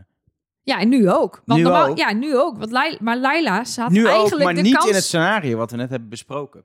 Ja, 0.64 0.80
en 0.80 0.90
nu 0.90 1.10
ook. 1.10 1.42
Want 1.46 1.60
Nu 1.60 1.66
normaal, 1.66 1.88
ook. 1.88 1.98
Ja, 1.98 2.14
nu 2.14 2.38
ook. 2.38 2.58
Want 2.58 2.72
Laila, 2.72 2.98
maar 3.02 3.18
Laila 3.18 3.64
had 3.76 3.90
nu 3.92 4.06
ook, 4.08 4.14
eigenlijk 4.14 4.44
maar 4.44 4.54
de 4.54 4.62
niet 4.62 4.74
kans... 4.74 4.88
in 4.90 4.94
het 4.96 5.04
scenario 5.04 5.58
wat 5.58 5.72
we 5.72 5.78
net 5.78 5.90
hebben 5.90 6.10
besproken. 6.10 6.64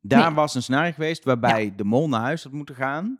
Daar 0.00 0.26
Nee. 0.26 0.34
was 0.34 0.54
een 0.54 0.62
scenario 0.62 0.92
geweest 0.92 1.24
waarbij 1.24 1.72
de 1.76 1.84
mol 1.84 2.08
naar 2.08 2.20
huis 2.20 2.42
had 2.42 2.52
moeten 2.52 2.74
gaan. 2.74 3.18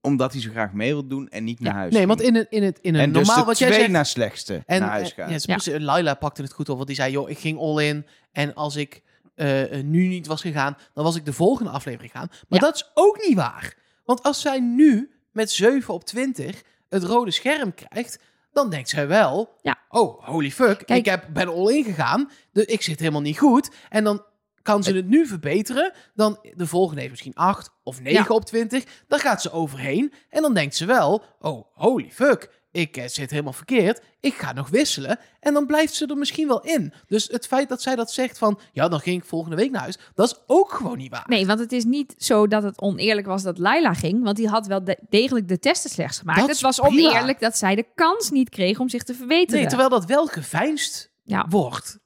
Omdat 0.00 0.32
hij 0.32 0.40
zo 0.42 0.50
graag 0.50 0.72
mee 0.72 0.92
wil 0.92 1.06
doen 1.06 1.28
en 1.28 1.44
niet 1.44 1.60
naar 1.60 1.74
huis. 1.74 1.92
Nee, 1.92 2.04
ging. 2.04 2.16
want 2.16 2.28
in 2.28 2.36
een, 2.36 2.46
in 2.50 2.62
het, 2.62 2.78
in 2.82 2.94
een 2.94 3.00
en 3.00 3.12
dus 3.12 3.26
normaal 3.26 3.44
de 3.44 3.48
wat 3.50 3.58
jij 3.58 3.68
twee 3.68 3.80
zegt. 3.80 3.92
naar 3.92 4.06
slechtste 4.06 4.62
en, 4.66 4.80
naar 4.80 4.88
huis 4.90 5.10
eh, 5.10 5.16
gaan. 5.16 5.30
Ja, 5.30 5.38
ze- 5.38 5.46
precies, 5.46 5.78
Laila 5.78 6.14
pakte 6.14 6.42
het 6.42 6.52
goed 6.52 6.68
op, 6.68 6.74
want 6.76 6.86
die 6.86 6.96
zei: 6.96 7.12
joh, 7.12 7.30
ik 7.30 7.38
ging 7.38 7.58
all 7.58 7.84
in. 7.88 8.06
En 8.32 8.54
als 8.54 8.76
ik 8.76 9.02
eh, 9.34 9.78
eh, 9.78 9.84
nu 9.84 10.06
niet 10.06 10.26
was 10.26 10.40
gegaan, 10.40 10.76
dan 10.94 11.04
was 11.04 11.16
ik 11.16 11.24
de 11.24 11.32
volgende 11.32 11.70
aflevering 11.70 12.12
gaan. 12.12 12.26
Maar 12.30 12.60
Ja. 12.60 12.66
dat 12.66 12.74
is 12.74 12.90
ook 12.94 13.26
niet 13.26 13.36
waar. 13.36 13.74
Want 14.04 14.22
als 14.22 14.40
zij 14.40 14.60
nu 14.60 15.10
met 15.32 15.50
7 15.50 15.94
op 15.94 16.04
20 16.04 16.62
het 16.88 17.02
rode 17.02 17.30
scherm 17.30 17.74
krijgt, 17.74 18.18
dan 18.52 18.70
denkt 18.70 18.88
zij 18.88 19.06
wel: 19.08 19.54
Ja. 19.62 19.78
oh, 19.88 20.24
holy 20.24 20.50
fuck, 20.50 20.82
Kijk. 20.86 20.98
ik 20.98 21.04
heb, 21.06 21.26
ben 21.32 21.48
all 21.48 21.74
in 21.76 21.84
gegaan. 21.84 22.30
Dus 22.52 22.64
ik 22.64 22.82
zit 22.82 22.98
helemaal 22.98 23.20
niet 23.20 23.38
goed. 23.38 23.70
En 23.88 24.04
dan 24.04 24.22
kan 24.66 24.82
ze 24.82 24.92
het 24.92 25.06
nu 25.08 25.26
verbeteren. 25.26 25.92
Dan 26.14 26.38
de 26.54 26.66
volgende 26.66 27.00
heeft 27.00 27.12
misschien 27.12 27.34
8 27.34 27.70
of 27.82 28.00
9 28.00 28.24
Ja. 28.28 28.34
op 28.34 28.44
20. 28.44 28.84
Dan 29.08 29.18
gaat 29.18 29.42
ze 29.42 29.50
overheen. 29.52 30.12
En 30.30 30.42
dan 30.42 30.54
denkt 30.54 30.76
ze 30.76 30.84
wel: 30.86 31.22
oh, 31.40 31.66
holy 31.72 32.10
fuck. 32.12 32.54
Ik 32.72 32.96
eh, 32.96 33.06
zit 33.08 33.30
helemaal 33.30 33.52
verkeerd. 33.52 34.00
Ik 34.20 34.34
ga 34.34 34.52
nog 34.52 34.68
wisselen. 34.68 35.18
En 35.40 35.54
dan 35.54 35.66
blijft 35.66 35.94
ze 35.94 36.06
er 36.06 36.16
misschien 36.16 36.48
wel 36.48 36.60
in. 36.60 36.92
Dus 37.06 37.28
het 37.30 37.46
feit 37.46 37.68
dat 37.68 37.82
zij 37.82 37.96
dat 37.96 38.12
zegt 38.12 38.38
van... 38.38 38.58
Ja, 38.72 38.88
dan 38.88 39.00
ging 39.00 39.22
ik 39.22 39.28
volgende 39.28 39.56
week 39.56 39.70
naar 39.70 39.80
huis. 39.80 39.98
Dat 40.14 40.30
is 40.30 40.38
ook 40.46 40.72
gewoon 40.72 40.96
niet 40.96 41.10
waar. 41.10 41.24
Nee, 41.26 41.46
want 41.46 41.58
het 41.58 41.72
is 41.72 41.84
niet 41.84 42.14
zo 42.18 42.46
dat 42.46 42.62
het 42.62 42.80
oneerlijk 42.80 43.26
was 43.26 43.42
dat 43.42 43.58
Laila 43.58 43.94
ging. 43.94 44.22
Want 44.24 44.36
die 44.36 44.48
had 44.48 44.66
wel 44.66 44.84
de- 44.84 44.98
degelijk 45.08 45.48
de 45.48 45.58
testen 45.58 45.90
slechts 45.90 46.18
gemaakt. 46.18 46.40
Dat 46.40 46.48
het 46.48 46.60
was 46.60 46.78
prima. 46.80 47.08
oneerlijk 47.08 47.40
dat 47.40 47.56
zij 47.58 47.74
de 47.74 47.86
kans 47.94 48.30
niet 48.30 48.48
kreeg 48.48 48.78
om 48.78 48.88
zich 48.88 49.02
te 49.02 49.14
verbeteren. 49.14 49.60
Nee, 49.60 49.68
terwijl 49.68 49.88
dat 49.90 50.04
wel 50.04 50.26
geveinsd 50.26 51.10
Ja. 51.24 51.46
wordt. 51.48 51.98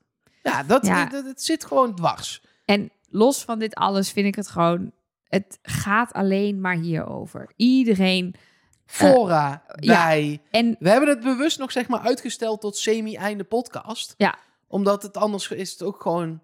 Ja, 0.42 0.62
dat, 0.62 0.86
Ja. 0.86 1.04
dat- 1.06 1.24
het 1.24 1.42
zit 1.42 1.64
gewoon 1.64 1.94
dwars. 1.94 2.42
En 2.70 2.90
los 3.08 3.44
van 3.44 3.58
dit 3.58 3.74
alles 3.74 4.10
vind 4.10 4.26
ik 4.26 4.34
het 4.34 4.48
gewoon... 4.48 4.92
Het 5.24 5.58
gaat 5.62 6.12
alleen 6.12 6.60
maar 6.60 6.76
hierover. 6.76 7.52
Iedereen... 7.56 8.34
Fora, 8.86 9.62
ja. 9.74 9.92
wij. 9.92 10.40
En 10.50 10.76
We 10.78 10.88
hebben 10.88 11.08
het 11.08 11.20
bewust 11.20 11.58
nog 11.58 11.72
zeg 11.72 11.88
maar 11.88 12.00
uitgesteld 12.00 12.60
tot 12.60 12.76
semi-einde 12.76 13.44
podcast. 13.44 14.14
Ja. 14.16 14.38
Omdat 14.66 15.02
het 15.02 15.16
anders 15.16 15.48
is 15.48 15.72
het 15.72 15.82
ook 15.82 16.02
gewoon... 16.02 16.40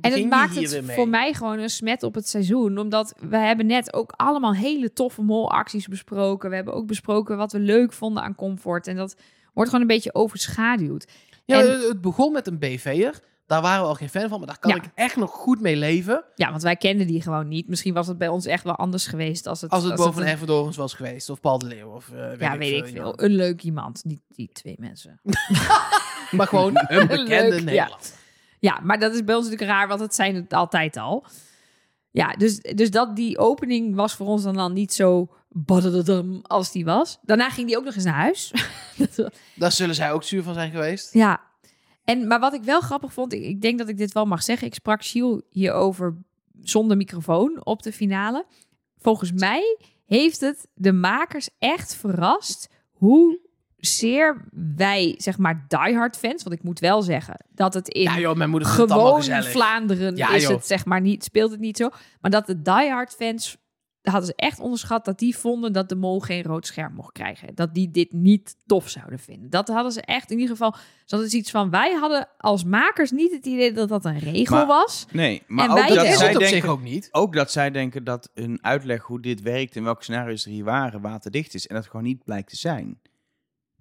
En 0.00 0.12
het 0.12 0.28
maakt 0.28 0.54
het 0.54 0.80
voor 0.84 1.08
mij 1.08 1.34
gewoon 1.34 1.58
een 1.58 1.70
smet 1.70 2.02
op 2.02 2.14
het 2.14 2.28
seizoen. 2.28 2.78
Omdat 2.78 3.14
we 3.20 3.36
hebben 3.36 3.66
net 3.66 3.92
ook 3.92 4.12
allemaal 4.16 4.54
hele 4.54 4.92
toffe 4.92 5.22
molacties 5.22 5.86
besproken. 5.86 6.50
We 6.50 6.56
hebben 6.56 6.74
ook 6.74 6.86
besproken 6.86 7.36
wat 7.36 7.52
we 7.52 7.58
leuk 7.58 7.92
vonden 7.92 8.22
aan 8.22 8.34
comfort. 8.34 8.86
En 8.86 8.96
dat 8.96 9.16
wordt 9.54 9.70
gewoon 9.70 9.88
een 9.88 9.94
beetje 9.94 10.14
overschaduwd. 10.14 11.06
Ja, 11.44 11.60
en- 11.60 11.80
het 11.80 12.00
begon 12.00 12.32
met 12.32 12.46
een 12.46 12.58
BV'er. 12.58 13.20
Daar 13.48 13.62
waren 13.62 13.82
we 13.82 13.88
al 13.88 13.94
geen 13.94 14.08
fan 14.08 14.28
van, 14.28 14.38
maar 14.38 14.46
daar 14.48 14.58
kan 14.58 14.70
Ja. 14.70 14.76
ik 14.76 14.84
echt 14.94 15.16
nog 15.16 15.30
goed 15.30 15.60
mee 15.60 15.76
leven. 15.76 16.24
Ja, 16.34 16.50
want 16.50 16.62
wij 16.62 16.76
kenden 16.76 17.06
die 17.06 17.22
gewoon 17.22 17.48
niet. 17.48 17.68
Misschien 17.68 17.94
was 17.94 18.06
het 18.06 18.18
bij 18.18 18.28
ons 18.28 18.46
echt 18.46 18.64
wel 18.64 18.76
anders 18.76 19.06
geweest 19.06 19.46
als 19.46 19.60
het... 19.60 19.70
Als 19.70 19.84
het 19.84 19.94
boven 19.94 20.22
een- 20.22 20.28
Ervedorens 20.28 20.76
was 20.76 20.94
geweest. 20.94 21.30
Of 21.30 21.40
Paul 21.40 21.58
de 21.58 21.66
Leeuw. 21.66 21.88
Of, 21.90 22.08
eh, 22.10 22.28
weet 22.28 22.40
Ja, 22.40 22.52
ik 22.52 22.58
weet 22.58 22.72
ik 22.86 22.94
iemand. 22.94 23.16
veel. 23.20 23.26
Een 23.26 23.34
leuk 23.34 23.62
iemand. 23.62 24.04
Niet 24.04 24.20
die 24.28 24.50
twee 24.52 24.76
mensen. 24.78 25.20
Maar 26.30 26.46
gewoon 26.46 26.72
een 26.88 27.06
bekende 27.06 27.26
Leuk, 27.26 27.58
ja. 27.58 27.64
Nederland. 27.64 28.16
Ja, 28.60 28.80
maar 28.82 28.98
dat 28.98 29.14
is 29.14 29.24
bij 29.24 29.34
ons 29.34 29.44
natuurlijk 29.44 29.70
raar, 29.70 29.88
want 29.88 30.00
het 30.00 30.14
zijn 30.14 30.34
het 30.34 30.52
altijd 30.52 30.96
al. 30.96 31.24
Ja, 32.10 32.32
dus, 32.32 32.58
dus 32.60 32.90
dat 32.90 33.16
die 33.16 33.38
opening 33.38 33.94
was 33.94 34.14
voor 34.14 34.26
ons 34.26 34.42
dan, 34.42 34.54
dan 34.54 34.72
niet 34.72 34.92
zo 34.92 35.28
badadadam 35.48 36.40
als 36.42 36.72
die 36.72 36.84
was. 36.84 37.18
Daarna 37.22 37.50
ging 37.50 37.66
die 37.66 37.76
ook 37.78 37.84
nog 37.84 37.94
eens 37.94 38.04
naar 38.04 38.14
huis. 38.14 38.52
Daar 39.54 39.72
zullen 39.72 39.94
zij 39.94 40.12
ook 40.12 40.22
zuur 40.22 40.42
van 40.42 40.54
zijn 40.54 40.70
geweest. 40.70 41.12
ja. 41.14 41.46
En, 42.08 42.26
maar 42.26 42.40
wat 42.40 42.54
ik 42.54 42.62
wel 42.62 42.80
grappig 42.80 43.12
vond, 43.12 43.32
ik, 43.32 43.60
denk 43.60 43.78
dat 43.78 43.88
ik 43.88 43.96
dit 43.96 44.12
wel 44.12 44.24
mag 44.24 44.42
zeggen. 44.42 44.66
Ik 44.66 44.74
sprak 44.74 45.04
Gilles 45.04 45.40
hierover 45.50 46.16
zonder 46.60 46.96
microfoon 46.96 47.60
op 47.64 47.82
de 47.82 47.92
finale. 47.92 48.46
Volgens 48.98 49.32
mij 49.32 49.78
heeft 50.06 50.40
het 50.40 50.68
de 50.74 50.92
makers 50.92 51.48
echt 51.58 51.94
verrast 51.94 52.68
hoe 52.90 53.40
zeer 53.76 54.48
wij, 54.76 55.14
zeg 55.18 55.38
maar, 55.38 55.64
diehard 55.68 56.16
fans... 56.16 56.42
Want 56.42 56.54
ik 56.54 56.62
moet 56.62 56.78
wel 56.78 57.02
zeggen 57.02 57.44
dat 57.54 57.74
het 57.74 57.88
in 57.88 58.02
Ja 58.02 58.18
joh, 58.18 58.36
mijn 58.36 58.50
moeder 58.50 58.68
gewoon. 58.68 59.22
Vlaanderen 59.42 60.16
Ja, 60.16 60.34
is 60.34 60.42
joh. 60.42 60.50
het 60.50 60.66
zeg 60.66 60.84
maar 60.84 61.00
niet, 61.00 61.24
speelt 61.24 61.50
het 61.50 61.60
niet 61.60 61.76
zo. 61.76 61.88
Maar 62.20 62.30
dat 62.30 62.46
de 62.46 62.62
diehard 62.62 63.14
fans 63.14 63.56
hadden 64.10 64.28
ze 64.28 64.34
echt 64.36 64.60
onderschat 64.60 65.04
dat 65.04 65.18
die 65.18 65.36
vonden 65.36 65.72
dat 65.72 65.88
de 65.88 65.94
mol 65.96 66.20
geen 66.20 66.42
rood 66.42 66.66
scherm 66.66 66.94
mocht 66.94 67.12
krijgen. 67.12 67.54
Dat 67.54 67.74
die 67.74 67.90
dit 67.90 68.12
niet 68.12 68.56
tof 68.66 68.88
zouden 68.88 69.18
vinden. 69.18 69.50
Dat 69.50 69.68
hadden 69.68 69.92
ze 69.92 70.00
echt 70.00 70.30
in 70.30 70.38
ieder 70.38 70.56
geval. 70.56 70.74
Ze 71.04 71.14
hadden 71.14 71.36
iets 71.36 71.50
van 71.50 71.70
wij 71.70 71.92
hadden 71.94 72.28
als 72.38 72.64
makers 72.64 73.10
niet 73.10 73.32
het 73.32 73.46
idee 73.46 73.72
dat 73.72 73.88
dat 73.88 74.04
een 74.04 74.18
regel 74.18 74.56
Maar- 74.56 74.66
was. 74.66 75.06
Nee, 75.12 75.42
maar 75.46 75.64
En 75.64 75.70
ook 75.70 75.76
wij 75.78 75.86
dat 75.88 75.96
denken- 75.96 76.18
zij 76.18 76.26
op 76.34 76.38
denken, 76.40 76.56
zich 76.60 76.66
ook 76.70 76.82
niet. 76.82 77.08
ook 77.12 77.34
dat 77.34 77.50
zij 77.50 77.70
denken 77.70 78.04
dat 78.04 78.30
hun 78.34 78.58
uitleg 78.64 79.02
hoe 79.02 79.20
dit 79.20 79.40
werkt 79.42 79.76
en 79.76 79.82
welke 79.84 80.02
scenario's 80.02 80.44
er 80.44 80.50
hier 80.50 80.64
waren 80.64 81.00
waterdicht 81.00 81.54
is 81.54 81.66
en 81.66 81.74
dat 81.74 81.86
gewoon 81.86 82.02
niet 82.02 82.24
blijkt 82.24 82.48
te 82.48 82.56
zijn. 82.56 83.00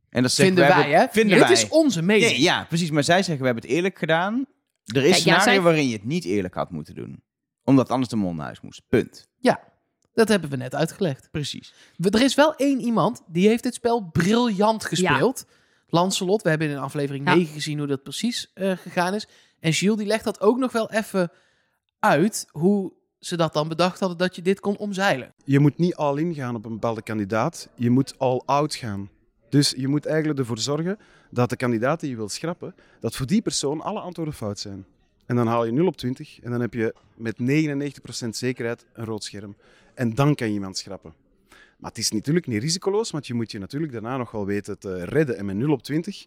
En 0.09 0.21
dat 0.23 0.33
Vinden 0.33 0.67
wij, 0.67 0.73
hebben- 0.73 0.99
hè? 0.99 1.05
Vinden 1.11 1.37
Dit 1.37 1.43
wij. 1.47 1.51
is 1.55 1.67
onze 1.69 2.01
mening. 2.01 2.31
Nee, 2.31 2.41
ja, 2.41 2.65
precies. 2.67 2.91
Maar 2.91 3.03
zij 3.03 3.17
zeggen 3.23 3.39
we 3.39 3.45
hebben 3.45 3.63
het 3.63 3.73
eerlijk 3.73 3.97
gedaan. 3.97 4.45
Er 4.85 4.95
is 4.97 5.03
een 5.03 5.07
ja, 5.09 5.13
scenario 5.15 5.43
zij- 5.43 5.61
waarin 5.61 5.87
je 5.87 5.93
het 5.93 6.03
niet 6.05 6.25
eerlijk 6.25 6.53
had 6.53 6.71
moeten 6.71 6.95
doen. 6.95 7.23
Omdat 7.63 7.89
anders 7.89 8.09
de 8.09 8.15
mol 8.15 8.33
naar 8.33 8.45
huis 8.45 8.61
moest. 8.61 8.81
Punt. 8.87 9.27
Dat 10.17 10.27
hebben 10.27 10.49
we 10.49 10.55
net 10.55 10.75
uitgelegd. 10.75 11.27
Precies. 11.31 11.73
We- 11.97 12.09
Er 12.09 12.21
is 12.21 12.35
wel 12.35 12.55
één 12.55 12.79
iemand 12.81 13.21
die 13.27 13.47
heeft 13.47 13.63
dit 13.63 13.73
spel 13.73 14.01
briljant 14.11 14.85
gespeeld. 14.85 15.45
Lancelot, 15.89 16.41
we 16.41 16.49
hebben 16.49 16.69
in 16.69 16.77
aflevering 16.77 17.27
Ja. 17.27 17.35
9 17.35 17.53
gezien 17.53 17.77
hoe 17.77 17.87
dat 17.87 18.03
precies 18.03 18.51
eh, 18.53 18.71
gegaan 18.77 19.13
is. 19.13 19.27
En 19.59 19.73
Gilles 19.73 19.97
die 19.97 20.05
legt 20.07 20.23
dat 20.23 20.41
ook 20.41 20.57
nog 20.57 20.71
wel 20.71 20.91
even 20.91 21.31
uit 21.99 22.47
hoe 22.51 22.93
ze 23.19 23.37
dat 23.37 23.53
dan 23.53 23.67
bedacht 23.67 23.99
hadden 23.99 24.17
dat 24.17 24.35
je 24.35 24.41
dit 24.41 24.59
kon 24.59 24.77
omzeilen. 24.77 25.33
Je 25.45 25.59
moet 25.59 25.77
niet 25.77 25.95
all 25.95 26.17
in 26.17 26.33
gaan 26.33 26.55
op 26.55 26.65
een 26.65 26.71
bepaalde 26.73 27.01
kandidaat. 27.01 27.69
Je 27.75 27.89
moet 27.89 28.19
all 28.19 28.41
out 28.45 28.75
gaan. 28.75 29.09
Dus 29.49 29.73
je 29.77 29.87
moet 29.87 30.05
eigenlijk 30.05 30.39
ervoor 30.39 30.57
zorgen 30.59 30.97
dat 31.31 31.49
de 31.49 31.55
kandidaat 31.55 31.99
die 31.99 32.09
je 32.09 32.15
wilt 32.15 32.31
schrappen, 32.31 32.75
dat 32.99 33.15
voor 33.15 33.25
die 33.25 33.41
persoon 33.41 33.81
alle 33.81 33.99
antwoorden 33.99 34.33
fout 34.33 34.59
zijn. 34.59 34.85
En 35.25 35.35
dan 35.35 35.47
haal 35.47 35.65
je 35.65 35.71
0 35.71 35.87
op 35.87 35.97
20 35.97 36.39
en 36.41 36.51
dan 36.51 36.61
heb 36.61 36.73
je 36.73 36.93
met 37.15 37.37
99% 37.39 38.35
zekerheid 38.35 38.85
een 38.93 39.05
rood 39.05 39.23
scherm. 39.23 39.55
En 39.97 40.15
dan 40.15 40.35
kan 40.35 40.47
je 40.47 40.53
iemand 40.53 40.77
schrappen. 40.77 41.13
Maar 41.77 41.89
het 41.89 41.99
is 41.99 42.11
natuurlijk 42.11 42.47
niet 42.47 42.61
risicoloos, 42.61 43.11
want 43.11 43.27
je 43.27 43.33
moet 43.33 43.51
je 43.51 43.59
natuurlijk 43.59 43.91
daarna 43.91 44.17
nog 44.17 44.31
wel 44.31 44.45
weten 44.45 44.79
te 44.79 45.05
redden. 45.05 45.37
En 45.37 45.45
met 45.45 45.55
0 45.55 45.71
op 45.71 45.83
20 45.83 46.25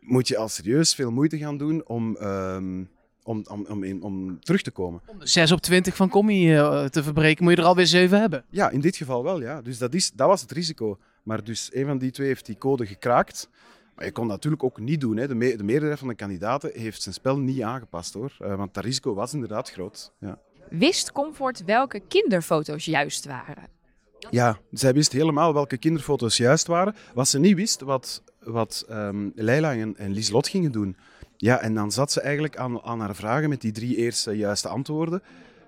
moet 0.00 0.28
je 0.28 0.36
al 0.36 0.48
serieus 0.48 0.94
veel 0.94 1.10
moeite 1.10 1.38
gaan 1.38 1.56
doen 1.58 1.86
om, 1.86 2.16
ehm, 2.16 2.84
om, 3.22 3.44
om, 3.48 3.66
om, 3.68 3.82
in- 3.82 4.02
om 4.02 4.40
terug 4.40 4.62
te 4.62 4.70
komen. 4.70 5.00
Om 5.06 5.18
de 5.18 5.26
6 5.26 5.52
op 5.52 5.60
20 5.60 5.96
van 5.96 6.08
Commie 6.08 6.54
eh, 6.56 6.84
te 6.84 7.02
verbreken, 7.02 7.44
moet 7.44 7.52
je 7.52 7.58
er 7.60 7.66
alweer 7.66 7.86
7 7.86 8.20
hebben. 8.20 8.44
Ja, 8.50 8.70
in 8.70 8.80
dit 8.80 8.96
geval 8.96 9.22
wel, 9.22 9.40
ja. 9.40 9.62
Dus 9.62 9.78
dat, 9.78 9.94
is, 9.94 10.10
dat 10.12 10.28
was 10.28 10.40
het 10.40 10.52
risico. 10.52 10.98
Maar 11.22 11.44
dus 11.44 11.70
een 11.72 11.86
van 11.86 11.98
die 11.98 12.10
twee 12.10 12.26
heeft 12.26 12.46
die 12.46 12.58
code 12.58 12.86
gekraakt. 12.86 13.48
Maar 13.94 14.04
je 14.04 14.12
kon 14.12 14.24
dat 14.26 14.36
natuurlijk 14.36 14.62
ook 14.64 14.80
niet 14.80 15.00
doen. 15.00 15.16
Hè. 15.16 15.28
De, 15.28 15.34
me- 15.34 15.56
de 15.56 15.64
meerderheid 15.64 15.98
van 15.98 16.08
de 16.08 16.14
kandidaten 16.14 16.70
heeft 16.74 17.02
zijn 17.02 17.14
spel 17.14 17.38
niet 17.38 17.62
aangepast, 17.62 18.14
hoor. 18.14 18.36
Eh, 18.38 18.56
want 18.56 18.74
dat 18.74 18.84
risico 18.84 19.14
was 19.14 19.34
inderdaad 19.34 19.70
groot. 19.70 20.12
Ja. 20.20 20.38
Wist 20.70 21.12
Comfort 21.12 21.64
welke 21.64 22.00
kinderfoto's 22.08 22.84
juist 22.84 23.24
waren? 23.24 23.68
Ja, 24.30 24.58
zij 24.72 24.92
wist 24.92 25.12
helemaal 25.12 25.54
welke 25.54 25.76
kinderfoto's 25.76 26.36
juist 26.36 26.66
waren. 26.66 26.94
Wat 27.14 27.28
ze 27.28 27.38
niet 27.38 27.56
wist, 27.56 27.80
wat, 27.80 28.22
wat 28.40 28.84
ehm, 28.88 29.28
Leila 29.34 29.74
en, 29.74 29.96
en 29.96 30.10
Lieslot 30.10 30.48
gingen 30.48 30.72
doen. 30.72 30.96
Ja, 31.36 31.60
en 31.60 31.74
dan 31.74 31.92
zat 31.92 32.12
ze 32.12 32.20
eigenlijk 32.20 32.56
aan, 32.56 32.82
aan 32.82 33.00
haar 33.00 33.14
vragen 33.14 33.48
met 33.48 33.60
die 33.60 33.72
drie 33.72 33.96
eerste 33.96 34.32
juiste 34.32 34.68
antwoorden. 34.68 35.22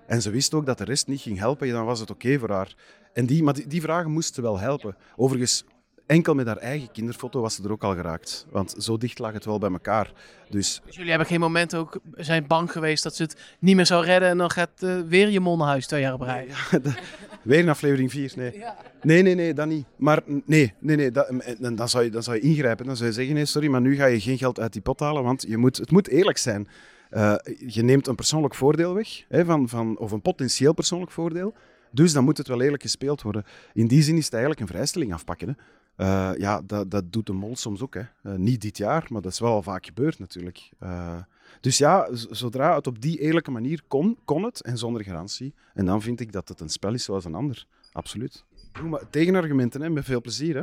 En 0.07 0.21
ze 0.21 0.29
wist 0.29 0.53
ook 0.53 0.65
dat 0.65 0.77
de 0.77 0.83
rest 0.83 1.07
niet 1.07 1.21
ging 1.21 1.37
helpen. 1.37 1.67
Ja, 1.67 1.73
dan 1.73 1.85
was 1.85 1.99
het 1.99 2.11
oké 2.11 2.39
voor 2.39 2.49
haar. 2.49 2.75
En 3.13 3.25
die, 3.25 3.43
maar 3.43 3.55
die 3.67 3.81
vragen 3.81 4.11
moesten 4.11 4.43
wel 4.43 4.59
helpen. 4.59 4.95
Overigens, 5.15 5.65
enkel 6.11 6.33
met 6.33 6.47
haar 6.47 6.57
eigen 6.57 6.91
kinderfoto 6.91 7.41
was 7.41 7.55
ze 7.55 7.63
er 7.63 7.71
ook 7.71 7.83
al 7.83 7.95
geraakt. 7.95 8.45
Want 8.49 8.75
zo 8.77 8.97
dicht 8.97 9.19
lag 9.19 9.33
het 9.33 9.45
wel 9.45 9.59
bij 9.59 9.71
elkaar. 9.71 10.11
Dus 10.49 10.81
Dus 10.85 10.95
jullie 10.95 11.09
hebben 11.09 11.27
geen 11.27 11.39
moment 11.39 11.75
ook 11.75 11.99
zijn 12.15 12.47
bang 12.47 12.71
geweest 12.71 13.03
dat 13.03 13.15
ze 13.15 13.23
het 13.23 13.55
niet 13.59 13.75
meer 13.75 13.85
zou 13.85 14.05
redden 14.05 14.29
en 14.29 14.37
dan 14.37 14.51
gaat 14.51 14.71
eh, 14.79 14.99
weer 15.07 15.29
je 15.29 15.39
mol 15.39 15.57
naar 15.57 15.67
huis 15.67 15.87
twee 15.87 16.01
jaar 16.01 16.13
op 16.13 16.21
rij. 16.21 16.47
weer 17.43 17.59
een 17.59 17.69
aflevering 17.69 18.11
4, 18.11 18.33
nee. 18.35 18.63
Nee, 19.01 19.21
nee, 19.21 19.35
nee, 19.35 19.53
dat 19.53 19.67
niet. 19.67 19.85
Maar 19.95 20.21
nee, 20.25 20.73
nee, 20.79 20.95
nee 20.95 21.11
dat, 21.11 21.27
en 21.59 21.75
dan, 21.75 21.89
zou 21.89 22.03
je, 22.03 22.09
dan 22.09 22.23
zou 22.23 22.35
je 22.35 22.41
ingrijpen. 22.41 22.85
Dan 22.85 22.95
zou 22.95 23.09
je 23.09 23.15
zeggen, 23.15 23.33
nee, 23.33 23.45
sorry, 23.45 23.67
maar 23.67 23.81
nu 23.81 23.95
ga 23.95 24.05
je 24.05 24.19
geen 24.19 24.37
geld 24.37 24.59
uit 24.59 24.73
die 24.73 24.81
pot 24.81 24.99
halen, 24.99 25.23
want 25.23 25.45
je 25.47 25.57
moet, 25.57 25.77
het 25.77 25.91
moet 25.91 26.07
eerlijk 26.07 26.37
zijn. 26.37 26.67
Eh, 27.09 27.35
je 27.67 27.83
neemt 27.83 28.07
een 28.07 28.15
persoonlijk 28.15 28.55
voordeel 28.55 28.93
weg, 28.93 29.25
hè, 29.29 29.45
van, 29.45 29.69
van, 29.69 29.97
of 29.97 30.11
een 30.11 30.21
potentieel 30.21 30.73
persoonlijk 30.73 31.11
voordeel. 31.11 31.53
Dus 31.91 32.13
dan 32.13 32.23
moet 32.23 32.37
het 32.37 32.47
wel 32.47 32.61
eerlijk 32.61 32.81
gespeeld 32.81 33.21
worden. 33.21 33.43
In 33.73 33.87
die 33.87 34.01
zin 34.01 34.17
is 34.17 34.25
het 34.25 34.33
eigenlijk 34.33 34.61
een 34.61 34.67
vrijstelling 34.67 35.13
afpakken. 35.13 35.47
Hè. 35.47 35.53
Eh, 36.01 36.31
ja, 36.37 36.61
dat, 36.65 36.91
dat 36.91 37.11
doet 37.13 37.25
de 37.25 37.33
mol 37.33 37.55
soms 37.55 37.81
ook. 37.81 37.93
Hè. 37.93 38.01
Eh, 38.23 38.33
niet 38.35 38.61
dit 38.61 38.77
jaar, 38.77 39.05
maar 39.09 39.21
dat 39.21 39.31
is 39.31 39.39
wel 39.39 39.51
al 39.51 39.61
vaak 39.63 39.85
gebeurd 39.85 40.19
natuurlijk. 40.19 40.69
Eh, 40.79 41.17
dus 41.61 41.77
ja, 41.77 42.07
zodra 42.11 42.75
het 42.75 42.87
op 42.87 43.01
die 43.01 43.19
eerlijke 43.19 43.51
manier 43.51 43.81
kon, 43.87 44.17
kon 44.25 44.43
het 44.43 44.61
en 44.61 44.77
zonder 44.77 45.03
garantie. 45.03 45.53
En 45.73 45.85
dan 45.85 46.01
vind 46.01 46.19
ik 46.19 46.31
dat 46.31 46.47
het 46.47 46.59
een 46.59 46.69
spel 46.69 46.93
is 46.93 47.03
zoals 47.03 47.25
een 47.25 47.35
ander. 47.35 47.65
Absoluut. 47.91 48.43
Doe 48.71 48.89
maar 48.89 49.09
tegenargumenten, 49.09 49.81
hè, 49.81 49.89
met 49.89 50.05
veel 50.05 50.21
plezier. 50.21 50.55
Hè. 50.55 50.61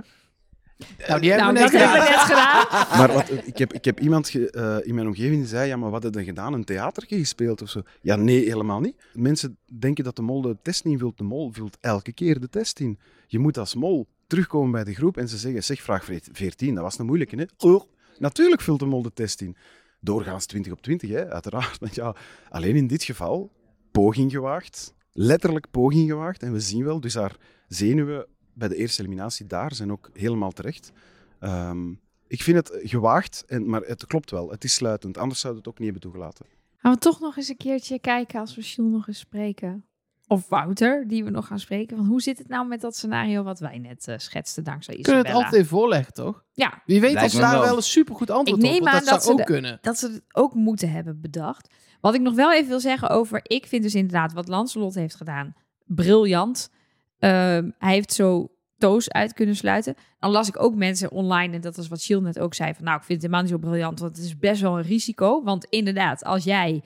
Nou, 1.08 1.20
die 1.20 1.30
hebben 1.32 1.54
Nou, 1.54 1.66
we 1.66 1.70
dat 1.70 1.72
net 1.72 1.80
gedaan. 1.82 2.04
we 2.04 2.08
net 2.10 2.18
gedaan. 2.18 2.98
Maar 2.98 3.12
wat, 3.12 3.46
ik, 3.46 3.58
heb, 3.58 3.72
ik 3.72 3.84
heb 3.84 4.00
iemand 4.00 4.28
ge- 4.28 4.50
eh, 4.50 4.88
in 4.88 4.94
mijn 4.94 5.06
omgeving 5.06 5.36
die 5.36 5.46
zei: 5.46 5.68
Ja, 5.68 5.76
maar 5.76 5.90
wat 5.90 6.02
heb 6.02 6.14
je 6.14 6.24
gedaan? 6.24 6.52
Een 6.52 6.64
theatertje 6.64 7.18
gespeeld 7.18 7.62
of 7.62 7.68
zo? 7.70 7.82
Ja, 8.00 8.16
nee, 8.16 8.44
helemaal 8.44 8.80
niet. 8.80 8.96
Mensen 9.14 9.58
denken 9.78 10.04
dat 10.04 10.16
de 10.16 10.22
mol 10.22 10.40
de 10.42 10.56
test 10.62 10.84
niet 10.84 10.92
invult. 10.92 11.18
De 11.18 11.24
mol 11.24 11.50
vult 11.52 11.76
elke 11.80 12.12
keer 12.12 12.40
de 12.40 12.48
test 12.48 12.80
in. 12.80 12.98
Je 13.26 13.38
moet 13.38 13.58
als 13.58 13.74
mol 13.74 14.06
terugkomen 14.28 14.70
bij 14.70 14.84
de 14.84 14.94
groep 14.94 15.16
en 15.16 15.28
ze 15.28 15.38
zeggen: 15.38 15.64
Zeg, 15.64 15.82
vraag 15.82 16.04
14, 16.32 16.74
dat 16.74 16.82
was 16.84 16.98
een 16.98 17.06
moeilijke, 17.06 17.36
hè? 17.36 17.44
Oh, 17.68 17.82
natuurlijk 18.18 18.60
vult 18.60 18.78
de 18.78 18.86
mol 18.86 19.02
de 19.02 19.12
test 19.12 19.40
in. 19.40 19.56
Doorgaans 20.00 20.46
20 20.46 20.72
op 20.72 20.82
20, 20.82 21.10
hè, 21.10 21.30
uiteraard. 21.30 21.78
Want 21.80 21.94
ja, 21.94 22.14
alleen 22.48 22.76
in 22.76 22.86
dit 22.86 23.02
geval, 23.02 23.52
poging 23.90 24.30
gewaagd. 24.30 24.94
Letterlijk 25.12 25.70
poging 25.70 26.08
gewaagd. 26.08 26.42
En 26.42 26.52
we 26.52 26.60
zien 26.60 26.84
wel, 26.84 27.00
dus 27.00 27.14
haar 27.14 27.36
zenuwen 27.68 28.26
bij 28.54 28.68
de 28.68 28.76
eerste 28.76 29.02
eliminatie 29.02 29.46
daar 29.46 29.74
zijn 29.74 29.92
ook 29.92 30.10
helemaal 30.12 30.52
terecht. 30.52 30.92
Ehm, 31.40 31.90
ik 32.26 32.42
vind 32.42 32.56
het 32.56 32.80
gewaagd, 32.82 33.44
en, 33.46 33.68
maar 33.68 33.82
het 33.82 34.06
klopt 34.06 34.30
wel. 34.30 34.50
Het 34.50 34.64
is 34.64 34.74
sluitend. 34.74 35.18
Anders 35.18 35.40
zouden 35.40 35.62
we 35.62 35.68
het 35.68 35.78
ook 35.78 35.84
niet 35.84 35.92
hebben 35.94 36.10
toegelaten. 36.10 36.46
Gaan 36.76 36.92
we 36.92 36.98
toch 36.98 37.20
nog 37.20 37.36
eens 37.36 37.48
een 37.48 37.56
keertje 37.56 37.98
kijken 37.98 38.40
als 38.40 38.54
we 38.54 38.62
Jules 38.62 38.92
nog 38.92 39.08
eens 39.08 39.18
spreken? 39.18 39.87
Of 40.30 40.48
Wouter, 40.48 41.04
die 41.08 41.24
we 41.24 41.30
nog 41.30 41.46
gaan 41.46 41.58
spreken. 41.58 41.96
Want 41.96 42.08
hoe 42.08 42.22
zit 42.22 42.38
het 42.38 42.48
nou 42.48 42.66
met 42.66 42.80
dat 42.80 42.96
scenario 42.96 43.42
wat 43.42 43.60
wij 43.60 43.78
net 43.78 44.08
eh, 44.08 44.14
schetsten 44.18 44.64
dankzij 44.64 44.94
Kunnen 44.94 45.10
we 45.12 45.16
het 45.18 45.26
Isabella? 45.26 45.44
altijd 45.44 45.62
even 45.64 45.76
voorleggen, 45.78 46.12
toch? 46.14 46.44
Ja, 46.52 46.82
Wie 46.86 47.00
weet 47.00 47.16
of 47.16 47.30
ze 47.30 47.38
daar 47.38 47.52
wel. 47.52 47.62
wel 47.62 47.76
een 47.76 47.82
supergoed 47.82 48.30
antwoord 48.30 48.62
Ik 48.62 48.66
op 48.68 48.72
neem 48.72 48.86
aan 48.88 48.94
Dat 48.94 49.04
dat 49.04 49.08
zou 49.08 49.20
ze 49.22 49.30
ook 49.30 49.36
de- 49.36 49.44
kunnen. 49.52 49.78
dat 49.80 49.98
ze 49.98 50.06
het 50.06 50.22
ook 50.32 50.54
moeten 50.54 50.90
hebben 50.90 51.20
bedacht. 51.20 51.74
Wat 52.00 52.14
ik 52.14 52.20
nog 52.20 52.34
wel 52.34 52.52
even 52.52 52.68
wil 52.68 52.80
zeggen 52.80 53.08
over... 53.10 53.40
Ik 53.42 53.66
vind 53.66 53.82
dus 53.82 53.94
inderdaad 53.94 54.32
wat 54.32 54.48
Lancelot 54.48 54.94
heeft 54.94 55.14
gedaan 55.14 55.54
briljant. 55.84 56.70
Ehm, 57.18 57.70
hij 57.78 57.92
heeft 57.92 58.12
zo 58.12 58.48
Toos 58.78 59.10
uit 59.10 59.32
kunnen 59.32 59.56
sluiten. 59.56 59.94
Dan 60.18 60.30
las 60.30 60.48
ik 60.48 60.62
ook 60.62 60.74
mensen 60.74 61.10
online, 61.10 61.54
en 61.54 61.60
dat 61.60 61.76
is 61.78 61.88
wat 61.88 62.02
Gilles 62.02 62.24
net 62.24 62.38
ook 62.38 62.54
zei... 62.54 62.74
van 62.74 62.84
nou, 62.84 62.96
ik 62.98 63.04
vind 63.04 63.22
het 63.22 63.30
helemaal 63.30 63.50
niet 63.50 63.60
zo 63.62 63.68
briljant, 63.68 64.00
want 64.00 64.16
het 64.16 64.24
is 64.24 64.38
best 64.38 64.60
wel 64.60 64.76
een 64.78 64.84
risico. 64.84 65.42
Want 65.42 65.64
inderdaad, 65.64 66.24
als 66.24 66.44
jij... 66.44 66.82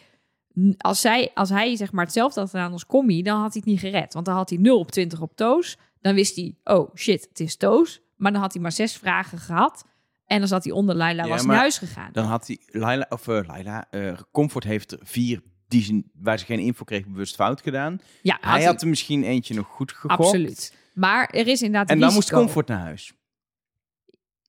Als, 0.79 1.01
zij, 1.01 1.31
als 1.35 1.49
hij 1.49 1.77
zeg 1.77 1.93
maar 1.93 2.05
hetzelfde 2.05 2.41
had 2.41 2.51
gedaan 2.51 2.73
als 2.73 2.87
Commie, 2.87 3.23
dan 3.23 3.41
had 3.41 3.53
hij 3.53 3.63
het 3.65 3.73
niet 3.73 3.81
gered. 3.81 4.15
Want 4.15 4.27
dan 4.27 4.35
had 4.35 4.51
hij 4.51 4.59
0 4.59 4.79
op 4.79 4.91
20 4.91 5.21
op 5.21 5.37
Toos. 5.37 5.77
Dan 6.01 6.15
wist 6.15 6.37
hij, 6.37 6.55
oh 6.65 6.95
shit, 6.95 7.27
het 7.29 7.41
is 7.41 7.57
Toos. 7.57 8.01
Maar 8.17 8.33
dan 8.33 8.41
had 8.41 8.53
hij 8.53 8.63
maar 8.63 8.73
zes 8.73 8.97
vragen 8.97 9.39
gehad. 9.39 9.85
En 10.27 10.39
dan 10.39 10.49
zat 10.49 10.65
hij 10.65 10.73
onder 10.73 10.95
Laila, 10.95 11.25
Ja, 11.25 11.29
was 11.29 11.45
naar 11.45 11.57
huis 11.57 11.79
gegaan. 11.79 12.09
Dan 12.13 12.25
had 12.25 12.47
hij, 12.47 12.59
Laila, 12.67 13.07
of 13.09 13.27
Laila, 13.27 13.87
eh, 13.91 14.13
Comfort 14.33 14.65
heeft 14.65 14.93
er 14.93 14.99
vier 15.03 15.43
die 15.69 15.83
ze, 15.83 16.03
waar 16.15 16.39
ze 16.39 16.45
geen 16.45 16.59
info 16.59 16.85
kreeg 16.85 17.07
bewust 17.07 17.35
fout 17.35 17.61
gedaan. 17.61 18.01
Ja, 18.23 18.39
Hij 18.41 18.65
had 18.65 18.83
er 18.83 18.89
misschien 18.89 19.23
eentje 19.23 19.55
nog 19.55 19.67
goed 19.67 19.93
gegokt. 19.93 20.21
Absoluut. 20.21 20.75
Maar 20.95 21.29
er 21.29 21.47
is 21.47 21.63
inderdaad 21.63 21.91
En 21.91 22.01
dan 22.01 22.13
moest. 22.13 22.31
Comfort 22.31 22.69
naar 22.69 22.79
huis. 22.79 23.13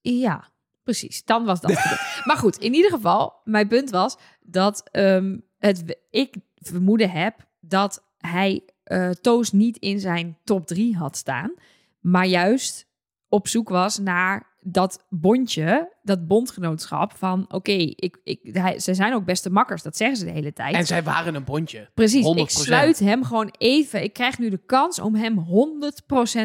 Ja, 0.01 0.49
precies. 0.83 1.23
Dan 1.23 1.45
was 1.45 1.61
dat. 1.61 1.71
maar 2.27 2.37
goed, 2.37 2.57
in 2.57 2.73
ieder 2.73 2.91
geval, 2.91 3.41
mijn 3.43 3.67
punt 3.67 3.89
was 3.89 4.17
dat 4.41 4.89
ehm, 4.91 5.37
het, 5.65 5.97
ik 6.09 6.35
vermoeden 6.55 7.11
heb 7.11 7.35
dat 7.59 8.03
hij 8.17 8.61
eh 8.83 9.09
Toos 9.09 9.51
niet 9.51 9.77
in 9.77 9.99
zijn 9.99 10.37
top 10.43 10.67
3 10.67 10.95
had 10.97 11.17
staan, 11.17 11.53
maar 11.99 12.25
juist 12.25 12.87
op 13.27 13.47
zoek 13.47 13.69
was 13.69 13.97
naar 13.97 14.51
dat 14.61 15.05
bondje, 15.09 15.93
dat 16.01 16.27
bondgenootschap 16.27 17.17
van 17.17 17.45
oké, 17.47 17.71
ik, 17.71 18.17
ik, 18.23 18.39
hij, 18.51 18.79
ze 18.79 18.93
zijn 18.93 19.13
ook 19.13 19.25
beste 19.25 19.49
makkers, 19.49 19.81
dat 19.81 19.97
zeggen 19.97 20.17
ze 20.17 20.25
de 20.25 20.31
hele 20.31 20.53
tijd. 20.53 20.75
En 20.75 20.85
zij 20.85 21.03
waren 21.03 21.35
een 21.35 21.43
bondje. 21.43 21.89
Precies, 21.93 22.25
100%. 22.25 22.39
ik 22.39 22.49
sluit 22.49 22.99
hem 22.99 23.23
gewoon 23.23 23.53
even. 23.57 24.03
Ik 24.03 24.13
krijg 24.13 24.39
nu 24.39 24.49
de 24.49 24.61
kans 24.65 24.99
om 24.99 25.15
hem 25.15 25.45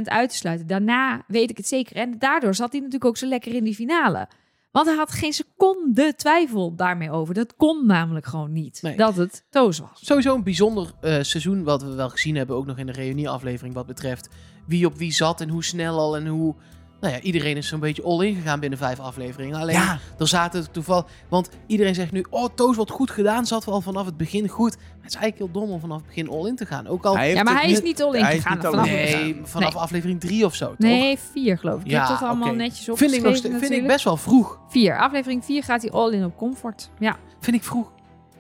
100% 0.01 0.03
uit 0.05 0.31
te 0.31 0.37
sluiten. 0.37 0.67
Daarna 0.67 1.25
weet 1.27 1.51
ik 1.51 1.57
het 1.57 1.69
zeker. 1.69 1.97
En 1.97 2.19
daardoor 2.19 2.55
zat 2.55 2.73
hij 2.73 2.81
natuurlijk 2.81 3.11
ook 3.11 3.17
zo 3.17 3.27
lekker 3.27 3.55
in 3.55 3.65
die 3.65 3.75
finale. 3.75 4.29
Want 4.71 4.87
hij 4.87 4.97
had 4.97 5.13
geen 5.13 5.33
seconde 5.33 6.15
twijfel 6.17 6.75
daarmee 6.75 7.11
over. 7.11 7.35
Dat 7.35 7.57
kon 7.57 7.87
namelijk 7.87 8.27
gewoon 8.27 8.53
niet. 8.53 8.83
Nee. 8.83 8.97
Dat 8.97 9.17
het 9.17 9.45
Toos 9.51 9.79
was. 9.79 10.07
Sowieso 10.07 10.35
een 10.35 10.43
bijzonder 10.43 10.91
eh, 11.01 11.23
seizoen, 11.23 11.65
wat 11.65 11.83
we 11.83 11.95
wel 11.95 12.09
gezien 12.11 12.37
hebben, 12.37 12.57
ook 12.57 12.67
nog 12.67 12.79
in 12.79 12.87
de 12.87 12.93
reunieaflevering, 12.93 13.75
wat 13.75 13.87
betreft 13.87 14.29
wie 14.67 14.87
op 14.87 14.97
wie 14.97 15.13
zat 15.13 15.41
en 15.41 15.49
hoe 15.49 15.65
snel 15.65 15.99
al 15.99 16.17
en 16.17 16.27
hoe... 16.27 16.55
Nou 17.01 17.15
ja, 17.15 17.21
iedereen 17.21 17.57
is 17.57 17.69
zo'n 17.69 17.81
beetje 17.81 18.03
all-in 18.03 18.35
gegaan 18.35 18.61
binnen 18.61 18.79
vijf 18.79 18.99
afleveringen. 19.01 19.61
Alleen, 19.61 19.75
Ja. 19.75 19.99
er 20.19 20.29
zaten 20.29 20.71
toeval... 20.71 21.07
Want 21.29 21.49
iedereen 21.67 21.95
zegt 21.95 22.13
nu, 22.13 22.25
oh, 22.31 22.49
Toos 22.55 22.77
wordt 22.77 22.91
goed 22.91 23.11
gedaan, 23.11 23.47
zat 23.47 23.65
wel 23.65 23.81
vanaf 23.81 24.07
het 24.07 24.17
begin 24.17 24.49
goed. 24.49 24.77
Maar 24.77 24.87
het 25.03 25.15
is 25.15 25.15
eigenlijk 25.15 25.53
heel 25.53 25.63
dom 25.63 25.71
om 25.73 25.81
vanaf 25.81 25.97
het 25.97 26.07
begin 26.07 26.29
all-in 26.29 26.57
te 26.57 26.67
gaan. 26.67 26.87
Ook 26.87 27.05
al... 27.05 27.19
Ja, 27.19 27.43
maar 27.43 27.61
hij 27.61 27.71
is 27.71 27.83
niet 27.83 28.03
all-in 28.03 28.23
hij 28.25 28.37
is 28.37 28.43
gegaan. 28.43 28.61
vanaf 28.61 28.87
nee, 28.87 29.41
vanaf 29.45 29.73
nee. 29.73 29.83
aflevering 29.83 30.21
drie 30.21 30.45
of 30.45 30.55
zo, 30.55 30.67
toch? 30.67 30.79
Nee, 30.79 31.19
vier 31.33 31.59
geloof 31.59 31.81
ik. 31.81 31.85
Ik 31.87 31.91
Ja, 31.91 32.01
heb 32.09 32.19
dat 32.19 32.29
allemaal 32.29 32.55
netjes 32.55 32.85
Vind 32.85 32.91
opgeschreven 32.91 33.45
ik, 33.45 33.51
nog 33.53 33.61
vind 33.61 33.73
ik 33.73 33.87
best 33.87 34.05
wel 34.05 34.17
vroeg. 34.17 34.59
Vier. 34.69 34.99
Aflevering 34.99 35.45
vier 35.45 35.63
gaat 35.63 35.83
hij 35.83 35.91
all 35.91 36.13
in 36.13 36.25
op 36.25 36.37
comfort. 36.37 36.91
Ja. 36.99 37.17
Vind 37.41 37.57
ik 37.57 37.65
vroeg. 37.65 37.93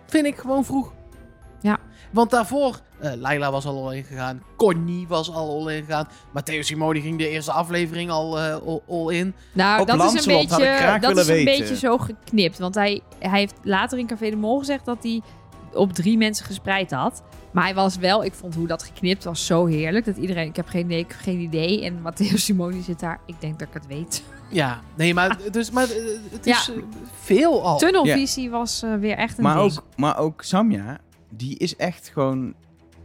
Vind 0.06 0.26
ik 0.26 0.36
gewoon 0.36 0.64
vroeg. 0.64 0.92
Want 2.10 2.30
daarvoor, 2.30 2.80
eh 2.98 3.12
Laila 3.14 3.50
was 3.50 3.64
al 3.66 3.86
all-in 3.86 4.04
gegaan. 4.04 4.42
Connie 4.56 5.06
was 5.08 5.30
al 5.32 5.60
all-in 5.60 5.84
gegaan. 5.84 6.08
Matteo 6.32 6.62
Simoni 6.62 7.00
ging 7.00 7.18
de 7.18 7.28
eerste 7.28 7.52
aflevering 7.52 8.10
al 8.10 8.38
eh, 8.38 8.52
all- 8.66 8.80
all-in. 8.88 9.34
Nou, 9.52 9.80
Op 9.80 9.86
dat 9.86 9.96
is 10.14 10.26
een 10.26 10.36
beetje, 10.36 10.98
dat 11.00 11.16
is 11.16 11.28
een 11.28 11.34
weten. 11.34 11.58
beetje 11.58 11.76
zo 11.76 11.98
geknipt. 11.98 12.58
Want 12.58 12.74
hij, 12.74 13.00
hij 13.18 13.38
heeft 13.40 13.54
later 13.62 13.98
in 13.98 14.06
Café 14.06 14.30
de 14.30 14.36
Mol 14.36 14.58
gezegd 14.58 14.84
dat 14.84 14.98
hij 15.02 15.20
op 15.72 15.92
drie 15.92 16.16
mensen 16.18 16.46
gespreid 16.46 16.90
had. 16.90 17.22
Maar 17.52 17.64
hij 17.64 17.74
was 17.74 17.96
wel, 17.96 18.24
ik 18.24 18.34
vond 18.34 18.54
hoe 18.54 18.66
dat 18.66 18.82
geknipt 18.82 19.24
was 19.24 19.46
zo 19.46 19.66
heerlijk. 19.66 20.04
Dat 20.04 20.16
iedereen, 20.16 20.48
ik 20.48 20.56
heb 20.56 20.68
geen 20.68 20.84
idee, 20.84 20.98
ik 20.98 21.08
heb 21.10 21.20
geen 21.20 21.38
idee. 21.40 21.84
En 21.84 22.02
Matteo 22.02 22.36
Simoni 22.46 22.82
zit 22.82 23.00
daar, 23.00 23.20
ik 23.26 23.34
denk 23.40 23.58
dat 23.58 23.68
ik 23.68 23.74
het 23.74 23.86
weet. 23.86 24.22
Ja, 24.50 24.80
nee, 24.96 25.14
maar, 25.14 25.38
dus, 25.50 25.70
maar 25.70 25.84
eh, 25.84 25.96
het 26.30 26.46
is 26.46 26.66
Ja. 26.66 26.72
eh, 26.74 26.82
veel 27.20 27.64
al. 27.66 27.78
Tunnelvisie 27.78 28.50
was 28.50 28.82
eh, 28.82 28.94
weer 28.94 29.16
echt 29.16 29.38
een 29.38 29.44
Maar 29.44 29.56
ding. 29.56 29.70
ook, 29.76 29.84
maar 29.96 30.18
ook 30.18 30.42
Samja, 30.42 30.98
die 31.28 31.58
is 31.58 31.76
echt 31.76 32.08
gewoon 32.08 32.54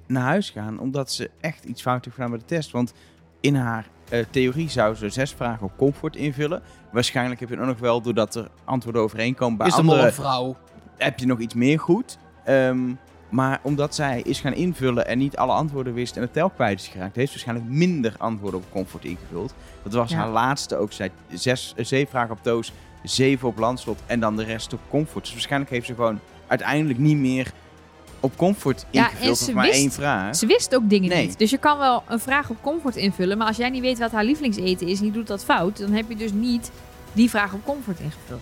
naar 0.07 0.23
huis 0.23 0.49
gaan 0.49 0.79
omdat 0.79 1.11
ze 1.11 1.29
echt 1.41 1.63
iets 1.63 1.81
fout 1.81 2.03
heeft 2.03 2.15
gedaan 2.15 2.31
bij 2.31 2.39
de 2.39 2.45
test. 2.45 2.71
Want 2.71 2.93
in 3.39 3.55
haar 3.55 3.87
eh, 4.09 4.25
theorie 4.29 4.69
zou 4.69 4.95
ze 4.95 5.09
zes 5.09 5.31
vragen 5.31 5.65
op 5.65 5.77
comfort 5.77 6.15
invullen. 6.15 6.61
Waarschijnlijk 6.91 7.39
heb 7.39 7.49
je 7.49 7.55
het 7.55 7.63
ook 7.63 7.69
nog 7.69 7.79
wel, 7.79 8.01
doordat 8.01 8.35
er 8.35 8.49
antwoorden 8.63 9.01
overeenkomen 9.01 9.57
bij 9.57 9.67
is 9.67 9.73
andere, 9.73 10.05
een 10.05 10.13
vrouw? 10.13 10.57
heb 10.97 11.19
je 11.19 11.25
nog 11.25 11.39
iets 11.39 11.53
meer 11.53 11.79
goed. 11.79 12.17
Ehm, 12.43 12.93
maar 13.29 13.59
omdat 13.63 13.95
zij 13.95 14.21
is 14.21 14.39
gaan 14.39 14.53
invullen 14.53 15.07
en 15.07 15.17
niet 15.17 15.37
alle 15.37 15.51
antwoorden 15.53 15.93
wist 15.93 16.15
en 16.15 16.21
het 16.21 16.33
tel 16.33 16.49
kwijt 16.49 16.79
is 16.79 16.87
geraakt, 16.87 17.15
heeft 17.15 17.31
ze 17.31 17.37
waarschijnlijk 17.37 17.77
minder 17.77 18.15
antwoorden 18.17 18.59
op 18.59 18.71
comfort 18.71 19.05
ingevuld. 19.05 19.53
Dat 19.83 19.93
was 19.93 20.11
Ja. 20.11 20.17
haar 20.17 20.29
laatste 20.29 20.75
ook. 20.77 20.91
Zij 20.91 21.11
zes, 21.33 21.73
eh, 21.75 21.85
zeven 21.85 22.09
vragen 22.09 22.31
op 22.31 22.43
Toos, 22.43 22.73
zeven 23.03 23.47
op 23.47 23.57
Landslot 23.57 23.99
en 24.05 24.19
dan 24.19 24.35
de 24.35 24.43
rest 24.43 24.73
op 24.73 24.79
comfort. 24.89 25.23
Dus 25.23 25.33
waarschijnlijk 25.33 25.71
heeft 25.71 25.85
ze 25.85 25.93
gewoon 25.95 26.19
uiteindelijk 26.47 26.99
niet 26.99 27.17
meer 27.17 27.51
op 28.23 28.37
comfort 28.37 28.85
Ja, 28.89 29.05
ingevuld. 29.09 29.31
of 29.31 29.37
ze 29.37 29.53
maar 29.53 29.65
wist- 29.65 29.77
één 29.77 29.91
vraag. 29.91 30.35
Ze 30.35 30.45
wist 30.45 30.75
ook 30.75 30.89
dingen 30.89 31.09
Nee. 31.09 31.27
niet. 31.27 31.37
Dus 31.39 31.49
je 31.49 31.57
kan 31.57 31.77
wel 31.77 32.03
een 32.07 32.19
vraag 32.19 32.49
op 32.49 32.57
comfort 32.61 32.95
invullen. 32.95 33.37
Maar 33.37 33.47
als 33.47 33.57
jij 33.57 33.69
niet 33.69 33.81
weet 33.81 33.99
wat 33.99 34.11
haar 34.11 34.23
lievelingseten 34.23 34.87
is 34.87 34.99
en 34.99 35.05
je 35.05 35.11
doet 35.11 35.27
dat 35.27 35.43
fout, 35.43 35.77
dan 35.77 35.91
heb 35.91 36.05
je 36.09 36.15
dus 36.15 36.31
niet 36.31 36.71
die 37.13 37.29
vraag 37.29 37.53
op 37.53 37.65
comfort 37.65 37.99
ingevuld. 37.99 38.41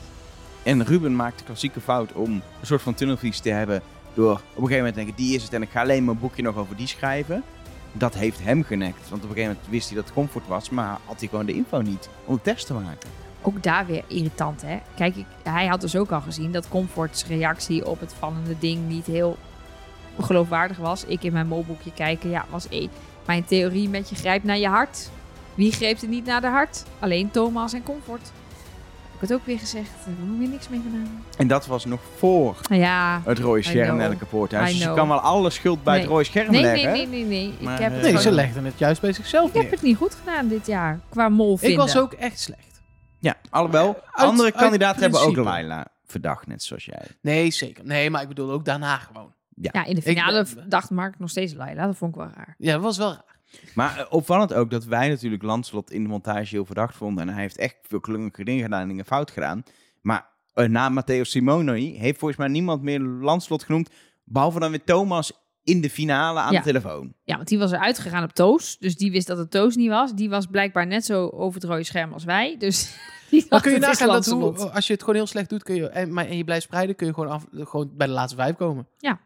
En 0.64 0.84
Ruben 0.86 1.16
maakt 1.16 1.38
de 1.40 1.44
klassieke 1.44 1.82
fout 1.82 2.14
om 2.14 2.32
een 2.32 2.42
soort 2.66 2.82
van 2.82 2.94
tunnelvisie 2.94 3.42
te 3.44 3.50
hebben. 3.50 3.82
Door 4.14 4.32
op 4.32 4.38
een 4.40 4.46
gegeven 4.54 4.76
moment 4.78 4.94
te 4.94 5.00
denken, 5.04 5.16
die 5.24 5.36
is 5.36 5.44
het 5.44 5.54
en 5.54 5.62
ik 5.62 5.70
ga 5.70 5.82
alleen 5.82 6.06
mijn 6.06 6.20
boekje 6.20 6.42
nog 6.42 6.56
over 6.56 6.76
die 6.76 6.88
schrijven. 6.88 7.44
Dat 7.94 8.14
heeft 8.14 8.40
hem 8.44 8.64
genekt. 8.64 9.10
Want 9.10 9.24
op 9.24 9.30
een 9.30 9.36
gegeven 9.36 9.50
moment 9.52 9.70
wist 9.70 9.88
hij 9.88 9.96
dat 9.96 10.06
het 10.06 10.14
comfort 10.14 10.48
was, 10.48 10.70
maar 10.70 10.98
had 11.06 11.20
hij 11.20 11.28
gewoon 11.30 11.46
de 11.46 11.54
info 11.54 11.82
niet 11.82 12.10
om 12.26 12.36
de 12.36 12.42
test 12.42 12.66
te 12.66 12.74
maken. 12.74 13.10
Ook 13.42 13.64
daar 13.64 13.86
weer 13.86 14.04
irritant, 14.08 14.62
hè? 14.62 14.80
Kijk, 14.96 15.16
hij 15.44 15.68
had 15.68 15.82
dus 15.82 15.96
ook 15.96 16.12
al 16.12 16.22
gezien 16.22 16.52
dat 16.52 16.68
Comfort's 16.70 17.26
reactie 17.26 17.86
op 17.88 18.00
het 18.00 18.14
vallende 18.20 18.56
ding 18.60 18.88
niet 18.88 19.06
heel 19.06 19.38
geloofwaardig 20.20 20.78
was. 20.78 21.06
Ik 21.06 21.24
in 21.24 21.34
mijn 21.34 21.48
molboekje 21.48 21.94
kijken, 21.94 22.30
ja, 22.30 22.46
was 22.50 22.70
één. 22.70 22.90
Mijn 23.26 23.46
theorie 23.46 23.90
met 23.90 24.10
je 24.10 24.16
grijpt 24.16 24.44
naar 24.46 24.58
je 24.58 24.68
hart. 24.68 25.10
Wie 25.56 25.72
greep 25.72 26.02
er 26.02 26.08
niet 26.08 26.26
naar 26.26 26.42
de 26.42 26.48
hart? 26.48 26.84
Alleen 27.00 27.32
Thomas 27.32 27.74
en 27.74 27.84
Comfort. 27.84 28.22
Heb 28.22 29.22
ik 29.22 29.30
het 29.30 29.34
ook 29.34 29.46
weer 29.46 29.60
gezegd. 29.60 29.90
Daar 29.90 30.06
heb 30.06 30.18
ik 30.24 30.30
nog 30.30 30.38
weer 30.38 30.48
niks 30.48 30.70
mee 30.70 30.82
gedaan. 30.84 31.24
En 31.38 31.48
dat 31.48 31.66
was 31.66 31.86
nog 31.86 32.00
voor 32.18 32.58
ja, 32.70 33.22
het 33.26 33.40
rode 33.40 33.62
scherm 33.62 34.18
Poorthuis. 34.30 34.70
I 34.70 34.74
Dus 34.74 34.84
je 34.84 34.94
kan 34.94 35.08
wel 35.08 35.20
alle 35.20 35.50
schuld 35.50 35.84
bij 35.84 35.94
Nee. 35.94 36.02
het 36.02 36.12
rode 36.12 36.24
scherm 36.24 36.52
nee, 36.52 36.62
nee, 36.62 36.72
leggen. 36.72 36.92
nee, 36.92 37.08
nee, 37.08 37.26
nee. 37.26 37.54
Maar, 37.62 37.74
ik 37.74 37.80
heb, 37.80 37.90
eh, 37.90 37.94
het 37.94 38.02
Nee, 38.02 38.02
gewoon- 38.02 38.22
ze 38.22 38.32
legden 38.32 38.66
het 38.66 38.80
juist 38.80 39.02
bij 39.02 39.14
zichzelf 39.14 39.50
ik 39.54 39.62
heb 39.62 39.72
het 39.72 39.82
niet 39.82 39.98
goed 39.98 40.16
gedaan 40.16 40.48
dit 40.48 40.68
jaar. 40.68 41.00
Qua 41.10 41.30
mol 41.30 41.58
vinden. 41.58 41.78
Ik 41.80 41.84
was 41.84 41.98
ook 41.98 42.14
echt 42.14 42.40
slecht. 42.40 42.82
Ja, 43.20 43.36
alhoewel. 43.50 43.88
Uit- 43.88 44.28
andere 44.30 44.52
uit 44.52 44.62
kandidaten 44.62 45.02
hebben 45.02 45.22
ook. 45.22 45.36
Laila 45.36 45.88
verdacht, 46.06 46.48
net 46.48 46.64
zoals 46.64 46.86
jij. 46.86 47.06
Nee, 47.22 47.52
zeker. 47.52 47.86
Nee, 47.86 48.10
maar 48.10 48.22
ik 48.22 48.28
bedoel 48.28 48.52
ook 48.52 48.66
daarna 48.66 48.98
gewoon. 48.98 49.34
Ja, 49.62 49.86
in 49.86 49.96
de 49.96 50.02
finale 50.02 50.40
Ik- 50.40 50.70
dacht 50.70 50.90
Mark 50.90 51.20
nog 51.20 51.30
steeds 51.30 51.54
Laila. 51.54 51.86
Dat 51.86 51.98
vond 51.98 52.16
ik 52.16 52.22
wel 52.22 52.30
raar. 52.36 52.56
Ja, 52.58 52.74
dat 52.74 52.82
was 52.82 52.98
wel 52.98 53.10
raar. 53.12 53.40
Maar 53.76 53.98
eh, 54.00 54.06
opvallend 54.10 54.54
ook 54.54 54.70
dat 54.72 54.86
wij 54.86 55.10
natuurlijk 55.10 55.44
Landslot 55.44 55.92
in 55.92 56.04
de 56.04 56.10
montage 56.10 56.56
heel 56.56 56.66
verdacht 56.66 56.96
vonden. 56.96 57.28
En 57.28 57.34
hij 57.34 57.42
heeft 57.42 57.58
echt 57.58 57.76
veel 57.82 58.00
klungige 58.00 58.44
dingen 58.44 58.64
gedaan 58.64 58.82
en 58.82 58.88
dingen 58.88 59.06
fout 59.06 59.32
gedaan. 59.32 59.64
Maar 60.02 60.30
eh, 60.54 60.68
na 60.68 60.90
Matteo 60.90 61.24
Simoni 61.24 61.98
heeft 61.98 62.20
volgens 62.20 62.40
mij 62.40 62.48
niemand 62.50 62.82
meer 62.82 63.00
Landslot 63.00 63.64
genoemd. 63.64 63.90
Behalve 64.24 64.60
dan 64.60 64.70
weer 64.70 64.84
Thomas 64.84 65.32
in 65.64 65.82
de 65.82 65.90
finale 65.90 66.40
aan 66.40 66.52
Ja. 66.52 66.58
de 66.60 66.66
telefoon. 66.66 67.14
Ja, 67.24 67.36
want 67.36 67.48
die 67.48 67.58
was 67.60 67.72
eruit 67.72 68.00
gegaan 68.00 68.24
op 68.24 68.32
Toos. 68.34 68.78
Dus 68.78 68.96
die 68.98 69.12
wist 69.12 69.28
dat 69.28 69.38
het 69.38 69.52
Toos 69.52 69.76
niet 69.76 69.90
was. 69.90 70.14
Die 70.16 70.30
was 70.30 70.46
blijkbaar 70.46 70.88
net 70.88 71.06
zo 71.06 71.28
over 71.28 71.62
het 71.62 71.70
rode 71.70 71.84
scherm 71.84 72.14
als 72.14 72.24
wij. 72.24 72.56
Dus 72.58 72.98
die 73.30 73.46
Maar 73.50 73.62
kun 73.62 73.72
je 73.72 73.80
nagaan 73.80 74.08
dat 74.08 74.26
hoe, 74.26 74.72
als 74.72 74.88
je 74.88 74.94
het 74.94 75.02
gewoon 75.02 75.16
heel 75.16 75.28
slecht 75.28 75.50
doet 75.50 75.64
kun 75.64 75.76
je, 75.76 75.88
en, 75.90 76.14
maar, 76.14 76.26
en 76.26 76.38
je 76.38 76.44
blijft 76.44 76.64
spreiden, 76.64 76.96
kun 76.96 77.08
je 77.08 77.14
gewoon, 77.14 77.30
af, 77.30 77.46
gewoon 77.52 77.92
bij 77.98 78.08
de 78.08 78.14
laatste 78.14 78.36
vijf 78.38 78.56
komen. 78.56 78.88
Ja. 78.98 79.20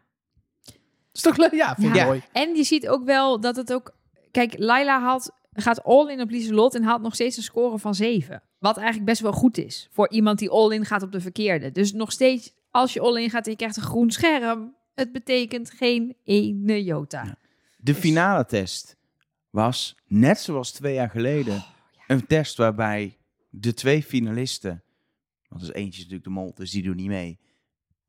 Is 1.16 1.22
toch 1.22 1.36
leuk? 1.36 1.52
Ja, 1.52 1.74
vind 1.74 1.88
ik 1.88 1.94
Ja. 1.94 2.04
mooi. 2.04 2.22
En 2.32 2.56
je 2.56 2.64
ziet 2.64 2.88
ook 2.88 3.04
wel 3.04 3.40
dat 3.40 3.56
het 3.56 3.72
ook... 3.72 3.94
Kijk, 4.30 4.58
Laila 4.58 5.00
had, 5.00 5.32
gaat 5.52 5.84
all-in 5.84 6.20
op 6.20 6.30
Lieselot 6.30 6.74
en 6.74 6.82
haalt 6.82 7.02
nog 7.02 7.14
steeds 7.14 7.36
een 7.36 7.42
score 7.42 7.78
van 7.78 7.94
7. 7.94 8.42
Wat 8.58 8.76
eigenlijk 8.76 9.06
best 9.06 9.20
wel 9.20 9.32
goed 9.32 9.58
is 9.58 9.88
voor 9.92 10.10
iemand 10.10 10.38
die 10.38 10.50
all-in 10.50 10.84
gaat 10.84 11.02
op 11.02 11.12
de 11.12 11.20
verkeerde. 11.20 11.72
Dus 11.72 11.92
nog 11.92 12.12
steeds, 12.12 12.52
als 12.70 12.92
je 12.92 13.00
all-in 13.00 13.30
gaat 13.30 13.44
en 13.44 13.50
je 13.50 13.56
krijgt 13.56 13.76
een 13.76 13.82
groen 13.82 14.10
scherm... 14.10 14.74
Het 14.94 15.12
betekent 15.12 15.70
geen 15.70 16.16
ene 16.24 16.84
jota. 16.84 17.24
Ja. 17.24 17.38
De 17.76 17.94
finale 17.94 18.44
test 18.44 18.96
was, 19.50 19.96
net 20.06 20.38
zoals 20.40 20.72
twee 20.72 20.94
jaar 20.94 21.10
geleden, 21.10 21.54
Oh, 21.56 21.62
een 22.06 22.26
test 22.26 22.56
waarbij 22.56 23.16
de 23.50 23.74
twee 23.74 24.02
finalisten, 24.02 24.82
want 25.48 25.60
dus 25.60 25.72
eentje 25.72 25.90
is 25.90 25.96
natuurlijk 25.96 26.24
de 26.24 26.30
mol, 26.30 26.52
dus 26.54 26.70
die 26.70 26.82
doen 26.82 26.96
niet 26.96 27.06
mee, 27.06 27.38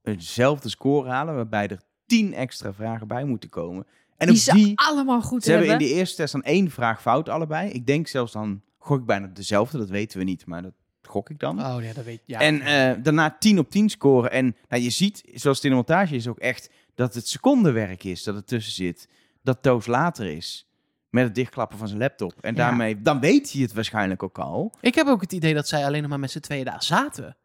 eenzelfde 0.03 0.69
score 0.69 1.09
halen, 1.09 1.35
waarbij 1.35 1.67
er 1.67 1.81
tien 2.07 2.33
extra 2.33 2.73
vragen 2.73 3.07
bij 3.07 3.23
moeten 3.23 3.49
komen. 3.49 3.85
En 4.17 4.27
die 4.27 4.37
ze 4.37 4.53
die, 4.53 4.71
allemaal 4.79 5.21
goed 5.21 5.43
ze 5.43 5.49
hebben 5.49 5.67
in 5.67 5.73
hebben. 5.73 5.89
de 5.89 5.93
eerste 5.99 6.15
test 6.15 6.31
dan 6.31 6.43
één 6.43 6.71
vraag 6.71 7.01
fout 7.01 7.29
allebei. 7.29 7.69
Ik 7.69 7.85
denk 7.85 8.07
zelfs 8.07 8.31
dan, 8.31 8.61
gok 8.77 8.99
ik 8.99 9.05
bijna 9.05 9.27
dezelfde, 9.27 9.77
dat 9.77 9.89
weten 9.89 10.17
we 10.17 10.23
niet, 10.23 10.45
maar 10.45 10.61
dat 10.61 10.73
gok 11.01 11.29
ik 11.29 11.39
dan. 11.39 11.65
Oh 11.65 11.83
ja, 11.83 11.93
dat 11.93 12.03
weet 12.05 12.21
ja. 12.25 12.39
En 12.39 12.61
eh, 12.61 13.03
daarna 13.03 13.35
10 13.39 13.59
op 13.59 13.69
10 13.69 13.89
scoren. 13.89 14.31
En 14.31 14.55
nou, 14.69 14.81
je 14.83 14.89
ziet, 14.89 15.23
zoals 15.33 15.57
het 15.57 15.65
in 15.65 15.69
de 15.71 15.75
montage 15.75 16.15
is, 16.15 16.27
ook 16.27 16.39
echt 16.39 16.69
dat 16.95 17.13
het 17.13 17.27
secondenwerk 17.27 18.03
is 18.03 18.23
dat 18.23 18.35
er 18.35 18.43
tussen 18.43 18.73
zit. 18.73 19.07
Dat 19.41 19.61
Toos 19.61 19.85
later 19.85 20.25
is. 20.25 20.67
Met 21.09 21.23
het 21.23 21.35
dichtklappen 21.35 21.77
van 21.77 21.87
zijn 21.87 21.99
laptop. 21.99 22.33
En 22.41 22.51
Ja. 22.51 22.57
daarmee, 22.57 23.01
dan 23.01 23.19
weet 23.19 23.51
hij 23.51 23.61
het 23.61 23.73
waarschijnlijk 23.73 24.23
ook 24.23 24.37
al. 24.39 24.73
Ik 24.81 24.95
heb 24.95 25.07
ook 25.07 25.21
het 25.21 25.33
idee 25.33 25.53
dat 25.53 25.67
zij 25.67 25.85
alleen 25.85 26.01
nog 26.01 26.09
maar 26.09 26.19
met 26.19 26.31
z'n 26.31 26.39
tweeën 26.39 26.65
daar 26.65 26.83
zaten. 26.83 27.37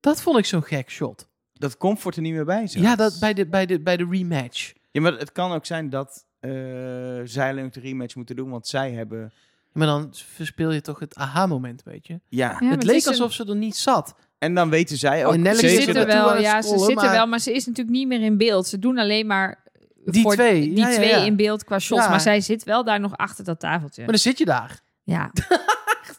Dat 0.00 0.22
vond 0.22 0.38
ik 0.38 0.44
zo'n 0.44 0.62
gek 0.62 0.90
shot. 0.90 1.28
Dat 1.58 1.76
Comfort 1.76 2.16
er 2.16 2.22
niet 2.22 2.32
meer 2.32 2.44
bij 2.44 2.66
zit. 2.66 2.82
Ja, 2.82 2.96
dat 2.96 3.16
bij 3.20 3.34
de, 3.34 3.46
bij 3.46 3.66
de, 3.66 3.80
bij 3.80 3.96
de 3.96 4.06
rematch. 4.10 4.72
Ja, 4.90 5.00
maar 5.00 5.12
het 5.12 5.32
kan 5.32 5.52
ook 5.52 5.66
zijn 5.66 5.90
dat 5.90 6.24
eh, 6.40 6.50
zij 7.24 7.50
alleen 7.50 7.64
ook 7.64 7.72
de 7.72 7.80
rematch 7.80 8.14
moeten 8.16 8.36
doen. 8.36 8.50
Want 8.50 8.66
zij 8.66 8.92
hebben... 8.92 9.32
Maar 9.72 9.86
dan 9.86 10.08
verspil 10.12 10.72
je 10.72 10.80
toch 10.80 10.98
het 10.98 11.14
aha-moment, 11.14 11.82
weet 11.82 12.06
je. 12.06 12.20
Ja, 12.28 12.56
het 12.58 12.70
het 12.70 12.84
leek 12.84 13.06
alsof 13.06 13.32
ze 13.32 13.44
er 13.44 13.56
niet 13.56 13.76
zat. 13.76 14.14
en 14.38 14.54
dan 14.54 14.70
weten 14.70 14.96
zij 14.96 15.26
ook 15.26 15.36
Nelleke 15.36 15.68
Ze 15.68 15.92
er 15.92 16.06
wel, 16.06 16.38
ja, 16.40 16.62
ze 16.62 16.68
scrollen, 16.68 16.86
zit 16.86 16.96
er 16.96 17.04
maar- 17.04 17.12
wel, 17.12 17.26
maar 17.26 17.38
ze 17.38 17.52
is 17.52 17.66
natuurlijk 17.66 17.96
niet 17.96 18.08
meer 18.08 18.20
in 18.20 18.36
beeld. 18.36 18.66
Ze 18.66 18.78
doen 18.78 18.98
alleen 18.98 19.26
maar 19.26 19.64
Die 20.04 20.22
voor 20.22 20.32
twee, 20.32 20.60
die 20.60 20.76
ja, 20.76 20.88
ja, 20.88 20.94
twee 20.94 21.08
ja. 21.08 21.16
in 21.16 21.36
beeld 21.36 21.64
qua 21.64 21.78
shots. 21.78 22.02
Ja. 22.02 22.10
Maar 22.10 22.20
zij 22.20 22.40
zit 22.40 22.64
wel 22.64 22.84
daar 22.84 23.00
nog 23.00 23.16
achter 23.16 23.44
dat 23.44 23.60
tafeltje. 23.60 24.00
Maar 24.02 24.10
dan 24.10 24.20
zit 24.20 24.38
je 24.38 24.44
daar. 24.44 24.80
Ja, 25.02 25.30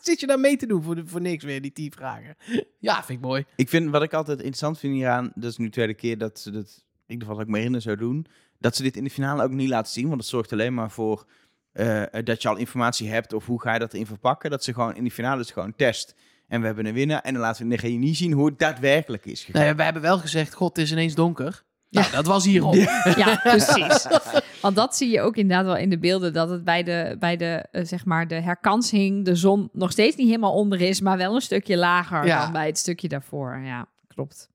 Zit 0.10 0.20
je 0.20 0.28
daar 0.28 0.40
mee 0.40 0.58
te 0.58 0.66
doen 0.66 0.84
voor, 0.84 0.96
de, 0.96 1.08
voor 1.08 1.22
niks 1.22 1.44
weer, 1.44 1.62
die 1.62 1.72
tien 1.72 1.92
vragen. 1.92 2.36
Ja, 2.80 3.04
vind 3.04 3.20
ik 3.20 3.26
mooi. 3.26 3.46
Ik 3.56 3.70
vind, 3.70 3.90
wat 3.90 4.04
ik 4.04 4.14
altijd 4.14 4.38
interessant 4.38 4.80
vind 4.80 4.94
hieraan, 4.94 5.32
dat 5.36 5.52
is 5.52 5.58
nu 5.58 5.66
de 5.66 5.72
tweede 5.72 5.94
keer 5.94 6.18
dat 6.18 6.40
ze 6.40 6.52
dat, 6.52 6.84
in 7.08 7.14
ieder 7.14 7.28
geval 7.28 7.36
dat 7.36 7.46
ik 7.46 7.52
me 7.52 7.58
herinner 7.58 7.82
zou 7.82 7.98
doen, 7.98 8.26
dat 8.58 8.76
ze 8.76 8.84
dit 8.84 8.98
in 8.98 9.04
de 9.04 9.10
finale 9.10 9.44
ook 9.44 9.52
niet 9.52 9.70
laten 9.70 9.92
zien, 9.92 10.08
want 10.08 10.20
dat 10.20 10.30
zorgt 10.30 10.52
alleen 10.52 10.74
maar 10.74 10.92
voor 10.92 11.26
eh, 11.72 12.04
dat 12.24 12.42
je 12.42 12.48
al 12.48 12.58
informatie 12.58 13.10
hebt 13.10 13.34
of 13.34 13.46
hoe 13.46 13.62
ga 13.62 13.74
je 13.74 13.80
dat 13.80 13.94
erin 13.94 14.06
verpakken, 14.06 14.50
dat 14.50 14.64
ze 14.64 14.74
gewoon 14.74 14.96
in 14.96 15.04
de 15.04 15.12
finale 15.12 15.42
is 15.42 15.52
gewoon 15.52 15.76
test. 15.76 16.16
En 16.48 16.60
we 16.60 16.66
hebben 16.66 16.86
een 16.86 16.94
winnaar 16.94 17.22
en 17.22 17.34
dan 17.34 17.42
laten 17.42 17.68
we 17.68 17.76
in 17.76 17.82
de 17.82 18.08
niet 18.08 18.18
zien 18.18 18.32
hoe 18.32 18.46
het 18.46 18.60
daadwerkelijk 18.60 19.26
is 19.26 19.40
gegaan. 19.44 19.62
Nou 19.62 19.66
ja, 19.66 19.76
we 19.78 19.84
hebben 19.84 20.02
wel 20.02 20.20
gezegd, 20.20 20.54
god, 20.54 20.76
het 20.76 20.86
is 20.86 20.92
ineens 20.92 21.16
donker. 21.16 21.64
Nou, 21.90 22.12
dat 22.12 22.26
was 22.26 22.46
hierop. 22.46 22.74
ja 23.16 23.40
precies. 23.44 24.08
Want 24.62 24.76
dat 24.76 24.96
zie 24.96 25.10
je 25.10 25.22
ook 25.22 25.36
inderdaad 25.36 25.66
wel 25.66 25.78
in 25.78 25.90
de 25.90 26.00
beelden. 26.00 26.34
Dat 26.34 26.50
het 26.50 26.64
bij 26.64 26.84
de, 26.84 27.16
bij 27.20 27.38
de, 27.38 27.66
eh, 27.72 27.86
zeg 27.86 28.06
maar 28.06 28.28
de 28.28 28.36
herkansing 28.42 29.26
de 29.26 29.36
zon 29.36 29.70
nog 29.74 29.92
steeds 29.92 30.16
niet 30.16 30.28
helemaal 30.28 30.54
onder 30.54 30.82
is. 30.82 31.02
Maar 31.02 31.18
wel 31.18 31.36
een 31.36 31.42
stukje 31.42 31.78
lager 31.78 32.26
Ja. 32.26 32.44
dan 32.44 32.52
bij 32.52 32.66
het 32.66 32.78
stukje 32.78 33.08
daarvoor. 33.08 33.60
Ja, 33.64 33.88
klopt. 34.08 34.50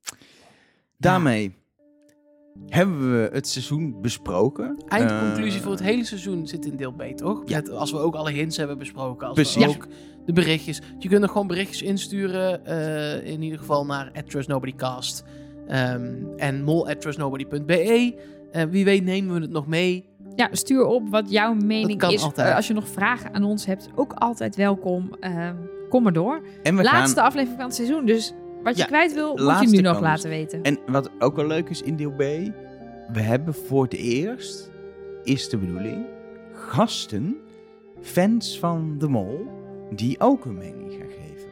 Daarmee 0.99 1.55
hebben 2.69 3.13
we 3.13 3.31
het 3.33 3.49
seizoen 3.49 4.01
besproken. 4.01 4.83
Eindconclusie 4.89 5.57
Eh, 5.59 5.63
voor 5.63 5.73
het 5.73 5.83
hele 5.83 6.05
seizoen 6.05 6.47
zit 6.47 6.67
in 6.67 6.77
deel 6.77 6.93
B, 6.93 7.03
toch? 7.17 7.43
Ja. 7.45 7.57
Met, 7.57 7.71
als 7.71 7.91
we 7.91 7.99
ook 7.99 8.15
alle 8.15 8.31
hints 8.31 8.57
hebben 8.57 8.79
besproken. 8.79 9.27
Als 9.27 9.35
Precies. 9.35 9.65
we 9.65 9.69
ook 9.71 9.87
de 10.27 10.33
berichtjes. 10.33 10.81
Je 10.99 11.09
kunt 11.09 11.21
nog 11.21 11.31
gewoon 11.31 11.47
berichtjes 11.47 11.83
insturen. 11.83 12.67
eh, 12.67 13.33
in 13.33 13.43
ieder 13.43 13.59
geval 13.59 13.87
naar 13.87 14.11
@trustnobodycast. 14.27 15.25
Ehm 15.67 16.13
en 16.37 16.63
mol@trustnobody.be. 16.63 18.15
Eh, 18.51 18.63
wie 18.71 18.85
weet 18.85 19.05
nemen 19.05 19.35
we 19.35 19.41
het 19.41 19.51
nog 19.51 19.67
mee. 19.67 20.05
Ja, 20.37 20.49
stuur 20.53 20.85
op 20.85 21.09
wat 21.09 21.31
jouw 21.31 21.55
mening 21.55 21.99
kan 21.99 22.11
is. 22.13 22.23
altijd. 22.23 22.55
Als 22.55 22.67
je 22.67 22.75
nog 22.75 22.89
vragen 22.89 23.35
aan 23.35 23.45
ons 23.45 23.67
hebt, 23.67 23.89
ook 23.95 24.13
altijd 24.13 24.57
welkom. 24.57 25.11
Ehm, 25.21 25.55
kom 25.89 26.03
maar 26.03 26.13
door. 26.13 26.43
En 26.63 26.77
we 26.77 26.83
Laatste 26.83 27.17
gaan, 27.17 27.27
aflevering 27.27 27.57
van 27.59 27.67
het 27.67 27.75
seizoen. 27.75 28.07
Dus 28.07 28.35
wat 28.63 28.75
je 28.77 28.81
Ja, 28.81 28.87
kwijt 28.87 29.15
wil, 29.15 29.37
moet 29.37 29.61
je 29.61 29.69
nu 29.69 29.81
nog 29.81 30.01
laten 30.01 30.31
weten. 30.31 30.63
en 30.63 30.79
wat 30.87 31.11
ook 31.19 31.37
wel 31.37 31.47
leuk 31.47 31.69
is 31.69 31.83
in 31.83 31.97
deel 31.97 32.11
B, 32.11 32.19
we 33.13 33.21
hebben 33.21 33.55
voor 33.55 33.83
het 33.83 33.95
eerst, 33.95 34.71
is 35.23 35.49
de 35.49 35.57
bedoeling, 35.57 36.07
gasten, 36.53 37.37
fans 38.01 38.59
van 38.59 38.95
de 38.99 39.09
mol, 39.09 39.47
die 39.91 40.21
ook 40.21 40.45
een 40.45 40.59
mening 40.59 40.93
gaan 40.93 41.09
geven 41.09 41.49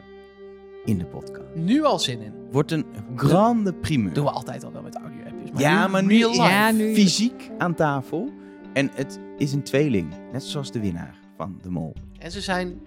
in 0.85 0.97
de 0.97 1.05
podcast. 1.05 1.55
Nu 1.55 1.83
al 1.83 1.99
zin 1.99 2.21
in. 2.21 2.33
Wordt 2.53 2.71
een 2.71 2.85
grande 3.15 3.73
primeur. 3.73 4.13
Doen 4.13 4.23
we 4.23 4.31
altijd 4.31 4.63
al 4.63 4.71
wel 4.71 4.81
met 4.81 4.95
audio-appjes. 4.95 5.49
ja, 5.61 5.87
maar 5.87 6.03
nu. 6.03 6.17
Ja, 6.27 6.71
nu- 6.71 6.93
fysiek 6.93 7.51
aan 7.57 7.73
tafel. 7.75 8.31
En 8.73 8.89
het 8.93 9.19
is 9.37 9.53
een 9.53 9.63
tweeling, 9.63 10.13
net 10.31 10.43
zoals 10.43 10.71
de 10.71 10.79
winnaar 10.79 11.15
van 11.37 11.59
de 11.61 11.69
mol. 11.69 11.93
En 12.19 12.31
ze 12.31 12.41
zijn 12.41 12.79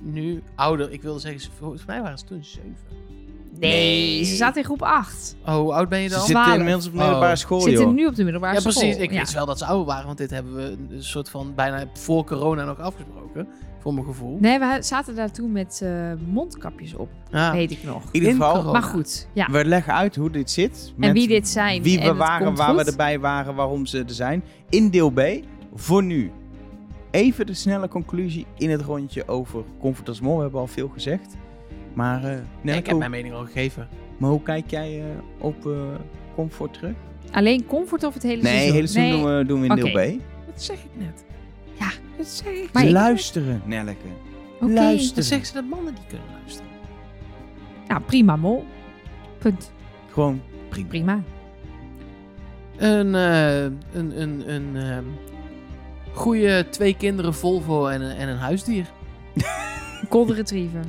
nu, 0.00 0.42
ouder. 0.54 0.90
Ik 0.92 1.02
wilde 1.02 1.18
zeggen, 1.20 1.40
ze- 1.40 1.50
volgens 1.58 1.84
mij 1.84 2.02
waren 2.02 2.18
ze 2.18 2.24
toen 2.24 2.44
zeven. 2.44 2.74
Nee, 3.60 4.24
ze 4.24 4.36
zaten 4.36 4.56
in 4.60 4.64
groep 4.64 4.82
8. 4.82 5.36
Oh, 5.46 5.54
hoe 5.54 5.72
oud 5.72 5.88
ben 5.88 6.00
je 6.00 6.08
Ze 6.08 6.14
dan? 6.14 6.24
zitten 6.24 6.42
Twaalf. 6.42 6.58
inmiddels 6.58 6.86
op 6.86 6.92
de 6.92 6.98
middelbare 6.98 7.32
Oh. 7.32 7.38
school, 7.38 7.60
Zitten 7.60 7.84
joh. 7.84 7.94
nu 7.94 8.06
op 8.06 8.14
de 8.14 8.22
middelbare 8.24 8.54
Ja, 8.54 8.60
school. 8.60 8.72
precies. 8.72 8.96
Ik 8.96 9.10
ja. 9.12 9.18
wist 9.18 9.32
wel 9.34 9.46
dat 9.46 9.58
ze 9.58 9.64
ouder 9.64 9.86
waren, 9.86 10.06
want 10.06 10.18
dit 10.18 10.30
hebben 10.30 10.54
we 10.54 10.76
een 10.94 11.02
soort 11.04 11.30
van 11.30 11.52
bijna 11.54 11.84
voor 11.92 12.24
corona 12.24 12.64
nog 12.64 12.78
afgesproken. 12.78 13.48
Voor 13.80 13.94
mijn 13.94 14.06
gevoel. 14.06 14.38
Nee, 14.40 14.58
we 14.58 14.76
zaten 14.80 15.14
daar 15.14 15.30
toen 15.30 15.52
met 15.52 15.80
eh, 15.82 15.90
mondkapjes 16.26 16.94
op, 16.94 17.08
Ja. 17.30 17.52
weet 17.52 17.70
ik 17.70 17.82
nog. 17.84 18.02
In 18.02 18.08
ieder 18.12 18.30
geval. 18.30 18.72
Maar 18.72 18.82
goed, 18.82 19.28
ja. 19.32 19.46
we 19.50 19.64
leggen 19.64 19.94
uit 19.94 20.16
hoe 20.16 20.30
dit 20.30 20.50
zit. 20.50 20.92
En 21.00 21.12
wie 21.12 21.28
dit 21.28 21.48
zijn. 21.48 21.82
Wie 21.82 21.96
en 21.96 22.02
we 22.02 22.08
het 22.08 22.16
waren, 22.16 22.46
komt 22.46 22.58
waar 22.58 22.76
we 22.76 22.84
erbij 22.84 23.20
waren, 23.20 23.54
waarom 23.54 23.86
ze 23.86 23.98
er 23.98 24.04
zijn. 24.14 24.42
In 24.68 24.90
deel 24.90 25.10
B, 25.10 25.20
voor 25.74 26.02
nu. 26.02 26.30
Even 27.10 27.46
de 27.46 27.54
snelle 27.54 27.88
conclusie 27.88 28.46
in 28.56 28.70
het 28.70 28.80
rondje 28.80 29.28
over 29.28 29.62
Comfort 29.80 30.08
as 30.08 30.20
More. 30.20 30.36
We 30.36 30.42
hebben 30.42 30.60
al 30.60 30.66
veel 30.66 30.88
gezegd. 30.88 31.36
Maar, 31.94 32.24
eh 32.24 32.30
Ja, 32.32 32.38
Nelleke, 32.60 32.78
ik 32.82 32.86
heb 32.86 32.98
mijn 32.98 33.10
mening 33.10 33.34
al 33.34 33.44
gegeven. 33.44 33.88
maar 34.18 34.30
hoe 34.30 34.42
kijk 34.42 34.70
jij 34.70 34.98
eh, 35.00 35.04
op 35.38 35.66
eh, 35.66 35.72
Comfort 36.34 36.72
terug? 36.74 36.94
Alleen 37.30 37.66
comfort 37.66 38.04
of 38.04 38.14
het 38.14 38.22
hele 38.22 38.42
Nee, 38.42 38.52
seizoen? 38.52 38.74
hele 38.74 38.86
seizoen 38.86 39.20
doen 39.22 39.36
we, 39.38 39.44
doen 39.44 39.60
we 39.60 39.66
in 39.66 39.72
Oké. 39.72 39.82
deel 39.82 40.16
B. 40.18 40.20
Dat 40.46 40.62
zeg 40.62 40.76
ik 40.76 40.90
net. 40.92 41.24
Ja. 41.78 41.90
Dat 42.16 42.26
zeg 42.26 42.52
ik. 42.52 42.68
Maar 42.72 42.84
ik- 42.84 42.90
Luisteren, 42.90 43.62
Nelleke. 43.64 44.06
Oké. 44.60 44.72
Luister. 44.72 45.14
Dan 45.14 45.24
zeggen 45.24 45.46
ze 45.46 45.52
dat 45.54 45.64
mannen 45.64 45.94
die 45.94 46.04
kunnen 46.08 46.26
luisteren. 46.40 46.70
Nou, 47.88 48.00
prima 48.02 48.36
mol. 48.36 48.64
Punt. 49.38 49.72
Gewoon 50.12 50.40
prima. 50.68 50.88
Prima. 50.88 51.22
Een, 52.76 53.14
eh, 53.14 53.62
een, 53.92 54.20
een, 54.22 54.52
een 54.54 54.76
ehm, 54.76 55.04
goede 56.12 56.66
twee 56.70 56.96
kinderen 56.96 57.34
Volvo 57.34 57.86
en 57.86 58.00
een, 58.00 58.16
en 58.16 58.28
een 58.28 58.36
huisdier. 58.36 58.86
Golden 60.08 60.36
Retriever. 60.36 60.80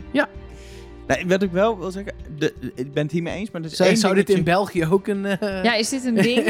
Nee, 1.16 1.28
wat 1.28 1.44
ik 1.44 1.52
wel 1.52 1.78
wil 1.80 1.92
zeggen, 1.92 2.14
de, 2.38 2.54
ik 2.76 2.94
ben 2.94 3.04
het 3.04 3.12
hiermee 3.12 3.34
eens, 3.36 3.52
maar 3.52 3.62
er 3.62 3.68
is 3.68 3.76
Zou, 3.76 3.90
één 3.90 3.98
zou 3.98 4.16
dit 4.16 4.30
in 4.30 4.44
België 4.44 4.86
ook 4.86 5.08
een... 5.08 5.26
eh, 5.26 5.64
Ja, 5.64 5.74
is 5.76 5.90
dit 5.90 6.06
een 6.06 6.16
ding? 6.16 6.46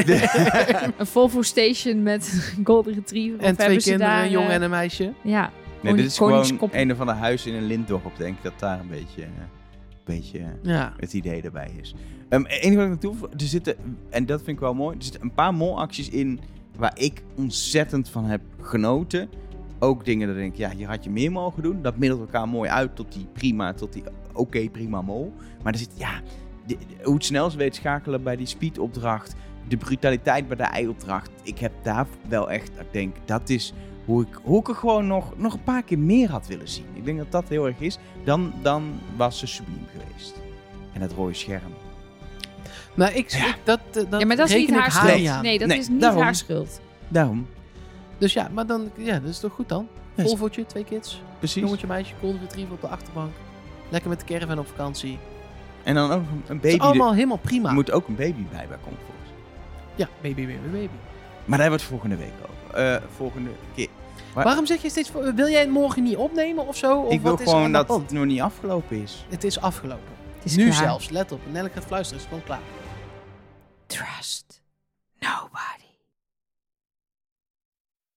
een 0.98 1.06
Volvo 1.06 1.42
Station 1.42 2.02
met 2.02 2.52
Golden 2.64 2.94
Retriever? 2.94 3.40
en 3.40 3.50
Of 3.50 3.54
twee 3.54 3.66
hebben 3.66 3.82
ze 3.82 3.88
kinderen, 3.88 4.14
daar, 4.14 4.24
een 4.24 4.30
jongen 4.30 4.48
eh, 4.48 4.54
en 4.54 4.62
een 4.62 4.70
meisje? 4.70 5.12
Ja. 5.22 5.50
Nee, 5.82 5.94
dit 5.94 6.04
is 6.06 6.16
gewoon 6.16 6.58
een 6.70 6.92
of 6.92 7.00
ander 7.00 7.14
huis 7.14 7.46
in 7.46 7.54
een 7.54 7.66
lintdorp, 7.66 8.16
denk 8.16 8.36
ik, 8.36 8.42
dat 8.42 8.52
daar 8.58 8.80
een 8.80 8.88
beetje, 8.88 9.22
eh, 9.22 9.28
een 9.28 10.00
beetje 10.04 10.40
Ja. 10.62 10.92
het 10.96 11.12
idee 11.12 11.42
erbij 11.42 11.70
is. 11.80 11.94
Ehm 12.28 12.44
enige 12.44 12.74
wat 12.74 12.84
ik 12.84 12.88
naartoe 12.90 13.14
er 13.32 13.46
zitten, 13.46 13.74
en 14.10 14.26
dat 14.26 14.38
vind 14.42 14.56
ik 14.56 14.62
wel 14.62 14.74
mooi, 14.74 14.96
er 14.96 15.02
zitten 15.02 15.22
een 15.22 15.34
paar 15.34 15.54
molacties 15.54 16.08
in 16.08 16.40
waar 16.76 16.92
ik 16.98 17.22
ontzettend 17.36 18.08
van 18.08 18.24
heb 18.24 18.40
genoten. 18.60 19.28
Ook 19.78 20.04
dingen 20.04 20.26
dat 20.26 20.36
ik 20.36 20.42
denk, 20.42 20.54
ja, 20.54 20.70
hier 20.76 20.88
had 20.88 21.04
je 21.04 21.10
meer 21.10 21.32
mogen 21.32 21.62
doen. 21.62 21.82
Dat 21.82 21.96
middelt 21.96 22.20
elkaar 22.20 22.48
mooi 22.48 22.70
uit 22.70 22.96
tot 22.96 23.12
die 23.12 23.26
prima, 23.32 23.72
tot 23.72 23.92
die 23.92 24.02
oké, 24.40 24.68
prima 24.68 25.02
mol. 25.02 25.32
Maar 25.62 25.72
er 25.72 25.78
zit, 25.78 25.90
ja, 25.94 26.10
de- 26.66 26.76
de- 26.78 27.04
hoe 27.04 27.14
het 27.14 27.24
snel 27.24 27.50
ze 27.50 27.56
weet 27.56 27.74
schakelen 27.74 28.22
bij 28.22 28.36
die 28.36 28.46
speedopdracht, 28.46 29.34
de 29.68 29.76
brutaliteit 29.76 30.48
bij 30.48 30.56
de 30.56 30.62
ei-opdracht. 30.62 31.30
Ik 31.42 31.58
heb 31.58 31.72
daar 31.82 32.06
wel 32.28 32.50
echt, 32.50 32.68
ik 32.68 32.86
denk, 32.92 33.16
dat 33.24 33.48
is 33.48 33.72
hoe 34.04 34.22
ik, 34.22 34.38
hoe 34.42 34.60
ik 34.60 34.68
er 34.68 34.74
gewoon 34.74 35.06
nog, 35.06 35.36
nog 35.36 35.52
een 35.54 35.62
paar 35.62 35.82
keer 35.82 35.98
meer 35.98 36.30
had 36.30 36.46
willen 36.46 36.68
zien. 36.68 36.84
Ik 36.92 37.04
denk 37.04 37.18
dat 37.18 37.30
dat 37.32 37.48
heel 37.48 37.66
erg 37.66 37.80
is. 37.80 37.98
Dan, 38.24 38.52
dan 38.62 38.92
was 39.16 39.38
ze 39.38 39.46
subliem 39.46 39.86
geweest. 39.92 40.34
En 40.92 41.00
dat 41.00 41.12
rode 41.12 41.34
scherm. 41.34 41.72
Maar 42.94 43.14
ik, 43.16 43.30
Ja. 43.30 43.46
ik- 43.48 43.58
dat, 43.64 43.80
eh, 43.92 44.10
dat 44.10 44.20
Ja, 44.20 44.26
maar 44.26 44.36
dat 44.36 44.48
is 44.48 44.54
niet 44.54 44.70
haar 44.70 44.80
haar 44.80 44.90
schuld. 44.90 45.26
aan. 45.26 45.42
Nee, 45.42 45.58
dat 45.58 45.68
Nee, 45.68 45.78
is 45.78 45.88
niet 45.88 46.00
daarom. 46.00 46.22
haar 46.22 46.34
schuld. 46.34 46.80
Daarom, 47.08 47.46
Dus 48.18 48.32
ja, 48.32 48.48
maar 48.52 48.66
dan, 48.66 48.90
ja, 48.96 49.18
dat 49.18 49.28
is 49.30 49.38
toch 49.38 49.52
goed 49.52 49.68
dan? 49.68 49.86
Ja, 50.14 50.22
Volvootje, 50.24 50.66
twee 50.66 50.84
kids, 50.84 51.22
precies. 51.38 51.62
jongetje, 51.62 51.86
meisje, 51.86 52.14
golden 52.20 52.40
retriever 52.40 52.74
op 52.74 52.80
de 52.80 52.88
achterbank. 52.88 53.30
Lekker 53.90 54.10
met 54.10 54.20
de 54.20 54.26
caravan 54.26 54.58
op 54.58 54.66
vakantie. 54.68 55.18
En 55.82 55.94
dan 55.94 56.10
ook 56.10 56.20
een 56.20 56.42
Het 56.46 56.60
baby. 56.60 56.74
is 56.74 56.78
allemaal 56.80 57.14
helemaal 57.14 57.36
prima. 57.36 57.68
Er 57.68 57.74
moet 57.74 57.90
ook 57.90 58.08
een 58.08 58.14
baby 58.16 58.42
bij 58.50 58.66
bij 58.68 58.78
Comfort. 58.82 59.08
Ja, 59.94 60.08
baby, 60.22 60.46
baby, 60.46 60.68
baby. 60.72 60.88
Maar 61.44 61.58
daar 61.58 61.68
hebben 61.70 61.78
we 61.78 61.84
het 61.84 62.00
volgende 62.00 62.16
week 62.16 62.32
over. 62.42 62.74
Eh, 62.94 63.02
volgende 63.16 63.50
keer. 63.74 63.88
Maar- 64.34 64.44
Waarom 64.44 64.66
zeg 64.66 64.82
je 64.82 64.90
steeds, 64.90 65.10
voor- 65.10 65.34
wil 65.34 65.48
jij 65.48 65.60
het 65.60 65.70
morgen 65.70 66.02
niet 66.02 66.16
opnemen 66.16 66.66
of 66.66 66.76
zo? 66.76 67.00
Of 67.00 67.12
ik 67.12 67.20
wil 67.20 67.30
wat 67.30 67.40
is 67.40 67.46
er 67.46 67.50
gewoon 67.52 67.64
aan 67.66 67.72
de 67.72 67.78
dat 67.78 67.86
hand? 67.88 68.02
het 68.02 68.12
nog 68.12 68.24
niet 68.24 68.40
afgelopen 68.40 69.02
is. 69.02 69.24
Het 69.28 69.44
is 69.44 69.60
afgelopen. 69.60 70.08
Het 70.36 70.44
is 70.44 70.56
nu 70.56 70.64
klaar. 70.64 70.74
zelfs, 70.76 71.08
let 71.10 71.32
op. 71.32 71.40
Nelleke 71.52 71.74
gaat 71.74 71.84
fluisteren, 71.84 72.22
is 72.22 72.28
het 72.30 72.38
gewoon 72.38 72.58
klaar. 72.58 72.66
Trust 73.86 74.62
nobody. 75.18 75.79